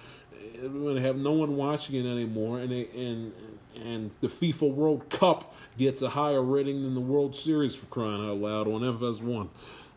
When 0.62 0.94
they 0.94 1.02
have 1.02 1.16
no 1.16 1.32
one 1.32 1.56
watching 1.56 1.96
it 1.96 2.08
anymore, 2.08 2.58
and 2.58 2.72
they, 2.72 2.88
and 2.96 3.32
and 3.76 4.10
the 4.20 4.28
FIFA 4.28 4.72
World 4.72 5.08
Cup 5.10 5.54
gets 5.76 6.02
a 6.02 6.10
higher 6.10 6.42
rating 6.42 6.82
than 6.82 6.94
the 6.94 7.00
World 7.00 7.36
Series 7.36 7.74
for 7.74 7.86
crying 7.86 8.28
out 8.28 8.38
loud 8.38 8.66
on 8.66 8.80
FS1. 8.80 9.48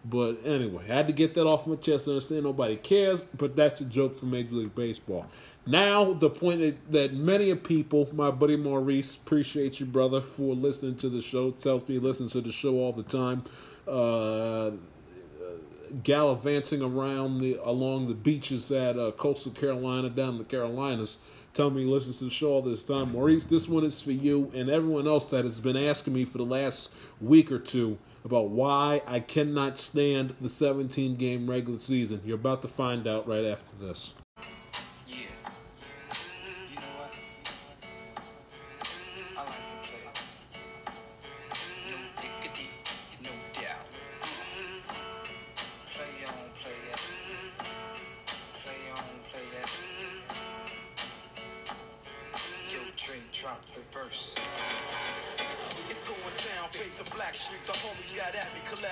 But 0.04 0.38
anyway, 0.44 0.86
I 0.90 0.96
had 0.96 1.08
to 1.08 1.14
get 1.14 1.36
that 1.36 1.46
off 1.46 1.68
my 1.68 1.76
chest. 1.76 2.08
I 2.08 2.12
understand 2.12 2.44
nobody 2.44 2.76
cares, 2.76 3.26
but 3.26 3.56
that's 3.56 3.82
a 3.82 3.86
joke 3.86 4.16
for 4.16 4.26
Major 4.26 4.56
League 4.56 4.74
Baseball. 4.74 5.28
Now, 5.68 6.14
the 6.14 6.30
point 6.30 6.60
that, 6.62 6.92
that 6.92 7.14
many 7.14 7.52
of 7.52 7.64
people, 7.64 8.10
my 8.12 8.32
buddy 8.32 8.58
Maurice, 8.58 9.16
appreciate 9.16 9.80
you, 9.80 9.86
brother, 9.86 10.20
for 10.20 10.56
listening 10.56 10.96
to 10.96 11.10
the 11.10 11.22
show. 11.22 11.52
Tells 11.52 11.88
me 11.88 11.96
he 11.96 12.00
listens 12.00 12.32
to 12.32 12.42
the 12.42 12.52
show 12.52 12.76
all 12.76 12.94
the 12.94 13.04
time. 13.04 13.44
Uh, 13.88 14.72
gallivanting 16.04 16.82
around 16.82 17.40
the 17.40 17.60
along 17.64 18.08
the 18.08 18.14
beaches 18.14 18.72
at 18.72 18.98
uh, 18.98 19.12
coastal 19.12 19.52
Carolina, 19.52 20.10
down 20.10 20.38
the 20.38 20.44
Carolinas. 20.44 21.18
Tell 21.54 21.70
me 21.70 21.84
listens 21.84 22.20
to 22.20 22.26
the 22.26 22.30
show 22.30 22.54
all 22.54 22.62
this 22.62 22.84
time. 22.84 23.12
Maurice, 23.12 23.46
this 23.46 23.68
one 23.68 23.84
is 23.84 24.00
for 24.00 24.12
you 24.14 24.50
and 24.56 24.70
everyone 24.70 25.06
else 25.06 25.30
that 25.32 25.44
has 25.44 25.60
been 25.60 25.76
asking 25.76 26.14
me 26.14 26.24
for 26.24 26.38
the 26.38 26.46
last 26.46 26.92
week 27.20 27.52
or 27.52 27.60
two 27.60 27.98
about 28.24 28.50
why 28.50 29.02
I 29.06 29.20
cannot 29.20 29.78
stand 29.78 30.36
the 30.40 30.48
17 30.48 31.16
game 31.16 31.50
regular 31.50 31.80
season. 31.80 32.22
You're 32.24 32.36
about 32.36 32.62
to 32.62 32.68
find 32.70 33.06
out 33.06 33.28
right 33.28 33.44
after 33.44 33.76
this. 33.86 34.16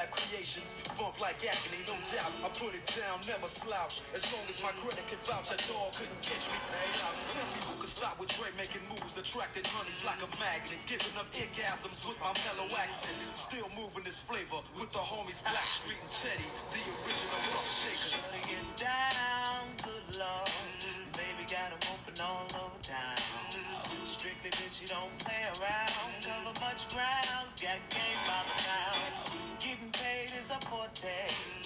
At 0.09 0.17
creations. 0.17 0.73
Bump 0.97 1.21
like 1.21 1.37
agony, 1.45 1.85
no 1.85 1.93
doubt. 2.01 2.33
I 2.41 2.49
put 2.57 2.73
it 2.73 2.81
down, 2.97 3.21
never 3.29 3.45
slouch. 3.45 4.01
As 4.17 4.25
long 4.33 4.41
as 4.49 4.57
my 4.65 4.73
credit 4.81 5.05
can 5.05 5.21
vouch, 5.21 5.53
that 5.53 5.61
dog 5.69 5.93
couldn't 5.93 6.17
catch 6.25 6.49
me. 6.49 6.57
Say 6.57 6.81
out. 7.05 7.13
Who 7.69 7.77
could 7.77 7.93
stop 7.93 8.17
with 8.17 8.33
Dre 8.33 8.49
making 8.57 8.81
moves, 8.89 9.13
attracting 9.21 9.69
honeys 9.69 10.01
like 10.01 10.17
a 10.25 10.29
magnet. 10.41 10.81
Giving 10.89 11.13
them 11.13 11.29
orgasms 11.29 12.09
with 12.09 12.17
my 12.17 12.33
mellow 12.41 12.73
accent. 12.81 13.21
Still 13.37 13.69
moving 13.77 14.01
this 14.01 14.17
flavor 14.17 14.57
with 14.81 14.89
the 14.89 15.03
homies 15.03 15.45
Blackstreet 15.45 16.01
and 16.01 16.09
Teddy, 16.09 16.49
the 16.73 16.81
original 17.05 17.41
rough 17.53 17.69
shakers. 17.69 18.33
Singing 18.33 18.69
down, 18.81 19.61
good 19.85 20.17
lord. 20.17 20.49
Baby 21.13 21.45
got 21.53 21.69
'em 21.69 21.81
open 21.85 22.17
all 22.17 22.49
over 22.65 22.81
town. 22.81 23.21
Strictly 24.09 24.49
bitch, 24.49 24.81
you 24.81 24.87
don't 24.89 25.13
play 25.21 25.43
around. 25.53 26.09
Cover 26.25 26.55
much 26.65 26.89
grounds, 26.89 27.53
got 27.61 27.77
game 27.93 28.19
by 28.25 28.41
the 28.49 28.57
pound. 28.57 29.05
Getting 29.59 29.91
paid 29.99 30.31
is 30.39 30.49
a 30.51 30.59
forte, 30.67 31.11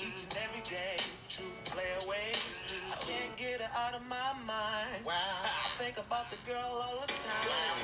each 0.01 0.25
and 0.25 0.35
every 0.41 0.65
day. 0.65 0.97
True 1.29 1.53
play 1.69 1.89
away. 2.05 2.33
I 2.89 2.97
can't 3.05 3.35
get 3.37 3.61
her 3.61 3.71
out 3.77 3.93
of 3.93 4.03
my 4.09 4.31
mind. 4.45 5.05
Wow. 5.05 5.13
I 5.13 5.69
think 5.77 5.97
about 5.97 6.29
the 6.33 6.37
girl 6.49 6.81
all 6.81 7.01
the 7.05 7.13
time. 7.13 7.77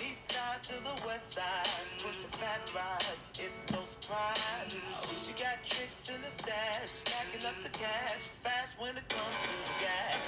East 0.00 0.32
side 0.32 0.62
to 0.68 0.76
the 0.80 0.96
west 1.06 1.36
side, 1.36 1.68
pushing 2.00 2.32
fat 2.40 2.64
rides, 2.72 3.28
it's 3.36 3.60
no 3.72 3.80
surprise. 3.84 4.80
She 5.16 5.32
got 5.36 5.60
tricks 5.64 6.08
in 6.12 6.20
the 6.20 6.32
stash, 6.32 6.88
stacking 7.04 7.44
up 7.46 7.56
the 7.62 7.72
cash, 7.76 8.32
fast 8.44 8.80
when 8.80 8.96
it 8.96 9.06
comes 9.08 9.38
to 9.44 9.52
the 9.68 9.76
gas. 9.84 10.20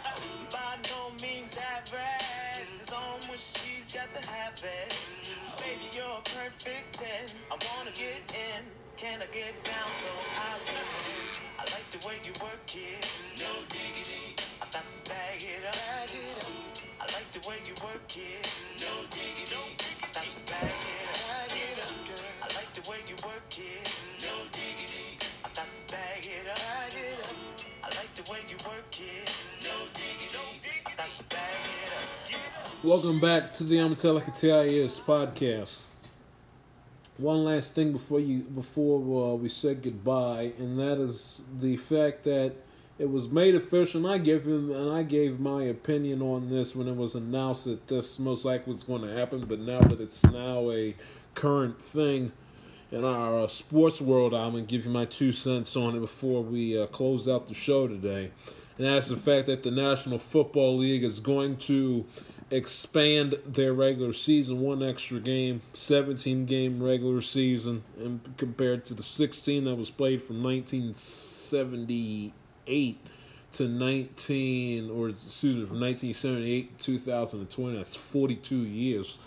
By 0.53 0.77
no 0.93 1.13
means 1.25 1.57
average, 1.77 2.69
it's 2.81 2.93
on 2.93 3.21
when 3.29 3.41
she's 3.41 3.93
got 3.93 4.09
to 4.13 4.23
have 4.29 4.57
it. 4.61 4.93
Baby, 5.61 5.89
you're 5.97 6.05
a 6.05 6.23
perfect 6.25 7.01
10. 7.01 7.37
I 7.51 7.57
wanna 7.57 7.93
get 7.97 8.21
in, 8.33 8.84
can 8.97 9.19
I 9.21 9.27
get 9.35 9.55
down 9.65 9.91
so 9.91 10.11
I 10.39 10.55
can? 10.71 10.87
I 11.59 11.65
like 11.75 11.89
the 11.91 11.99
way 12.07 12.15
you 12.23 12.31
work 12.39 12.63
it, 12.71 13.03
no 13.39 13.51
diggity. 13.67 14.39
I 14.63 14.67
got 14.71 14.87
to 14.87 14.99
bag 15.11 15.43
it 15.43 15.67
up. 15.67 15.75
I 17.03 17.07
like 17.11 17.29
the 17.35 17.43
way 17.43 17.59
you 17.67 17.75
work 17.83 18.07
it, 18.15 18.47
no 18.79 18.93
diggity. 19.11 19.59
I 19.99 20.07
got 20.15 20.31
to 20.31 20.43
bag 20.47 20.79
it 20.79 21.11
up. 21.11 21.51
I 22.39 22.49
like 22.55 22.71
the 22.71 22.85
way 22.87 22.99
you 23.11 23.17
work 23.27 23.51
it, 23.59 23.83
no 24.23 24.35
diggity. 24.55 25.19
I 25.43 25.49
got 25.59 25.67
to 25.75 25.83
bag 25.91 26.23
it 26.23 26.47
up. 26.47 26.59
I 27.83 27.89
like 27.99 28.13
the 28.15 28.25
way 28.31 28.39
you 28.47 28.59
work 28.63 28.95
it, 28.95 29.27
no 29.67 29.75
diggity. 29.91 30.39
I 30.87 30.95
got 30.95 31.11
to 31.19 31.25
bag 31.35 31.67
it 31.67 31.91
up. 31.99 32.85
Welcome 32.85 33.19
back 33.19 33.51
to 33.59 33.65
the 33.65 33.77
Amatelica 33.77 34.31
TIS 34.39 35.01
podcast. 35.01 35.94
One 37.17 37.45
last 37.45 37.77
thing 37.77 37.93
before 37.93 38.19
you 38.19 38.43
before 38.43 38.99
uh, 38.99 39.37
we 39.37 39.49
said 39.49 39.83
goodbye, 39.83 40.53
and 40.59 40.77
that 40.81 40.99
is 40.99 41.45
the 41.61 41.77
fact 41.77 42.25
that 42.25 42.55
it 42.99 43.09
was 43.09 43.29
made 43.29 43.55
official. 43.55 44.05
And 44.05 44.13
I 44.13 44.19
gave 44.19 44.45
him 44.45 44.73
and 44.73 44.91
I 44.91 45.05
gave 45.05 45.39
my 45.39 45.63
opinion 45.63 46.23
on 46.23 46.51
this 46.51 46.75
when 46.75 46.89
it 46.89 46.97
was 46.97 47.15
announced 47.15 47.67
that 47.67 47.87
this 47.87 48.19
most 48.19 48.45
likely 48.45 48.73
was 48.73 48.83
going 48.83 49.03
to 49.03 49.15
happen. 49.15 49.45
But 49.47 49.61
now 49.61 49.79
that 49.81 50.01
it's 50.01 50.25
now 50.33 50.73
a 50.73 50.97
current 51.37 51.81
thing 51.81 52.33
in 52.91 53.05
our 53.05 53.45
uh, 53.45 53.47
sports 53.47 54.01
world, 54.01 54.35
I'm 54.35 54.55
gonna 54.55 54.63
give 54.63 54.85
you 54.85 54.91
my 54.91 55.05
two 55.05 55.31
cents 55.31 55.77
on 55.77 55.95
it 55.95 56.01
before 56.01 56.43
we 56.43 56.77
uh, 56.77 56.87
close 56.89 57.29
out 57.29 57.47
the 57.47 57.55
show 57.55 57.87
today. 57.87 58.33
And 58.77 58.89
that's 58.89 59.07
the 59.07 59.17
fact 59.17 59.47
that 59.47 59.63
the 59.63 59.71
National 59.71 60.19
Football 60.19 60.79
League 60.79 61.05
is 61.05 61.21
going 61.21 61.59
to 61.59 62.07
expand 62.51 63.37
their 63.47 63.73
regular 63.73 64.13
season 64.13 64.61
one 64.61 64.83
extra 64.83 65.21
game, 65.21 65.63
17 65.73 66.45
game 66.47 66.83
regular 66.83 67.21
season, 67.21 67.85
and 67.99 68.37
compared 68.37 68.85
to 68.87 68.95
the 68.95 69.03
16 69.03 69.65
that 69.65 69.77
was 69.77 69.91
played 69.91 70.23
from 70.23 70.43
1978 70.43 72.97
to 73.53 73.69
19 73.69 74.91
or 74.91 75.11
excuse 75.11 75.57
me 75.57 75.67
from 75.67 75.81
1978 75.81 76.79
to 76.79 76.99
2020. 76.99 77.77
That's 77.77 77.95
42 77.95 78.57
years 78.57 79.19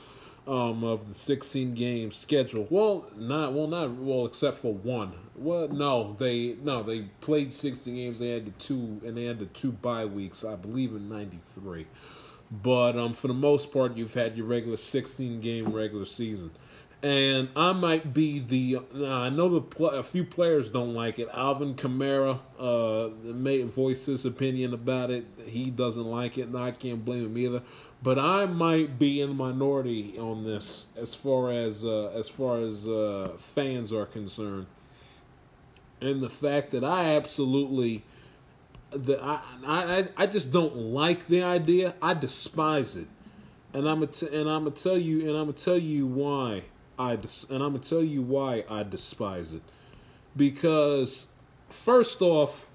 um, 0.48 0.84
of 0.84 1.08
the 1.08 1.14
16 1.14 1.74
game 1.74 2.12
schedule. 2.12 2.68
Well, 2.70 3.10
not 3.16 3.54
well, 3.54 3.68
not 3.68 3.92
well, 3.92 4.26
except 4.26 4.58
for 4.58 4.74
one. 4.74 5.14
Well, 5.36 5.68
no, 5.68 6.16
they 6.18 6.56
no 6.62 6.84
they 6.84 7.04
played 7.22 7.54
16 7.54 7.94
games. 7.94 8.20
They 8.20 8.30
had 8.30 8.46
the 8.46 8.52
two 8.52 9.02
and 9.06 9.18
they 9.18 9.26
had 9.26 9.40
the 9.40 9.46
two 9.46 9.74
bye 9.74 10.06
weeks, 10.06 10.46
I 10.46 10.56
believe, 10.56 10.92
in 10.92 11.10
'93. 11.10 11.88
But 12.50 12.98
um, 12.98 13.14
for 13.14 13.28
the 13.28 13.34
most 13.34 13.74
part, 13.74 13.98
you've 13.98 14.14
had 14.14 14.38
your 14.38 14.46
regular 14.46 14.78
16 14.78 15.42
game 15.42 15.74
regular 15.74 16.06
season. 16.06 16.52
And 17.04 17.50
I 17.56 17.74
might 17.74 18.12
be 18.12 18.40
the. 18.40 18.80
I 19.06 19.30
know 19.30 19.50
the 19.50 19.62
pl- 19.62 19.92
a 19.92 20.02
few 20.02 20.24
players 20.24 20.72
don't 20.72 20.96
like 20.96 21.20
it. 21.20 21.30
Alvin 21.32 21.76
Kamara 21.76 22.40
uh, 22.60 23.10
may 23.34 23.62
voice 23.62 24.08
his 24.08 24.26
opinion 24.26 24.74
about 24.74 25.12
it. 25.12 25.26
He 25.46 25.70
doesn't 25.70 26.08
like 26.08 26.40
it, 26.40 26.48
and 26.48 26.58
I 26.58 26.72
can't 26.72 27.06
blame 27.06 27.26
him 27.26 27.38
either. 27.38 27.62
But 28.02 28.18
I 28.18 28.48
might 28.48 28.98
be 28.98 29.22
in 29.22 29.30
the 29.30 29.36
minority 29.36 30.18
on 30.18 30.44
this 30.44 30.88
as 30.98 31.14
far 31.14 31.52
as 31.52 31.86
uh, 31.86 32.08
as 32.16 32.30
far 32.30 32.60
as 32.60 32.88
uh, 32.88 33.36
fans 33.38 33.94
are 33.94 34.08
concerned, 34.08 34.66
and 36.02 36.24
the 36.24 36.30
fact 36.30 36.72
that 36.72 36.84
I 36.84 37.16
absolutely 37.16 38.04
that 38.92 39.22
I, 39.22 39.42
I 39.66 40.08
I 40.18 40.28
just 40.28 40.52
don't 40.52 40.76
like 40.76 41.28
the 41.28 41.44
idea. 41.44 41.96
I 42.02 42.14
despise 42.14 42.96
it, 42.96 43.08
and 43.74 43.88
I'm 43.88 44.00
gonna 44.00 44.40
and 44.40 44.50
I'm 44.50 44.64
gonna 44.64 44.72
tell 44.72 44.98
you 44.98 45.22
and 45.22 45.38
I'm 45.38 45.46
gonna 45.46 45.54
tell 45.54 45.78
you 45.78 46.08
why 46.08 46.64
I 46.98 47.16
des- 47.16 47.48
and 47.50 47.64
I'm 47.64 47.72
gonna 47.72 47.80
tell 47.80 48.04
you 48.04 48.22
why 48.22 48.64
I 48.70 48.84
despise 48.84 49.54
it. 49.54 49.62
Because 50.36 51.32
first 51.70 52.22
off, 52.22 52.68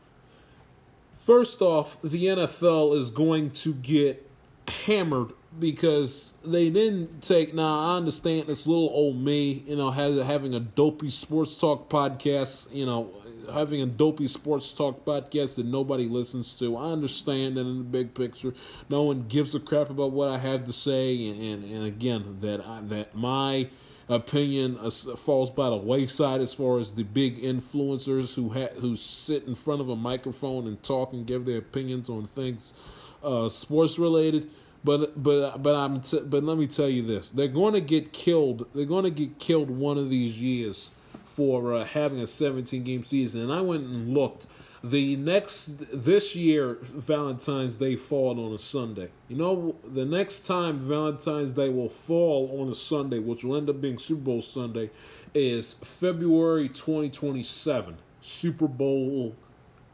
first 1.15 1.63
off, 1.63 2.01
the 2.03 2.27
NFL 2.27 2.97
is 2.97 3.11
going 3.11 3.51
to 3.51 3.75
get 3.75 4.29
hammered 4.69 5.33
because 5.59 6.35
they 6.45 6.71
didn't 6.71 7.23
take. 7.23 7.55
Now 7.55 7.79
I 7.93 7.97
understand 7.97 8.47
this 8.47 8.67
little 8.67 8.91
old 8.93 9.17
me, 9.17 9.65
you 9.67 9.77
know, 9.77 9.91
has 9.91 10.25
having 10.27 10.55
a 10.55 10.61
dopey 10.61 11.11
sports 11.11 11.59
talk 11.61 11.89
podcast, 11.89 12.75
you 12.75 12.87
know, 12.87 13.11
having 13.53 13.81
a 13.81 13.87
dopey 13.87 14.29
sports 14.29 14.73
talk 14.73 15.05
podcast 15.05 15.57
that 15.57 15.67
nobody 15.67 16.09
listens 16.09 16.53
to. 16.55 16.77
I 16.77 16.93
understand 16.93 17.57
that 17.57 17.63
in 17.63 17.79
the 17.79 17.85
big 17.85 18.15
picture, 18.15 18.55
no 18.89 19.03
one 19.03 19.23
gives 19.23 19.55
a 19.55 19.61
crap 19.61 19.91
about 19.91 20.13
what 20.13 20.29
I 20.29 20.39
have 20.39 20.67
to 20.67 20.73
say, 20.73 21.29
and 21.29 21.41
and, 21.41 21.65
and 21.65 21.87
again 21.87 22.39
that 22.41 22.67
I, 22.67 22.81
that 22.83 23.15
my 23.15 23.69
opinion 24.09 24.79
falls 24.91 25.51
by 25.51 25.71
the 25.71 25.77
wayside 25.77 26.41
as 26.41 26.53
far 26.53 26.79
as 26.79 26.93
the 26.93 27.03
big 27.05 27.43
influencers 27.43 28.35
who 28.35 28.53
ha- 28.53 28.75
who 28.81 28.97
sit 28.97 29.45
in 29.45 29.55
front 29.55 29.81
of 29.81 29.89
a 29.89 29.97
microphone 29.97 30.67
and 30.67 30.83
talk 30.83 31.13
and 31.13 31.27
give 31.27 31.45
their 31.45 31.59
opinions 31.59 32.11
on 32.11 32.27
things 32.27 32.75
uh, 33.23 33.49
sports 33.49 33.99
related. 33.99 34.51
But 34.85 35.23
but 35.23 35.63
but 35.63 35.75
I'm 35.75 36.01
t- 36.01 36.23
but 36.25 36.43
let 36.43 36.59
me 36.59 36.67
tell 36.67 36.89
you 36.89 37.03
this: 37.03 37.31
they're 37.31 37.47
going 37.49 37.75
to 37.75 37.81
get 37.81 38.13
killed. 38.13 38.67
They're 38.75 38.85
going 38.85 39.05
to 39.05 39.11
get 39.11 39.39
killed 39.39 39.71
one 39.71 39.97
of 39.97 40.11
these 40.11 40.41
years 40.41 40.93
for 41.35 41.75
uh, 41.75 41.85
having 41.85 42.21
a 42.21 42.27
17 42.27 42.83
game 42.85 43.05
season. 43.05 43.43
And 43.43 43.53
I 43.53 43.61
went 43.61 43.85
and 43.85 44.13
looked. 44.15 44.47
The 44.85 45.15
next 45.15 45.79
this 45.93 46.35
year 46.35 46.79
Valentine's 46.83 47.77
Day 47.77 47.95
fall 47.95 48.45
on 48.45 48.53
a 48.53 48.59
Sunday. 48.59 49.11
You 49.29 49.37
know 49.37 49.77
the 49.85 50.05
next 50.05 50.45
time 50.45 50.81
Valentine's 50.81 51.53
Day 51.53 51.69
will 51.69 51.89
fall 51.89 52.61
on 52.61 52.69
a 52.69 52.75
Sunday, 52.75 53.21
which 53.21 53.45
will 53.45 53.57
end 53.57 53.71
up 53.71 53.81
being 53.81 53.97
Super 53.97 54.23
Bowl 54.23 54.43
Sunday, 54.43 54.91
is 55.35 55.75
February 55.75 56.69
2027, 56.69 57.99
Super 58.21 58.67
Bowl 58.67 59.37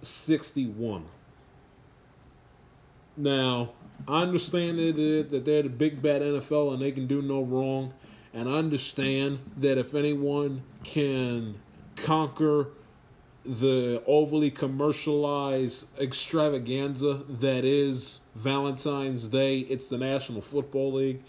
61. 0.01 1.05
Now, 3.19 3.73
I 4.07 4.23
understand 4.23 4.79
that, 4.79 5.29
that 5.31 5.45
they're 5.45 5.65
the 5.65 5.69
big 5.69 6.01
bad 6.01 6.23
NFL 6.23 6.73
and 6.73 6.81
they 6.81 6.93
can 6.93 7.07
do 7.07 7.21
no 7.21 7.43
wrong. 7.43 7.93
And 8.35 8.49
understand 8.49 9.39
that 9.57 9.79
if 9.79 9.95
anyone 9.95 10.63
can 10.85 11.57
conquer 11.97 12.69
the 13.45 14.03
overly 14.07 14.51
commercialized 14.51 15.89
extravaganza 15.99 17.23
that 17.29 17.65
is 17.65 18.21
Valentine's 18.35 19.29
Day, 19.29 19.61
it's 19.61 19.89
the 19.89 19.97
National 19.97 20.43
Football 20.43 20.93
League. 20.95 21.23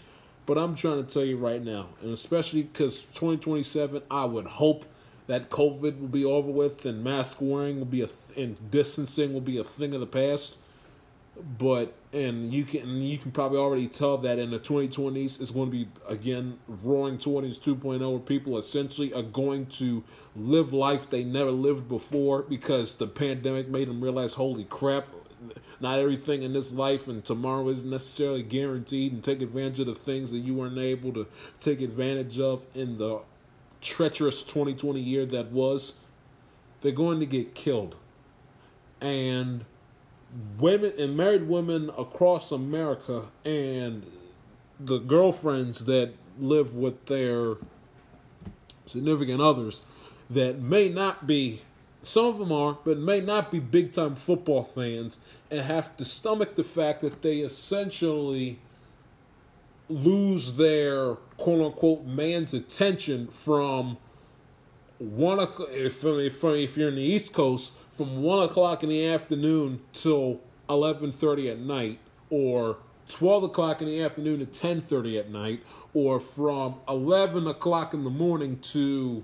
But 0.44 0.58
I'm 0.58 0.74
trying 0.74 1.04
to 1.04 1.10
tell 1.10 1.24
you 1.24 1.36
right 1.36 1.62
now, 1.62 1.90
and 2.02 2.12
especially 2.12 2.62
because 2.64 3.04
2027, 3.04 4.02
I 4.10 4.24
would 4.24 4.46
hope 4.46 4.84
that 5.26 5.48
COVID 5.48 6.00
will 6.00 6.08
be 6.08 6.24
over 6.24 6.50
with 6.50 6.84
and 6.84 7.04
mask 7.04 7.38
wearing 7.40 7.78
will 7.78 7.86
be 7.86 8.02
a 8.02 8.08
th- 8.08 8.36
and 8.36 8.70
distancing 8.70 9.32
will 9.32 9.40
be 9.40 9.58
a 9.58 9.64
thing 9.64 9.94
of 9.94 10.00
the 10.00 10.06
past 10.06 10.58
but 11.58 11.94
and 12.12 12.52
you 12.52 12.64
can 12.64 13.02
you 13.02 13.18
can 13.18 13.30
probably 13.30 13.58
already 13.58 13.86
tell 13.86 14.18
that 14.18 14.38
in 14.38 14.50
the 14.50 14.58
2020s 14.58 15.40
it's 15.40 15.50
going 15.50 15.70
to 15.70 15.76
be 15.84 15.88
again 16.08 16.58
roaring 16.66 17.18
20s 17.18 17.58
2.0 17.60 18.10
where 18.10 18.18
people 18.18 18.58
essentially 18.58 19.12
are 19.12 19.22
going 19.22 19.66
to 19.66 20.02
live 20.34 20.72
life 20.72 21.08
they 21.08 21.22
never 21.22 21.50
lived 21.50 21.88
before 21.88 22.42
because 22.42 22.96
the 22.96 23.06
pandemic 23.06 23.68
made 23.68 23.88
them 23.88 24.00
realize 24.00 24.34
holy 24.34 24.64
crap 24.64 25.06
not 25.80 25.98
everything 25.98 26.42
in 26.42 26.52
this 26.52 26.72
life 26.72 27.08
and 27.08 27.24
tomorrow 27.24 27.68
isn't 27.68 27.90
necessarily 27.90 28.42
guaranteed 28.42 29.12
and 29.12 29.24
take 29.24 29.40
advantage 29.40 29.80
of 29.80 29.86
the 29.86 29.94
things 29.94 30.30
that 30.30 30.38
you 30.38 30.54
weren't 30.54 30.78
able 30.78 31.12
to 31.12 31.26
take 31.58 31.80
advantage 31.80 32.38
of 32.38 32.66
in 32.74 32.98
the 32.98 33.20
treacherous 33.80 34.42
2020 34.42 35.00
year 35.00 35.24
that 35.24 35.50
was 35.50 35.94
they're 36.80 36.92
going 36.92 37.20
to 37.20 37.26
get 37.26 37.54
killed. 37.54 37.96
And 39.00 39.64
women 40.58 40.92
and 40.98 41.16
married 41.16 41.48
women 41.48 41.90
across 41.98 42.52
America 42.52 43.24
and 43.44 44.06
the 44.78 44.98
girlfriends 44.98 45.84
that 45.86 46.12
live 46.38 46.76
with 46.76 47.06
their 47.06 47.56
significant 48.86 49.40
others 49.40 49.82
that 50.28 50.58
may 50.58 50.88
not 50.88 51.26
be 51.26 51.62
some 52.02 52.26
of 52.26 52.38
them 52.38 52.50
are 52.50 52.78
but 52.84 52.98
may 52.98 53.20
not 53.20 53.50
be 53.50 53.60
big 53.60 53.92
time 53.92 54.14
football 54.14 54.62
fans 54.62 55.18
and 55.50 55.60
have 55.60 55.96
to 55.96 56.04
stomach 56.04 56.56
the 56.56 56.64
fact 56.64 57.00
that 57.00 57.22
they 57.22 57.38
essentially 57.38 58.58
lose 59.88 60.54
their 60.54 61.14
quote 61.36 61.66
unquote 61.66 62.06
man's 62.06 62.54
attention 62.54 63.26
from 63.28 63.98
one 64.98 65.40
if, 65.40 66.04
if, 66.04 66.44
if 66.44 66.76
you're 66.76 66.88
in 66.88 66.94
the 66.94 67.02
east 67.02 67.34
coast 67.34 67.72
from 68.00 68.22
one 68.22 68.42
o'clock 68.42 68.82
in 68.82 68.88
the 68.88 69.06
afternoon 69.06 69.78
till 69.92 70.40
eleven 70.70 71.12
thirty 71.12 71.50
at 71.50 71.58
night, 71.58 71.98
or 72.30 72.78
twelve 73.06 73.42
o'clock 73.42 73.82
in 73.82 73.86
the 73.86 74.00
afternoon 74.00 74.38
to 74.38 74.46
ten 74.46 74.80
thirty 74.80 75.18
at 75.18 75.30
night, 75.30 75.62
or 75.92 76.18
from 76.18 76.76
eleven 76.88 77.46
o'clock 77.46 77.92
in 77.92 78.02
the 78.04 78.08
morning 78.08 78.58
to 78.60 79.22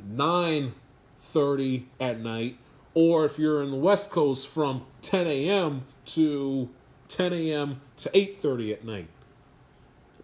nine 0.00 0.72
thirty 1.18 1.88
at 1.98 2.20
night, 2.20 2.58
or 2.94 3.24
if 3.24 3.40
you're 3.40 3.60
in 3.60 3.72
the 3.72 3.76
West 3.76 4.12
Coast 4.12 4.46
from 4.46 4.86
ten 5.00 5.26
a.m. 5.26 5.82
to 6.04 6.70
ten 7.08 7.32
a.m. 7.32 7.80
to 7.96 8.08
eight 8.16 8.36
thirty 8.36 8.72
at 8.72 8.84
night. 8.84 9.08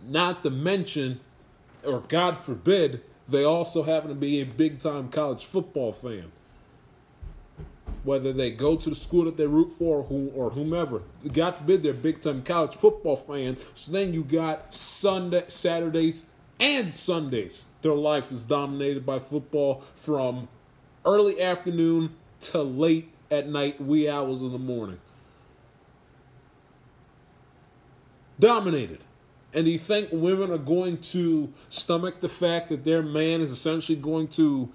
Not 0.06 0.44
to 0.44 0.50
mention, 0.50 1.18
or 1.84 1.98
God 2.06 2.38
forbid, 2.38 3.02
they 3.28 3.42
also 3.42 3.82
happen 3.82 4.08
to 4.10 4.14
be 4.14 4.40
a 4.40 4.46
big 4.46 4.78
time 4.78 5.08
college 5.08 5.44
football 5.44 5.90
fan 5.90 6.30
whether 8.04 8.32
they 8.32 8.50
go 8.50 8.76
to 8.76 8.88
the 8.88 8.96
school 8.96 9.24
that 9.24 9.36
they 9.36 9.46
root 9.46 9.70
for 9.70 10.06
or, 10.08 10.30
or 10.34 10.50
whomever. 10.50 11.02
God 11.32 11.54
forbid 11.56 11.82
they're 11.82 11.92
big 11.92 12.20
time 12.20 12.42
college 12.42 12.74
football 12.74 13.16
fan. 13.16 13.56
So 13.74 13.92
then 13.92 14.12
you 14.12 14.24
got 14.24 14.74
Sunday, 14.74 15.44
Saturdays, 15.48 16.26
and 16.60 16.94
Sundays. 16.94 17.66
Their 17.82 17.94
life 17.94 18.32
is 18.32 18.44
dominated 18.44 19.06
by 19.06 19.18
football 19.18 19.82
from 19.94 20.48
early 21.04 21.40
afternoon 21.40 22.14
to 22.40 22.62
late 22.62 23.12
at 23.30 23.48
night, 23.48 23.80
wee 23.80 24.08
hours 24.08 24.42
in 24.42 24.52
the 24.52 24.58
morning. 24.58 25.00
Dominated. 28.40 29.00
And 29.52 29.64
do 29.64 29.70
you 29.70 29.78
think 29.78 30.10
women 30.12 30.50
are 30.50 30.58
going 30.58 30.98
to 30.98 31.52
stomach 31.68 32.20
the 32.20 32.28
fact 32.28 32.68
that 32.68 32.84
their 32.84 33.02
man 33.02 33.40
is 33.40 33.50
essentially 33.50 33.96
going 33.96 34.28
to 34.28 34.70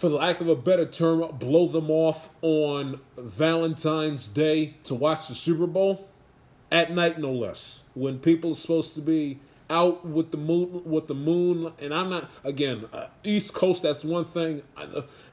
for 0.00 0.08
the 0.08 0.16
lack 0.16 0.40
of 0.40 0.48
a 0.48 0.56
better 0.56 0.86
term, 0.86 1.22
blow 1.38 1.68
them 1.68 1.90
off 1.90 2.30
on 2.40 3.00
Valentine's 3.18 4.28
Day 4.28 4.76
to 4.84 4.94
watch 4.94 5.28
the 5.28 5.34
Super 5.34 5.66
Bowl 5.66 6.08
at 6.72 6.90
night, 6.90 7.18
no 7.18 7.30
less. 7.30 7.82
When 7.92 8.18
people 8.18 8.52
are 8.52 8.54
supposed 8.54 8.94
to 8.94 9.02
be 9.02 9.40
out 9.68 10.06
with 10.06 10.30
the 10.30 10.38
moon, 10.38 10.84
with 10.86 11.06
the 11.06 11.14
moon, 11.14 11.74
and 11.78 11.92
I'm 11.92 12.08
not 12.08 12.30
again 12.42 12.86
uh, 12.94 13.08
East 13.22 13.52
Coast. 13.52 13.82
That's 13.82 14.02
one 14.02 14.24
thing. 14.24 14.62
I, 14.74 14.84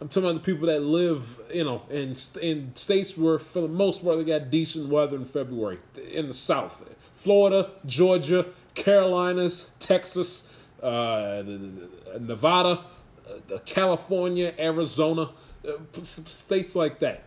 I'm 0.02 0.10
talking 0.10 0.30
about 0.30 0.44
the 0.44 0.52
people 0.52 0.68
that 0.68 0.84
live, 0.84 1.40
you 1.54 1.64
know, 1.64 1.84
in 1.90 2.16
in 2.42 2.76
states 2.76 3.18
where 3.18 3.40
for 3.40 3.62
the 3.62 3.70
most 3.70 4.04
part 4.04 4.18
they 4.18 4.26
got 4.26 4.50
decent 4.50 4.90
weather 4.90 5.16
in 5.16 5.24
February. 5.24 5.80
In 6.12 6.28
the 6.28 6.34
South, 6.34 6.84
Florida, 7.14 7.72
Georgia, 7.86 8.48
Carolinas, 8.76 9.72
Texas, 9.80 10.52
uh, 10.84 11.42
Nevada 12.20 12.82
California, 13.66 14.54
Arizona, 14.58 15.30
uh, 15.68 16.04
states 16.04 16.76
like 16.76 17.00
that. 17.00 17.24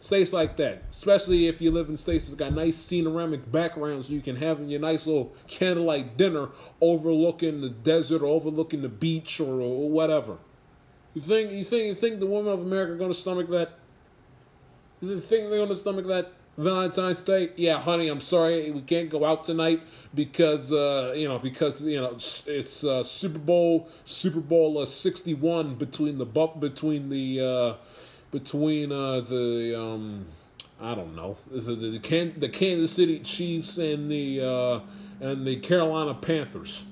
States 0.00 0.32
like 0.32 0.56
that, 0.58 0.84
especially 0.90 1.48
if 1.48 1.60
you 1.60 1.72
live 1.72 1.88
in 1.88 1.96
states 1.96 2.26
that's 2.26 2.36
got 2.36 2.52
nice 2.52 2.76
scenic 2.76 3.50
backgrounds, 3.50 4.08
you 4.10 4.20
can 4.20 4.36
have 4.36 4.60
your 4.60 4.78
nice 4.78 5.06
little 5.06 5.34
candlelight 5.48 6.16
dinner 6.16 6.50
overlooking 6.80 7.60
the 7.60 7.70
desert 7.70 8.22
or 8.22 8.26
overlooking 8.26 8.82
the 8.82 8.88
beach 8.88 9.40
or, 9.40 9.60
or 9.60 9.90
whatever. 9.90 10.36
You 11.14 11.22
think 11.22 11.50
you 11.50 11.64
think 11.64 11.86
you 11.86 11.94
think 11.94 12.20
the 12.20 12.26
women 12.26 12.52
of 12.52 12.60
America 12.60 12.92
are 12.92 12.96
going 12.96 13.10
to 13.10 13.16
stomach 13.16 13.48
that? 13.48 13.78
You 15.00 15.18
think 15.18 15.48
they're 15.48 15.58
going 15.58 15.70
to 15.70 15.74
stomach 15.74 16.06
that? 16.06 16.30
Valentine's 16.58 17.22
Day, 17.22 17.50
yeah, 17.56 17.78
honey, 17.78 18.08
I'm 18.08 18.22
sorry 18.22 18.70
we 18.70 18.80
can't 18.80 19.10
go 19.10 19.24
out 19.26 19.44
tonight 19.44 19.82
because 20.14 20.72
uh, 20.72 21.12
you 21.14 21.28
know 21.28 21.38
because 21.38 21.82
you 21.82 22.00
know 22.00 22.14
it's, 22.14 22.82
uh, 22.82 23.04
Super 23.04 23.38
Bowl 23.38 23.88
Super 24.06 24.40
Bowl 24.40 24.78
uh, 24.78 24.86
61 24.86 25.74
between 25.74 26.16
the 26.16 26.24
buff 26.24 26.58
between 26.58 27.10
the 27.10 27.40
uh, 27.40 27.74
between 28.30 28.90
uh, 28.90 29.20
the 29.20 29.78
um, 29.78 30.26
I 30.80 30.94
don't 30.94 31.14
know 31.14 31.36
the 31.50 31.60
the, 31.60 31.90
the, 31.90 31.98
Can- 31.98 32.40
the 32.40 32.48
Kansas 32.48 32.92
City 32.92 33.18
Chiefs 33.18 33.76
and 33.76 34.10
the 34.10 34.40
uh, 34.40 34.80
and 35.20 35.46
the 35.46 35.56
Carolina 35.56 36.14
Panthers. 36.14 36.86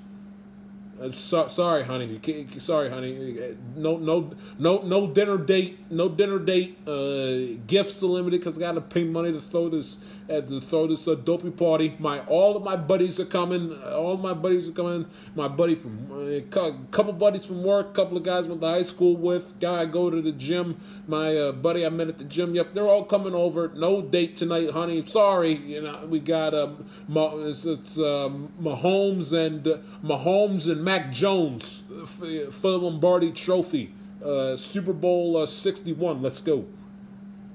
Uh, 1.04 1.10
so, 1.10 1.48
sorry, 1.48 1.84
honey. 1.84 2.20
Sorry, 2.58 2.88
honey. 2.88 3.56
No, 3.76 3.96
no, 3.98 4.32
no, 4.58 4.82
no 4.82 5.06
dinner 5.08 5.36
date. 5.36 5.90
No 5.90 6.08
dinner 6.08 6.38
date. 6.38 6.78
Uh, 6.88 7.60
gifts 7.66 8.02
are 8.02 8.06
limited 8.06 8.40
because 8.40 8.56
I 8.56 8.60
got 8.60 8.72
to 8.72 8.80
pay 8.80 9.04
money 9.04 9.32
to 9.32 9.40
throw 9.40 9.68
this 9.68 10.04
at 10.28 10.48
to 10.48 10.60
throw 10.60 10.86
this 10.86 11.06
uh, 11.06 11.14
dopey 11.14 11.50
party. 11.50 11.96
My 11.98 12.20
all 12.20 12.56
of 12.56 12.62
my 12.62 12.76
buddies 12.76 13.20
are 13.20 13.24
coming. 13.24 13.72
All 13.82 14.16
my 14.16 14.34
buddies 14.34 14.68
are 14.68 14.72
coming. 14.72 15.06
My 15.34 15.48
buddy 15.48 15.74
from 15.74 16.08
a 16.12 16.38
uh, 16.38 16.72
couple 16.90 17.12
buddies 17.12 17.46
from 17.46 17.62
work, 17.62 17.94
couple 17.94 18.16
of 18.16 18.22
guys 18.22 18.48
went 18.48 18.60
to 18.60 18.66
high 18.66 18.82
school 18.82 19.16
with, 19.16 19.58
guy 19.60 19.82
I 19.82 19.84
go 19.84 20.10
to 20.10 20.20
the 20.22 20.32
gym. 20.32 20.80
My 21.06 21.36
uh, 21.36 21.52
buddy 21.52 21.84
I 21.84 21.88
met 21.88 22.08
at 22.08 22.18
the 22.18 22.24
gym. 22.24 22.54
Yep, 22.54 22.74
they're 22.74 22.88
all 22.88 23.04
coming 23.04 23.34
over. 23.34 23.68
No 23.68 24.02
date 24.02 24.36
tonight, 24.36 24.70
honey. 24.70 25.04
Sorry, 25.06 25.54
you 25.54 25.82
know 25.82 26.06
we 26.06 26.20
got 26.20 26.54
um, 26.54 26.88
it's, 27.08 27.64
it's 27.64 27.98
um, 27.98 28.52
Mahomes 28.60 29.32
and 29.32 29.66
uh, 29.66 29.78
Mahomes 30.02 30.70
and 30.70 30.84
Mac 30.84 31.12
Jones 31.12 31.82
for 32.04 32.26
the 32.26 32.78
Lombardi 32.78 33.32
Trophy, 33.32 33.94
uh, 34.24 34.56
Super 34.56 34.92
Bowl 34.92 35.36
uh, 35.36 35.46
61. 35.46 36.22
Let's 36.22 36.40
go. 36.42 36.66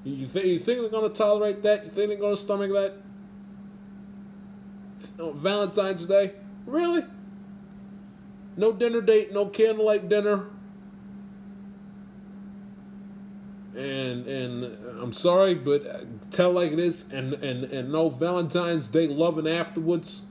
You, 0.04 0.26
th- 0.26 0.44
you 0.44 0.58
think 0.58 0.80
they're 0.80 0.88
going 0.88 1.10
to 1.10 1.16
tolerate 1.16 1.62
that? 1.62 1.84
You 1.84 1.90
think 1.90 2.08
they're 2.08 2.18
going 2.18 2.34
to 2.34 2.40
stomach 2.40 2.70
that? 2.72 2.94
On 5.22 5.36
Valentine's 5.36 6.06
Day? 6.06 6.32
Really? 6.66 7.04
No 8.56 8.72
dinner 8.72 9.00
date, 9.00 9.32
no 9.32 9.46
candlelight 9.46 10.08
dinner. 10.08 10.46
And 13.76 14.26
and 14.26 14.64
I'm 15.00 15.12
sorry, 15.12 15.54
but 15.54 15.86
uh, 15.86 16.00
tell 16.30 16.52
like 16.52 16.74
this, 16.76 17.06
and 17.10 17.34
and 17.34 17.64
and 17.64 17.92
no 17.92 18.08
Valentine's 18.08 18.88
Day 18.88 19.06
loving 19.06 19.48
afterwards. 19.48 20.22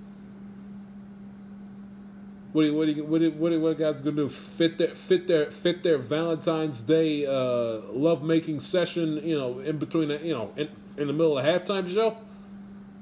What 2.51 2.63
do 2.63 2.67
you, 2.67 2.75
what 2.75 2.87
do 2.87 3.03
what 3.03 3.19
do, 3.19 3.31
what 3.31 3.49
do, 3.51 3.59
what 3.59 3.77
guys 3.77 4.01
gonna 4.01 4.15
do? 4.15 4.29
Fit 4.29 4.79
their 4.79 4.95
fit 4.95 5.27
their 5.27 5.51
fit 5.51 5.83
their 5.83 5.99
Valentine's 5.99 6.81
Day 6.81 7.25
uh, 7.25 7.81
love 7.91 8.23
making 8.23 8.59
session, 8.59 9.17
you 9.23 9.37
know, 9.37 9.59
in 9.59 9.77
between, 9.77 10.07
the, 10.07 10.17
you 10.25 10.33
know, 10.33 10.51
in, 10.55 10.67
in 10.97 11.07
the 11.07 11.13
middle 11.13 11.37
of 11.37 11.45
the 11.45 11.51
halftime 11.51 11.87
show. 11.87 12.17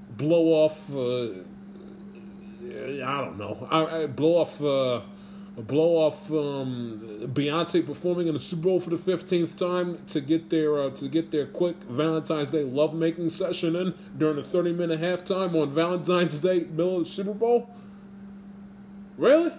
Blow 0.10 0.48
off. 0.48 0.94
Uh, 0.94 1.44
I 2.62 3.24
don't 3.24 3.38
know. 3.38 3.68
I, 3.72 4.04
I 4.04 4.06
blow 4.08 4.38
off. 4.38 4.62
Uh, 4.62 5.02
blow 5.62 5.96
off 5.96 6.30
um, 6.30 7.02
Beyonce 7.34 7.84
performing 7.84 8.28
in 8.28 8.34
the 8.36 8.40
Super 8.40 8.64
Bowl 8.64 8.80
for 8.80 8.90
the 8.90 8.98
fifteenth 8.98 9.58
time 9.58 9.98
to 10.08 10.22
get 10.22 10.50
their 10.50 10.78
uh, 10.80 10.90
to 10.92 11.08
get 11.08 11.32
their 11.32 11.46
quick 11.46 11.78
Valentine's 11.84 12.52
Day 12.52 12.64
love 12.64 12.94
making 12.94 13.30
session 13.30 13.76
in 13.76 13.94
during 14.18 14.38
a 14.38 14.44
thirty 14.44 14.74
minute 14.74 15.00
halftime 15.00 15.60
on 15.60 15.72
Valentine's 15.72 16.40
Day, 16.40 16.66
middle 16.66 16.98
of 16.98 17.04
the 17.04 17.10
Super 17.10 17.34
Bowl. 17.34 17.70
Really? 19.18 19.52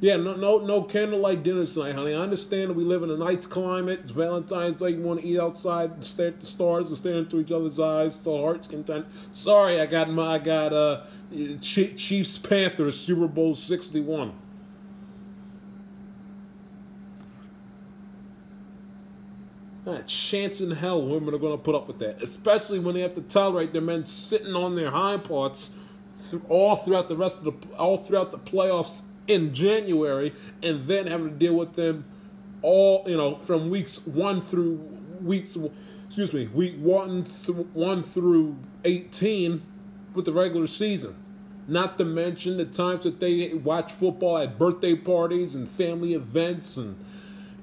Yeah, 0.00 0.16
no, 0.16 0.34
no, 0.34 0.58
no 0.58 0.82
candlelight 0.82 1.44
dinner 1.44 1.64
tonight, 1.64 1.94
honey. 1.94 2.12
I 2.12 2.18
understand 2.18 2.70
that 2.70 2.74
we 2.74 2.82
live 2.82 3.04
in 3.04 3.10
a 3.10 3.16
nice 3.16 3.46
climate. 3.46 4.00
It's 4.02 4.10
Valentine's 4.10 4.74
Day. 4.74 4.90
You 4.90 5.00
want 5.00 5.20
to 5.20 5.26
eat 5.26 5.38
outside 5.38 5.92
and 5.92 6.04
stare 6.04 6.26
at 6.28 6.40
the 6.40 6.46
stars 6.46 6.88
and 6.88 6.96
stare 6.96 7.18
into 7.18 7.38
each 7.38 7.52
other's 7.52 7.78
eyes 7.78 8.16
till 8.16 8.36
heart's 8.42 8.66
content. 8.66 9.06
Sorry, 9.30 9.80
I 9.80 9.86
got 9.86 10.10
my, 10.10 10.34
I 10.34 10.38
got 10.38 10.72
uh, 10.72 11.02
Chi- 11.30 11.94
Chiefs 11.96 12.36
Panthers 12.36 12.98
Super 12.98 13.28
Bowl 13.28 13.54
sixty 13.54 14.00
one. 14.00 14.32
Not 19.86 20.08
chance 20.08 20.60
in 20.60 20.72
hell 20.72 21.00
women 21.00 21.32
are 21.32 21.38
going 21.38 21.56
to 21.56 21.62
put 21.62 21.76
up 21.76 21.86
with 21.86 22.00
that, 22.00 22.20
especially 22.20 22.80
when 22.80 22.96
they 22.96 23.02
have 23.02 23.14
to 23.14 23.22
tolerate 23.22 23.72
their 23.72 23.82
men 23.82 24.06
sitting 24.06 24.54
on 24.54 24.74
their 24.74 24.90
hind 24.90 25.22
parts 25.22 25.74
all 26.48 26.76
throughout 26.76 27.08
the 27.08 27.16
rest 27.16 27.44
of 27.44 27.60
the 27.60 27.76
all 27.76 27.96
throughout 27.96 28.30
the 28.30 28.38
playoffs 28.38 29.04
in 29.26 29.52
January, 29.54 30.34
and 30.62 30.86
then 30.86 31.06
having 31.06 31.30
to 31.30 31.34
deal 31.34 31.54
with 31.54 31.74
them 31.74 32.04
all 32.62 33.04
you 33.06 33.16
know 33.16 33.36
from 33.36 33.70
weeks 33.70 34.06
one 34.06 34.40
through 34.40 34.76
weeks 35.20 35.56
excuse 36.06 36.32
me 36.32 36.46
week 36.48 36.76
one 36.76 37.24
through 37.24 37.68
one 37.72 38.02
through 38.02 38.56
eighteen 38.84 39.62
with 40.14 40.24
the 40.24 40.32
regular 40.32 40.66
season. 40.66 41.16
Not 41.68 41.96
to 41.98 42.04
mention 42.04 42.56
the 42.56 42.64
times 42.64 43.04
that 43.04 43.20
they 43.20 43.54
watch 43.54 43.92
football 43.92 44.38
at 44.38 44.58
birthday 44.58 44.96
parties 44.96 45.54
and 45.54 45.68
family 45.68 46.12
events 46.12 46.76
and 46.76 46.96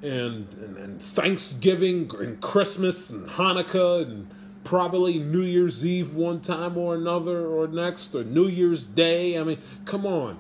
and, 0.01 0.47
and, 0.53 0.77
and 0.77 1.01
Thanksgiving 1.01 2.09
and 2.19 2.39
Christmas 2.39 3.09
and 3.09 3.27
Hanukkah 3.29 4.03
and 4.03 4.29
probably 4.63 5.19
New 5.19 5.41
Year's 5.41 5.85
Eve 5.85 6.15
one 6.15 6.41
time 6.41 6.77
or 6.77 6.95
another 6.95 7.45
or 7.47 7.67
next 7.67 8.13
or 8.13 8.23
New 8.23 8.47
Year's 8.47 8.85
Day. 8.85 9.37
I 9.37 9.43
mean, 9.43 9.59
come 9.85 10.05
on. 10.05 10.37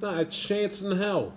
Not 0.00 0.18
a 0.18 0.24
chance 0.24 0.82
in 0.82 0.96
hell. 0.96 1.34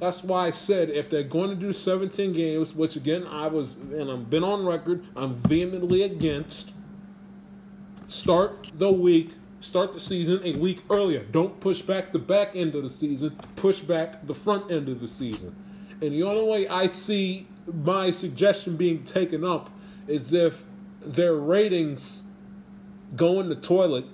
That's 0.00 0.24
why 0.24 0.46
I 0.46 0.50
said 0.50 0.88
if 0.88 1.10
they're 1.10 1.22
going 1.22 1.50
to 1.50 1.56
do 1.56 1.72
17 1.74 2.32
games, 2.32 2.74
which 2.74 2.96
again 2.96 3.26
I 3.26 3.48
was 3.48 3.76
and 3.76 4.10
I've 4.10 4.30
been 4.30 4.42
on 4.42 4.64
record, 4.64 5.04
I'm 5.14 5.34
vehemently 5.34 6.02
against. 6.02 6.72
Start 8.08 8.72
the 8.74 8.90
week, 8.90 9.34
start 9.60 9.92
the 9.92 10.00
season 10.00 10.40
a 10.42 10.56
week 10.56 10.82
earlier. 10.88 11.22
Don't 11.22 11.60
push 11.60 11.82
back 11.82 12.12
the 12.12 12.18
back 12.18 12.56
end 12.56 12.74
of 12.74 12.82
the 12.82 12.90
season, 12.90 13.38
push 13.56 13.80
back 13.80 14.26
the 14.26 14.34
front 14.34 14.70
end 14.70 14.88
of 14.88 15.00
the 15.00 15.08
season. 15.08 15.54
And 16.02 16.12
the 16.12 16.22
only 16.22 16.44
way 16.44 16.68
I 16.68 16.86
see 16.86 17.46
my 17.66 18.10
suggestion 18.10 18.76
being 18.76 19.04
taken 19.04 19.44
up 19.44 19.70
is 20.08 20.32
if 20.32 20.64
their 21.00 21.34
ratings 21.34 22.24
go 23.16 23.40
in 23.40 23.48
the 23.48 23.54
toilet 23.54 24.04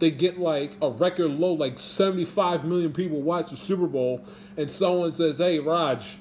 they 0.00 0.10
get 0.10 0.40
like 0.40 0.72
a 0.82 0.90
record 0.90 1.30
low, 1.30 1.52
like 1.52 1.78
75 1.78 2.64
million 2.64 2.92
people 2.92 3.20
watch 3.20 3.50
the 3.50 3.56
Super 3.56 3.86
Bowl, 3.86 4.24
and 4.56 4.70
someone 4.70 5.12
says, 5.12 5.38
Hey, 5.38 5.60
Raj, 5.60 6.16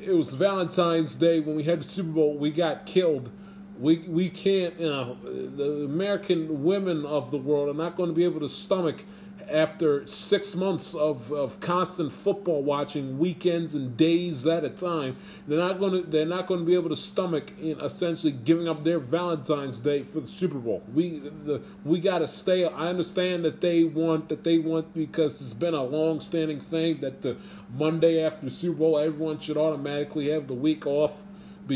it 0.00 0.12
was 0.12 0.34
Valentine's 0.34 1.16
Day 1.16 1.40
when 1.40 1.56
we 1.56 1.62
had 1.62 1.80
the 1.80 1.88
Super 1.88 2.10
Bowl, 2.10 2.36
we 2.36 2.50
got 2.50 2.84
killed. 2.84 3.30
We, 3.78 3.98
we 4.00 4.28
can't, 4.28 4.78
you 4.78 4.88
know, 4.88 5.16
the 5.24 5.84
American 5.84 6.62
women 6.62 7.06
of 7.06 7.30
the 7.30 7.38
world 7.38 7.68
are 7.68 7.78
not 7.78 7.96
going 7.96 8.10
to 8.10 8.14
be 8.14 8.24
able 8.24 8.40
to 8.40 8.48
stomach 8.48 9.04
after 9.50 10.06
six 10.06 10.54
months 10.54 10.94
of, 10.94 11.32
of 11.32 11.60
constant 11.60 12.12
football 12.12 12.62
watching 12.62 13.18
weekends 13.18 13.74
and 13.74 13.96
days 13.96 14.46
at 14.46 14.64
a 14.64 14.70
time 14.70 15.16
they're 15.46 15.58
not 15.58 15.78
going 15.78 15.92
to 15.92 16.10
they're 16.10 16.26
not 16.26 16.46
going 16.46 16.60
to 16.60 16.66
be 16.66 16.74
able 16.74 16.88
to 16.88 16.96
stomach 16.96 17.52
in 17.60 17.80
essentially 17.80 18.32
giving 18.32 18.68
up 18.68 18.84
their 18.84 18.98
Valentine's 18.98 19.80
Day 19.80 20.02
for 20.02 20.20
the 20.20 20.26
Super 20.26 20.58
Bowl. 20.58 20.82
We 20.92 21.18
the 21.18 21.62
we 21.84 22.00
got 22.00 22.18
to 22.18 22.28
stay 22.28 22.64
I 22.64 22.88
understand 22.88 23.44
that 23.44 23.60
they 23.60 23.84
want 23.84 24.28
that 24.28 24.44
they 24.44 24.58
want 24.58 24.94
because 24.94 25.40
it's 25.40 25.54
been 25.54 25.74
a 25.74 25.84
long 25.84 26.20
standing 26.20 26.60
thing 26.60 27.00
that 27.00 27.22
the 27.22 27.36
Monday 27.74 28.22
after 28.22 28.46
the 28.46 28.50
Super 28.50 28.78
Bowl 28.78 28.98
everyone 28.98 29.38
should 29.38 29.56
automatically 29.56 30.30
have 30.30 30.48
the 30.48 30.54
week 30.54 30.86
off 30.86 31.22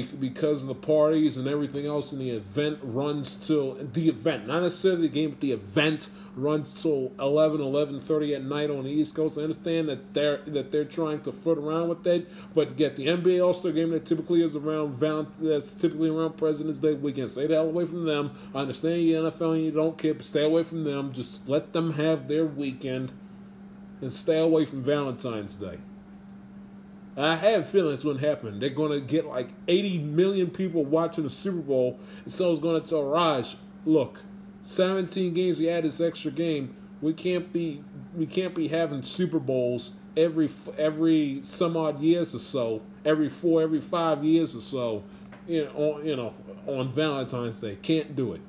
because 0.02 0.62
of 0.62 0.68
the 0.68 0.74
parties 0.74 1.36
and 1.36 1.48
everything 1.48 1.86
else 1.86 2.12
and 2.12 2.20
the 2.20 2.31
event 2.31 2.78
runs 2.82 3.36
till 3.36 3.74
the 3.74 4.09
event 4.09 4.47
not 4.47 4.62
necessarily 4.62 5.02
the 5.02 5.09
game 5.12 5.31
but 5.31 5.40
the 5.40 5.52
event 5.52 6.10
runs 6.36 6.82
till 6.82 7.12
11 7.18 7.60
11:30 7.60 8.35
at 8.36 8.44
night 8.44 8.70
on 8.70 8.85
the 8.85 8.90
east 8.90 9.14
coast. 9.14 9.39
I 9.39 9.43
understand 9.43 9.89
that 9.89 10.12
they're 10.12 10.43
that 10.47 10.70
they're 10.70 10.85
trying 10.85 11.23
to 11.23 11.32
foot 11.32 11.59
around 11.59 11.89
with 11.89 12.02
that 12.05 12.27
but 12.55 12.68
to 12.68 12.74
get 12.74 12.97
the 12.97 13.06
nba 13.06 13.44
all-star 13.44 13.73
game 13.73 13.90
that 13.90 14.05
typically 14.05 14.43
is 14.43 14.55
around 14.55 14.94
Valent- 14.94 15.40
that's 15.40 15.74
typically 15.74 16.10
around 16.10 16.36
president's 16.36 16.81
day 16.81 16.94
weekend. 16.94 17.31
Stay 17.31 17.47
the 17.47 17.55
hell 17.55 17.68
away 17.68 17.86
from 17.86 18.05
them. 18.05 18.32
I 18.55 18.60
understand 18.60 19.02
you 19.02 19.16
nfl 19.16 19.55
and 19.55 19.64
you 19.64 19.70
don't 19.70 19.97
care 19.97 20.14
but 20.14 20.24
stay 20.24 20.44
away 20.44 20.62
from 20.62 20.85
them. 20.85 21.12
Just 21.12 21.48
let 21.48 21.73
them 21.73 21.93
have 21.93 22.28
their 22.28 22.44
weekend 22.44 23.12
and 24.01 24.12
stay 24.12 24.39
away 24.39 24.66
from 24.66 24.82
valentine's 24.82 25.56
day 25.56 25.78
I 27.16 27.36
have 27.36 27.62
a 27.62 27.64
feeling 27.64 27.94
it's 27.94 28.05
going 28.05 28.18
to 28.18 28.28
happen. 28.28 28.60
They're 28.60 28.68
going 28.68 28.93
to 28.93 29.01
get 29.01 29.26
like 29.26 29.48
80 29.68 29.98
million 29.98 30.51
people 30.51 30.84
watching 30.84 31.24
the 31.24 31.30
Super 31.30 31.62
Bowl, 31.62 31.98
and 32.24 32.32
someone's 32.32 32.59
going 32.59 32.80
to 32.80 32.86
tell 32.86 33.05
Raj, 33.05 33.56
"Look, 33.86 34.22
17 34.66 35.32
games. 35.32 35.60
We 35.60 35.70
add 35.70 35.84
this 35.84 36.01
extra 36.01 36.30
game. 36.30 36.74
We 37.01 37.12
can't 37.12 37.52
be 37.52 37.84
we 38.14 38.26
can't 38.26 38.55
be 38.55 38.68
having 38.68 39.02
Super 39.02 39.38
Bowls 39.38 39.94
every 40.16 40.48
every 40.76 41.40
some 41.43 41.76
odd 41.76 42.01
years 42.01 42.34
or 42.34 42.38
so, 42.38 42.82
every 43.05 43.28
four, 43.28 43.62
every 43.62 43.80
five 43.80 44.24
years 44.24 44.56
or 44.56 44.60
so, 44.60 45.05
you 45.47 45.64
know, 45.64 45.70
on, 45.70 46.06
you 46.06 46.16
know, 46.16 46.34
on 46.66 46.88
Valentine's 46.88 47.60
Day. 47.60 47.76
Can't 47.76 48.16
do 48.16 48.32
it. 48.32 48.40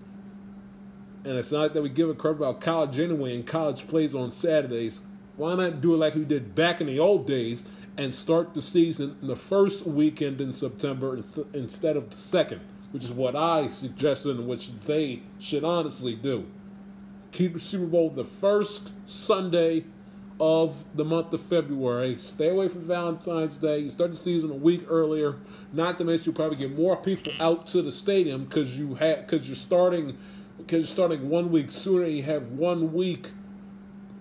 And 1.24 1.38
it's 1.38 1.52
not 1.52 1.74
that 1.74 1.82
we 1.82 1.90
give 1.90 2.10
a 2.10 2.14
crap 2.14 2.38
about 2.38 2.62
college 2.62 2.98
anyway, 3.00 3.36
and 3.36 3.46
college 3.46 3.88
plays 3.88 4.16
on 4.16 4.32
Saturdays. 4.32 5.02
Why 5.36 5.56
not 5.56 5.82
do 5.82 5.94
it 5.94 5.98
like 5.98 6.16
we 6.16 6.24
did 6.24 6.56
back 6.56 6.82
in 6.82 6.88
the 6.88 7.00
old 7.00 7.28
days 7.28 7.64
and 7.98 8.14
start 8.14 8.54
the 8.54 8.62
season 8.62 9.18
the 9.22 9.36
first 9.36 9.86
weekend 9.86 10.40
in 10.40 10.54
September 10.54 11.20
instead 11.54 11.98
of 11.98 12.10
the 12.10 12.18
second, 12.18 12.62
which 12.92 13.04
is 13.04 13.12
what 13.12 13.36
I 13.36 13.68
suggested 13.70 14.38
and 14.38 14.48
which 14.48 14.72
they 14.86 15.24
should 15.40 15.64
honestly 15.64 16.16
do. 16.16 16.46
Keep 17.32 17.54
the 17.54 17.60
Super 17.60 17.86
Bowl 17.86 18.10
the 18.10 18.24
first 18.24 18.92
Sunday 19.06 19.86
of 20.40 20.84
the 20.94 21.04
month 21.04 21.34
of 21.34 21.42
February. 21.42 22.18
Stay 22.20 22.50
away 22.50 22.70
from 22.70 22.82
Valentine's 22.82 23.58
Day. 23.58 23.80
You 23.80 23.90
start 23.90 24.12
the 24.12 24.18
season 24.18 24.52
a 24.52 24.56
week 24.56 24.86
earlier. 24.88 25.38
Not 25.74 25.98
to 25.98 26.06
mention, 26.06 26.26
you'll 26.28 26.36
probably 26.36 26.58
get 26.58 26.78
more 26.78 26.96
people 26.96 27.34
out 27.40 27.68
to 27.68 27.82
the 27.82 27.92
stadium 27.92 28.46
because 28.46 28.80
you 28.80 28.96
have 28.96 29.28
because 29.28 29.48
you're 29.48 29.56
starting 29.56 30.18
because 30.58 30.80
you're 30.80 30.86
starting 30.88 31.30
one 31.30 31.52
week 31.52 31.72
sooner. 31.72 32.06
You 32.06 32.24
have 32.24 32.52
one 32.52 32.94
week 32.94 33.30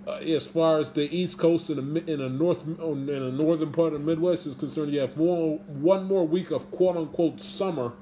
uh, 0.07 0.13
as 0.13 0.47
far 0.47 0.79
as 0.79 0.93
the 0.93 1.15
East 1.15 1.39
Coast 1.39 1.69
and 1.69 1.97
the 1.97 2.13
in 2.13 2.21
a 2.21 2.29
north 2.29 2.65
in 2.67 3.09
a 3.11 3.31
northern 3.31 3.73
part 3.73 3.93
of 3.93 4.01
the 4.01 4.07
Midwest 4.07 4.47
is 4.47 4.55
concerned, 4.55 4.93
you 4.93 5.01
have 5.01 5.17
more 5.17 5.59
one 5.59 6.05
more 6.05 6.27
week 6.27 6.51
of 6.51 6.71
quote 6.71 6.97
unquote 6.97 7.41
summer, 7.41 7.93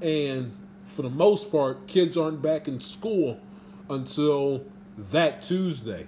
and 0.00 0.52
for 0.84 1.02
the 1.02 1.10
most 1.10 1.50
part, 1.50 1.86
kids 1.86 2.16
aren't 2.16 2.42
back 2.42 2.66
in 2.68 2.80
school 2.80 3.40
until 3.88 4.64
that 4.96 5.42
Tuesday. 5.42 6.06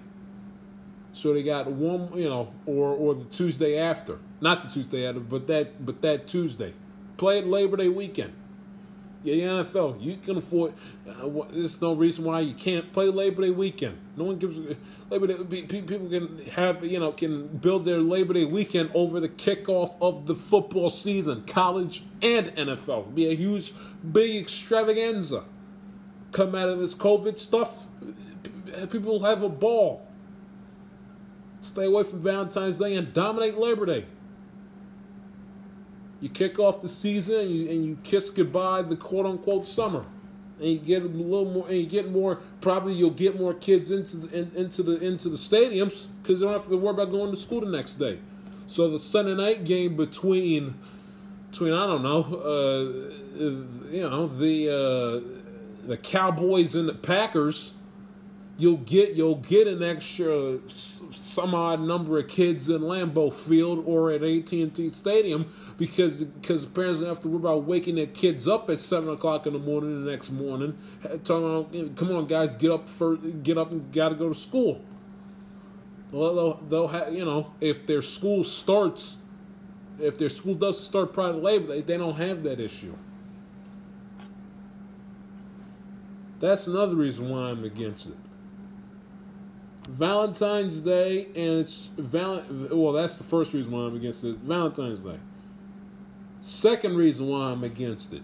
So 1.12 1.32
they 1.32 1.42
got 1.42 1.70
one, 1.70 2.10
you 2.16 2.28
know, 2.28 2.52
or 2.66 2.88
or 2.88 3.14
the 3.14 3.24
Tuesday 3.26 3.78
after, 3.78 4.18
not 4.40 4.62
the 4.62 4.68
Tuesday 4.68 5.06
after, 5.06 5.20
but 5.20 5.46
that 5.48 5.84
but 5.84 6.02
that 6.02 6.26
Tuesday, 6.26 6.72
play 7.18 7.38
it 7.38 7.46
Labor 7.46 7.76
Day 7.76 7.88
weekend. 7.88 8.32
Yeah, 9.24 9.34
the 9.36 9.64
NFL, 9.64 10.02
you 10.02 10.18
can 10.18 10.36
afford. 10.36 10.74
Uh, 11.08 11.28
there's 11.50 11.80
no 11.80 11.94
reason 11.94 12.24
why 12.24 12.40
you 12.40 12.52
can't 12.52 12.92
play 12.92 13.06
Labor 13.08 13.40
Day 13.42 13.50
weekend. 13.50 13.96
No 14.18 14.24
one 14.24 14.36
gives 14.36 14.76
Labor 15.08 15.26
Day. 15.28 15.36
pe- 15.48 15.62
pe- 15.62 15.80
People 15.82 16.10
can 16.10 16.44
have 16.52 16.84
you 16.84 17.00
know 17.00 17.10
can 17.10 17.46
build 17.48 17.86
their 17.86 18.00
Labor 18.00 18.34
Day 18.34 18.44
weekend 18.44 18.90
over 18.92 19.20
the 19.20 19.30
kickoff 19.30 19.96
of 20.02 20.26
the 20.26 20.34
football 20.34 20.90
season, 20.90 21.44
college 21.46 22.02
and 22.20 22.48
NFL. 22.48 23.00
It'd 23.04 23.14
be 23.14 23.30
a 23.30 23.34
huge, 23.34 23.72
big 24.12 24.36
extravaganza. 24.42 25.44
Come 26.32 26.54
out 26.54 26.68
of 26.68 26.78
this 26.78 26.94
COVID 26.94 27.38
stuff, 27.38 27.86
people 28.90 29.20
have 29.24 29.42
a 29.42 29.48
ball. 29.48 30.06
Stay 31.62 31.86
away 31.86 32.02
from 32.04 32.20
Valentine's 32.20 32.76
Day 32.76 32.94
and 32.94 33.14
dominate 33.14 33.56
Labor 33.56 33.86
Day. 33.86 34.06
You 36.24 36.30
kick 36.30 36.58
off 36.58 36.80
the 36.80 36.88
season 36.88 37.40
and 37.40 37.50
you, 37.50 37.68
and 37.68 37.84
you 37.84 37.98
kiss 38.02 38.30
goodbye 38.30 38.80
the 38.80 38.96
quote 38.96 39.26
unquote 39.26 39.66
summer, 39.66 40.06
and 40.58 40.68
you 40.70 40.78
get 40.78 41.02
a 41.02 41.04
little 41.04 41.44
more, 41.44 41.68
and 41.68 41.76
you 41.76 41.84
get 41.84 42.10
more. 42.10 42.36
Probably 42.62 42.94
you'll 42.94 43.10
get 43.10 43.38
more 43.38 43.52
kids 43.52 43.90
into 43.90 44.16
the 44.16 44.38
in, 44.38 44.50
into 44.56 44.82
the 44.82 44.98
into 45.06 45.28
the 45.28 45.36
stadiums 45.36 46.06
because 46.22 46.40
they 46.40 46.46
don't 46.46 46.54
have 46.54 46.66
to 46.66 46.78
worry 46.78 46.94
about 46.94 47.10
going 47.10 47.30
to 47.30 47.36
school 47.36 47.60
the 47.60 47.70
next 47.70 47.96
day. 47.96 48.20
So 48.66 48.88
the 48.88 48.98
Sunday 48.98 49.34
night 49.34 49.64
game 49.64 49.98
between 49.98 50.76
between 51.50 51.74
I 51.74 51.86
don't 51.86 52.02
know, 52.02 52.22
uh, 52.22 53.40
you 53.90 54.08
know 54.08 54.26
the 54.26 54.70
uh, 54.70 55.86
the 55.86 55.98
Cowboys 55.98 56.74
and 56.74 56.88
the 56.88 56.94
Packers 56.94 57.74
you'll 58.56 58.76
get 58.76 59.14
you'll 59.14 59.36
get 59.36 59.66
an 59.66 59.82
extra 59.82 60.58
some 60.68 61.54
odd 61.54 61.80
number 61.80 62.18
of 62.18 62.28
kids 62.28 62.68
in 62.68 62.82
Lambeau 62.82 63.32
Field 63.32 63.82
or 63.86 64.12
at 64.12 64.22
AT&T 64.22 64.90
Stadium 64.90 65.52
because 65.76 66.24
because 66.24 66.64
parents 66.66 67.02
have 67.02 67.20
to 67.22 67.28
worry 67.28 67.38
about 67.38 67.64
waking 67.64 67.96
their 67.96 68.06
kids 68.06 68.46
up 68.46 68.70
at 68.70 68.78
seven 68.78 69.12
o'clock 69.12 69.46
in 69.46 69.52
the 69.52 69.58
morning 69.58 70.04
the 70.04 70.10
next 70.10 70.30
morning. 70.30 70.76
"Come 71.24 72.10
on, 72.12 72.26
guys, 72.26 72.56
get 72.56 72.70
up 72.70 72.88
for 72.88 73.16
get 73.16 73.58
up 73.58 73.72
and 73.72 73.92
got 73.92 74.10
to 74.10 74.14
go 74.14 74.28
to 74.28 74.34
school." 74.34 74.82
Well, 76.12 76.34
they'll, 76.34 76.54
they'll 76.68 76.88
have 76.88 77.12
you 77.12 77.24
know 77.24 77.52
if 77.60 77.86
their 77.86 78.02
school 78.02 78.44
starts, 78.44 79.18
if 79.98 80.16
their 80.16 80.28
school 80.28 80.54
doesn't 80.54 80.84
start 80.84 81.12
prior 81.12 81.32
to 81.32 81.38
Labor 81.38 81.80
they 81.80 81.96
don't 81.96 82.16
have 82.16 82.44
that 82.44 82.60
issue. 82.60 82.94
That's 86.38 86.66
another 86.66 86.94
reason 86.94 87.30
why 87.30 87.50
I'm 87.50 87.64
against 87.64 88.08
it. 88.08 88.16
Valentine's 89.88 90.80
Day 90.80 91.26
and 91.36 91.60
it's 91.60 91.90
val. 91.98 92.42
Well, 92.70 92.92
that's 92.92 93.18
the 93.18 93.24
first 93.24 93.52
reason 93.52 93.72
why 93.72 93.80
I'm 93.80 93.94
against 93.94 94.24
it. 94.24 94.36
Valentine's 94.36 95.00
Day. 95.00 95.18
Second 96.42 96.96
reason 96.96 97.26
why 97.26 97.50
I'm 97.50 97.64
against 97.64 98.12
it. 98.12 98.22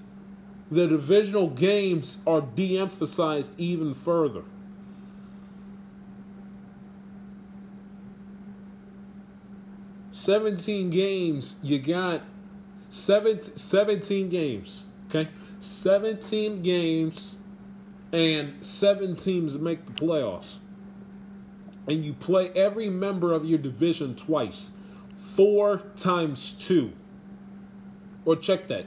The 0.71 0.87
divisional 0.87 1.49
games 1.49 2.19
are 2.27 2.41
de-emphasized 2.41 3.59
even 3.59 3.93
further. 3.93 4.43
Seventeen 10.13 10.91
games. 10.91 11.59
You 11.63 11.79
got 11.79 12.23
seven, 12.89 13.41
17 13.41 14.29
games. 14.29 14.85
Okay, 15.09 15.29
seventeen 15.59 16.63
games, 16.63 17.37
and 18.13 18.65
seven 18.65 19.17
teams 19.17 19.59
make 19.59 19.87
the 19.87 19.93
playoffs 19.93 20.59
and 21.87 22.05
you 22.05 22.13
play 22.13 22.51
every 22.51 22.89
member 22.89 23.33
of 23.33 23.45
your 23.45 23.59
division 23.59 24.15
twice. 24.15 24.73
Four 25.17 25.79
times 25.97 26.53
two. 26.53 26.93
Or 28.25 28.37
check 28.37 28.69
that. 28.69 28.87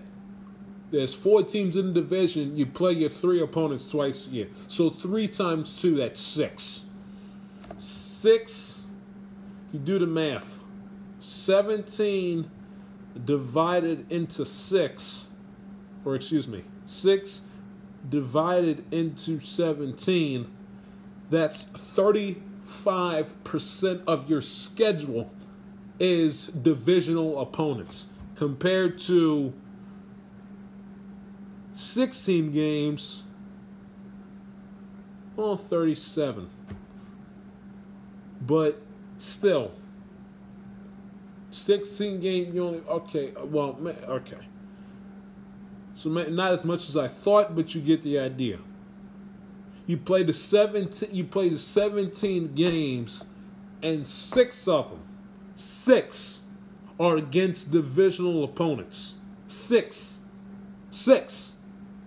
There's 0.91 1.13
four 1.13 1.43
teams 1.43 1.75
in 1.75 1.87
the 1.87 2.01
division. 2.01 2.55
You 2.55 2.67
play 2.67 2.91
your 2.91 3.09
three 3.09 3.41
opponents 3.41 3.89
twice 3.89 4.27
a 4.27 4.29
year. 4.29 4.47
So 4.67 4.89
three 4.89 5.27
times 5.27 5.81
two, 5.81 5.95
that's 5.95 6.21
six. 6.21 6.85
Six, 7.77 8.87
you 9.71 9.79
do 9.79 9.97
the 9.97 10.05
math. 10.05 10.59
17 11.19 12.51
divided 13.25 14.11
into 14.11 14.45
six, 14.45 15.29
or 16.05 16.15
excuse 16.15 16.47
me, 16.47 16.65
six 16.85 17.41
divided 18.07 18.83
into 18.93 19.39
17, 19.39 20.51
that's 21.29 21.65
35% 22.83 24.03
of 24.05 24.29
your 24.29 24.41
schedule 24.41 25.31
is 25.99 26.47
divisional 26.47 27.39
opponents 27.39 28.07
compared 28.35 28.97
to 28.97 29.53
16 31.73 32.51
games 32.51 33.23
well 35.35 35.55
37 35.55 36.49
but 38.41 38.81
still 39.17 39.71
16 41.51 42.19
game 42.19 42.53
you 42.53 42.65
only 42.65 42.81
okay 42.87 43.33
uh, 43.35 43.45
well 43.45 43.77
okay. 44.07 44.37
So 45.95 46.09
not 46.09 46.51
as 46.53 46.65
much 46.65 46.89
as 46.89 46.97
I 46.97 47.07
thought 47.07 47.55
but 47.55 47.73
you 47.75 47.81
get 47.81 48.01
the 48.01 48.19
idea 48.19 48.59
you 49.85 49.97
play 49.97 50.23
the 50.23 50.33
17 50.33 51.09
you 51.13 51.23
play 51.23 51.49
the 51.49 51.57
17 51.57 52.53
games 52.53 53.25
and 53.81 54.07
6 54.07 54.67
of 54.67 54.89
them 54.89 55.01
6 55.55 56.43
are 56.99 57.17
against 57.17 57.71
divisional 57.71 58.43
opponents. 58.43 59.17
6 59.47 60.19
6 60.89 61.55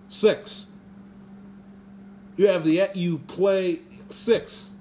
6 0.09 0.65
you 2.35 2.47
have 2.47 2.63
the 2.63 2.89
you 2.93 3.19
play 3.19 3.79
6 4.09 4.71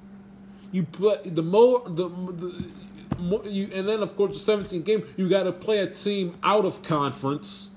you 0.73 0.83
play 0.85 1.17
the 1.25 1.43
more 1.43 1.83
the, 1.87 2.09
the 2.09 2.65
more, 3.19 3.43
you 3.45 3.69
and 3.73 3.89
then 3.89 4.03
of 4.03 4.17
course 4.17 4.35
the 4.35 4.41
17 4.41 4.83
game 4.83 5.05
you 5.17 5.29
got 5.29 5.45
to 5.45 5.53
play 5.53 5.79
a 5.79 5.87
team 5.89 6.37
out 6.43 6.65
of 6.65 6.83
conference 6.83 7.71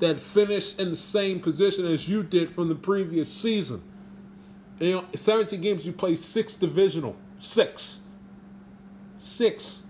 that 0.00 0.20
finished 0.20 0.78
in 0.78 0.90
the 0.90 0.96
same 0.96 1.40
position 1.40 1.86
as 1.86 2.08
you 2.08 2.22
did 2.22 2.48
from 2.48 2.68
the 2.68 2.74
previous 2.74 3.32
season. 3.32 3.82
You 4.78 4.92
know, 4.92 5.04
17 5.14 5.60
games, 5.60 5.86
you 5.86 5.92
play 5.92 6.14
six 6.14 6.54
divisional. 6.54 7.16
Six. 7.40 8.00
Six. 9.18 9.84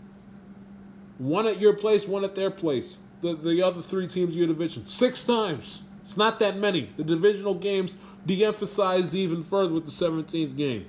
One 1.18 1.46
at 1.46 1.60
your 1.60 1.74
place, 1.74 2.06
one 2.06 2.24
at 2.24 2.34
their 2.34 2.50
place. 2.50 2.98
The, 3.20 3.34
the 3.34 3.62
other 3.62 3.82
three 3.82 4.06
teams 4.06 4.34
in 4.34 4.38
your 4.38 4.48
division. 4.48 4.86
Six 4.86 5.26
times. 5.26 5.82
It's 6.00 6.16
not 6.16 6.38
that 6.38 6.56
many. 6.56 6.92
The 6.96 7.04
divisional 7.04 7.54
games 7.54 7.98
de 8.24 8.44
emphasize 8.44 9.14
even 9.14 9.42
further 9.42 9.74
with 9.74 9.84
the 9.84 9.90
17th 9.90 10.56
game. 10.56 10.86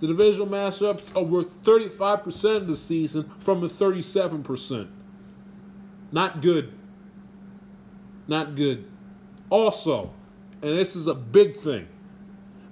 The 0.00 0.08
divisional 0.08 0.48
matchups 0.48 1.16
are 1.16 1.22
worth 1.22 1.62
35% 1.62 2.56
of 2.56 2.66
the 2.66 2.76
season 2.76 3.30
from 3.38 3.62
a 3.62 3.68
37%. 3.68 4.88
Not 6.10 6.42
good. 6.42 6.72
Not 8.26 8.56
good. 8.56 8.91
Also, 9.52 10.14
and 10.62 10.78
this 10.78 10.96
is 10.96 11.06
a 11.06 11.12
big 11.12 11.54
thing, 11.54 11.86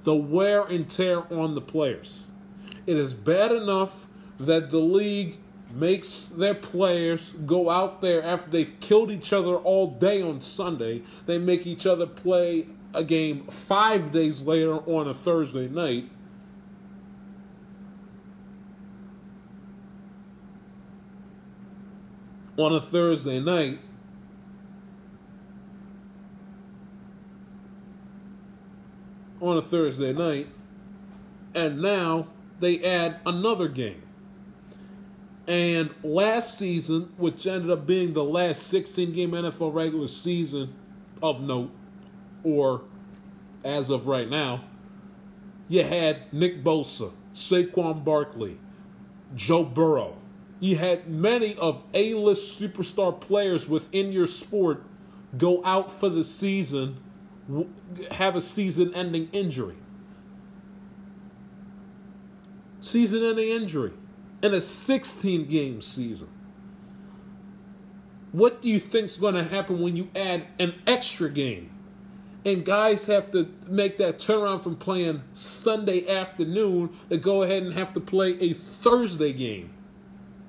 the 0.05 0.17
wear 0.17 0.63
and 0.63 0.89
tear 0.89 1.31
on 1.31 1.55
the 1.55 1.61
players. 1.61 2.27
It 2.87 2.97
is 2.97 3.13
bad 3.13 3.53
enough 3.53 4.07
that 4.39 4.71
the 4.71 4.79
league 4.79 5.37
makes 5.75 6.25
their 6.25 6.55
players 6.55 7.35
go 7.45 7.69
out 7.69 8.01
there 8.01 8.25
after 8.25 8.51
they've 8.51 8.81
killed 8.81 9.11
each 9.11 9.31
other 9.31 9.57
all 9.57 9.89
day 9.89 10.23
on 10.23 10.41
Sunday. 10.41 11.03
They 11.27 11.37
make 11.37 11.67
each 11.67 11.85
other 11.85 12.07
play 12.07 12.69
a 12.95 13.05
game 13.05 13.45
five 13.49 14.11
days 14.11 14.45
later 14.45 14.77
on 14.77 15.07
a 15.07 15.13
Thursday 15.13 15.69
night. 15.69 16.09
On 22.57 22.75
a 22.75 22.81
Thursday 22.81 23.39
night. 23.39 23.81
On 29.41 29.57
a 29.57 29.63
Thursday 29.63 30.13
night. 30.13 30.49
And 31.55 31.81
now 31.81 32.29
they 32.61 32.83
add 32.85 33.21
another 33.27 33.69
game. 33.69 34.03
And 35.49 35.91
last 36.05 36.57
season, 36.57 37.13
which 37.17 37.47
ended 37.47 37.71
up 37.71 37.87
being 37.87 38.13
the 38.13 38.23
last 38.23 38.65
16 38.65 39.13
game 39.13 39.33
NFL 39.33 39.75
regular 39.75 40.07
season 40.07 40.75
of 41.23 41.43
note, 41.43 41.73
or 42.45 42.83
as 43.65 43.91
of 43.91 44.07
right 44.07 44.29
now, 44.29 44.65
you 45.69 45.85
had 45.85 46.33
Nick 46.33 46.63
Bosa, 46.63 47.13
Saquon 47.35 48.05
Barkley, 48.05 48.59
Joe 49.35 49.65
Burrow. 49.65 50.17
You 50.59 50.77
had 50.77 51.09
many 51.09 51.55
of 51.57 51.85
A 51.95 52.15
list 52.15 52.61
superstar 52.61 53.19
players 53.19 53.69
within 53.69 54.13
your 54.13 54.27
sport 54.27 54.85
go 55.39 55.65
out 55.65 55.91
for 55.91 56.09
the 56.09 56.25
season, 56.25 56.99
have 58.13 58.37
a 58.37 58.41
season 58.41 58.95
ending 58.95 59.29
injury. 59.33 59.77
Season 62.81 63.23
ending 63.23 63.49
injury 63.49 63.93
in 64.43 64.55
a 64.55 64.61
16 64.61 65.47
game 65.47 65.83
season. 65.83 66.29
What 68.33 68.63
do 68.63 68.69
you 68.69 68.79
think's 68.79 69.17
going 69.17 69.35
to 69.35 69.45
happen 69.45 69.81
when 69.81 69.97
you 69.97 70.09
add 70.15 70.47
an 70.59 70.75
extra 70.87 71.29
game? 71.29 71.71
And 72.45 72.65
guys 72.65 73.07
have 73.07 73.31
to 73.33 73.53
make 73.67 73.99
that 73.99 74.19
turnaround 74.19 74.63
from 74.63 74.77
playing 74.77 75.23
Sunday 75.35 76.09
afternoon 76.09 76.91
to 77.11 77.19
go 77.19 77.43
ahead 77.43 77.65
and 77.65 77.75
have 77.75 77.93
to 77.95 78.01
play 78.01 78.39
a 78.39 78.55
Thursday 78.55 79.33
game. 79.33 79.75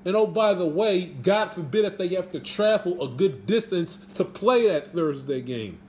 And 0.06 0.16
oh, 0.16 0.26
by 0.26 0.54
the 0.54 0.66
way, 0.66 1.06
God 1.06 1.52
forbid 1.54 1.86
if 1.86 1.98
they 1.98 2.08
have 2.10 2.32
to 2.32 2.40
travel 2.40 3.04
a 3.04 3.08
good 3.08 3.46
distance 3.46 3.98
to 4.16 4.24
play 4.24 4.68
that 4.68 4.88
Thursday 4.88 5.42
game. 5.42 5.80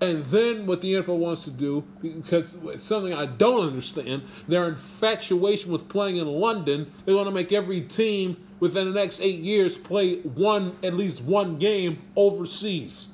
And 0.00 0.24
then 0.24 0.66
what 0.66 0.82
the 0.82 0.94
NFL 0.94 1.18
wants 1.18 1.44
to 1.44 1.50
do, 1.50 1.84
because 2.02 2.56
it's 2.64 2.84
something 2.84 3.14
I 3.14 3.26
don't 3.26 3.66
understand, 3.66 4.22
their 4.48 4.66
infatuation 4.68 5.72
with 5.72 5.88
playing 5.88 6.16
in 6.16 6.26
London, 6.26 6.90
they 7.04 7.14
want 7.14 7.28
to 7.28 7.34
make 7.34 7.52
every 7.52 7.80
team 7.80 8.36
within 8.60 8.92
the 8.92 8.98
next 8.98 9.20
eight 9.20 9.38
years 9.38 9.76
play 9.76 10.16
one 10.20 10.76
at 10.82 10.94
least 10.94 11.22
one 11.22 11.58
game 11.58 12.02
overseas. 12.16 13.10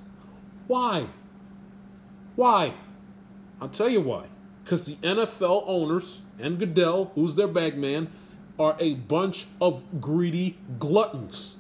Why? 0.66 1.06
Why? 2.34 2.74
I'll 3.60 3.68
tell 3.68 3.88
you 3.88 4.00
why. 4.00 4.26
Because 4.64 4.86
the 4.86 4.96
NFL 4.96 5.64
owners 5.66 6.22
and 6.38 6.58
Goodell, 6.58 7.12
who's 7.14 7.34
their 7.34 7.48
bag 7.48 7.76
man, 7.76 8.08
are 8.58 8.76
a 8.78 8.94
bunch 8.94 9.46
of 9.60 10.00
greedy 10.00 10.58
gluttons. 10.78 11.56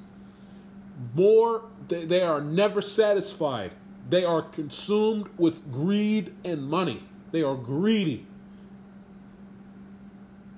More, 1.14 1.64
they, 1.88 2.04
they 2.04 2.22
are 2.22 2.40
never 2.40 2.80
satisfied. 2.80 3.72
They 4.10 4.24
are 4.24 4.42
consumed 4.42 5.28
with 5.38 5.70
greed 5.70 6.34
and 6.44 6.68
money. 6.68 7.04
They 7.30 7.42
are 7.42 7.54
greedy. 7.54 8.26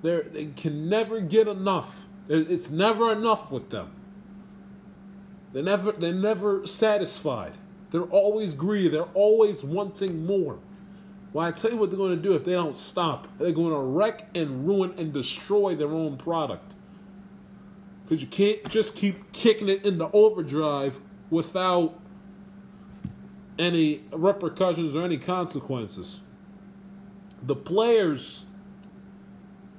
They're, 0.00 0.22
they 0.22 0.46
can 0.46 0.88
never 0.88 1.20
get 1.20 1.46
enough. 1.46 2.06
It's 2.28 2.70
never 2.70 3.12
enough 3.12 3.50
with 3.50 3.68
them. 3.68 3.92
They're 5.52 5.62
never, 5.62 5.92
they're 5.92 6.14
never 6.14 6.66
satisfied. 6.66 7.52
They're 7.90 8.02
always 8.04 8.54
greedy. 8.54 8.88
They're 8.88 9.02
always 9.12 9.62
wanting 9.62 10.24
more. 10.24 10.58
Well, 11.34 11.46
I 11.46 11.50
tell 11.50 11.70
you 11.70 11.76
what 11.76 11.90
they're 11.90 11.98
going 11.98 12.16
to 12.16 12.22
do 12.22 12.34
if 12.34 12.46
they 12.46 12.52
don't 12.52 12.76
stop. 12.76 13.28
They're 13.38 13.52
going 13.52 13.72
to 13.72 13.78
wreck 13.78 14.30
and 14.34 14.66
ruin 14.66 14.94
and 14.96 15.12
destroy 15.12 15.74
their 15.74 15.90
own 15.90 16.16
product. 16.16 16.72
Because 18.04 18.22
you 18.22 18.28
can't 18.28 18.66
just 18.70 18.96
keep 18.96 19.32
kicking 19.32 19.68
it 19.68 19.84
into 19.84 20.10
overdrive 20.12 21.00
without 21.28 21.98
any 23.58 24.02
repercussions 24.12 24.94
or 24.94 25.04
any 25.04 25.18
consequences. 25.18 26.20
The 27.42 27.56
players, 27.56 28.46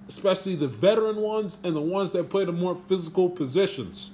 especially 0.08 0.56
the 0.56 0.68
veteran 0.68 1.18
ones 1.18 1.60
and 1.64 1.76
the 1.76 1.82
ones 1.82 2.12
that 2.12 2.30
play 2.30 2.46
the 2.46 2.52
more 2.52 2.76
physical 2.76 3.30
positions, 3.30 4.12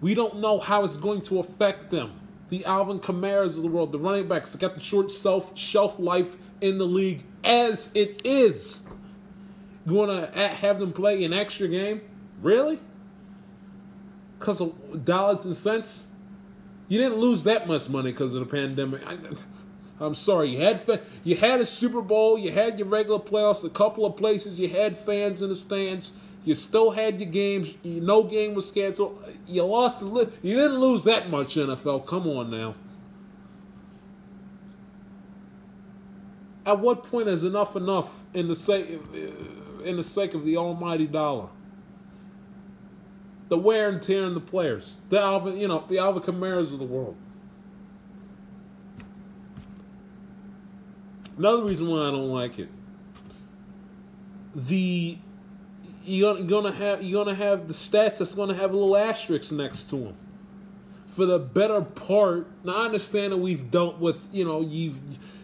we 0.00 0.14
don't 0.14 0.40
know 0.40 0.60
how 0.60 0.84
it's 0.84 0.96
going 0.96 1.22
to 1.22 1.38
affect 1.38 1.90
them. 1.90 2.12
The 2.48 2.64
Alvin 2.64 3.00
Kamaras 3.00 3.56
of 3.56 3.62
the 3.62 3.68
world, 3.68 3.92
the 3.92 3.98
running 3.98 4.28
backs, 4.28 4.54
got 4.54 4.74
the 4.74 4.80
short 4.80 5.10
shelf 5.10 5.56
shelf 5.58 5.98
life 5.98 6.36
in 6.60 6.78
the 6.78 6.84
league 6.84 7.24
as 7.42 7.90
it 7.94 8.22
is. 8.24 8.84
You 9.86 9.94
want 9.94 10.32
to 10.32 10.38
have 10.40 10.78
them 10.78 10.92
play 10.92 11.24
an 11.24 11.32
extra 11.32 11.68
game? 11.68 12.02
Really? 12.42 12.78
Because 14.38 14.60
of 14.60 15.04
dollars 15.04 15.44
and 15.44 15.56
cents? 15.56 16.08
You 16.88 16.98
didn't 16.98 17.18
lose 17.18 17.42
that 17.44 17.66
much 17.66 17.88
money 17.88 18.12
because 18.12 18.34
of 18.34 18.46
the 18.46 18.50
pandemic. 18.50 19.06
I, 19.06 19.16
I'm 19.98 20.14
sorry. 20.14 20.50
You 20.50 20.60
had 20.60 20.80
fa- 20.80 21.00
you 21.24 21.36
had 21.36 21.60
a 21.60 21.66
Super 21.66 22.02
Bowl. 22.02 22.38
You 22.38 22.52
had 22.52 22.78
your 22.78 22.88
regular 22.88 23.18
playoffs. 23.18 23.64
A 23.64 23.70
couple 23.70 24.04
of 24.04 24.16
places 24.16 24.60
you 24.60 24.68
had 24.68 24.96
fans 24.96 25.42
in 25.42 25.48
the 25.48 25.56
stands. 25.56 26.12
You 26.44 26.54
still 26.54 26.92
had 26.92 27.20
your 27.20 27.30
games. 27.30 27.76
No 27.82 28.22
game 28.22 28.54
was 28.54 28.70
canceled. 28.70 29.24
You 29.48 29.64
lost. 29.64 30.02
Li- 30.02 30.28
you 30.42 30.54
didn't 30.56 30.78
lose 30.78 31.02
that 31.04 31.28
much. 31.28 31.56
NFL. 31.56 32.06
Come 32.06 32.26
on 32.28 32.50
now. 32.50 32.74
At 36.64 36.80
what 36.80 37.04
point 37.04 37.28
is 37.28 37.44
enough 37.44 37.74
enough 37.76 38.24
in 38.34 38.48
the 38.48 38.54
sake 38.54 39.00
in 39.84 39.96
the 39.96 40.02
sake 40.02 40.34
of 40.34 40.44
the 40.44 40.56
almighty 40.56 41.06
dollar? 41.06 41.48
The 43.48 43.58
wear 43.58 43.88
and 43.88 44.02
tear 44.02 44.24
in 44.24 44.34
the 44.34 44.40
players, 44.40 44.96
the 45.08 45.20
Alvin, 45.20 45.58
you 45.58 45.68
know, 45.68 45.84
the 45.88 45.98
Alvin 45.98 46.22
Kamaras 46.22 46.72
of 46.72 46.78
the 46.78 46.84
world. 46.84 47.16
Another 51.38 51.64
reason 51.64 51.86
why 51.86 52.08
I 52.08 52.10
don't 52.10 52.30
like 52.30 52.58
it, 52.58 52.68
the 54.54 55.18
you're 56.04 56.42
gonna 56.42 56.72
have 56.72 57.02
you're 57.02 57.24
gonna 57.24 57.36
have 57.36 57.68
the 57.68 57.74
stats 57.74 58.18
that's 58.18 58.34
gonna 58.34 58.54
have 58.54 58.70
a 58.70 58.76
little 58.76 58.96
asterisk 58.96 59.52
next 59.52 59.90
to 59.90 59.96
them. 59.96 60.16
For 61.06 61.26
the 61.26 61.38
better 61.38 61.82
part, 61.82 62.46
now 62.64 62.82
I 62.82 62.84
understand 62.86 63.32
that 63.32 63.38
we've 63.38 63.70
dealt 63.70 63.98
with 63.98 64.28
you 64.32 64.44
know 64.46 64.62
you've 64.62 64.98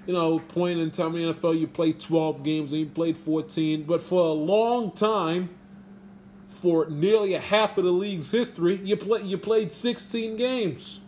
you 0.07 0.15
know 0.15 0.39
point 0.39 0.81
in 0.81 0.91
time 0.91 1.15
in 1.17 1.27
the 1.27 1.35
NFL 1.35 1.59
you 1.59 1.67
played 1.67 2.01
twelve 2.01 2.43
games 2.43 2.73
and 2.73 2.81
you 2.81 2.87
played 2.87 3.19
fourteen, 3.19 3.83
but 3.83 4.01
for 4.01 4.29
a 4.29 4.33
long 4.33 4.93
time 4.93 5.51
for 6.63 6.89
nearly 6.89 7.35
a 7.35 7.41
half 7.41 7.77
of 7.77 7.85
the 7.85 7.91
league's 7.91 8.31
history, 8.31 8.77
you 8.85 8.97
play 8.97 9.21
you 9.23 9.37
played 9.37 9.73
16 9.73 10.37
games. 10.37 11.01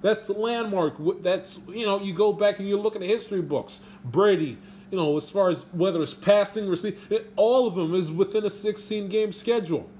That's 0.00 0.28
the 0.28 0.34
landmark. 0.34 0.94
That's 1.22 1.58
you 1.68 1.84
know 1.84 1.98
you 1.98 2.14
go 2.14 2.32
back 2.32 2.60
and 2.60 2.68
you 2.68 2.78
look 2.78 2.94
at 2.94 3.00
the 3.00 3.08
history 3.08 3.42
books. 3.42 3.82
Brady, 4.04 4.58
you 4.92 4.96
know, 4.96 5.16
as 5.16 5.28
far 5.28 5.48
as 5.48 5.64
whether 5.72 6.00
it's 6.00 6.14
passing, 6.14 6.68
receiving, 6.68 7.00
all 7.34 7.66
of 7.66 7.74
them 7.74 7.92
is 7.94 8.12
within 8.12 8.44
a 8.44 8.50
16 8.50 9.08
game 9.08 9.32
schedule. 9.32 9.90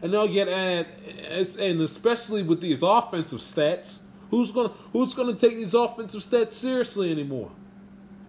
And 0.00 0.12
now 0.12 0.28
get 0.28 0.46
at 0.46 0.86
and 1.58 1.80
especially 1.80 2.44
with 2.44 2.60
these 2.60 2.84
offensive 2.84 3.40
stats, 3.40 4.02
who's 4.30 4.52
gonna 4.52 4.70
who's 4.92 5.12
gonna 5.12 5.34
take 5.34 5.56
these 5.56 5.74
offensive 5.74 6.20
stats 6.20 6.52
seriously 6.52 7.10
anymore? 7.10 7.50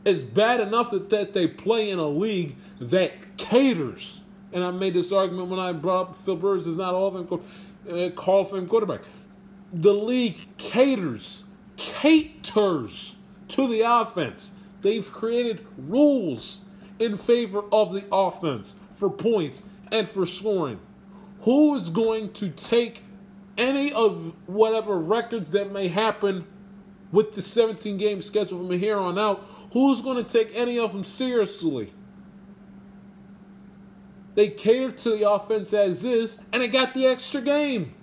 It's 0.03 0.23
bad 0.23 0.59
enough 0.61 0.89
that, 0.89 1.11
that 1.11 1.33
they 1.33 1.47
play 1.47 1.91
in 1.91 1.99
a 1.99 2.07
league 2.07 2.55
that 2.79 3.37
caters 3.37 4.21
and 4.53 4.63
I 4.63 4.71
made 4.71 4.93
this 4.93 5.11
argument 5.11 5.49
when 5.49 5.59
I 5.59 5.71
brought 5.71 6.09
up 6.09 6.15
Phil 6.15 6.35
Rivers 6.35 6.67
is 6.67 6.77
not 6.77 6.93
all 6.93 7.07
of 7.07 7.29
them 7.29 7.41
uh, 7.89 8.09
Call 8.11 8.43
for 8.43 8.57
him 8.57 8.67
quarterback. 8.67 9.01
The 9.73 9.93
league 9.93 10.57
caters, 10.57 11.45
caters 11.77 13.17
to 13.49 13.67
the 13.67 13.81
offense. 13.81 14.53
They've 14.81 15.09
created 15.09 15.65
rules 15.77 16.65
in 16.99 17.17
favor 17.17 17.63
of 17.71 17.93
the 17.93 18.05
offense 18.11 18.75
for 18.91 19.09
points 19.09 19.63
and 19.91 20.07
for 20.07 20.25
scoring. 20.25 20.79
Who 21.41 21.75
is 21.75 21.89
going 21.89 22.33
to 22.33 22.49
take 22.49 23.03
any 23.57 23.91
of 23.91 24.33
whatever 24.47 24.97
records 24.97 25.51
that 25.51 25.71
may 25.71 25.87
happen 25.87 26.45
with 27.11 27.33
the 27.33 27.41
17 27.41 27.97
game 27.97 28.21
schedule 28.21 28.59
from 28.59 28.77
here 28.77 28.97
on 28.97 29.17
out? 29.17 29.45
Who's 29.73 30.01
going 30.01 30.23
to 30.23 30.29
take 30.29 30.51
any 30.53 30.77
of 30.77 30.93
them 30.93 31.03
seriously? 31.03 31.93
They 34.35 34.47
catered 34.47 34.97
to 34.99 35.11
the 35.11 35.29
offense 35.29 35.73
as 35.73 36.05
is, 36.05 36.41
and 36.53 36.63
it 36.63 36.69
got 36.69 36.93
the 36.93 37.05
extra 37.05 37.41
game. 37.41 37.93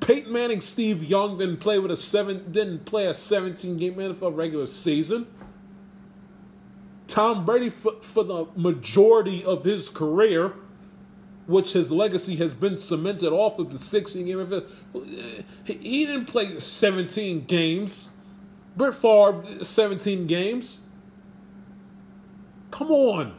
Peyton 0.00 0.32
Manning, 0.32 0.60
Steve 0.62 1.04
Young 1.04 1.36
didn't 1.36 1.58
play 1.58 1.78
with 1.78 1.90
a 1.90 1.96
seven, 1.96 2.50
didn't 2.50 2.86
play 2.86 3.06
a 3.06 3.12
17 3.12 3.76
game 3.76 3.94
NFL 3.96 4.34
regular 4.34 4.66
season. 4.66 5.26
Tom 7.06 7.44
Brady, 7.44 7.70
for, 7.70 7.92
for 8.00 8.22
the 8.22 8.46
majority 8.54 9.44
of 9.44 9.64
his 9.64 9.88
career, 9.88 10.54
which 11.46 11.72
his 11.72 11.90
legacy 11.90 12.36
has 12.36 12.54
been 12.54 12.78
cemented 12.78 13.32
off 13.32 13.58
of 13.58 13.70
the 13.70 13.78
16 13.78 14.24
game 14.24 14.38
NFL, 14.38 15.44
he 15.64 16.06
didn't 16.06 16.26
play 16.26 16.58
17 16.58 17.44
games. 17.46 18.10
Brett 18.76 18.94
Favre, 18.94 19.44
17 19.62 20.26
games. 20.26 20.80
Come 22.78 22.92
on. 22.92 23.34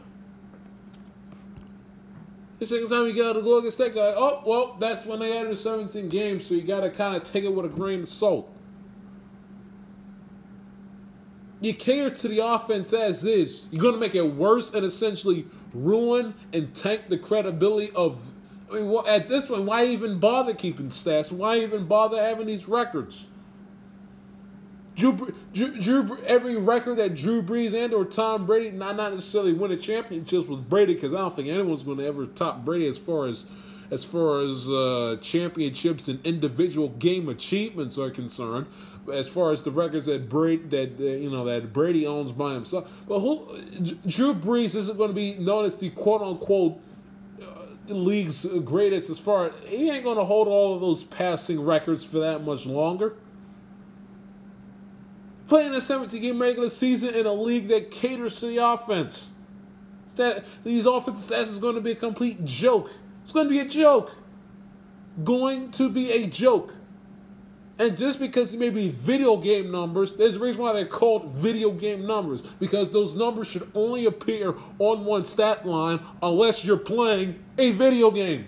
The 2.58 2.66
second 2.66 2.88
time 2.88 3.06
you 3.06 3.16
got 3.16 3.32
to 3.32 3.40
go 3.40 3.58
against 3.58 3.78
that 3.78 3.94
guy, 3.94 4.12
oh, 4.14 4.42
well, 4.44 4.76
that's 4.78 5.06
when 5.06 5.20
they 5.20 5.38
added 5.38 5.56
17 5.56 6.10
games, 6.10 6.44
so 6.44 6.52
you 6.52 6.60
got 6.60 6.80
to 6.80 6.90
kind 6.90 7.16
of 7.16 7.22
take 7.22 7.44
it 7.44 7.54
with 7.54 7.64
a 7.64 7.70
grain 7.70 8.02
of 8.02 8.10
salt. 8.10 8.54
You 11.62 11.72
cater 11.72 12.10
to 12.10 12.28
the 12.28 12.40
offense 12.40 12.92
as 12.92 13.24
is. 13.24 13.66
You're 13.70 13.92
to 13.92 13.96
make 13.96 14.14
it 14.14 14.34
worse 14.34 14.74
and 14.74 14.84
essentially 14.84 15.46
ruin 15.72 16.34
and 16.52 16.74
tank 16.74 17.08
the 17.08 17.16
credibility 17.16 17.90
of. 17.92 18.32
I 18.70 18.74
mean, 18.74 19.06
at 19.08 19.30
this 19.30 19.46
point, 19.46 19.62
why 19.62 19.86
even 19.86 20.18
bother 20.18 20.52
keeping 20.52 20.90
stats? 20.90 21.32
Why 21.32 21.60
even 21.60 21.86
bother 21.86 22.20
having 22.20 22.46
these 22.46 22.68
records? 22.68 23.29
Drew, 25.00 25.34
Drew, 25.54 25.80
Drew, 25.80 26.18
every 26.26 26.56
record 26.56 26.98
that 26.98 27.14
Drew 27.14 27.42
Brees 27.42 27.72
and 27.72 27.94
or 27.94 28.04
Tom 28.04 28.44
Brady, 28.44 28.70
not 28.70 28.96
not 28.96 29.14
necessarily 29.14 29.54
win 29.54 29.72
a 29.72 29.76
championship 29.78 30.46
with 30.46 30.68
Brady, 30.68 30.92
because 30.92 31.14
I 31.14 31.18
don't 31.18 31.34
think 31.34 31.48
anyone's 31.48 31.84
going 31.84 31.96
to 31.98 32.04
ever 32.04 32.26
top 32.26 32.66
Brady 32.66 32.86
as 32.86 32.98
far 32.98 33.26
as 33.26 33.46
as 33.90 34.04
far 34.04 34.40
as 34.40 34.68
uh, 34.68 35.16
championships 35.22 36.06
and 36.06 36.24
individual 36.24 36.90
game 36.90 37.30
achievements 37.30 37.96
are 37.96 38.10
concerned. 38.10 38.66
As 39.10 39.26
far 39.26 39.52
as 39.52 39.62
the 39.62 39.70
records 39.70 40.04
that 40.04 40.28
Brady 40.28 40.64
that 40.64 41.00
uh, 41.00 41.02
you 41.02 41.30
know 41.30 41.44
that 41.46 41.72
Brady 41.72 42.06
owns 42.06 42.32
by 42.32 42.52
himself, 42.52 42.92
but 43.08 43.20
who 43.20 43.58
Drew 44.06 44.34
Brees 44.34 44.76
isn't 44.76 44.98
going 44.98 45.10
to 45.10 45.14
be 45.14 45.36
known 45.36 45.64
as 45.64 45.78
the 45.78 45.88
quote 45.90 46.20
unquote 46.20 46.78
league's 47.88 48.46
greatest 48.64 49.10
as 49.10 49.18
far 49.18 49.50
he 49.66 49.90
ain't 49.90 50.04
gonna 50.04 50.24
hold 50.24 50.46
all 50.46 50.74
of 50.76 50.80
those 50.80 51.02
passing 51.02 51.60
records 51.60 52.04
for 52.04 52.18
that 52.18 52.44
much 52.44 52.66
longer. 52.66 53.14
Playing 55.50 55.74
a 55.74 55.80
17 55.80 56.22
game 56.22 56.40
regular 56.40 56.68
season 56.68 57.12
in 57.12 57.26
a 57.26 57.32
league 57.32 57.66
that 57.68 57.90
caters 57.90 58.38
to 58.38 58.46
the 58.46 58.58
offense. 58.58 59.32
That 60.14 60.44
these 60.62 60.86
offensive 60.86 61.36
stats 61.36 61.50
is 61.50 61.58
going 61.58 61.74
to 61.74 61.80
be 61.80 61.90
a 61.90 61.96
complete 61.96 62.44
joke. 62.44 62.92
It's 63.24 63.32
going 63.32 63.48
to 63.48 63.50
be 63.50 63.58
a 63.58 63.66
joke. 63.66 64.14
Going 65.24 65.72
to 65.72 65.90
be 65.90 66.12
a 66.12 66.28
joke. 66.28 66.74
And 67.80 67.98
just 67.98 68.20
because 68.20 68.54
it 68.54 68.60
may 68.60 68.70
be 68.70 68.90
video 68.90 69.38
game 69.38 69.72
numbers, 69.72 70.14
there's 70.14 70.36
a 70.36 70.38
reason 70.38 70.62
why 70.62 70.72
they're 70.72 70.86
called 70.86 71.32
video 71.32 71.72
game 71.72 72.06
numbers. 72.06 72.42
Because 72.42 72.92
those 72.92 73.16
numbers 73.16 73.48
should 73.48 73.68
only 73.74 74.06
appear 74.06 74.54
on 74.78 75.04
one 75.04 75.24
stat 75.24 75.66
line 75.66 75.98
unless 76.22 76.64
you're 76.64 76.76
playing 76.76 77.42
a 77.58 77.72
video 77.72 78.12
game. 78.12 78.46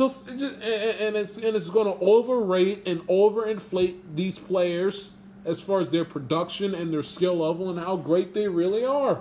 So 0.00 0.14
and 0.28 0.40
and 0.40 1.14
it's 1.14 1.36
and 1.36 1.54
it's 1.54 1.68
going 1.68 1.84
to 1.84 2.02
overrate 2.02 2.88
and 2.88 3.02
overinflate 3.06 3.96
these 4.14 4.38
players 4.38 5.12
as 5.44 5.60
far 5.60 5.78
as 5.78 5.90
their 5.90 6.06
production 6.06 6.74
and 6.74 6.90
their 6.90 7.02
skill 7.02 7.36
level 7.36 7.68
and 7.68 7.78
how 7.78 7.96
great 7.96 8.32
they 8.32 8.48
really 8.48 8.82
are, 8.82 9.20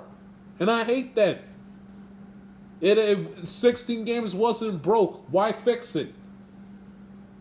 and 0.58 0.72
I 0.72 0.86
hate 0.86 1.16
that. 1.16 1.42
It, 2.80 2.98
it 2.98 3.46
16 3.46 4.06
games 4.06 4.34
wasn't 4.34 4.82
broke. 4.82 5.26
Why 5.30 5.52
fix 5.52 5.98
it? 5.98 6.14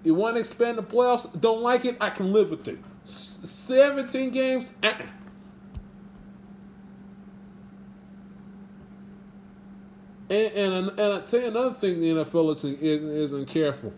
You 0.02 0.14
want 0.14 0.34
to 0.34 0.40
expand 0.40 0.76
the 0.76 0.82
playoffs? 0.82 1.40
Don't 1.40 1.62
like 1.62 1.84
it? 1.84 1.96
I 2.00 2.10
can 2.10 2.32
live 2.32 2.50
with 2.50 2.66
it. 2.66 2.80
S- 3.04 3.38
17 3.44 4.30
games? 4.30 4.72
Uh-uh. 4.82 5.06
And, 10.30 10.52
and 10.52 11.00
and 11.00 11.12
I 11.14 11.20
tell 11.20 11.40
you 11.40 11.48
another 11.48 11.72
thing, 11.74 12.00
the 12.00 12.10
NFL 12.10 12.52
isn't, 12.52 12.82
isn't 12.82 13.46
careful. 13.46 13.94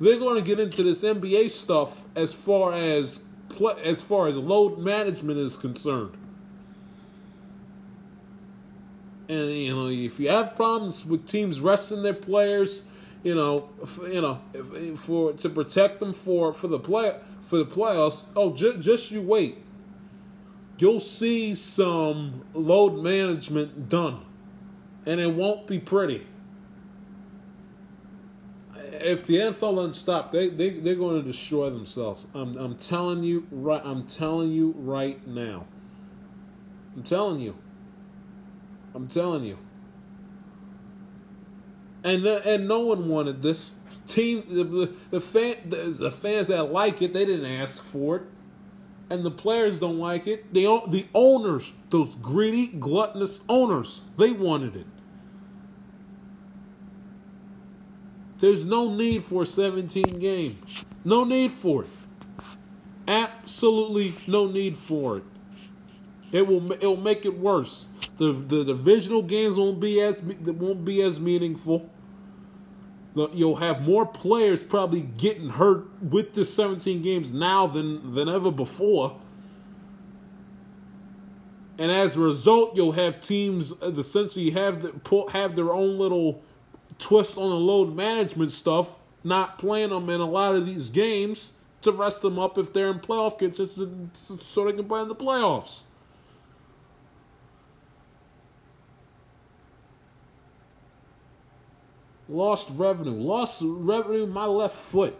They're 0.00 0.18
going 0.18 0.42
to 0.42 0.42
get 0.42 0.58
into 0.58 0.82
this 0.82 1.04
NBA 1.04 1.50
stuff 1.50 2.06
as 2.16 2.32
far 2.32 2.72
as 2.72 3.22
as 3.84 4.02
far 4.02 4.26
as 4.26 4.36
load 4.36 4.78
management 4.78 5.38
is 5.38 5.58
concerned. 5.58 6.16
And 9.28 9.50
you 9.50 9.74
know, 9.74 9.86
if 9.86 10.18
you 10.18 10.28
have 10.30 10.56
problems 10.56 11.06
with 11.06 11.26
teams 11.26 11.60
resting 11.60 12.02
their 12.02 12.14
players, 12.14 12.86
you 13.22 13.36
know, 13.36 13.68
you 14.02 14.20
know, 14.20 14.40
if, 14.52 14.98
for 14.98 15.34
to 15.34 15.48
protect 15.48 16.00
them 16.00 16.12
for 16.12 16.52
for 16.52 16.66
the 16.66 16.80
play 16.80 17.16
for 17.42 17.58
the 17.58 17.66
playoffs, 17.66 18.26
oh, 18.34 18.54
ju- 18.54 18.78
just 18.78 19.12
you 19.12 19.22
wait. 19.22 19.58
You'll 20.78 20.98
see 20.98 21.54
some 21.54 22.42
load 22.54 23.04
management 23.04 23.88
done 23.88 24.24
and 25.06 25.20
it 25.20 25.34
won't 25.34 25.66
be 25.66 25.78
pretty. 25.78 26.26
If 28.74 29.26
the 29.26 29.36
NFL 29.36 29.76
doesn't 29.76 29.94
stop, 29.94 30.32
they 30.32 30.48
they 30.48 30.70
they're 30.70 30.94
going 30.94 31.20
to 31.20 31.26
destroy 31.26 31.70
themselves. 31.70 32.26
I'm 32.34 32.56
I'm 32.56 32.76
telling 32.76 33.22
you 33.22 33.46
right. 33.50 33.80
I'm 33.84 34.04
telling 34.04 34.52
you 34.52 34.74
right 34.76 35.26
now. 35.26 35.66
I'm 36.96 37.02
telling 37.02 37.40
you. 37.40 37.56
I'm 38.94 39.06
telling 39.06 39.44
you. 39.44 39.58
And 42.02 42.24
the, 42.24 42.46
and 42.46 42.66
no 42.66 42.80
one 42.80 43.08
wanted 43.08 43.42
this 43.42 43.72
team. 44.06 44.44
The, 44.48 44.92
the 45.10 45.20
fan 45.20 45.56
the, 45.66 45.76
the 45.76 46.10
fans 46.10 46.48
that 46.48 46.72
like 46.72 47.00
it, 47.00 47.12
they 47.12 47.24
didn't 47.24 47.50
ask 47.50 47.82
for 47.82 48.16
it 48.16 48.22
and 49.10 49.24
the 49.24 49.30
players 49.30 49.80
don't 49.80 49.98
like 49.98 50.26
it. 50.26 50.54
The 50.54 50.80
the 50.88 51.06
owners, 51.12 51.72
those 51.90 52.14
greedy, 52.16 52.68
gluttonous 52.68 53.42
owners, 53.48 54.02
they 54.16 54.30
wanted 54.30 54.76
it. 54.76 54.86
There's 58.38 58.64
no 58.64 58.88
need 58.94 59.24
for 59.24 59.42
a 59.42 59.46
17 59.46 60.18
game. 60.18 60.58
No 61.04 61.24
need 61.24 61.52
for 61.52 61.84
it. 61.84 61.90
Absolutely 63.06 64.14
no 64.26 64.46
need 64.46 64.78
for 64.78 65.18
it. 65.18 65.24
It 66.32 66.46
will 66.46 66.72
it 66.72 66.84
will 66.84 66.96
make 66.96 67.26
it 67.26 67.38
worse. 67.38 67.88
The 68.16 68.32
the 68.32 68.64
divisional 68.64 69.22
games 69.22 69.56
won't 69.56 69.80
be 69.80 70.00
as 70.00 70.22
won't 70.22 70.84
be 70.84 71.02
as 71.02 71.20
meaningful. 71.20 71.90
You'll 73.14 73.56
have 73.56 73.82
more 73.82 74.06
players 74.06 74.62
probably 74.62 75.00
getting 75.00 75.50
hurt 75.50 75.88
with 76.02 76.34
the 76.34 76.44
17 76.44 77.02
games 77.02 77.32
now 77.32 77.66
than 77.66 78.14
than 78.14 78.28
ever 78.28 78.50
before. 78.50 79.18
And 81.78 81.90
as 81.90 82.14
a 82.16 82.20
result, 82.20 82.76
you'll 82.76 82.92
have 82.92 83.20
teams 83.20 83.72
uh, 83.82 83.90
essentially 83.92 84.50
have 84.50 84.82
the, 84.82 85.28
have 85.32 85.56
their 85.56 85.72
own 85.72 85.98
little 85.98 86.42
twist 86.98 87.38
on 87.38 87.48
the 87.48 87.56
load 87.56 87.96
management 87.96 88.52
stuff, 88.52 88.98
not 89.24 89.58
playing 89.58 89.88
them 89.88 90.10
in 90.10 90.20
a 90.20 90.26
lot 90.26 90.54
of 90.54 90.66
these 90.66 90.90
games 90.90 91.54
to 91.80 91.90
rest 91.90 92.20
them 92.20 92.38
up 92.38 92.58
if 92.58 92.72
they're 92.72 92.90
in 92.90 93.00
playoff 93.00 93.38
contention 93.38 94.10
so 94.12 94.66
they 94.66 94.74
can 94.74 94.86
play 94.86 95.00
in 95.00 95.08
the 95.08 95.14
playoffs. 95.14 95.82
Lost 102.30 102.70
revenue. 102.74 103.10
Lost 103.10 103.60
revenue 103.64 104.24
my 104.24 104.44
left 104.44 104.76
foot. 104.76 105.16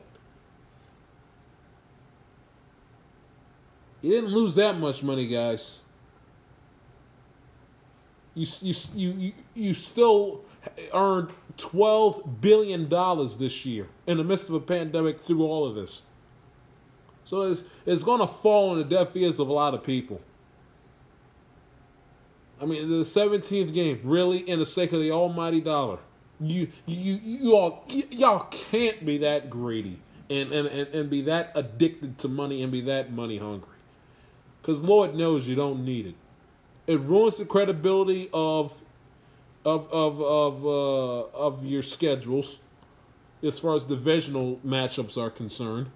You 4.01 4.13
didn't 4.13 4.31
lose 4.31 4.55
that 4.55 4.79
much 4.79 5.03
money, 5.03 5.27
guys. 5.27 5.81
You 8.35 8.47
you 8.63 8.75
you 8.95 9.33
you 9.55 9.75
still 9.75 10.45
earned 10.95 11.31
twelve 11.57 12.41
billion 12.41 12.89
dollars 12.89 13.39
this 13.39 13.67
year 13.67 13.89
in 14.07 14.17
the 14.17 14.25
midst 14.25 14.49
of 14.49 14.55
a 14.55 14.61
pandemic 14.61 15.21
through 15.21 15.43
all 15.43 15.67
of 15.67 15.75
this. 15.75 16.03
So 17.25 17.43
it's 17.43 17.65
it's 17.85 18.05
going 18.05 18.21
to 18.21 18.29
fall 18.29 18.71
on 18.71 18.79
the 18.79 18.85
deaf 18.85 19.17
ears 19.17 19.41
of 19.41 19.49
a 19.49 19.53
lot 19.53 19.75
of 19.75 19.83
people. 19.83 20.21
I 22.63 22.67
mean, 22.67 22.89
the 22.89 23.05
seventeenth 23.05 23.75
game, 23.75 24.01
really, 24.05 24.39
in 24.49 24.61
the 24.61 24.67
sake 24.67 24.93
of 24.93 25.01
the 25.01 25.11
almighty 25.11 25.61
dollar. 25.61 25.99
You 26.41 26.69
you 26.87 27.21
you 27.23 27.57
all 27.57 27.85
y'all 28.11 28.47
can't 28.51 29.05
be 29.05 29.19
that 29.19 29.51
greedy 29.51 30.01
and, 30.31 30.53
and, 30.53 30.69
and, 30.69 30.89
and 30.95 31.11
be 31.11 31.23
that 31.23 31.53
addicted 31.55 32.17
to 32.19 32.29
money 32.29 32.63
and 32.63 32.73
be 32.73 32.81
that 32.83 33.13
money 33.13 33.39
hungry. 33.39 33.69
Cause 34.63 34.81
Lord 34.81 35.15
knows 35.15 35.49
you 35.49 35.55
don't 35.55 35.85
need 35.85 36.07
it. 36.07 36.15
It 36.87 37.01
ruins 37.01 37.37
the 37.37 37.45
credibility 37.45 38.31
of 38.33 38.81
of 39.65 39.91
of 39.93 40.21
of 40.21 40.65
uh, 40.65 41.21
of 41.37 41.65
your 41.65 41.83
schedules 41.83 42.59
as 43.43 43.59
far 43.59 43.75
as 43.75 43.85
divisional 43.85 44.61
matchups 44.67 45.17
are 45.17 45.31
concerned. 45.31 45.91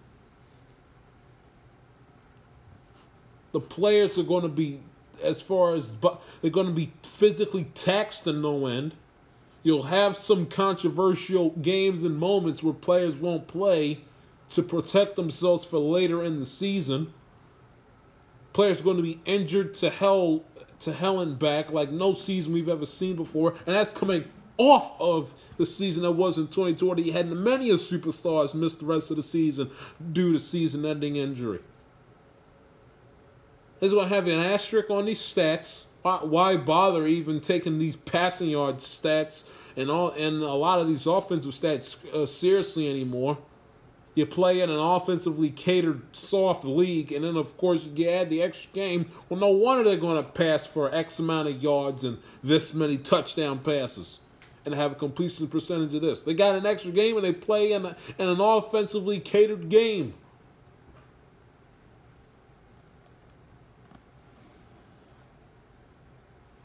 The 3.52 3.60
players 3.60 4.18
are 4.18 4.24
going 4.24 4.42
to 4.42 4.48
be 4.48 4.80
as 5.22 5.40
far 5.40 5.74
as 5.74 5.92
but 5.92 6.20
they're 6.42 6.50
going 6.50 6.66
to 6.66 6.72
be 6.72 6.92
physically 7.02 7.64
taxed 7.74 8.24
to 8.24 8.32
no 8.32 8.66
end. 8.66 8.94
You'll 9.64 9.84
have 9.84 10.16
some 10.16 10.46
controversial 10.46 11.50
games 11.50 12.04
and 12.04 12.18
moments 12.18 12.62
where 12.62 12.74
players 12.74 13.16
won't 13.16 13.48
play 13.48 14.02
to 14.50 14.62
protect 14.62 15.16
themselves 15.16 15.64
for 15.64 15.78
later 15.78 16.22
in 16.22 16.38
the 16.38 16.46
season. 16.46 17.14
Players 18.52 18.82
are 18.82 18.84
going 18.84 18.98
to 18.98 19.02
be 19.02 19.20
injured 19.24 19.74
to 19.76 19.90
hell 19.90 20.44
to 20.80 20.92
hell 20.92 21.18
and 21.18 21.38
back 21.38 21.72
like 21.72 21.90
no 21.90 22.12
season 22.12 22.52
we've 22.52 22.68
ever 22.68 22.84
seen 22.84 23.16
before, 23.16 23.52
and 23.66 23.74
that's 23.74 23.94
coming 23.94 24.26
off 24.58 25.00
of 25.00 25.32
the 25.56 25.64
season 25.64 26.02
that 26.02 26.12
was 26.12 26.36
in 26.36 26.46
2020. 26.48 27.02
You 27.02 27.12
had 27.12 27.28
many 27.32 27.70
of 27.70 27.80
superstars 27.80 28.54
miss 28.54 28.74
the 28.74 28.84
rest 28.84 29.10
of 29.10 29.16
the 29.16 29.22
season 29.22 29.70
due 30.12 30.34
to 30.34 30.38
season-ending 30.38 31.16
injury. 31.16 31.60
This 33.80 33.88
is 33.88 33.94
going 33.94 34.08
to 34.10 34.14
have 34.14 34.26
an 34.26 34.38
asterisk 34.38 34.90
on 34.90 35.06
these 35.06 35.20
stats. 35.20 35.86
Why, 36.04 36.18
why 36.18 36.56
bother 36.58 37.06
even 37.06 37.40
taking 37.40 37.78
these 37.78 37.96
passing 37.96 38.50
yard 38.50 38.76
stats 38.76 39.48
and 39.74 39.90
all 39.90 40.10
and 40.10 40.42
a 40.42 40.52
lot 40.52 40.78
of 40.78 40.86
these 40.86 41.06
offensive 41.06 41.52
stats 41.52 42.04
uh, 42.12 42.26
seriously 42.26 42.90
anymore? 42.90 43.38
You 44.14 44.26
play 44.26 44.60
in 44.60 44.68
an 44.68 44.78
offensively 44.78 45.48
catered 45.48 46.02
soft 46.14 46.62
league, 46.66 47.10
and 47.10 47.24
then 47.24 47.38
of 47.38 47.56
course 47.56 47.86
you 47.86 48.06
add 48.10 48.28
the 48.28 48.42
extra 48.42 48.70
game. 48.74 49.06
Well, 49.30 49.40
no 49.40 49.48
wonder 49.48 49.82
they're 49.82 49.96
going 49.96 50.22
to 50.22 50.30
pass 50.30 50.66
for 50.66 50.94
X 50.94 51.18
amount 51.20 51.48
of 51.48 51.62
yards 51.62 52.04
and 52.04 52.18
this 52.42 52.74
many 52.74 52.98
touchdown 52.98 53.60
passes, 53.60 54.20
and 54.66 54.74
have 54.74 54.92
a 54.92 54.96
completion 54.96 55.48
percentage 55.48 55.94
of 55.94 56.02
this. 56.02 56.22
They 56.22 56.34
got 56.34 56.54
an 56.54 56.66
extra 56.66 56.92
game 56.92 57.16
and 57.16 57.24
they 57.24 57.32
play 57.32 57.72
in, 57.72 57.86
a, 57.86 57.96
in 58.18 58.28
an 58.28 58.42
offensively 58.42 59.20
catered 59.20 59.70
game. 59.70 60.12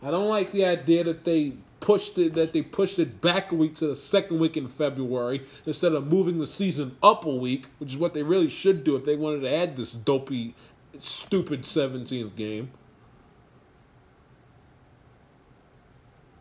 I 0.01 0.11
don't 0.11 0.29
like 0.29 0.51
the 0.51 0.65
idea 0.65 1.03
that 1.03 1.25
they 1.25 1.53
pushed 1.79 2.17
it 2.17 2.33
that 2.33 2.51
they 2.51 2.61
pushed 2.61 2.99
it 2.99 3.21
back 3.21 3.51
a 3.51 3.55
week 3.55 3.75
to 3.75 3.87
the 3.87 3.95
second 3.95 4.37
week 4.39 4.57
in 4.57 4.67
February 4.67 5.41
instead 5.65 5.93
of 5.93 6.07
moving 6.07 6.39
the 6.39 6.47
season 6.47 6.97
up 7.01 7.25
a 7.25 7.33
week, 7.33 7.67
which 7.77 7.91
is 7.91 7.97
what 7.97 8.13
they 8.13 8.23
really 8.23 8.49
should 8.49 8.83
do 8.83 8.95
if 8.95 9.05
they 9.05 9.15
wanted 9.15 9.41
to 9.41 9.53
add 9.53 9.77
this 9.77 9.93
dopey, 9.93 10.55
stupid 10.97 11.65
seventeenth 11.65 12.35
game. 12.35 12.71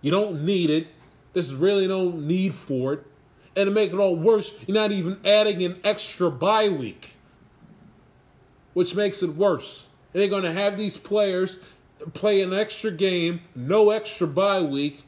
You 0.01 0.11
don't 0.11 0.45
need 0.45 0.71
it. 0.71 0.89
There's 1.33 1.55
really 1.55 1.89
no 1.89 2.11
need 2.11 2.55
for 2.55 2.95
it. 2.95 3.07
And 3.57 3.67
to 3.67 3.73
make 3.73 3.93
it 3.93 3.99
all 3.99 4.15
worse, 4.15 4.55
you're 4.67 4.77
not 4.77 4.93
even 4.93 5.19
adding 5.25 5.63
an 5.65 5.81
extra 5.83 6.31
bye 6.31 6.69
week, 6.69 7.17
which 8.75 8.95
makes 8.95 9.23
it 9.23 9.35
worse. 9.35 9.89
And 10.13 10.23
they're 10.23 10.29
going 10.29 10.45
to 10.45 10.53
have 10.53 10.79
these 10.79 10.97
players 10.97 11.59
play 12.13 12.41
an 12.43 12.53
extra 12.53 12.91
game, 12.91 13.41
no 13.55 13.91
extra 13.91 14.27
bye 14.27 14.61
week, 14.61 15.05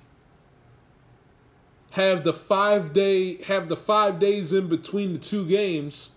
have 1.93 2.23
the 2.25 2.33
five 2.33 2.93
day 2.93 3.43
have 3.45 3.69
the 3.69 3.77
five 3.77 4.19
days 4.19 4.53
in 4.53 4.69
between 4.69 5.13
the 5.13 5.19
two 5.19 5.47
games. 5.47 6.11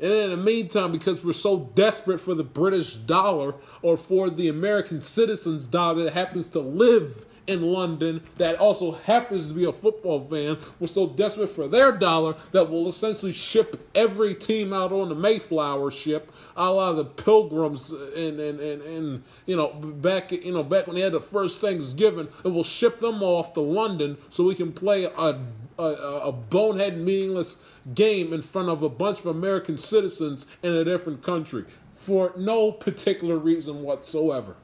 And 0.00 0.12
in 0.12 0.30
the 0.30 0.36
meantime, 0.36 0.92
because 0.92 1.24
we're 1.24 1.32
so 1.32 1.70
desperate 1.74 2.20
for 2.20 2.34
the 2.34 2.44
British 2.44 2.94
dollar 2.94 3.54
or 3.82 3.96
for 3.96 4.30
the 4.30 4.48
American 4.48 5.00
citizens 5.00 5.66
dollar 5.66 6.04
that 6.04 6.12
happens 6.12 6.48
to 6.50 6.60
live 6.60 7.26
in 7.48 7.62
London, 7.62 8.20
that 8.36 8.56
also 8.56 8.92
happens 8.92 9.48
to 9.48 9.54
be 9.54 9.64
a 9.64 9.72
football 9.72 10.20
fan, 10.20 10.58
we're 10.78 10.86
so 10.86 11.06
desperate 11.06 11.48
for 11.48 11.66
their 11.66 11.92
dollar 11.92 12.34
that 12.52 12.70
we'll 12.70 12.86
essentially 12.86 13.32
ship 13.32 13.88
every 13.94 14.34
team 14.34 14.72
out 14.72 14.92
on 14.92 15.08
the 15.08 15.14
Mayflower 15.14 15.90
ship, 15.90 16.30
a 16.56 16.70
la 16.70 16.92
the 16.92 17.04
Pilgrims 17.04 17.90
and 17.90 18.38
and, 18.38 18.60
and, 18.60 18.82
and 18.82 19.22
you 19.46 19.56
know 19.56 19.68
back 19.72 20.30
you 20.30 20.52
know 20.52 20.62
back 20.62 20.86
when 20.86 20.96
they 20.96 21.02
had 21.02 21.12
the 21.12 21.20
first 21.20 21.60
Thanksgiving, 21.60 22.28
and 22.44 22.54
we'll 22.54 22.64
ship 22.64 23.00
them 23.00 23.22
off 23.22 23.54
to 23.54 23.60
London 23.60 24.18
so 24.28 24.44
we 24.44 24.54
can 24.54 24.72
play 24.72 25.04
a 25.04 25.40
a, 25.78 25.82
a 25.82 26.32
bonehead 26.32 26.98
meaningless 26.98 27.62
game 27.94 28.32
in 28.32 28.42
front 28.42 28.68
of 28.68 28.82
a 28.82 28.88
bunch 28.88 29.20
of 29.20 29.26
American 29.26 29.78
citizens 29.78 30.46
in 30.62 30.72
a 30.72 30.84
different 30.84 31.22
country 31.22 31.64
for 31.94 32.32
no 32.36 32.72
particular 32.72 33.38
reason 33.38 33.82
whatsoever. 33.82 34.56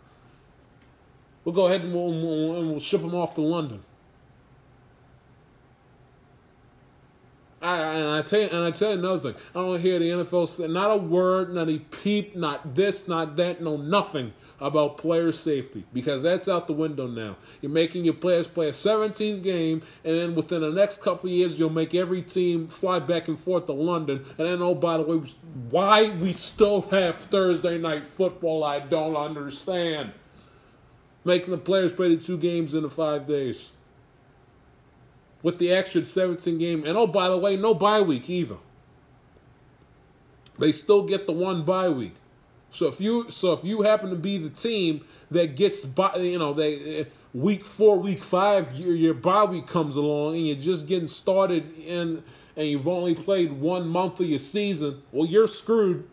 We'll 1.44 1.54
go 1.54 1.66
ahead 1.66 1.82
and 1.82 1.92
we'll, 1.92 2.58
and 2.58 2.70
we'll 2.70 2.80
ship 2.80 3.02
them 3.02 3.14
off 3.14 3.34
to 3.34 3.42
London. 3.42 3.82
I, 7.64 7.76
and 7.78 8.08
I 8.10 8.22
tell 8.22 8.40
you, 8.40 8.48
and 8.48 8.64
I 8.64 8.70
tell 8.72 8.90
you 8.90 8.98
another 8.98 9.32
thing. 9.32 9.42
I 9.54 9.58
don't 9.60 9.80
hear 9.80 9.98
the 9.98 10.10
NFL 10.10 10.48
say 10.48 10.68
not 10.68 10.90
a 10.90 10.96
word, 10.96 11.54
not 11.54 11.70
a 11.70 11.78
peep, 11.78 12.36
not 12.36 12.74
this, 12.74 13.08
not 13.08 13.36
that, 13.36 13.62
no 13.62 13.78
nothing 13.78 14.34
about 14.60 14.98
player 14.98 15.32
safety 15.32 15.84
because 15.92 16.22
that's 16.22 16.46
out 16.46 16.66
the 16.66 16.74
window 16.74 17.06
now. 17.06 17.36
You're 17.62 17.72
making 17.72 18.04
your 18.04 18.14
players 18.14 18.48
play 18.48 18.68
a 18.68 18.72
17 18.72 19.40
game, 19.40 19.82
and 20.04 20.18
then 20.18 20.34
within 20.34 20.60
the 20.60 20.70
next 20.70 21.02
couple 21.02 21.30
of 21.30 21.36
years, 21.36 21.58
you'll 21.58 21.70
make 21.70 21.94
every 21.94 22.20
team 22.20 22.68
fly 22.68 22.98
back 22.98 23.28
and 23.28 23.38
forth 23.38 23.64
to 23.66 23.72
London. 23.72 24.24
And 24.36 24.46
then, 24.46 24.60
oh, 24.60 24.74
by 24.74 24.98
the 24.98 25.02
way, 25.02 25.16
why 25.70 26.10
we 26.10 26.34
still 26.34 26.82
have 26.90 27.16
Thursday 27.16 27.78
night 27.78 28.06
football, 28.06 28.62
I 28.62 28.80
don't 28.80 29.16
understand 29.16 30.12
making 31.24 31.51
the 31.51 31.59
players 31.59 31.92
play 31.92 32.14
the 32.14 32.22
two 32.22 32.38
games 32.38 32.74
in 32.74 32.82
the 32.82 32.90
five 32.90 33.26
days. 33.26 33.72
With 35.42 35.59
the 35.59 35.70
extra 35.70 36.05
17 36.05 36.59
game. 36.59 36.84
And 36.84 36.96
oh, 36.96 37.06
by 37.06 37.28
the 37.28 37.36
way, 37.36 37.56
no 37.56 37.74
bye 37.74 38.01
week 38.01 38.30
either. 38.30 38.56
They 40.59 40.72
still 40.72 41.02
get 41.02 41.26
the 41.26 41.32
one 41.32 41.64
bye 41.64 41.88
week. 41.88 42.14
So 42.70 42.88
if 42.88 43.01
you 43.01 43.30
so 43.30 43.52
if 43.52 43.62
you 43.62 43.82
happen 43.82 44.10
to 44.10 44.16
be 44.16 44.36
the 44.36 44.51
team 44.51 45.05
that 45.30 45.55
gets 45.55 45.84
by, 45.84 46.16
you 46.16 46.38
know, 46.38 46.52
they 46.52 47.01
eh, 47.01 47.05
week 47.32 47.64
four, 47.64 47.98
week 47.98 48.20
five, 48.20 48.74
your 48.74 48.94
your 48.94 49.14
bye 49.14 49.44
week 49.44 49.68
comes 49.68 49.94
along 49.94 50.34
and 50.34 50.46
you're 50.46 50.56
just 50.56 50.88
getting 50.88 51.06
started 51.06 51.76
in 51.78 52.24
and 52.56 52.68
you've 52.68 52.88
only 52.88 53.14
played 53.14 53.52
one 53.52 53.86
month 53.88 54.20
of 54.20 54.26
your 54.26 54.38
season, 54.40 55.02
well, 55.12 55.28
you're 55.28 55.46
screwed. 55.46 56.09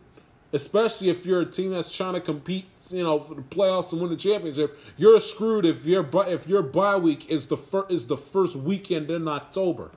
Especially 0.52 1.08
if 1.08 1.24
you're 1.24 1.40
a 1.40 1.46
team 1.46 1.70
that's 1.70 1.96
trying 1.96 2.14
to 2.14 2.20
compete 2.20 2.66
you 2.92 3.02
know 3.02 3.18
for 3.18 3.34
the 3.34 3.42
playoffs 3.42 3.92
and 3.92 4.00
win 4.00 4.10
the 4.10 4.16
championship, 4.16 4.78
you're 4.96 5.20
screwed 5.20 5.64
if 5.64 5.84
your 5.84 6.08
if 6.26 6.46
your 6.46 6.62
bye 6.62 6.96
week 6.96 7.28
is 7.30 7.48
the 7.48 7.56
fir- 7.56 7.86
is 7.88 8.06
the 8.06 8.16
first 8.16 8.56
weekend 8.56 9.10
in 9.10 9.26
October, 9.28 9.90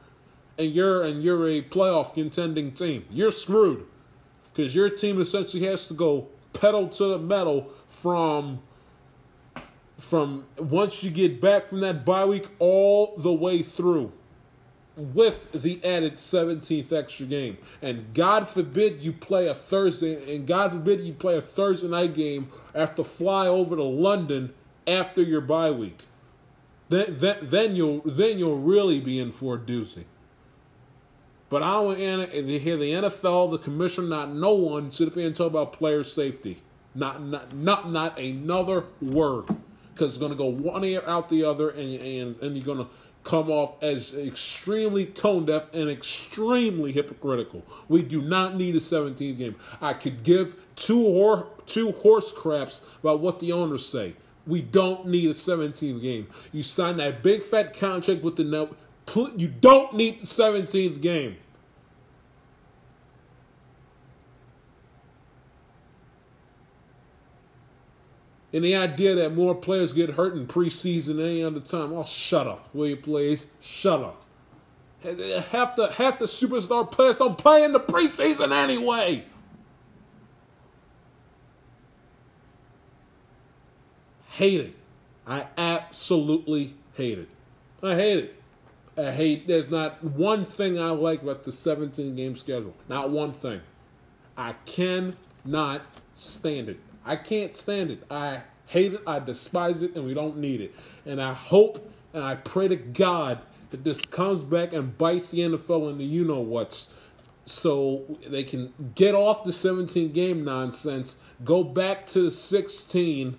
and 0.58 0.72
you're 0.72 1.04
and 1.04 1.24
you're 1.24 1.48
a 1.48 1.62
playoff 1.62 2.14
contending 2.14 2.72
team. 2.72 3.06
You're 3.10 3.32
screwed 3.32 3.86
because 4.54 4.76
your 4.76 4.90
team 4.90 5.20
essentially 5.20 5.66
has 5.66 5.88
to 5.90 5.94
go 5.94 6.30
pedal 6.54 6.88
to 6.88 7.06
the 7.06 7.20
metal 7.20 7.70
from 7.88 8.62
from 9.98 10.46
once 10.58 11.04
you 11.04 11.12
get 11.12 11.40
back 11.40 11.68
from 11.68 11.82
that 11.82 12.06
bye 12.06 12.26
week 12.26 12.48
all 12.60 13.16
the 13.18 13.32
way 13.34 13.62
through 13.62 14.12
with 14.98 15.52
the 15.52 15.84
added 15.84 16.16
17th 16.16 16.92
extra 16.94 17.26
game. 17.26 17.58
And 17.82 18.14
God 18.14 18.48
forbid 18.48 19.02
you 19.02 19.12
play 19.12 19.48
a 19.48 19.54
Thursday, 19.54 20.36
and 20.36 20.48
God 20.48 20.72
forbid 20.72 21.02
you 21.02 21.14
play 21.14 21.38
a 21.38 21.42
Thursday 21.42 21.88
night 21.88 22.16
game 22.16 22.50
after 22.74 23.04
fly 23.04 23.48
over 23.48 23.76
to 23.76 23.84
London 23.84 24.54
after 24.88 25.22
your 25.22 25.42
bye 25.42 25.72
week. 25.72 26.04
Then, 26.90 27.18
then, 27.18 27.38
then 27.42 27.76
you'll 27.76 28.02
then 28.02 28.38
you'll 28.38 28.60
really 28.60 29.00
be 29.00 29.20
in 29.20 29.32
for 29.32 29.56
a 29.56 29.58
doozy. 29.58 30.06
But 31.50 31.64
I 31.64 31.80
want 31.80 32.00
to 32.00 32.60
hear 32.60 32.78
the 32.78 32.92
NFL, 32.92 33.52
the 33.52 33.58
commissioner, 33.58 34.08
not 34.08 34.32
no 34.32 34.54
one 34.54 34.92
sit 34.92 35.08
up 35.08 35.14
here 35.14 35.28
and 35.28 35.36
talk 35.36 35.48
about 35.48 35.74
player 35.74 36.04
safety. 36.04 36.62
Not 36.94 37.22
not 37.22 37.54
not 37.56 37.92
not 37.92 38.20
another 38.20 38.86
word, 39.02 39.48
because 39.94 40.14
it's 40.14 40.18
going 40.18 40.32
to 40.32 40.38
go 40.38 40.46
one 40.46 40.84
ear 40.84 41.04
out 41.06 41.30
the 41.30 41.44
other, 41.44 41.70
and 41.70 41.94
and 41.96 42.38
and 42.38 42.56
you're 42.56 42.66
going 42.66 42.86
to 42.86 42.88
come 43.26 43.50
off 43.50 43.82
as 43.84 44.16
extremely 44.16 45.06
tone 45.06 45.46
deaf 45.46 45.74
and 45.74 45.90
extremely 45.90 46.94
hypocritical. 46.94 47.64
We 47.90 48.04
do 48.04 48.22
not 48.22 48.56
need 48.56 48.76
a 48.76 48.80
17th 48.80 49.38
game. 49.38 49.56
I 49.82 49.94
could 49.94 50.24
give 50.24 50.56
two 50.76 51.02
or 51.02 51.50
two 51.66 51.92
horse 51.92 52.32
craps 52.32 52.86
about 53.02 53.20
what 53.20 53.40
the 53.40 53.52
owners 53.52 53.86
say. 53.86 54.16
We 54.48 54.62
don't 54.62 55.08
need 55.08 55.30
a 55.30 55.34
17th 55.34 56.02
game. 56.02 56.28
You 56.54 56.62
sign 56.62 56.98
that 56.98 57.24
big 57.24 57.42
fat 57.44 57.78
contract 57.78 58.22
with 58.22 58.36
the 58.36 58.44
net. 58.44 58.72
You 59.36 59.48
don't 59.48 59.96
need 59.96 60.22
the 60.22 60.28
17th 60.28 61.02
game. 61.02 61.38
And 68.56 68.64
the 68.64 68.74
idea 68.74 69.16
that 69.16 69.36
more 69.36 69.54
players 69.54 69.92
get 69.92 70.12
hurt 70.12 70.34
in 70.34 70.48
preseason 70.48 71.18
than 71.18 71.26
any 71.26 71.44
other 71.44 71.60
time. 71.60 71.92
Oh, 71.92 72.06
shut 72.06 72.48
up, 72.48 72.70
will 72.74 72.88
you 72.88 72.96
please? 72.96 73.48
Shut 73.60 74.00
up. 74.00 74.24
Half 75.04 75.76
the 75.76 75.92
half 75.98 76.20
the 76.20 76.26
superstar 76.26 76.90
players 76.90 77.18
don't 77.18 77.38
play 77.38 77.66
in 77.66 77.74
the 77.74 77.82
preseason 77.82 78.54
anyway. 78.54 79.26
Hate 84.30 84.62
it. 84.62 84.76
I 85.28 85.48
absolutely 85.58 86.76
hate 86.94 87.20
it. 87.20 87.28
I 87.84 87.96
hate 87.96 88.18
it. 88.20 88.42
I 88.98 89.12
hate. 89.12 89.48
There's 89.50 89.70
not 89.70 90.02
one 90.02 90.46
thing 90.46 90.80
I 90.80 90.92
like 90.92 91.24
about 91.24 91.44
the 91.44 91.52
17 91.52 92.16
game 92.16 92.38
schedule. 92.38 92.74
Not 92.88 93.10
one 93.10 93.34
thing. 93.34 93.60
I 94.38 94.54
cannot 94.66 95.82
stand 96.16 96.70
it. 96.70 96.80
I 97.06 97.16
can't 97.16 97.56
stand 97.56 97.92
it. 97.92 98.04
I 98.10 98.42
hate 98.68 98.94
it. 98.94 99.02
I 99.06 99.20
despise 99.20 99.84
it, 99.84 99.96
and 99.96 100.06
we 100.06 100.14
don't 100.14 100.38
need 100.38 100.62
it. 100.62 100.76
And 101.06 101.22
I 101.22 101.34
hope 101.34 101.92
and 102.16 102.24
I 102.24 102.36
pray 102.36 102.70
to 102.70 102.78
God 102.78 103.40
that 103.72 103.84
this 103.84 104.06
comes 104.06 104.44
back 104.44 104.72
and 104.72 104.98
bites 104.98 105.32
the 105.32 105.40
NFL 105.40 105.92
in 105.92 105.98
the 105.98 106.06
you 106.06 106.24
know 106.24 106.40
what's 106.40 106.94
so 107.44 108.18
they 108.26 108.44
can 108.44 108.74
get 108.96 109.14
off 109.14 109.44
the 109.44 109.54
17 109.54 110.14
game 110.14 110.44
nonsense, 110.44 111.18
go 111.44 111.64
back 111.64 112.08
to 112.08 112.24
the 112.24 112.32
16 112.32 113.38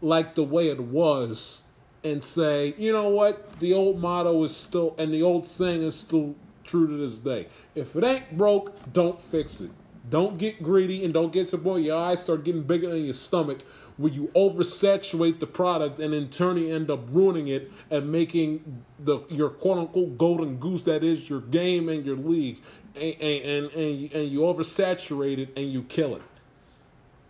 like 0.00 0.36
the 0.36 0.44
way 0.44 0.68
it 0.68 0.80
was, 0.80 1.64
and 2.04 2.22
say, 2.22 2.74
you 2.78 2.92
know 2.92 3.08
what, 3.08 3.58
the 3.58 3.74
old 3.74 4.00
motto 4.00 4.44
is 4.44 4.56
still, 4.56 4.94
and 4.96 5.12
the 5.12 5.22
old 5.22 5.46
saying 5.46 5.82
is 5.82 5.98
still 5.98 6.36
true 6.64 6.86
to 6.86 6.96
this 6.96 7.18
day. 7.18 7.48
If 7.74 7.96
it 7.96 8.04
ain't 8.04 8.36
broke, 8.38 8.92
don't 8.92 9.20
fix 9.20 9.60
it. 9.60 9.70
Don't 10.08 10.38
get 10.38 10.62
greedy 10.62 11.04
and 11.04 11.12
don't 11.12 11.32
get 11.32 11.46
to 11.46 11.56
the 11.56 11.62
point 11.62 11.84
your 11.84 11.98
eyes 11.98 12.22
start 12.22 12.44
getting 12.44 12.62
bigger 12.62 12.88
than 12.90 13.04
your 13.04 13.14
stomach 13.14 13.62
where 13.96 14.12
you 14.12 14.30
oversaturate 14.36 15.40
the 15.40 15.46
product 15.46 15.98
and 15.98 16.14
in 16.14 16.28
turn 16.28 16.58
you 16.58 16.72
end 16.72 16.90
up 16.90 17.00
ruining 17.10 17.48
it 17.48 17.72
and 17.90 18.12
making 18.12 18.84
the 19.00 19.20
your 19.28 19.50
quote 19.50 19.78
unquote 19.78 20.16
golden 20.16 20.58
goose 20.58 20.84
that 20.84 21.02
is 21.02 21.28
your 21.28 21.40
game 21.40 21.88
and 21.88 22.06
your 22.06 22.16
league. 22.16 22.60
And 22.94 23.14
and 23.20 23.72
and, 23.72 24.12
and 24.12 24.30
you 24.30 24.40
oversaturate 24.40 25.38
it 25.38 25.56
and 25.56 25.72
you 25.72 25.82
kill 25.82 26.16
it. 26.16 26.22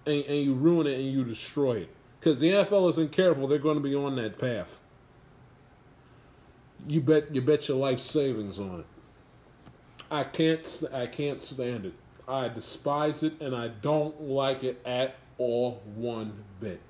And, 0.04 0.24
and 0.26 0.36
you 0.36 0.54
ruin 0.54 0.86
it 0.86 0.98
and 0.98 1.10
you 1.10 1.24
destroy 1.24 1.78
it. 1.78 1.90
Because 2.20 2.40
the 2.40 2.50
NFL 2.50 2.90
isn't 2.90 3.12
careful. 3.12 3.46
They're 3.46 3.58
going 3.58 3.76
to 3.76 3.82
be 3.82 3.94
on 3.94 4.16
that 4.16 4.38
path. 4.38 4.80
You 6.86 7.00
bet 7.00 7.34
you 7.34 7.40
bet 7.40 7.68
your 7.68 7.78
life 7.78 8.00
savings 8.00 8.58
on 8.58 8.80
it. 8.80 8.86
I 10.10 10.24
can't 10.24 10.82
I 10.92 11.06
can't 11.06 11.40
stand 11.40 11.86
it 11.86 11.94
I 12.28 12.48
despise 12.48 13.22
it 13.22 13.40
and 13.40 13.54
I 13.54 13.68
don't 13.68 14.20
like 14.22 14.64
it 14.64 14.80
at 14.84 15.16
all 15.38 15.82
one 15.94 16.44
bit. 16.60 16.80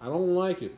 I 0.00 0.06
don't 0.06 0.34
like 0.34 0.62
it. 0.62 0.74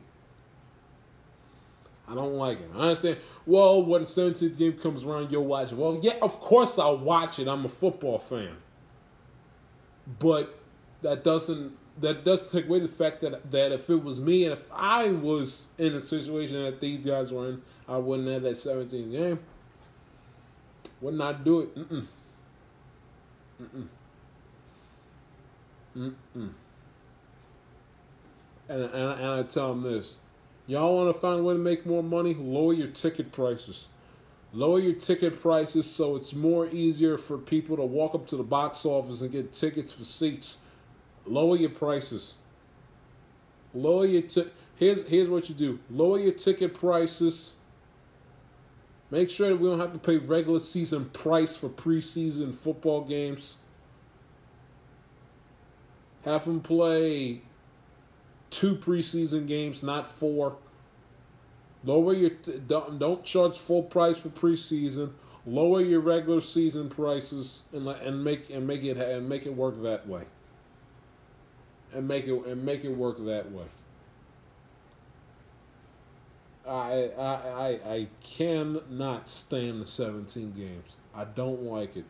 I 2.07 2.13
don't 2.13 2.35
like 2.35 2.59
it. 2.59 2.69
I 2.75 2.79
understand. 2.79 3.17
Well, 3.45 3.83
when 3.83 4.03
the 4.03 4.07
17th 4.07 4.57
game 4.57 4.73
comes 4.73 5.03
around, 5.03 5.31
you'll 5.31 5.45
watch 5.45 5.71
it. 5.71 5.77
Well, 5.77 5.99
yeah, 6.01 6.13
of 6.21 6.39
course 6.39 6.77
I'll 6.77 6.97
watch 6.97 7.39
it. 7.39 7.47
I'm 7.47 7.65
a 7.65 7.69
football 7.69 8.19
fan. 8.19 8.57
But 10.19 10.59
that 11.01 11.23
doesn't 11.23 11.77
that 12.01 12.25
does 12.25 12.51
take 12.51 12.67
away 12.67 12.79
the 12.79 12.87
fact 12.87 13.21
that 13.21 13.51
that 13.51 13.71
if 13.71 13.89
it 13.89 14.03
was 14.03 14.21
me 14.21 14.43
and 14.43 14.53
if 14.53 14.69
I 14.73 15.09
was 15.11 15.67
in 15.77 15.93
a 15.93 16.01
situation 16.01 16.61
that 16.63 16.81
these 16.81 17.05
guys 17.05 17.31
were 17.31 17.49
in, 17.49 17.61
I 17.87 17.97
wouldn't 17.97 18.27
have 18.27 18.43
that 18.43 18.57
17 18.57 19.11
game. 19.11 19.39
Would 21.01 21.15
not 21.15 21.35
I 21.35 21.43
do 21.43 21.61
it. 21.61 21.75
Mm-mm. 21.75 22.07
Mm-mm. 23.61 23.87
Mm-mm. 25.95 26.13
And, 28.67 28.81
and, 28.81 28.93
and 28.93 29.25
I 29.25 29.43
tell 29.43 29.73
them 29.73 29.83
this. 29.83 30.17
Y'all 30.67 30.95
want 30.95 31.13
to 31.13 31.19
find 31.19 31.39
a 31.39 31.43
way 31.43 31.53
to 31.53 31.59
make 31.59 31.85
more 31.85 32.01
money? 32.03 32.33
Lower 32.33 32.73
your 32.73 32.87
ticket 32.87 33.31
prices. 33.31 33.87
Lower 34.51 34.79
your 34.79 34.93
ticket 34.93 35.41
prices 35.41 35.89
so 35.89 36.15
it's 36.15 36.33
more 36.33 36.67
easier 36.69 37.17
for 37.17 37.37
people 37.37 37.75
to 37.75 37.83
walk 37.83 38.15
up 38.15 38.25
to 38.27 38.37
the 38.37 38.43
box 38.43 38.85
office 38.85 39.21
and 39.21 39.31
get 39.31 39.53
tickets 39.53 39.93
for 39.93 40.05
seats. 40.05 40.57
Lower 41.25 41.57
your 41.57 41.69
prices. 41.69 42.35
Lower 43.73 44.05
your 44.05 44.21
ticket. 44.21 44.53
here's 44.77 45.07
here's 45.07 45.29
what 45.29 45.49
you 45.49 45.55
do. 45.55 45.79
Lower 45.89 46.17
your 46.17 46.31
ticket 46.31 46.73
prices. 46.73 47.55
Make 49.11 49.29
sure 49.29 49.49
that 49.49 49.57
we 49.57 49.69
don't 49.69 49.79
have 49.79 49.93
to 49.93 49.99
pay 49.99 50.17
regular 50.17 50.59
season 50.59 51.09
price 51.09 51.55
for 51.55 51.69
preseason 51.69 52.55
football 52.55 53.01
games. 53.01 53.57
Have 56.25 56.45
them 56.45 56.59
play 56.59 57.41
two 58.49 58.75
preseason 58.75 59.47
games, 59.47 59.83
not 59.83 60.07
four. 60.07 60.57
Lower 61.83 62.13
your 62.13 62.31
don't 62.67 62.97
don't 62.97 63.23
charge 63.23 63.57
full 63.57 63.83
price 63.83 64.17
for 64.17 64.29
preseason. 64.29 65.11
Lower 65.45 65.81
your 65.81 65.99
regular 65.99 66.41
season 66.41 66.89
prices 66.89 67.63
and 67.71 67.87
and 67.87 68.23
make 68.23 68.49
and 68.49 68.65
make 68.65 68.83
it 68.83 68.97
and 68.97 69.29
make 69.29 69.45
it 69.45 69.55
work 69.55 69.81
that 69.83 70.07
way. 70.07 70.23
And 71.93 72.07
make 72.07 72.25
it 72.25 72.43
and 72.47 72.65
make 72.65 72.83
it 72.83 72.97
work 72.97 73.23
that 73.23 73.51
way. 73.51 73.65
I 76.67 77.11
I 77.19 77.33
I 77.35 77.67
I 77.87 78.07
cannot 78.23 79.29
stand 79.29 79.81
the 79.81 79.85
17 79.85 80.53
games. 80.53 80.97
I 81.13 81.25
don't 81.25 81.61
like 81.61 81.95
it. 81.95 82.05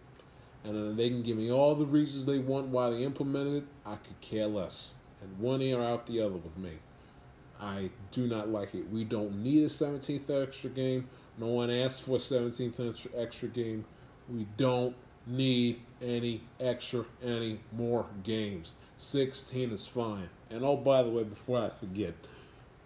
And 0.65 0.97
they 0.97 1.09
can 1.09 1.21
give 1.21 1.37
me 1.37 1.51
all 1.51 1.75
the 1.75 1.85
reasons 1.85 2.25
they 2.25 2.39
want 2.39 2.67
why 2.67 2.89
they 2.89 3.03
implemented 3.03 3.63
it. 3.63 3.63
I 3.85 3.95
could 3.95 4.19
care 4.19 4.47
less. 4.47 4.95
And 5.21 5.37
one 5.39 5.61
ear 5.61 5.81
out 5.81 6.07
the 6.07 6.21
other 6.21 6.35
with 6.35 6.57
me. 6.57 6.79
I 7.61 7.91
do 8.11 8.27
not 8.27 8.49
like 8.49 8.73
it. 8.73 8.89
We 8.89 9.03
don't 9.03 9.43
need 9.43 9.63
a 9.63 9.67
17th 9.67 10.29
extra 10.43 10.69
game. 10.69 11.07
No 11.37 11.47
one 11.47 11.69
asked 11.69 12.03
for 12.03 12.15
a 12.15 12.19
17th 12.19 12.89
extra- 12.89 13.11
extra 13.15 13.47
game. 13.47 13.85
We 14.27 14.47
don't 14.57 14.95
need 15.27 15.81
any 16.01 16.41
extra, 16.59 17.05
any 17.23 17.59
more 17.71 18.07
games. 18.23 18.75
16 18.97 19.71
is 19.71 19.87
fine. 19.87 20.29
And 20.49 20.63
oh, 20.63 20.77
by 20.77 21.03
the 21.03 21.09
way, 21.09 21.23
before 21.23 21.63
I 21.63 21.69
forget, 21.69 22.15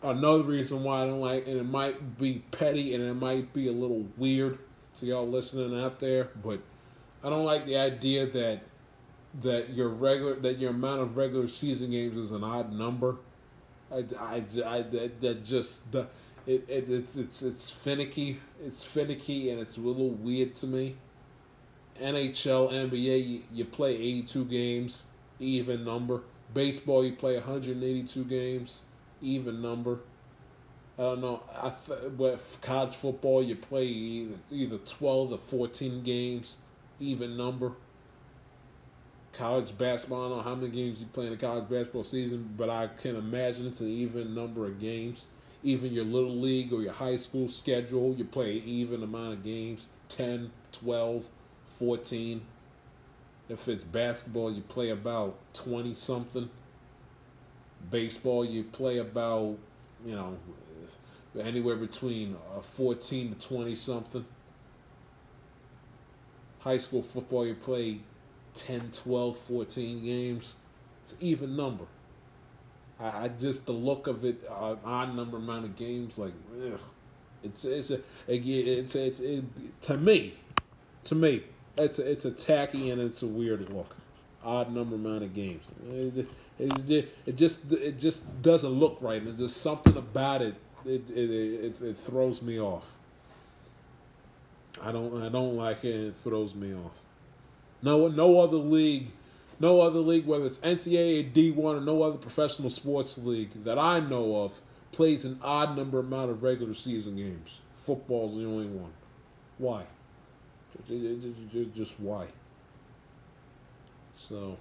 another 0.03 0.43
reason 0.43 0.83
why 0.83 1.03
I 1.03 1.05
don't 1.05 1.21
like, 1.21 1.47
and 1.47 1.57
it 1.57 1.65
might 1.65 2.17
be 2.17 2.43
petty 2.51 2.93
and 2.93 3.03
it 3.03 3.15
might 3.15 3.53
be 3.53 3.67
a 3.67 3.71
little 3.71 4.07
weird 4.17 4.59
to 4.99 5.05
y'all 5.05 5.27
listening 5.27 5.79
out 5.79 5.99
there, 5.99 6.29
but 6.43 6.59
I 7.23 7.29
don't 7.29 7.45
like 7.45 7.65
the 7.65 7.77
idea 7.77 8.25
that 8.25 8.61
that 9.41 9.69
your 9.71 9.89
regular 9.89 10.35
that 10.35 10.57
your 10.57 10.71
amount 10.71 11.01
of 11.01 11.17
regular 11.17 11.47
season 11.47 11.91
games 11.91 12.17
is 12.17 12.31
an 12.31 12.43
odd 12.43 12.71
number. 12.71 13.17
I, 13.91 14.05
I, 14.19 14.43
I 14.65 14.81
that, 14.81 15.21
that 15.21 15.45
just 15.45 15.91
the 15.91 16.07
it, 16.47 16.65
it 16.67 16.89
it's 16.89 17.15
it's 17.15 17.41
it's 17.41 17.69
finicky. 17.69 18.39
It's 18.63 18.83
finicky 18.83 19.49
and 19.49 19.59
it's 19.59 19.77
a 19.77 19.81
little 19.81 20.09
weird 20.09 20.55
to 20.55 20.67
me. 20.67 20.95
NHL, 22.01 22.71
NBA, 22.71 23.27
you, 23.27 23.43
you 23.51 23.65
play 23.65 23.93
82 23.95 24.45
games, 24.45 25.05
even 25.37 25.83
number. 25.83 26.21
Baseball, 26.53 27.03
you 27.05 27.13
play 27.13 27.35
182 27.35 28.23
games, 28.23 28.83
even 29.21 29.61
number. 29.61 29.99
I 30.97 31.03
don't 31.03 31.21
know. 31.21 31.43
I 31.53 31.71
th- 31.87 32.17
but 32.17 32.41
college 32.61 32.95
football, 32.95 33.43
you 33.43 33.55
play 33.55 33.85
either, 33.85 34.35
either 34.49 34.77
12 34.77 35.33
or 35.33 35.37
14 35.37 36.03
games, 36.03 36.57
even 36.99 37.37
number. 37.37 37.73
College 39.33 39.77
basketball, 39.77 40.25
I 40.25 40.29
don't 40.29 40.37
know 40.37 40.43
how 40.43 40.55
many 40.55 40.69
games 40.69 40.99
you 40.99 41.05
play 41.05 41.27
in 41.27 41.33
a 41.33 41.37
college 41.37 41.69
basketball 41.69 42.03
season, 42.03 42.53
but 42.57 42.69
I 42.69 42.87
can 42.87 43.15
imagine 43.15 43.67
it's 43.67 43.81
an 43.81 43.89
even 43.89 44.33
number 44.33 44.65
of 44.65 44.79
games. 44.79 45.27
Even 45.63 45.93
your 45.93 46.05
little 46.05 46.35
league 46.35 46.73
or 46.73 46.81
your 46.81 46.93
high 46.93 47.17
school 47.17 47.47
schedule, 47.47 48.15
you 48.15 48.25
play 48.25 48.53
even 48.53 49.03
amount 49.03 49.33
of 49.33 49.43
games 49.43 49.89
10, 50.09 50.51
12, 50.71 51.27
14. 51.77 52.41
If 53.49 53.67
it's 53.67 53.83
basketball, 53.83 54.51
you 54.51 54.61
play 54.61 54.89
about 54.89 55.37
20 55.53 55.93
something. 55.93 56.49
Baseball, 57.89 58.45
you 58.45 58.63
play 58.63 58.97
about, 58.97 59.57
you 60.05 60.15
know, 60.15 60.37
anywhere 61.39 61.75
between 61.75 62.35
uh, 62.55 62.61
14 62.61 63.35
to 63.35 63.47
20 63.47 63.75
something. 63.75 64.25
High 66.69 66.77
school 66.77 67.01
football, 67.01 67.47
you 67.47 67.55
play 67.55 68.01
10, 68.53 68.91
12, 68.91 69.37
14 69.39 70.03
games. 70.03 70.57
It's 71.03 71.13
an 71.13 71.17
even 71.19 71.55
number. 71.55 71.85
I, 72.99 73.23
I 73.23 73.27
just, 73.29 73.65
the 73.65 73.71
look 73.71 74.05
of 74.05 74.23
it, 74.23 74.47
uh, 74.47 74.75
odd 74.85 75.15
number 75.15 75.37
amount 75.37 75.65
of 75.65 75.75
games, 75.75 76.19
like, 76.19 76.33
ugh. 76.63 76.79
It's, 77.41 77.65
it's, 77.65 77.89
a, 77.89 78.01
it's, 78.27 78.95
it's, 78.95 79.19
it, 79.19 79.45
to 79.81 79.97
me, 79.97 80.35
to 81.05 81.15
me, 81.15 81.41
it's 81.75 81.97
a, 81.97 82.11
it's 82.11 82.25
a 82.25 82.31
tacky 82.31 82.91
and 82.91 83.01
it's 83.01 83.23
a 83.23 83.27
weird 83.27 83.67
look. 83.73 83.95
Odd 84.45 84.71
number 84.71 84.93
amount 84.93 85.23
of 85.23 85.33
games. 85.33 85.63
It, 85.89 86.29
it, 86.59 87.09
it 87.25 87.35
just 87.35 87.71
it 87.71 87.97
just 87.97 88.43
doesn't 88.43 88.69
look 88.69 88.99
right. 89.01 89.21
And 89.21 89.35
there's 89.37 89.55
something 89.55 89.97
about 89.97 90.43
it. 90.43 90.55
It, 90.85 91.09
it 91.09 91.29
it 91.29 91.81
it 91.81 91.97
throws 91.97 92.41
me 92.43 92.59
off. 92.59 92.95
I 94.81 94.91
don't 94.91 95.21
I 95.21 95.29
don't 95.29 95.55
like 95.55 95.83
it. 95.83 95.95
It 95.95 96.15
throws 96.15 96.55
me 96.55 96.73
off. 96.73 97.01
No 97.81 98.07
no 98.07 98.39
other 98.41 98.57
league, 98.57 99.11
no 99.59 99.81
other 99.81 99.99
league, 99.99 100.25
whether 100.25 100.45
it's 100.45 100.59
NCAA, 100.59 101.33
D 101.33 101.51
one, 101.51 101.77
or 101.77 101.81
no 101.81 102.03
other 102.03 102.17
professional 102.17 102.69
sports 102.69 103.17
league 103.17 103.63
that 103.63 103.77
I 103.77 103.99
know 103.99 104.43
of, 104.43 104.61
plays 104.91 105.25
an 105.25 105.39
odd 105.43 105.75
number 105.75 105.99
amount 105.99 106.31
of 106.31 106.43
regular 106.43 106.73
season 106.73 107.15
games. 107.15 107.59
Football's 107.77 108.35
the 108.35 108.45
only 108.45 108.67
one. 108.67 108.91
Why? 109.57 109.83
Just, 111.75 111.99
why? 111.99 112.27
So 114.15 114.57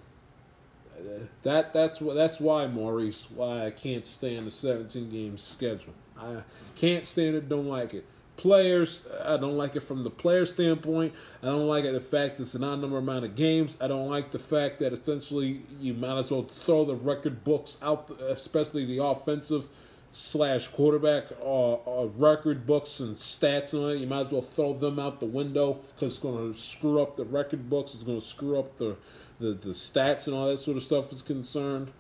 that 1.43 1.73
that's 1.73 2.01
what 2.01 2.15
that's 2.15 2.41
why 2.41 2.67
Maurice 2.67 3.29
why 3.31 3.67
I 3.67 3.71
can't 3.71 4.07
stand 4.07 4.47
the 4.47 4.51
17 4.51 5.11
game 5.11 5.39
schedule. 5.39 5.95
I 6.19 6.43
can't 6.77 7.07
stand 7.07 7.37
it. 7.37 7.49
Don't 7.49 7.69
like 7.69 7.95
it. 7.95 8.05
Players, 8.39 9.05
I 9.25 9.37
don't 9.37 9.57
like 9.57 9.75
it 9.75 9.81
from 9.81 10.05
the 10.05 10.11
player 10.11 10.47
standpoint. 10.47 11.13
I 11.43 11.47
don't 11.47 11.67
like 11.67 11.85
it 11.85 11.93
the 11.93 12.01
fact 12.01 12.39
it's 12.39 12.55
an 12.55 12.63
odd 12.63 12.81
number 12.81 12.97
amount 12.97 13.25
of 13.25 13.35
games. 13.35 13.77
I 13.81 13.89
don't 13.89 14.09
like 14.09 14.31
the 14.31 14.39
fact 14.39 14.79
that 14.79 14.93
essentially 14.93 15.63
you 15.81 15.93
might 15.93 16.17
as 16.17 16.31
well 16.31 16.45
throw 16.45 16.85
the 16.85 16.95
record 16.95 17.43
books 17.43 17.79
out, 17.83 18.09
especially 18.21 18.85
the 18.85 19.03
offensive 19.03 19.69
slash 20.13 20.69
quarterback 20.69 21.25
uh, 21.43 21.73
uh, 21.73 22.07
record 22.17 22.65
books 22.65 23.01
and 23.01 23.17
stats 23.17 23.75
on 23.75 23.97
it. 23.97 23.99
You 23.99 24.07
might 24.07 24.27
as 24.27 24.33
well 24.33 24.43
throw 24.43 24.73
them 24.73 25.01
out 25.01 25.19
the 25.19 25.27
window 25.27 25.81
because 25.97 26.15
it's 26.15 26.23
going 26.23 26.53
to 26.53 26.57
screw 26.57 27.03
up 27.03 27.17
the 27.17 27.25
record 27.25 27.69
books. 27.69 27.93
It's 27.93 28.05
going 28.05 28.21
to 28.21 28.25
screw 28.25 28.57
up 28.57 28.77
the, 28.77 28.97
the 29.41 29.51
the 29.51 29.71
stats 29.71 30.29
and 30.29 30.37
all 30.37 30.47
that 30.47 30.59
sort 30.59 30.77
of 30.77 30.85
stuff 30.85 31.13
is 31.13 31.23
concerned. 31.23 31.91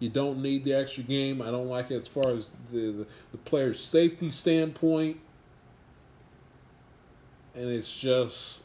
You 0.00 0.08
don't 0.08 0.42
need 0.42 0.64
the 0.64 0.74
extra 0.74 1.04
game. 1.04 1.40
I 1.40 1.52
don't 1.52 1.68
like 1.68 1.92
it 1.92 1.96
as 1.96 2.08
far 2.08 2.34
as 2.34 2.50
the 2.72 2.90
the, 2.90 3.06
the 3.30 3.38
player's 3.38 3.78
safety 3.78 4.30
standpoint. 4.32 5.20
And 7.56 7.68
it's 7.70 7.98
just, 7.98 8.60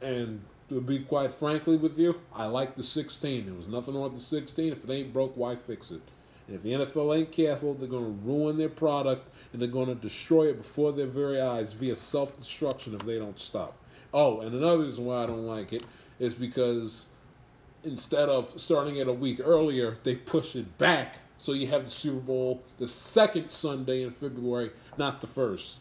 and 0.00 0.42
to 0.68 0.80
be 0.80 1.00
quite 1.00 1.32
frankly 1.32 1.76
with 1.76 1.98
you, 1.98 2.20
I 2.34 2.46
like 2.46 2.76
the 2.76 2.82
16. 2.82 3.44
There 3.44 3.54
was 3.54 3.68
nothing 3.68 3.94
wrong 3.94 4.04
with 4.04 4.14
the 4.14 4.20
16. 4.20 4.72
If 4.72 4.84
it 4.84 4.92
ain't 4.92 5.12
broke, 5.12 5.36
why 5.36 5.56
fix 5.56 5.90
it? 5.90 6.00
And 6.46 6.56
if 6.56 6.62
the 6.62 6.70
NFL 6.70 7.18
ain't 7.18 7.32
careful, 7.32 7.74
they're 7.74 7.88
going 7.88 8.04
to 8.04 8.26
ruin 8.26 8.56
their 8.56 8.68
product 8.68 9.28
and 9.52 9.60
they're 9.60 9.68
going 9.68 9.88
to 9.88 9.94
destroy 9.94 10.48
it 10.50 10.58
before 10.58 10.92
their 10.92 11.06
very 11.06 11.40
eyes 11.40 11.72
via 11.72 11.96
self 11.96 12.38
destruction 12.38 12.94
if 12.94 13.00
they 13.00 13.18
don't 13.18 13.38
stop. 13.38 13.76
Oh, 14.12 14.40
and 14.40 14.54
another 14.54 14.82
reason 14.82 15.06
why 15.06 15.24
I 15.24 15.26
don't 15.26 15.46
like 15.46 15.72
it 15.72 15.84
is 16.18 16.34
because 16.34 17.08
instead 17.82 18.28
of 18.28 18.60
starting 18.60 18.96
it 18.96 19.08
a 19.08 19.12
week 19.12 19.40
earlier, 19.42 19.96
they 20.04 20.14
push 20.14 20.54
it 20.54 20.78
back 20.78 21.16
so 21.36 21.52
you 21.52 21.66
have 21.66 21.84
the 21.84 21.90
Super 21.90 22.20
Bowl 22.20 22.62
the 22.78 22.88
second 22.88 23.50
Sunday 23.50 24.02
in 24.02 24.10
February, 24.10 24.70
not 24.96 25.20
the 25.20 25.26
first, 25.26 25.80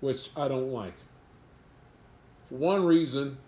which 0.00 0.30
I 0.36 0.48
don't 0.48 0.72
like. 0.72 0.94
One 2.50 2.84
reason, 2.84 3.38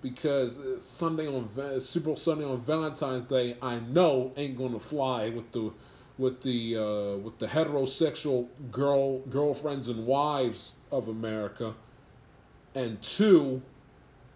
because 0.00 0.60
Sunday 0.78 1.26
on 1.26 1.48
Super 1.80 2.06
Bowl 2.06 2.16
Sunday 2.16 2.44
on 2.44 2.60
Valentine's 2.60 3.24
Day, 3.24 3.56
I 3.60 3.80
know 3.80 4.32
ain't 4.36 4.56
gonna 4.56 4.78
fly 4.78 5.28
with 5.28 5.52
the 5.52 5.72
with 6.16 6.42
the 6.42 6.76
uh, 6.76 7.16
with 7.18 7.38
the 7.38 7.46
heterosexual 7.46 8.48
girl 8.70 9.18
girlfriends 9.20 9.88
and 9.88 10.06
wives 10.06 10.76
of 10.92 11.08
America. 11.08 11.74
And 12.76 13.00
two, 13.02 13.62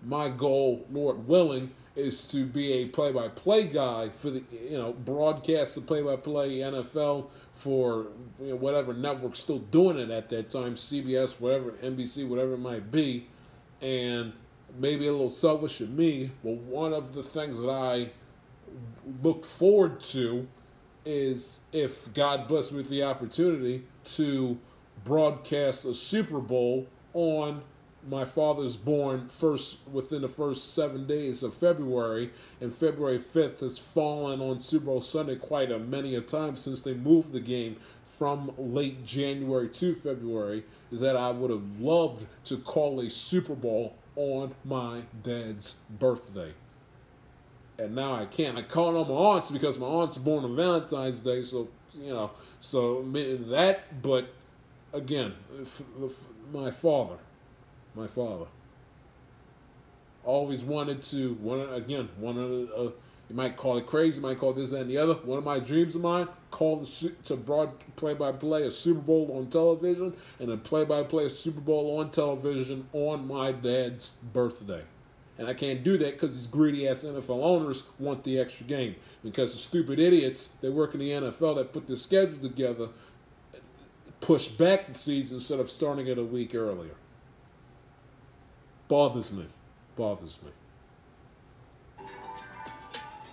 my 0.04 0.28
goal, 0.28 0.86
Lord 0.90 1.26
willing, 1.26 1.72
is 1.96 2.28
to 2.30 2.46
be 2.46 2.72
a 2.74 2.86
play-by-play 2.86 3.68
guy 3.68 4.08
for 4.08 4.30
the 4.30 4.42
you 4.52 4.78
know 4.78 4.92
broadcast 4.92 5.74
the 5.74 5.80
play-by-play 5.80 6.58
NFL 6.58 7.26
for 7.52 8.06
you 8.40 8.50
know, 8.50 8.56
whatever 8.56 8.94
network's 8.94 9.40
still 9.40 9.58
doing 9.58 9.98
it 9.98 10.10
at 10.10 10.28
that 10.30 10.50
time, 10.50 10.76
CBS, 10.76 11.40
whatever, 11.40 11.72
NBC, 11.72 12.26
whatever 12.28 12.54
it 12.54 12.58
might 12.58 12.90
be, 12.90 13.26
and 13.80 14.32
maybe 14.78 15.06
a 15.06 15.12
little 15.12 15.30
selfish 15.30 15.80
of 15.80 15.90
me, 15.90 16.30
but 16.42 16.54
one 16.54 16.92
of 16.92 17.14
the 17.14 17.22
things 17.22 17.60
that 17.62 17.70
I 17.70 18.10
looked 19.22 19.46
forward 19.46 20.00
to 20.00 20.46
is 21.04 21.60
if 21.72 22.12
God 22.12 22.48
blessed 22.48 22.72
me 22.72 22.78
with 22.78 22.90
the 22.90 23.02
opportunity 23.02 23.84
to 24.16 24.58
broadcast 25.04 25.84
a 25.84 25.94
Super 25.94 26.40
Bowl 26.40 26.86
on 27.14 27.62
my 28.08 28.24
father's 28.24 28.76
born 28.76 29.28
first 29.28 29.78
within 29.90 30.22
the 30.22 30.28
first 30.28 30.74
seven 30.74 31.06
days 31.06 31.42
of 31.42 31.52
February, 31.54 32.30
and 32.60 32.72
February 32.72 33.18
fifth 33.18 33.60
has 33.60 33.78
fallen 33.78 34.40
on 34.40 34.60
Super 34.60 34.86
Bowl 34.86 35.00
Sunday 35.00 35.36
quite 35.36 35.70
a 35.70 35.78
many 35.78 36.14
a 36.14 36.20
time 36.20 36.56
since 36.56 36.82
they 36.82 36.94
moved 36.94 37.32
the 37.32 37.40
game 37.40 37.76
from 38.06 38.52
late 38.56 39.04
January 39.04 39.68
to 39.68 39.94
February. 39.94 40.64
Is 40.90 41.00
that 41.00 41.16
I 41.16 41.30
would 41.30 41.50
have 41.50 41.80
loved 41.80 42.26
to 42.44 42.56
call 42.56 43.00
a 43.00 43.10
Super 43.10 43.54
Bowl 43.54 43.94
on 44.16 44.54
my 44.64 45.02
dad's 45.22 45.76
birthday. 45.90 46.52
And 47.78 47.94
now 47.94 48.14
I 48.14 48.24
can't. 48.26 48.58
I 48.58 48.62
call 48.62 48.96
on 48.96 49.08
my 49.08 49.14
aunts 49.14 49.50
because 49.50 49.78
my 49.78 49.86
aunt's 49.86 50.18
born 50.18 50.44
on 50.44 50.56
Valentine's 50.56 51.20
Day, 51.20 51.42
so 51.42 51.68
you 51.94 52.12
know, 52.12 52.32
so 52.60 53.02
that. 53.02 54.02
But 54.02 54.32
again, 54.92 55.34
f- 55.60 55.82
f- 56.02 56.24
my 56.52 56.70
father, 56.72 57.18
my 57.94 58.08
father, 58.08 58.46
always 60.24 60.64
wanted 60.64 61.02
to. 61.04 61.34
One 61.34 61.60
again, 61.72 62.08
one 62.16 62.38
of 62.38 62.86
uh, 62.88 62.90
you 63.28 63.36
might 63.36 63.56
call 63.56 63.76
it 63.76 63.86
crazy, 63.86 64.20
you 64.20 64.26
might 64.26 64.38
call 64.38 64.52
this 64.52 64.72
and 64.72 64.88
the 64.88 64.98
other. 64.98 65.14
One 65.14 65.38
of 65.38 65.44
my 65.44 65.58
dreams 65.58 65.94
of 65.94 66.02
mine, 66.02 66.28
call 66.50 66.76
the 66.76 67.12
to 67.24 67.36
broad 67.36 67.72
play 67.96 68.14
by 68.14 68.32
play 68.32 68.62
a 68.62 68.70
Super 68.70 69.00
Bowl 69.00 69.36
on 69.36 69.48
television, 69.48 70.14
and 70.38 70.48
then 70.48 70.58
play 70.60 70.84
by 70.84 71.02
play 71.02 71.26
a 71.26 71.30
Super 71.30 71.60
Bowl 71.60 71.98
on 71.98 72.10
television 72.10 72.88
on 72.92 73.26
my 73.26 73.52
dad's 73.52 74.12
birthday. 74.32 74.82
And 75.36 75.46
I 75.46 75.54
can't 75.54 75.84
do 75.84 75.96
that 75.98 76.14
because 76.18 76.34
these 76.34 76.48
greedy 76.48 76.88
ass 76.88 77.04
NFL 77.04 77.44
owners 77.44 77.88
want 77.98 78.24
the 78.24 78.40
extra 78.40 78.66
game. 78.66 78.96
Because 79.22 79.52
the 79.52 79.58
stupid 79.58 80.00
idiots 80.00 80.48
that 80.60 80.72
work 80.72 80.94
in 80.94 81.00
the 81.00 81.10
NFL 81.10 81.56
that 81.56 81.72
put 81.72 81.86
the 81.86 81.96
schedule 81.96 82.38
together 82.38 82.88
push 84.20 84.48
back 84.48 84.88
the 84.88 84.94
season 84.94 85.36
instead 85.38 85.60
of 85.60 85.70
starting 85.70 86.08
it 86.08 86.18
a 86.18 86.24
week 86.24 86.54
earlier. 86.54 86.94
Bothers 88.88 89.32
me. 89.32 89.46
Bothers 89.96 90.38
me. 90.42 90.50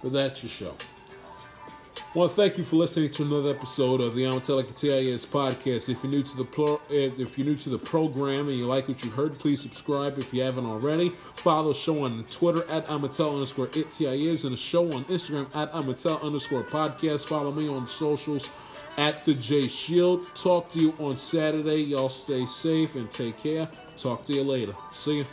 But 0.05 0.13
that's 0.13 0.43
your 0.43 0.51
show. 0.51 0.75
Well, 2.13 2.27
thank 2.27 2.59
you 2.59 2.63
for 2.63 2.75
listening 2.75 3.09
to 3.09 3.23
another 3.23 3.49
episode 3.49 4.01
of 4.01 4.13
the 4.13 4.21
Amatelica 4.21 4.79
TIS 4.79 5.25
podcast. 5.25 5.89
If 5.89 6.03
you're 6.03 6.11
new 6.11 6.21
to 6.21 6.37
the 6.37 6.43
pro, 6.43 6.75
eh, 6.91 7.09
if 7.17 7.39
you're 7.39 7.47
new 7.47 7.55
to 7.55 7.69
the 7.69 7.79
program 7.79 8.47
and 8.47 8.55
you 8.55 8.67
like 8.67 8.87
what 8.87 9.03
you 9.03 9.09
heard, 9.09 9.39
please 9.39 9.61
subscribe 9.61 10.19
if 10.19 10.31
you 10.31 10.43
haven't 10.43 10.67
already. 10.67 11.09
Follow 11.37 11.69
the 11.69 11.73
show 11.73 12.05
on 12.05 12.23
Twitter 12.25 12.69
at 12.69 12.85
Amatel 12.85 13.33
underscore 13.33 13.65
it 13.73 13.89
TIS 13.89 14.43
and 14.43 14.53
the 14.53 14.57
show 14.57 14.93
on 14.93 15.05
Instagram 15.05 15.47
at 15.55 15.73
Amatel 15.73 16.21
underscore 16.21 16.61
podcast. 16.61 17.25
Follow 17.25 17.51
me 17.51 17.67
on 17.67 17.87
socials 17.87 18.51
at 18.99 19.25
the 19.25 19.33
J 19.33 19.67
Shield. 19.67 20.23
Talk 20.35 20.71
to 20.73 20.79
you 20.79 20.93
on 20.99 21.17
Saturday. 21.17 21.81
Y'all 21.81 22.09
stay 22.09 22.45
safe 22.45 22.93
and 22.93 23.11
take 23.11 23.39
care. 23.39 23.67
Talk 23.97 24.23
to 24.27 24.33
you 24.33 24.43
later. 24.43 24.75
See 24.91 25.17
you. 25.17 25.25